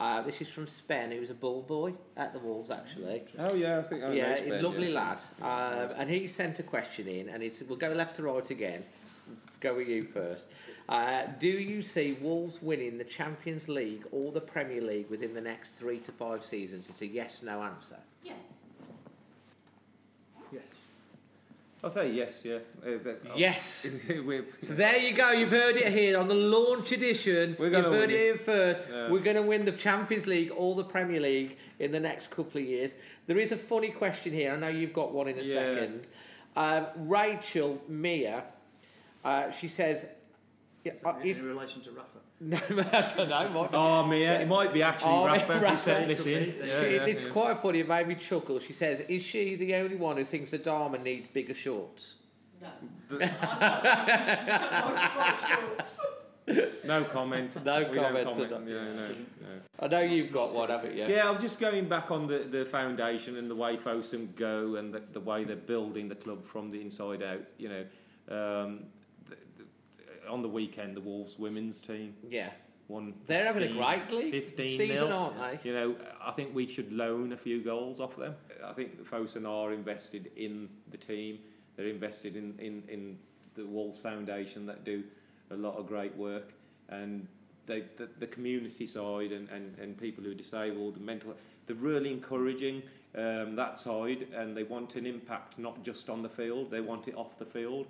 Uh, 0.00 0.20
this 0.22 0.40
is 0.40 0.48
from 0.48 0.66
Spen, 0.66 1.12
who 1.12 1.20
was 1.20 1.30
a 1.30 1.34
ball 1.34 1.62
boy 1.62 1.94
at 2.16 2.32
the 2.32 2.38
Wolves, 2.38 2.70
actually. 2.70 3.22
Oh 3.38 3.54
yeah, 3.54 3.78
I 3.78 3.82
think 3.82 4.02
I 4.02 4.12
yeah, 4.12 4.34
Spen, 4.36 4.62
lovely 4.62 4.92
yeah. 4.92 5.00
lad. 5.00 5.20
Um, 5.40 5.94
and 5.96 6.10
he 6.10 6.26
sent 6.28 6.58
a 6.58 6.62
question 6.62 7.06
in, 7.06 7.28
and 7.28 7.42
it's 7.42 7.62
we'll 7.62 7.78
go 7.78 7.92
left 7.92 8.16
to 8.16 8.22
right 8.22 8.50
again. 8.50 8.84
Go 9.62 9.76
with 9.76 9.88
you 9.88 10.04
first. 10.04 10.48
Uh, 10.88 11.22
do 11.38 11.46
you 11.46 11.82
see 11.82 12.18
Wolves 12.20 12.60
winning 12.60 12.98
the 12.98 13.04
Champions 13.04 13.68
League 13.68 14.04
or 14.10 14.32
the 14.32 14.40
Premier 14.40 14.82
League 14.82 15.08
within 15.08 15.34
the 15.34 15.40
next 15.40 15.70
three 15.70 16.00
to 16.00 16.10
five 16.10 16.44
seasons? 16.44 16.88
It's 16.88 17.00
a 17.00 17.06
yes/no 17.06 17.62
answer. 17.62 17.98
Yes. 18.24 18.34
Yes. 20.52 20.62
I'll 21.84 21.90
say 21.90 22.12
yes, 22.12 22.42
yeah. 22.44 22.58
Uh, 22.84 23.12
yes. 23.36 23.86
so 24.60 24.74
there 24.74 24.98
you 24.98 25.14
go. 25.14 25.30
You've 25.30 25.50
heard 25.50 25.76
it 25.76 25.92
here 25.92 26.18
on 26.18 26.26
the 26.26 26.34
launch 26.34 26.90
edition. 26.90 27.56
We're 27.58 27.70
You've 27.70 27.84
heard 27.84 28.10
it 28.10 28.20
here 28.20 28.36
first. 28.36 28.84
Yeah. 28.90 29.10
We're 29.10 29.20
going 29.20 29.36
to 29.36 29.42
win 29.42 29.64
the 29.64 29.72
Champions 29.72 30.26
League 30.26 30.52
or 30.56 30.74
the 30.74 30.84
Premier 30.84 31.20
League 31.20 31.56
in 31.78 31.90
the 31.90 32.00
next 32.00 32.30
couple 32.30 32.60
of 32.60 32.66
years. 32.66 32.94
There 33.26 33.38
is 33.38 33.52
a 33.52 33.56
funny 33.56 33.90
question 33.90 34.32
here. 34.32 34.52
I 34.52 34.56
know 34.56 34.68
you've 34.68 34.92
got 34.92 35.12
one 35.12 35.28
in 35.28 35.38
a 35.38 35.42
yeah. 35.42 35.54
second. 35.54 36.06
Um, 36.54 36.86
Rachel 36.96 37.80
Mia, 37.88 38.44
uh, 39.24 39.50
she 39.50 39.68
says, 39.68 40.06
yeah, 40.84 40.92
uh, 41.04 41.14
in 41.22 41.44
relation 41.44 41.80
to 41.82 41.90
Rafa. 41.92 42.08
No, 42.44 42.58
I 42.58 43.12
don't 43.16 43.28
know. 43.28 43.48
Might 43.50 43.70
oh, 43.72 44.04
Mia, 44.04 44.40
it 44.40 44.48
might 44.48 44.72
be 44.72 44.82
actually 44.82 45.12
oh, 45.12 45.26
Rafa. 45.26 45.60
Rafa. 45.60 45.78
sent 45.78 46.08
this 46.08 46.26
in. 46.26 46.56
Yeah, 46.58 46.80
she, 46.80 46.94
yeah, 46.96 47.06
it's 47.06 47.22
yeah. 47.22 47.30
quite 47.30 47.56
funny. 47.58 47.78
It 47.78 47.88
made 47.88 48.08
me 48.08 48.16
chuckle. 48.16 48.58
She 48.58 48.72
says, 48.72 48.98
"Is 49.08 49.22
she 49.22 49.54
the 49.54 49.76
only 49.76 49.94
one 49.94 50.16
who 50.16 50.24
thinks 50.24 50.50
Adama 50.50 51.00
needs 51.00 51.28
bigger 51.28 51.54
shorts?" 51.54 52.14
No. 52.60 52.68
no 56.84 57.04
comment. 57.04 57.64
No 57.64 57.88
we 57.88 57.96
comment. 57.96 58.24
comment. 58.24 58.68
Yeah, 58.68 58.74
no, 58.74 59.08
no. 59.08 59.14
I 59.78 59.86
know 59.88 60.00
you've 60.00 60.32
got 60.32 60.52
one, 60.52 60.68
haven't 60.70 60.96
you? 60.96 61.06
Yeah, 61.06 61.28
I'm 61.28 61.40
just 61.40 61.60
going 61.60 61.88
back 61.88 62.10
on 62.10 62.26
the, 62.26 62.38
the 62.38 62.64
foundation 62.64 63.36
and 63.36 63.48
the 63.48 63.54
way 63.54 63.76
Fosun 63.76 64.34
go 64.34 64.76
and 64.76 64.92
the, 64.92 65.02
the 65.12 65.20
way 65.20 65.44
they're 65.44 65.56
building 65.56 66.08
the 66.08 66.14
club 66.14 66.44
from 66.44 66.70
the 66.70 66.80
inside 66.80 67.22
out. 67.22 67.42
You 67.58 67.68
know, 67.68 67.84
um, 68.28 68.80
on 70.32 70.42
the 70.42 70.48
weekend, 70.48 70.96
the 70.96 71.00
Wolves 71.00 71.38
women's 71.38 71.78
team. 71.78 72.14
Yeah. 72.28 72.50
Won 72.88 73.14
They're 73.26 73.46
having 73.46 73.62
a 73.62 73.72
great 73.72 74.10
league 74.10 74.32
15 74.32 74.78
season, 74.78 75.08
nil. 75.08 75.12
aren't 75.12 75.62
they? 75.62 75.68
You 75.68 75.74
know, 75.74 75.96
I 76.24 76.32
think 76.32 76.54
we 76.54 76.66
should 76.66 76.92
loan 76.92 77.32
a 77.32 77.36
few 77.36 77.62
goals 77.62 78.00
off 78.00 78.16
them. 78.16 78.34
I 78.64 78.72
think 78.72 79.06
Fosun 79.08 79.46
are 79.46 79.72
invested 79.72 80.30
in 80.36 80.68
the 80.90 80.96
team. 80.96 81.38
They're 81.76 81.86
invested 81.86 82.36
in, 82.36 82.54
in, 82.58 82.82
in 82.88 83.18
the 83.54 83.66
Wolves 83.66 83.98
Foundation 83.98 84.66
that 84.66 84.84
do 84.84 85.04
a 85.50 85.54
lot 85.54 85.76
of 85.76 85.86
great 85.86 86.16
work. 86.16 86.52
And 86.88 87.28
they, 87.66 87.84
the, 87.96 88.08
the 88.18 88.26
community 88.26 88.86
side 88.86 89.32
and, 89.32 89.48
and, 89.50 89.78
and 89.78 89.96
people 89.96 90.24
who 90.24 90.32
are 90.32 90.34
disabled, 90.34 91.00
mental, 91.00 91.34
they're 91.66 91.76
really 91.76 92.10
encouraging 92.10 92.82
um, 93.16 93.54
that 93.54 93.78
side 93.78 94.26
and 94.34 94.56
they 94.56 94.64
want 94.64 94.96
an 94.96 95.06
impact 95.06 95.58
not 95.58 95.82
just 95.84 96.10
on 96.10 96.22
the 96.22 96.28
field, 96.28 96.70
they 96.70 96.80
want 96.80 97.06
it 97.06 97.14
off 97.14 97.38
the 97.38 97.44
field 97.44 97.86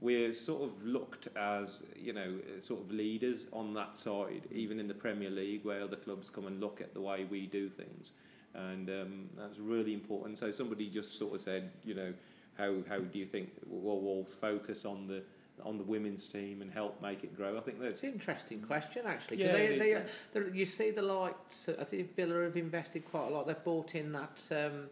we're 0.00 0.34
sort 0.34 0.62
of 0.62 0.82
looked 0.82 1.28
as 1.36 1.82
you 1.94 2.12
know 2.12 2.38
sort 2.60 2.80
of 2.80 2.90
leaders 2.90 3.46
on 3.52 3.74
that 3.74 3.96
side, 3.96 4.42
even 4.50 4.80
in 4.80 4.88
the 4.88 4.94
Premier 4.94 5.30
League, 5.30 5.64
where 5.64 5.82
other 5.82 5.96
clubs 5.96 6.30
come 6.30 6.46
and 6.46 6.60
look 6.60 6.80
at 6.80 6.94
the 6.94 7.00
way 7.00 7.26
we 7.30 7.46
do 7.46 7.68
things, 7.68 8.12
and 8.54 8.88
um, 8.88 9.28
that's 9.36 9.58
really 9.58 9.92
important. 9.92 10.38
So 10.38 10.50
somebody 10.50 10.88
just 10.88 11.18
sort 11.18 11.34
of 11.34 11.40
said, 11.40 11.70
you 11.84 11.94
know, 11.94 12.14
how 12.56 12.76
how 12.88 12.98
do 12.98 13.18
you 13.18 13.26
think 13.26 13.50
will 13.66 14.00
Wolves 14.00 14.32
focus 14.32 14.84
on 14.84 15.06
the 15.06 15.22
on 15.62 15.76
the 15.76 15.84
women's 15.84 16.26
team 16.26 16.62
and 16.62 16.72
help 16.72 17.00
make 17.02 17.22
it 17.22 17.36
grow? 17.36 17.58
I 17.58 17.60
think 17.60 17.78
that's 17.78 18.02
an 18.02 18.12
interesting 18.12 18.62
question 18.62 19.02
actually. 19.06 19.42
Yeah, 19.42 19.52
they, 19.52 19.78
they, 19.78 20.02
they, 20.32 20.50
you 20.56 20.64
see 20.64 20.90
the 20.90 21.02
likes. 21.02 21.68
I 21.78 21.84
think 21.84 22.16
Villa 22.16 22.44
have 22.44 22.56
invested 22.56 23.04
quite 23.04 23.28
a 23.28 23.30
lot. 23.30 23.46
They've 23.46 23.64
bought 23.64 23.94
in 23.94 24.12
that. 24.12 24.40
Um, 24.50 24.88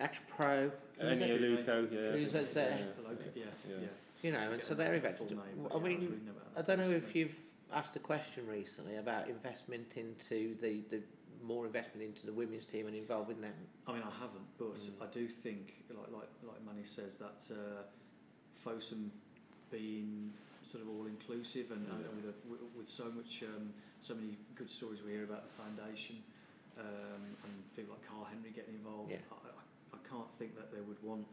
Ex 0.00 0.18
Pro. 0.28 0.70
Eni 1.02 1.28
Aluko, 1.28 1.92
yeah. 1.92 2.12
Who's 2.12 2.32
there? 2.54 2.78
Yeah, 3.34 3.44
yeah. 3.68 3.74
yeah. 3.80 3.86
You 4.22 4.32
know, 4.32 4.50
and 4.52 4.62
so 4.62 4.74
they're 4.74 4.94
invested. 4.94 5.38
I 5.74 5.78
mean, 5.78 6.30
I 6.56 6.62
don't 6.62 6.78
know 6.78 6.90
if 6.90 7.14
you've 7.14 7.36
asked 7.72 7.94
a 7.96 8.00
question 8.00 8.46
recently 8.46 8.96
about 8.96 9.28
investment 9.28 9.92
into 9.96 10.56
the, 10.60 10.82
the 10.90 11.02
more 11.42 11.66
investment 11.66 12.04
into 12.04 12.26
the 12.26 12.32
women's 12.32 12.66
team 12.66 12.86
and 12.86 12.96
involving 12.96 13.40
them. 13.40 13.54
I 13.86 13.92
mean, 13.92 14.02
I 14.02 14.10
haven't, 14.10 14.46
but 14.58 14.78
mm. 14.78 14.90
I 15.00 15.06
do 15.12 15.28
think, 15.28 15.84
like 15.90 16.10
like 16.12 16.28
like 16.42 16.66
Manny 16.66 16.84
says, 16.84 17.18
that 17.18 17.42
uh, 17.54 17.82
Fosun 18.68 19.10
being 19.70 20.32
sort 20.62 20.82
of 20.82 20.90
all 20.90 21.06
inclusive 21.06 21.70
and, 21.70 21.86
and 21.86 22.04
with, 22.16 22.34
a, 22.34 22.76
with 22.76 22.88
so 22.88 23.04
much 23.04 23.42
um, 23.42 23.70
so 24.02 24.14
many 24.14 24.36
good 24.54 24.68
stories 24.68 25.00
we 25.04 25.12
hear 25.12 25.24
about 25.24 25.44
the 25.44 25.62
foundation 25.62 26.16
um, 26.78 27.22
and 27.44 27.54
people 27.76 27.94
like 27.94 28.06
Karl 28.08 28.26
Henry 28.28 28.50
getting 28.50 28.74
involved. 28.74 29.10
Yeah. 29.10 29.24
I, 29.32 29.48
I, 29.48 29.96
I 29.96 30.00
can't 30.08 30.28
think 30.38 30.56
that 30.56 30.72
they 30.72 30.80
would 30.80 31.02
want. 31.02 31.26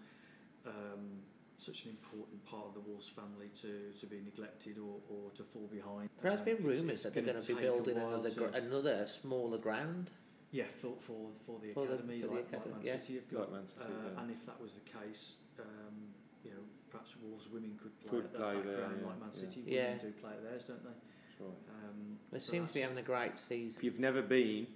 Um, 0.65 1.21
such 1.57 1.85
an 1.85 1.91
important 1.91 2.43
part 2.45 2.65
of 2.67 2.73
the 2.73 2.79
Wolves 2.81 3.07
family 3.07 3.49
to, 3.61 3.91
to 3.99 4.05
be 4.07 4.19
neglected 4.23 4.77
or, 4.77 4.99
or 5.09 5.31
to 5.35 5.43
fall 5.43 5.67
behind. 5.71 6.09
There 6.21 6.31
has 6.31 6.39
Um, 6.41 6.45
been 6.45 6.57
rumours 6.63 7.03
that 7.03 7.13
they're 7.13 7.23
gonna 7.23 7.41
be 7.41 7.53
building 7.53 7.97
another 7.97 8.29
to- 8.29 8.35
gr- 8.35 8.45
another 8.57 9.07
smaller 9.07 9.57
ground. 9.57 10.09
Yeah, 10.51 10.65
for 10.81 10.95
for, 10.99 11.31
for 11.45 11.59
the 11.59 11.73
For 11.73 11.85
the- 11.87 11.93
academy, 11.95 12.21
for 12.21 12.27
the 12.27 12.33
academy, 12.39 12.71
like 12.71 12.75
Man 12.77 12.85
yeah. 12.85 12.99
City 13.01 13.15
have 13.15 13.29
got. 13.31 13.51
Like 13.51 13.67
City, 13.67 13.81
uh, 13.81 13.87
yeah. 14.15 14.21
And 14.21 14.31
if 14.31 14.45
that 14.45 14.61
was 14.61 14.73
the 14.73 14.85
case, 14.99 15.37
um, 15.59 16.13
you 16.43 16.51
know, 16.51 16.63
perhaps 16.89 17.15
Wolves 17.21 17.47
women 17.49 17.77
could 17.81 17.97
play 18.01 18.09
Could 18.09 18.25
at 18.25 18.31
that 18.33 18.39
play 18.39 18.53
there, 18.61 18.77
background 18.77 18.97
yeah, 19.01 19.07
like 19.07 19.19
Man. 19.19 19.33
City 19.33 19.63
Yeah. 19.65 19.83
women 19.85 19.99
do 20.05 20.11
play 20.21 20.31
at 20.31 20.43
theirs, 20.43 20.63
don't 20.67 20.83
they? 20.83 20.89
That's 20.89 21.41
right. 21.41 21.89
Um, 21.89 22.19
They 22.31 22.39
so 22.39 22.51
seem 22.51 22.67
to 22.67 22.73
be 22.73 22.79
having 22.81 22.97
a 22.97 23.01
great 23.01 23.37
season. 23.39 23.77
If 23.79 23.83
you've 23.83 23.99
never 23.99 24.21
been 24.21 24.67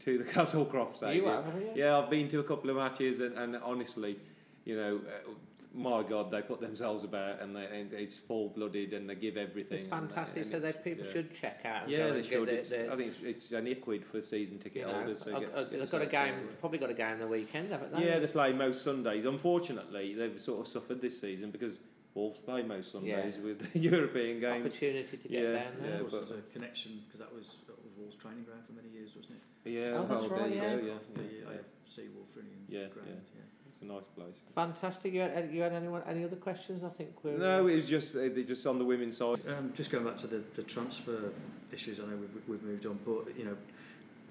to 0.00 0.18
the 0.18 0.24
Castlecroft 0.34 0.96
Stadium, 0.96 1.24
You 1.24 1.30
have, 1.30 1.44
haven't 1.44 1.62
you? 1.62 1.72
Yeah, 1.76 1.98
I've 1.98 2.10
been 2.10 2.28
to 2.28 2.40
a 2.40 2.44
couple 2.44 2.68
of 2.70 2.76
matches, 2.76 3.20
and, 3.20 3.38
and 3.38 3.56
honestly, 3.56 4.18
you 4.64 4.76
know, 4.76 4.96
uh, 4.98 5.30
my 5.74 6.02
God, 6.02 6.30
they 6.30 6.40
put 6.40 6.60
themselves 6.60 7.02
about, 7.04 7.40
and, 7.42 7.54
they, 7.56 7.64
and 7.64 7.92
it's 7.92 8.16
full 8.18 8.48
blooded, 8.50 8.92
and 8.92 9.10
they 9.10 9.14
give 9.16 9.36
everything. 9.36 9.78
It's 9.78 9.88
and 9.90 10.08
they- 10.08 10.14
fantastic, 10.14 10.42
and 10.42 10.46
so 10.50 10.56
it's- 10.58 10.72
that 10.74 10.84
people 10.84 11.04
yeah. 11.06 11.12
should 11.12 11.34
check 11.34 11.60
out. 11.64 11.82
and 11.82 11.90
Yeah, 11.92 12.10
they 12.10 12.16
and 12.18 12.24
should. 12.26 12.44
Get 12.46 12.54
It's, 12.54 12.68
the, 12.70 12.76
the, 12.76 12.92
I 12.92 12.96
think 12.96 13.08
it's, 13.12 13.20
it's 13.22 13.52
only 13.52 13.72
a 13.72 13.76
quid 13.76 14.04
for 14.04 14.22
season 14.22 14.58
ticket 14.58 14.82
you 14.82 14.86
know, 14.86 14.94
holders. 14.94 15.20
So 15.22 15.38
get- 15.40 15.52
I- 15.56 15.64
they've 15.64 15.90
got 15.90 16.02
a 16.02 16.06
game, 16.06 16.34
over 16.34 16.44
it. 16.44 16.60
probably 16.60 16.78
got 16.78 16.90
a 16.90 16.94
game 16.94 17.18
the 17.18 17.26
weekend, 17.26 17.72
haven't 17.72 17.92
they? 17.94 18.06
Yeah, 18.06 18.18
they 18.20 18.26
play 18.28 18.52
most 18.52 18.82
Sundays. 18.82 19.24
Unfortunately, 19.24 20.14
they've 20.14 20.38
sort 20.38 20.60
of 20.60 20.68
suffered 20.68 21.00
this 21.00 21.20
season 21.20 21.50
because 21.50 21.80
Wolves 22.14 22.40
play 22.40 22.62
most 22.62 22.92
Sundays 22.92 23.38
with 23.38 23.72
the 23.72 23.78
European 23.90 24.38
games. 24.40 24.66
opportunity 24.66 25.16
to 25.16 25.28
get 25.28 25.42
Yeah, 25.42 25.52
down 25.52 25.72
there. 25.80 25.90
yeah. 25.90 26.00
Of 26.00 26.10
course, 26.10 26.28
but- 26.30 26.38
a 26.38 26.42
connection 26.52 27.02
because 27.06 27.18
that 27.20 27.34
was 27.34 27.56
that 27.66 27.76
was 27.82 27.90
Wolves' 27.98 28.14
training 28.16 28.44
ground 28.44 28.62
for 28.66 28.72
many 28.72 28.88
years, 28.90 29.10
wasn't 29.16 29.34
it? 29.34 29.70
Yeah, 29.70 29.96
Oh, 29.98 30.06
that's 30.06 30.10
well, 30.10 30.28
there 30.28 30.38
right, 30.38 30.50
you 30.50 30.56
yeah. 30.56 30.70
yeah, 30.76 30.98
the 31.14 31.22
yeah, 31.22 31.28
yeah. 31.50 31.56
AFC 31.88 32.08
Wulfrunian 32.14 32.62
Yeah, 32.68 32.86
ground. 32.94 33.08
yeah. 33.34 33.40
Yeah. 33.82 33.90
It's 33.90 33.90
a 33.90 33.94
nice 33.94 34.06
place. 34.16 34.40
Fantastic. 34.54 35.12
You 35.12 35.20
had, 35.22 35.50
you 35.52 35.62
had 35.62 35.72
anyone, 35.72 36.02
any 36.08 36.24
other 36.24 36.36
questions? 36.36 36.82
I 36.84 36.88
think 36.88 37.10
we're. 37.22 37.38
No, 37.38 37.66
it 37.66 37.74
was 37.76 37.88
just 37.88 38.14
uh, 38.16 38.20
they 38.34 38.42
just 38.42 38.66
on 38.66 38.78
the 38.78 38.84
women's 38.84 39.16
side. 39.16 39.40
Um, 39.48 39.72
just 39.74 39.90
going 39.90 40.04
back 40.04 40.18
to 40.18 40.26
the, 40.26 40.42
the 40.54 40.62
transfer 40.62 41.32
issues, 41.72 42.00
I 42.00 42.04
know 42.04 42.16
we've, 42.16 42.42
we've 42.48 42.62
moved 42.62 42.86
on, 42.86 42.98
but 43.04 43.36
you 43.36 43.44
know, 43.44 43.56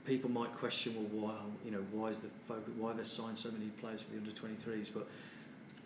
people 0.06 0.30
might 0.30 0.56
question, 0.58 0.96
well, 0.96 1.26
why 1.28 1.34
you 1.66 1.72
know 1.72 1.84
why 1.92 2.10
is 2.10 2.20
the 2.20 2.30
focus, 2.48 2.74
why 2.78 2.94
they've 2.94 3.08
signed 3.08 3.38
so 3.38 3.52
many 3.52 3.68
players 3.82 4.02
for 4.02 4.12
the 4.12 4.18
under 4.18 4.32
23s? 4.32 4.90
But 4.94 5.08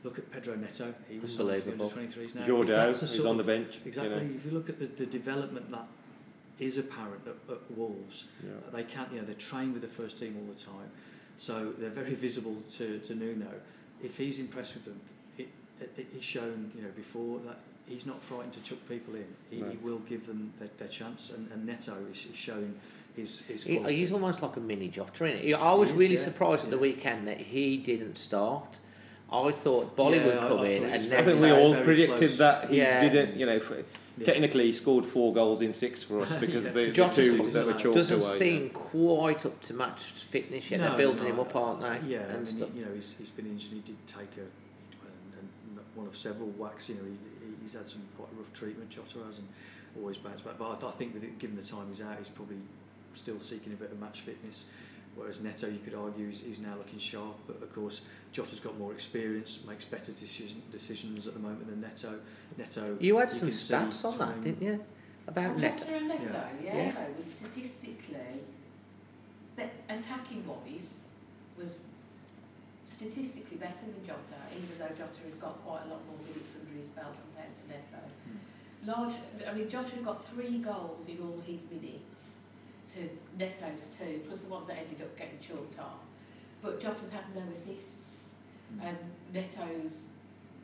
look 0.03 0.19
at 0.19 0.31
Pedro 0.31 0.55
Neto, 0.55 0.93
he 1.09 1.19
was 1.19 1.35
signed 1.35 1.63
for 1.63 1.71
the 1.71 1.83
under 1.83 1.95
23s 1.95 2.35
now. 2.35 2.41
If 2.41 2.47
Jordo 2.47 3.03
is 3.03 3.25
on 3.25 3.37
the 3.37 3.43
bench. 3.43 3.79
Exactly. 3.85 4.13
You 4.15 4.23
know. 4.23 4.35
If 4.35 4.45
you 4.45 4.51
look 4.51 4.69
at 4.69 4.79
the, 4.79 4.85
the 4.85 5.05
development 5.05 5.71
that 5.71 5.87
is 6.59 6.77
apparent 6.77 7.21
at, 7.27 7.51
at 7.51 7.71
Wolves, 7.77 8.25
Yeah. 8.43 8.51
uh, 8.67 8.75
they 8.75 8.83
can't, 8.83 9.11
you 9.11 9.19
know, 9.19 9.25
they 9.25 9.33
train 9.35 9.73
with 9.73 9.81
the 9.83 9.87
first 9.87 10.17
team 10.17 10.35
all 10.39 10.51
the 10.53 10.59
time, 10.59 10.89
so 11.37 11.73
they're 11.77 11.89
very 11.89 12.13
visible 12.15 12.57
to, 12.77 12.99
to 12.99 13.15
Nuno. 13.15 13.47
If 14.03 14.17
he's 14.17 14.39
impressed 14.39 14.73
with 14.75 14.85
them, 14.85 14.99
it, 15.37 15.47
it, 15.79 16.07
it's 16.15 16.25
shown, 16.25 16.71
you 16.75 16.81
know, 16.83 16.89
before 16.95 17.39
that 17.45 17.57
he's 17.87 18.05
not 18.05 18.21
frightened 18.21 18.53
to 18.53 18.61
chuck 18.61 18.79
people 18.89 19.15
in. 19.15 19.25
He, 19.49 19.61
No. 19.61 19.69
he 19.69 19.77
will 19.77 19.99
give 19.99 20.27
them 20.27 20.53
their, 20.59 20.69
their 20.77 20.87
chance, 20.87 21.31
and, 21.35 21.49
and 21.51 21.65
Neto 21.65 21.95
is, 22.11 22.25
is 22.31 22.35
showing 22.35 22.75
his 23.15 23.39
his 23.41 23.63
He, 23.63 23.79
he's 23.93 24.11
almost 24.11 24.41
like 24.41 24.55
a 24.57 24.59
mini 24.59 24.89
Jota, 24.89 25.25
isn't 25.25 25.43
he? 25.43 25.53
I 25.53 25.73
was 25.73 25.89
He 25.89 25.93
is, 25.95 25.99
really 25.99 26.15
yeah, 26.17 26.23
surprised 26.23 26.63
at 26.65 26.69
the 26.71 26.77
weekend 26.77 27.27
that 27.27 27.39
he 27.39 27.77
didn't 27.77 28.17
start. 28.17 28.79
I 29.31 29.51
thought 29.51 29.95
Boly 29.97 30.17
Yeah, 30.17 30.25
would 30.25 30.39
come 30.39 30.59
I 30.59 30.67
in 30.67 30.83
and 30.85 31.03
he 31.03 31.15
I 31.15 31.23
think 31.23 31.39
we 31.41 31.51
all 31.51 31.75
predicted 31.83 32.17
close. 32.17 32.37
that 32.37 32.69
he 32.69 32.77
Yeah. 32.77 33.01
didn't. 33.09 33.35
You 33.37 33.45
know, 33.45 33.59
for, 33.59 33.83
Yeah. 34.17 34.25
technically 34.25 34.65
he 34.65 34.73
scored 34.73 35.05
four 35.05 35.33
goals 35.33 35.61
in 35.61 35.73
six 35.73 36.01
for 36.03 36.21
us 36.21 36.33
because 36.39 36.65
Yeah. 36.65 36.71
the, 36.71 36.85
the 36.87 36.91
Jota 36.91 37.15
two 37.15 37.37
doesn't- 37.37 37.53
that 37.53 37.65
were 37.67 37.73
chalked 37.79 37.95
doesn't 37.97 38.21
away. 38.21 38.37
seem 38.37 38.69
quite 38.71 39.45
up 39.45 39.61
to 39.63 39.73
match 39.73 40.01
fitness 40.31 40.69
yet. 40.71 40.79
No, 40.79 40.89
They're 40.89 40.97
building 40.97 41.23
no, 41.23 41.29
him 41.29 41.39
up, 41.39 41.55
aren't 41.55 41.81
they? 41.81 42.07
Yeah, 42.13 42.25
I 42.29 42.37
mean, 42.37 42.47
stuff. 42.47 42.69
you 42.75 42.85
know, 42.85 42.93
he's, 42.95 43.15
he's 43.17 43.29
been 43.29 43.45
injured. 43.45 43.71
He 43.73 43.79
did 43.81 44.05
take 44.07 44.35
a 44.37 44.41
and, 44.41 45.49
and 45.77 45.85
one 45.95 46.07
of 46.07 46.17
several 46.17 46.47
whacks. 46.49 46.89
You 46.89 46.95
know, 46.95 47.01
he, 47.05 47.17
he's 47.61 47.73
had 47.73 47.87
some 47.87 48.01
quite 48.17 48.29
rough 48.37 48.51
treatment. 48.53 48.89
Jota 48.89 49.25
has, 49.25 49.37
and 49.37 49.47
always 49.99 50.17
bounced 50.17 50.43
back. 50.45 50.57
But 50.57 50.71
I, 50.71 50.75
th- 50.75 50.93
I 50.93 50.95
think 50.97 51.13
that 51.13 51.23
it, 51.23 51.37
given 51.39 51.55
the 51.55 51.63
time 51.63 51.87
he's 51.89 52.01
out, 52.01 52.17
he's 52.19 52.27
probably 52.29 52.57
still 53.13 53.39
seeking 53.39 53.73
a 53.73 53.75
bit 53.75 53.91
of 53.91 53.99
match 53.99 54.21
fitness. 54.21 54.65
Whereas 55.17 55.41
Neto, 55.41 55.67
you 55.67 55.79
could 55.83 55.95
argue, 55.95 56.29
is, 56.29 56.43
is 56.43 56.59
now 56.59 56.75
looking 56.77 56.99
sharp. 56.99 57.35
But 57.47 57.61
of 57.63 57.73
course, 57.73 58.01
Jota's 58.31 58.59
got 58.59 58.77
more 58.77 58.91
experience, 58.93 59.59
makes 59.67 59.83
better 59.83 60.11
decision, 60.11 60.61
decisions 60.71 61.25
at 61.27 61.33
the 61.33 61.39
moment 61.39 61.67
than 61.67 61.81
Neto. 61.81 62.19
Neto, 62.57 62.97
You 62.99 63.17
had 63.17 63.31
some 63.31 63.49
stats 63.49 64.05
on 64.05 64.17
that, 64.19 64.43
didn't 64.43 64.61
you? 64.61 64.83
About 65.27 65.49
Well, 65.49 65.57
net. 65.59 65.77
Jota 65.79 65.95
and 65.95 66.07
Neto, 66.07 66.23
Yeah. 66.23 66.49
yeah, 66.63 66.75
Yeah. 66.75 66.91
though, 66.91 67.13
was 67.15 67.25
statistically, 67.25 68.41
attacking 69.89 70.45
wise, 70.47 70.99
was 71.57 71.83
statistically 72.85 73.57
better 73.57 73.85
than 73.85 74.05
Jota, 74.05 74.37
even 74.55 74.77
though 74.77 74.87
Jota 74.89 75.19
had 75.25 75.41
got 75.41 75.65
quite 75.65 75.81
a 75.85 75.89
lot 75.89 76.05
more 76.05 76.17
minutes 76.27 76.53
under 76.61 76.79
his 76.79 76.89
belt 76.89 77.15
compared 77.25 77.57
to 77.57 77.67
Neto. 77.67 78.01
Hmm. 78.23 78.87
Large, 78.87 79.15
I 79.49 79.53
mean, 79.53 79.67
Jota 79.67 79.95
had 79.95 80.05
got 80.05 80.23
three 80.23 80.59
goals 80.59 81.07
in 81.09 81.17
all 81.19 81.41
his 81.45 81.61
minutes 81.69 82.36
to 82.93 83.09
Neto's 83.37 83.87
two, 83.97 84.21
plus 84.25 84.41
the 84.41 84.49
ones 84.49 84.67
that 84.67 84.77
ended 84.77 85.01
up 85.01 85.17
getting 85.17 85.39
chalked 85.39 85.79
off. 85.79 86.05
But 86.61 86.79
Jota's 86.79 87.11
had 87.11 87.23
no 87.35 87.43
assists, 87.53 88.31
Mm. 88.75 88.87
and 88.89 88.97
Neto's 89.33 90.03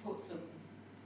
put 0.04 0.20
some 0.20 0.40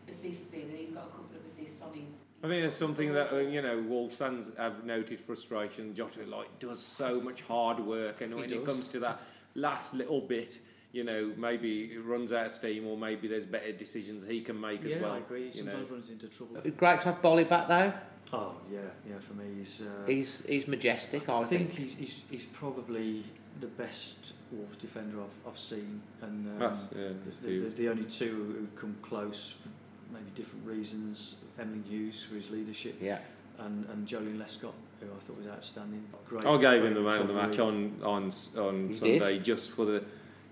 assists 0.10 0.54
in, 0.54 0.62
and 0.62 0.72
he's 0.72 0.90
got 0.90 1.04
a 1.04 1.10
couple 1.10 1.36
of 1.40 1.46
assists 1.46 1.82
on 1.82 1.94
him. 1.94 2.08
I 2.44 2.48
think 2.48 2.62
there's 2.62 2.76
something 2.76 3.14
that 3.14 3.34
uh, 3.34 3.38
you 3.38 3.62
know 3.62 3.82
Wolves 3.82 4.16
fans 4.16 4.52
have 4.58 4.84
noted 4.86 5.20
frustration. 5.20 5.94
Joshua 5.96 6.26
like 6.26 6.60
does 6.60 6.82
so 6.82 7.20
much 7.20 7.42
hard 7.42 7.80
work, 7.80 8.22
and 8.22 8.34
He 8.34 8.40
when 8.40 8.52
it 8.52 8.66
comes 8.66 8.88
to 8.90 9.00
that 9.00 9.22
last 9.56 9.94
little 9.94 10.22
bit, 10.22 10.60
you 10.92 11.04
know 11.04 11.34
maybe 11.38 11.92
it 11.94 12.04
runs 12.04 12.32
out 12.32 12.48
of 12.48 12.54
steam, 12.54 12.88
or 12.88 12.96
maybe 12.98 13.28
there's 13.28 13.46
better 13.46 13.72
decisions 13.72 14.24
he 14.28 14.42
can 14.42 14.60
make 14.60 14.84
as 14.86 14.92
yeah, 14.92 15.02
well. 15.02 15.14
I 15.14 15.18
agree. 15.18 15.50
He 15.52 15.60
you 15.60 15.66
know. 15.66 15.72
sometimes 15.72 15.92
runs 15.92 16.10
into 16.10 16.28
trouble. 16.28 16.62
Great 16.78 17.02
to 17.02 17.06
have 17.12 17.22
Boly 17.22 17.48
back 17.48 17.68
though. 17.68 17.92
Oh 18.34 18.54
yeah, 18.72 18.80
yeah. 19.10 19.20
For 19.20 19.34
me, 19.34 19.46
he's. 19.58 19.82
Uh, 19.82 20.06
He's 20.08 20.44
he's 20.46 20.68
majestic. 20.68 21.30
I, 21.30 21.42
I 21.42 21.46
think 21.46 21.68
think. 21.74 21.80
he's, 21.80 21.96
he's, 21.96 22.24
he's 22.30 22.46
probably 22.46 23.24
the 23.62 23.68
best 23.68 24.34
Wolves 24.52 24.78
defender 24.78 25.18
I've, 25.22 25.52
I've 25.54 25.60
seen, 25.60 26.02
and 26.22 26.48
um, 26.48 26.60
That's 26.60 26.86
yeah. 26.96 27.10
the, 27.42 27.60
the, 27.60 27.70
the 27.70 27.90
only 27.90 28.04
two 28.04 28.28
who 28.60 28.68
come 28.80 28.96
close 29.02 29.56
for 29.62 29.70
maybe 30.14 30.30
different 30.36 30.66
reasons. 30.66 31.36
Emlyn 31.60 31.84
Hughes 31.88 32.24
for 32.24 32.36
his 32.36 32.50
leadership, 32.52 32.96
Yeah. 33.02 33.20
and 33.60 33.86
and 33.90 34.06
Joleon 34.08 34.38
Lescott, 34.38 34.74
who 35.00 35.08
I 35.08 35.20
thought 35.26 35.38
was 35.38 35.48
outstanding. 35.48 36.04
Great, 36.28 36.46
I 36.46 36.52
gave 36.58 36.82
great 36.82 36.84
him 36.84 36.94
the 36.96 37.02
man 37.02 37.22
of 37.22 37.28
the 37.30 37.34
match 37.34 37.60
on 37.60 37.94
on 38.04 38.32
on 38.58 38.90
You 38.90 38.96
Sunday 38.96 39.40
just 39.40 39.72
for 39.72 39.86
the 39.86 40.04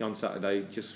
on 0.01 0.15
Saturday 0.15 0.65
just 0.71 0.95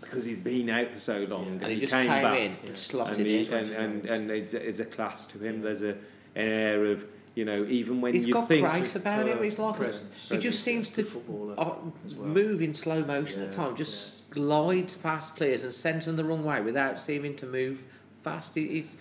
because 0.00 0.24
he's 0.24 0.36
been 0.36 0.70
out 0.70 0.90
for 0.92 0.98
so 0.98 1.20
long 1.28 1.44
Yeah. 1.44 1.50
and, 1.52 1.62
And 1.62 1.72
he 1.72 1.80
just 1.80 1.92
came 1.92 2.08
came 2.08 2.22
back 2.22 2.38
in, 2.38 2.52
Yeah. 2.64 2.70
slotted 2.74 3.18
and, 3.18 3.26
he, 3.26 3.38
in. 3.44 3.52
and, 3.54 3.68
and, 3.72 4.04
and 4.06 4.30
it's, 4.30 4.54
it's 4.54 4.78
a 4.80 4.84
class 4.84 5.26
to 5.26 5.38
him. 5.38 5.60
There's 5.60 5.82
a, 5.82 5.90
an 5.90 5.96
air 6.36 6.86
of 6.86 7.06
you 7.34 7.44
know 7.44 7.64
even 7.66 8.00
when 8.00 8.14
He's 8.14 8.26
you 8.26 8.32
got 8.32 8.48
think 8.48 8.66
grace 8.68 8.96
about 8.96 9.26
him. 9.28 9.42
He's 9.42 9.58
like 9.58 9.74
a, 9.74 9.78
presence. 9.78 10.28
he 10.28 10.38
just 10.38 10.62
seems 10.62 10.88
to 10.90 11.02
uh, 11.02 11.14
well. 11.56 11.92
move 12.18 12.62
in 12.62 12.74
slow 12.74 13.04
motion 13.04 13.42
at 13.42 13.52
times. 13.52 13.78
Just 13.78 14.28
glides 14.30 14.94
past 14.96 15.36
players 15.36 15.62
and 15.64 15.74
sends 15.74 16.06
them 16.06 16.16
the 16.16 16.24
wrong 16.24 16.44
way 16.44 16.60
without 16.60 17.00
seeming 17.00 17.34
to 17.36 17.46
move 17.46 17.82
fast. 18.22 18.54
He, 18.54 18.68
he's, 18.68 18.96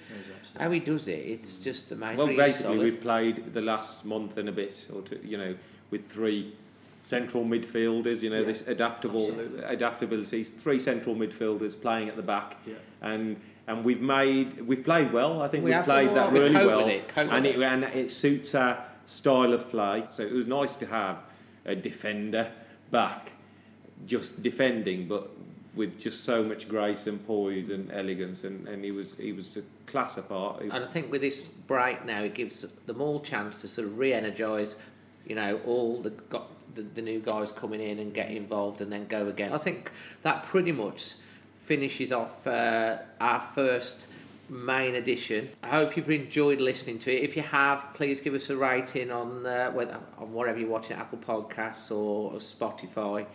Yeah, 0.55 0.63
how 0.63 0.71
he 0.71 0.79
does 0.79 1.07
it, 1.07 1.19
it's 1.19 1.57
just 1.57 1.91
amazing. 1.91 2.17
Well, 2.17 2.27
basically, 2.27 2.75
solid. 2.75 2.79
we've 2.83 3.01
played 3.01 3.53
the 3.53 3.61
last 3.61 4.05
month 4.05 4.37
and 4.37 4.47
a 4.49 4.51
bit, 4.51 4.87
or 4.93 5.01
two, 5.01 5.19
you 5.23 5.37
know, 5.37 5.55
with 5.91 6.07
three 6.09 6.53
central 7.07 7.43
midfielders. 7.45 8.21
You 8.21 8.29
know, 8.29 8.39
Yeah, 8.41 8.45
this 8.47 8.67
adaptable 8.67 9.27
absolutely. 9.27 9.61
adaptabilities. 9.61 10.53
Three 10.53 10.79
central 10.79 11.15
midfielders 11.15 11.79
playing 11.79 12.09
at 12.09 12.15
the 12.15 12.21
back, 12.21 12.57
Yeah. 12.65 12.75
and 13.01 13.37
and 13.67 13.83
we've 13.83 14.01
made 14.01 14.67
we've 14.67 14.83
played 14.83 15.11
well. 15.13 15.41
I 15.41 15.47
think 15.47 15.63
We 15.63 15.71
have 15.71 15.85
played 15.85 16.09
that. 16.15 16.31
We 16.31 16.39
really 16.39 16.53
well, 16.55 16.87
it, 16.87 17.03
and 17.15 17.45
with 17.45 17.55
it 17.55 17.61
and 17.61 17.83
it 17.85 18.11
suits 18.11 18.53
our 18.55 18.83
style 19.05 19.53
of 19.53 19.69
play. 19.69 20.05
So 20.09 20.23
it 20.23 20.33
was 20.33 20.47
nice 20.47 20.75
to 20.75 20.85
have 20.85 21.17
a 21.65 21.75
defender 21.75 22.51
back, 22.91 23.31
just 24.05 24.43
defending, 24.43 25.07
but 25.07 25.29
with 25.75 25.99
just 25.99 26.23
so 26.23 26.43
much 26.43 26.67
grace 26.67 27.07
and 27.07 27.25
poise 27.27 27.69
and 27.69 27.91
elegance, 27.91 28.43
and, 28.43 28.67
and 28.67 28.83
he 28.83 28.91
was 28.91 29.15
he 29.15 29.31
was 29.31 29.55
a 29.57 29.63
class 29.85 30.17
apart. 30.17 30.61
And 30.61 30.73
I 30.73 30.85
think 30.85 31.11
with 31.11 31.21
this 31.21 31.41
break 31.67 32.05
now, 32.05 32.21
it 32.23 32.33
gives 32.33 32.65
them 32.85 33.01
all 33.01 33.19
chance 33.21 33.61
to 33.61 33.67
sort 33.67 33.87
of 33.87 33.97
re-energise, 33.97 34.75
you 35.25 35.35
know, 35.35 35.59
all 35.65 36.01
the, 36.01 36.09
got, 36.09 36.49
the 36.75 36.81
the 36.81 37.01
new 37.01 37.19
guys 37.19 37.51
coming 37.51 37.81
in 37.81 37.99
and 37.99 38.13
get 38.13 38.31
involved 38.31 38.81
and 38.81 38.91
then 38.91 39.07
go 39.07 39.27
again. 39.27 39.53
I 39.53 39.57
think 39.57 39.91
that 40.21 40.43
pretty 40.43 40.71
much 40.71 41.13
finishes 41.63 42.11
off 42.11 42.47
uh, 42.47 42.97
our 43.19 43.41
first 43.41 44.07
main 44.49 44.95
edition. 44.95 45.49
I 45.61 45.69
hope 45.69 45.97
you've 45.97 46.09
enjoyed 46.09 46.61
listening 46.61 46.99
to 46.99 47.11
it. 47.13 47.23
If 47.23 47.35
you 47.35 47.43
have, 47.43 47.93
please 47.93 48.19
give 48.19 48.33
us 48.33 48.49
a 48.49 48.55
rating 48.55 49.11
on 49.11 49.45
uh, 49.45 49.71
whether 49.71 49.99
on 50.17 50.31
whatever 50.33 50.59
you're 50.59 50.69
watching, 50.69 50.97
Apple 50.97 51.19
Podcasts 51.19 51.91
or 51.91 52.33
Spotify. 52.33 53.25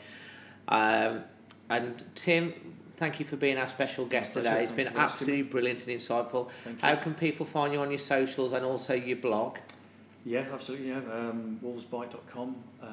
Um, 0.68 1.24
and 1.68 2.02
Tim, 2.14 2.54
thank 2.96 3.18
you 3.18 3.26
for 3.26 3.36
being 3.36 3.58
our 3.58 3.68
special 3.68 4.04
guest 4.06 4.32
today. 4.32 4.64
It's 4.64 4.72
been 4.72 4.88
absolutely 4.96 5.42
brilliant 5.42 5.86
and 5.86 6.00
insightful. 6.00 6.50
How 6.80 6.96
can 6.96 7.14
people 7.14 7.46
find 7.46 7.72
you 7.72 7.80
on 7.80 7.90
your 7.90 7.98
socials 7.98 8.52
and 8.52 8.64
also 8.64 8.94
your 8.94 9.16
blog? 9.16 9.58
Yeah, 10.24 10.44
absolutely. 10.52 10.88
Yeah, 10.88 10.98
um, 11.12 11.58
wolvesbite.com, 11.64 12.56
uh, 12.80 12.86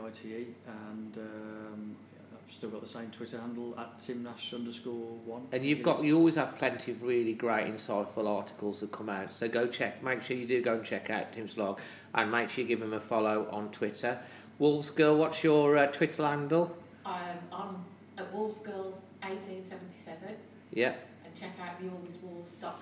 B-I-T-E, 0.00 0.46
and 0.66 1.16
um, 1.16 1.96
I've 2.34 2.52
still 2.52 2.70
got 2.70 2.82
the 2.82 2.88
same 2.88 3.10
Twitter 3.10 3.40
handle 3.40 3.74
at 3.78 3.98
Tim 3.98 4.22
Nash 4.22 4.52
underscore 4.52 4.92
one. 5.24 5.46
And 5.52 5.64
you've 5.64 5.82
got 5.82 6.04
you 6.04 6.16
always 6.16 6.34
have 6.34 6.56
plenty 6.58 6.92
of 6.92 7.02
really 7.02 7.32
great 7.32 7.66
insightful 7.66 8.28
articles 8.28 8.80
that 8.80 8.92
come 8.92 9.08
out. 9.08 9.32
So 9.34 9.48
go 9.48 9.66
check. 9.66 10.02
Make 10.02 10.22
sure 10.22 10.36
you 10.36 10.46
do 10.46 10.62
go 10.62 10.74
and 10.74 10.84
check 10.84 11.08
out 11.10 11.32
Tim's 11.32 11.54
blog, 11.54 11.78
and 12.14 12.30
make 12.30 12.50
sure 12.50 12.62
you 12.62 12.68
give 12.68 12.82
him 12.82 12.92
a 12.92 13.00
follow 13.00 13.48
on 13.50 13.70
Twitter. 13.70 14.18
Wolves 14.58 14.90
girl, 14.90 15.16
what's 15.16 15.42
your 15.44 15.76
uh, 15.76 15.86
Twitter 15.86 16.26
handle? 16.26 16.76
Um, 17.04 17.14
I'm 17.52 17.76
at 18.18 18.32
Wolves 18.32 18.58
Girls 18.60 18.94
1877 19.22 20.34
Yeah. 20.72 20.94
and 21.24 21.34
check 21.34 21.52
out 21.62 21.78
the 21.80 21.86
alwayswolves.co.uk 21.88 22.72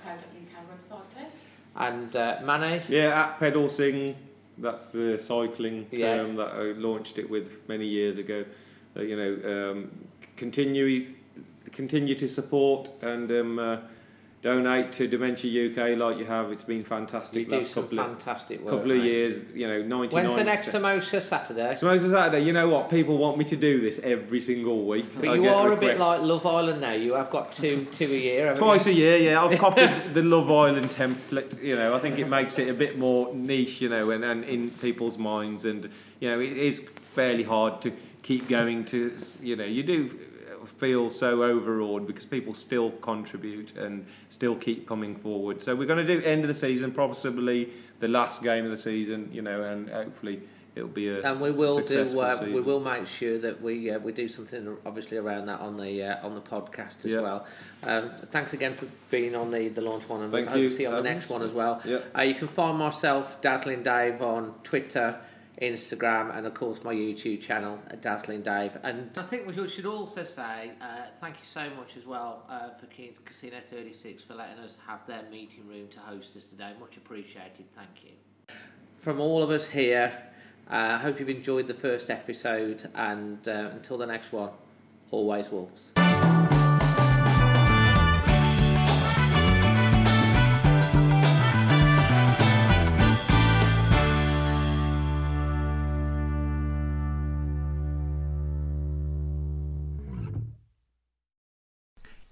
website 0.71 1.19
too. 1.19 1.27
And 1.77 2.15
uh, 2.15 2.41
Mane. 2.45 2.83
Yeah, 2.89 3.25
at 3.25 3.39
pedal 3.41 3.69
sing. 3.69 4.15
That's 4.59 4.91
the 4.91 5.19
cycling 5.19 5.87
Yeah. 5.91 6.17
term 6.17 6.37
that 6.37 6.53
I 6.55 6.73
launched 6.73 7.19
it 7.19 7.29
with 7.29 7.69
many 7.69 7.87
years 7.87 8.19
ago. 8.19 8.45
Uh, 8.97 9.03
you 9.03 9.17
know, 9.17 9.71
um, 9.73 9.91
continue 10.37 11.07
continue 11.73 12.15
to 12.15 12.29
support 12.29 12.91
and 13.03 13.31
um, 13.33 13.59
uh, 13.59 13.79
donate 14.45 14.93
to 14.93 15.09
Dementia 15.09 15.71
UK 15.71 15.99
like 15.99 16.19
you 16.19 16.27
have. 16.27 16.53
It's 16.53 16.65
been 16.65 16.85
fantastic 16.85 17.49
You 17.49 17.57
last 17.57 17.73
some 17.73 17.85
couple 17.85 17.99
of 17.99 18.11
work. 18.11 18.21
couple 18.21 18.91
of 18.91 18.99
mate. 18.99 19.05
years. 19.05 19.43
You 19.55 19.67
know, 19.67 19.83
ninety 19.83 20.15
nine. 20.15 20.27
When's 20.27 20.37
the 20.37 20.45
next 20.45 20.69
Samosa 20.69 21.23
Saturday? 21.23 21.73
Samosa 21.73 22.11
Saturday. 22.11 22.45
You 22.45 22.53
know 22.53 22.69
what? 22.69 22.91
People 22.91 23.17
want 23.17 23.39
me 23.39 23.47
to 23.47 23.57
do 23.57 23.81
this 23.81 23.99
every 24.01 24.43
single 24.43 24.87
week. 24.87 25.07
But 25.19 25.31
I 25.31 25.35
you 25.37 25.49
are 25.49 25.73
a 25.73 25.77
bit 25.77 25.93
requests. 25.93 26.21
like 26.21 26.21
Love 26.29 26.45
Island 26.45 26.83
now. 26.83 26.93
You 26.93 27.15
have 27.15 27.31
got 27.31 27.53
two 27.53 27.87
two 27.87 28.05
a 28.05 28.09
year. 28.09 28.55
Twice 28.55 28.87
you? 28.87 28.93
a 28.93 28.97
year, 28.97 29.17
yeah. 29.17 29.43
I've 29.43 29.59
copied 29.59 30.13
the 30.15 30.23
Love 30.23 30.51
Island 30.51 30.91
template. 30.91 31.63
You 31.63 31.77
know, 31.77 31.95
I 31.95 31.99
think 31.99 32.19
it 32.19 32.29
makes 32.29 32.59
it 32.59 32.69
a 32.69 32.75
bit 32.75 32.99
more 32.99 33.35
niche, 33.35 33.81
you 33.81 33.89
know, 33.89 34.11
and, 34.11 34.23
and 34.23 34.45
in 34.45 34.71
people's 34.73 35.17
minds, 35.17 35.65
and 35.65 35.89
you 36.21 36.29
know, 36.29 36.39
it 36.39 36.53
is 36.53 36.87
fairly 37.15 37.45
hard 37.45 37.81
to 37.81 37.93
keep 38.23 38.47
going. 38.47 38.85
To 38.87 39.17
you 39.41 39.57
know, 39.57 39.65
you 39.65 39.83
do 39.83 40.11
feel 40.67 41.11
so 41.11 41.43
overawed 41.43 42.07
because 42.07 42.25
people 42.25 42.55
still 42.55 42.91
contribute 42.91 43.77
and 43.77 44.07
still 44.31 44.57
keep 44.57 44.87
coming 44.87 45.17
forward. 45.17 45.63
So 45.63 45.75
we're 45.75 45.87
going 45.87 46.07
to 46.07 46.17
do 46.21 46.25
end 46.25 46.43
of 46.43 46.49
the 46.49 46.55
season, 46.55 46.93
possibly 46.93 47.71
the 48.01 48.09
last 48.09 48.43
game 48.43 48.65
of 48.65 48.71
the 48.71 48.77
season, 48.77 49.31
you 49.33 49.43
know, 49.43 49.63
and 49.63 49.89
hopefully 49.91 50.43
it'll 50.75 50.89
be 50.89 51.09
a 51.09 51.23
and 51.23 51.41
we 51.41 51.51
will 51.53 51.81
do. 51.81 52.21
Uh, 52.21 52.43
we 52.43 52.61
will 52.61 52.81
make 52.81 53.07
sure 53.07 53.39
that 53.39 53.63
we 53.63 53.91
uh, 53.91 53.99
we 54.01 54.13
do 54.13 54.29
something 54.29 54.77
obviously 54.85 55.17
around 55.17 55.47
that 55.47 55.61
on 55.61 55.77
the 55.77 56.03
uh, 56.03 56.27
on 56.27 56.35
the 56.35 56.41
podcast 56.41 57.05
as 57.05 57.13
Yeah. 57.13 57.21
well. 57.21 57.47
Um, 57.85 58.11
thanks 58.33 58.53
again 58.53 58.75
for 58.75 58.87
being 59.11 59.35
on 59.35 59.51
the, 59.51 59.69
the 59.69 59.81
launch 59.83 60.09
one, 60.09 60.23
and 60.23 60.33
Thank 60.33 60.47
hope 60.47 60.57
to 60.57 60.63
you, 60.63 60.71
see 60.71 60.83
you 60.83 60.89
on 60.89 60.97
the 60.97 61.03
next 61.03 61.29
one 61.29 61.43
as 61.43 61.53
well. 61.53 61.81
Yeah. 61.85 61.99
Uh, 62.17 62.23
you 62.23 62.35
can 62.35 62.49
find 62.49 62.77
myself 62.79 63.41
Dazzling 63.41 63.83
Dave 63.83 64.21
on 64.23 64.55
Twitter. 64.65 65.19
Instagram 65.63 66.37
and 66.37 66.47
of 66.47 66.55
course 66.55 66.83
my 66.83 66.93
YouTube 66.93 67.41
channel, 67.41 67.79
uh, 67.91 67.97
Dazzling 67.97 68.43
Dave. 68.43 68.77
And 68.83 69.11
I 69.17 69.23
think 69.23 69.47
we 69.47 69.69
should 69.69 69.87
also 69.87 70.25
say 70.25 70.73
uh, 70.81 71.13
thank 71.15 71.37
you 71.37 71.45
so 71.45 71.69
much 71.77 71.97
as 71.97 72.07
well 72.07 72.45
uh, 72.49 72.71
for 72.79 72.87
Casino 73.25 73.61
36 73.61 74.25
for 74.25 74.35
letting 74.35 74.59
us 74.59 74.79
have 74.87 75.07
their 75.07 75.23
meeting 75.31 75.67
room 75.69 75.89
to 75.89 76.01
host 76.01 76.37
us 76.37 76.45
today. 76.45 76.73
Much 76.81 76.97
appreciated. 76.97 77.67
Thank 77.75 78.05
you. 78.05 78.55
From 78.99 79.21
all 79.21 79.43
of 79.43 79.51
us 79.51 79.69
here, 79.69 80.13
I 80.69 80.95
uh, 80.95 80.99
hope 80.99 81.21
you've 81.21 81.29
enjoyed 81.29 81.67
the 81.67 81.75
first 81.75 82.11
episode. 82.11 82.89
And 82.95 83.47
uh, 83.47 83.71
until 83.73 83.99
the 83.99 84.07
next 84.07 84.33
one, 84.33 84.51
always 85.11 85.51
Wolves. 85.51 85.93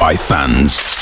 by 0.00 0.16
fans. 0.16 0.99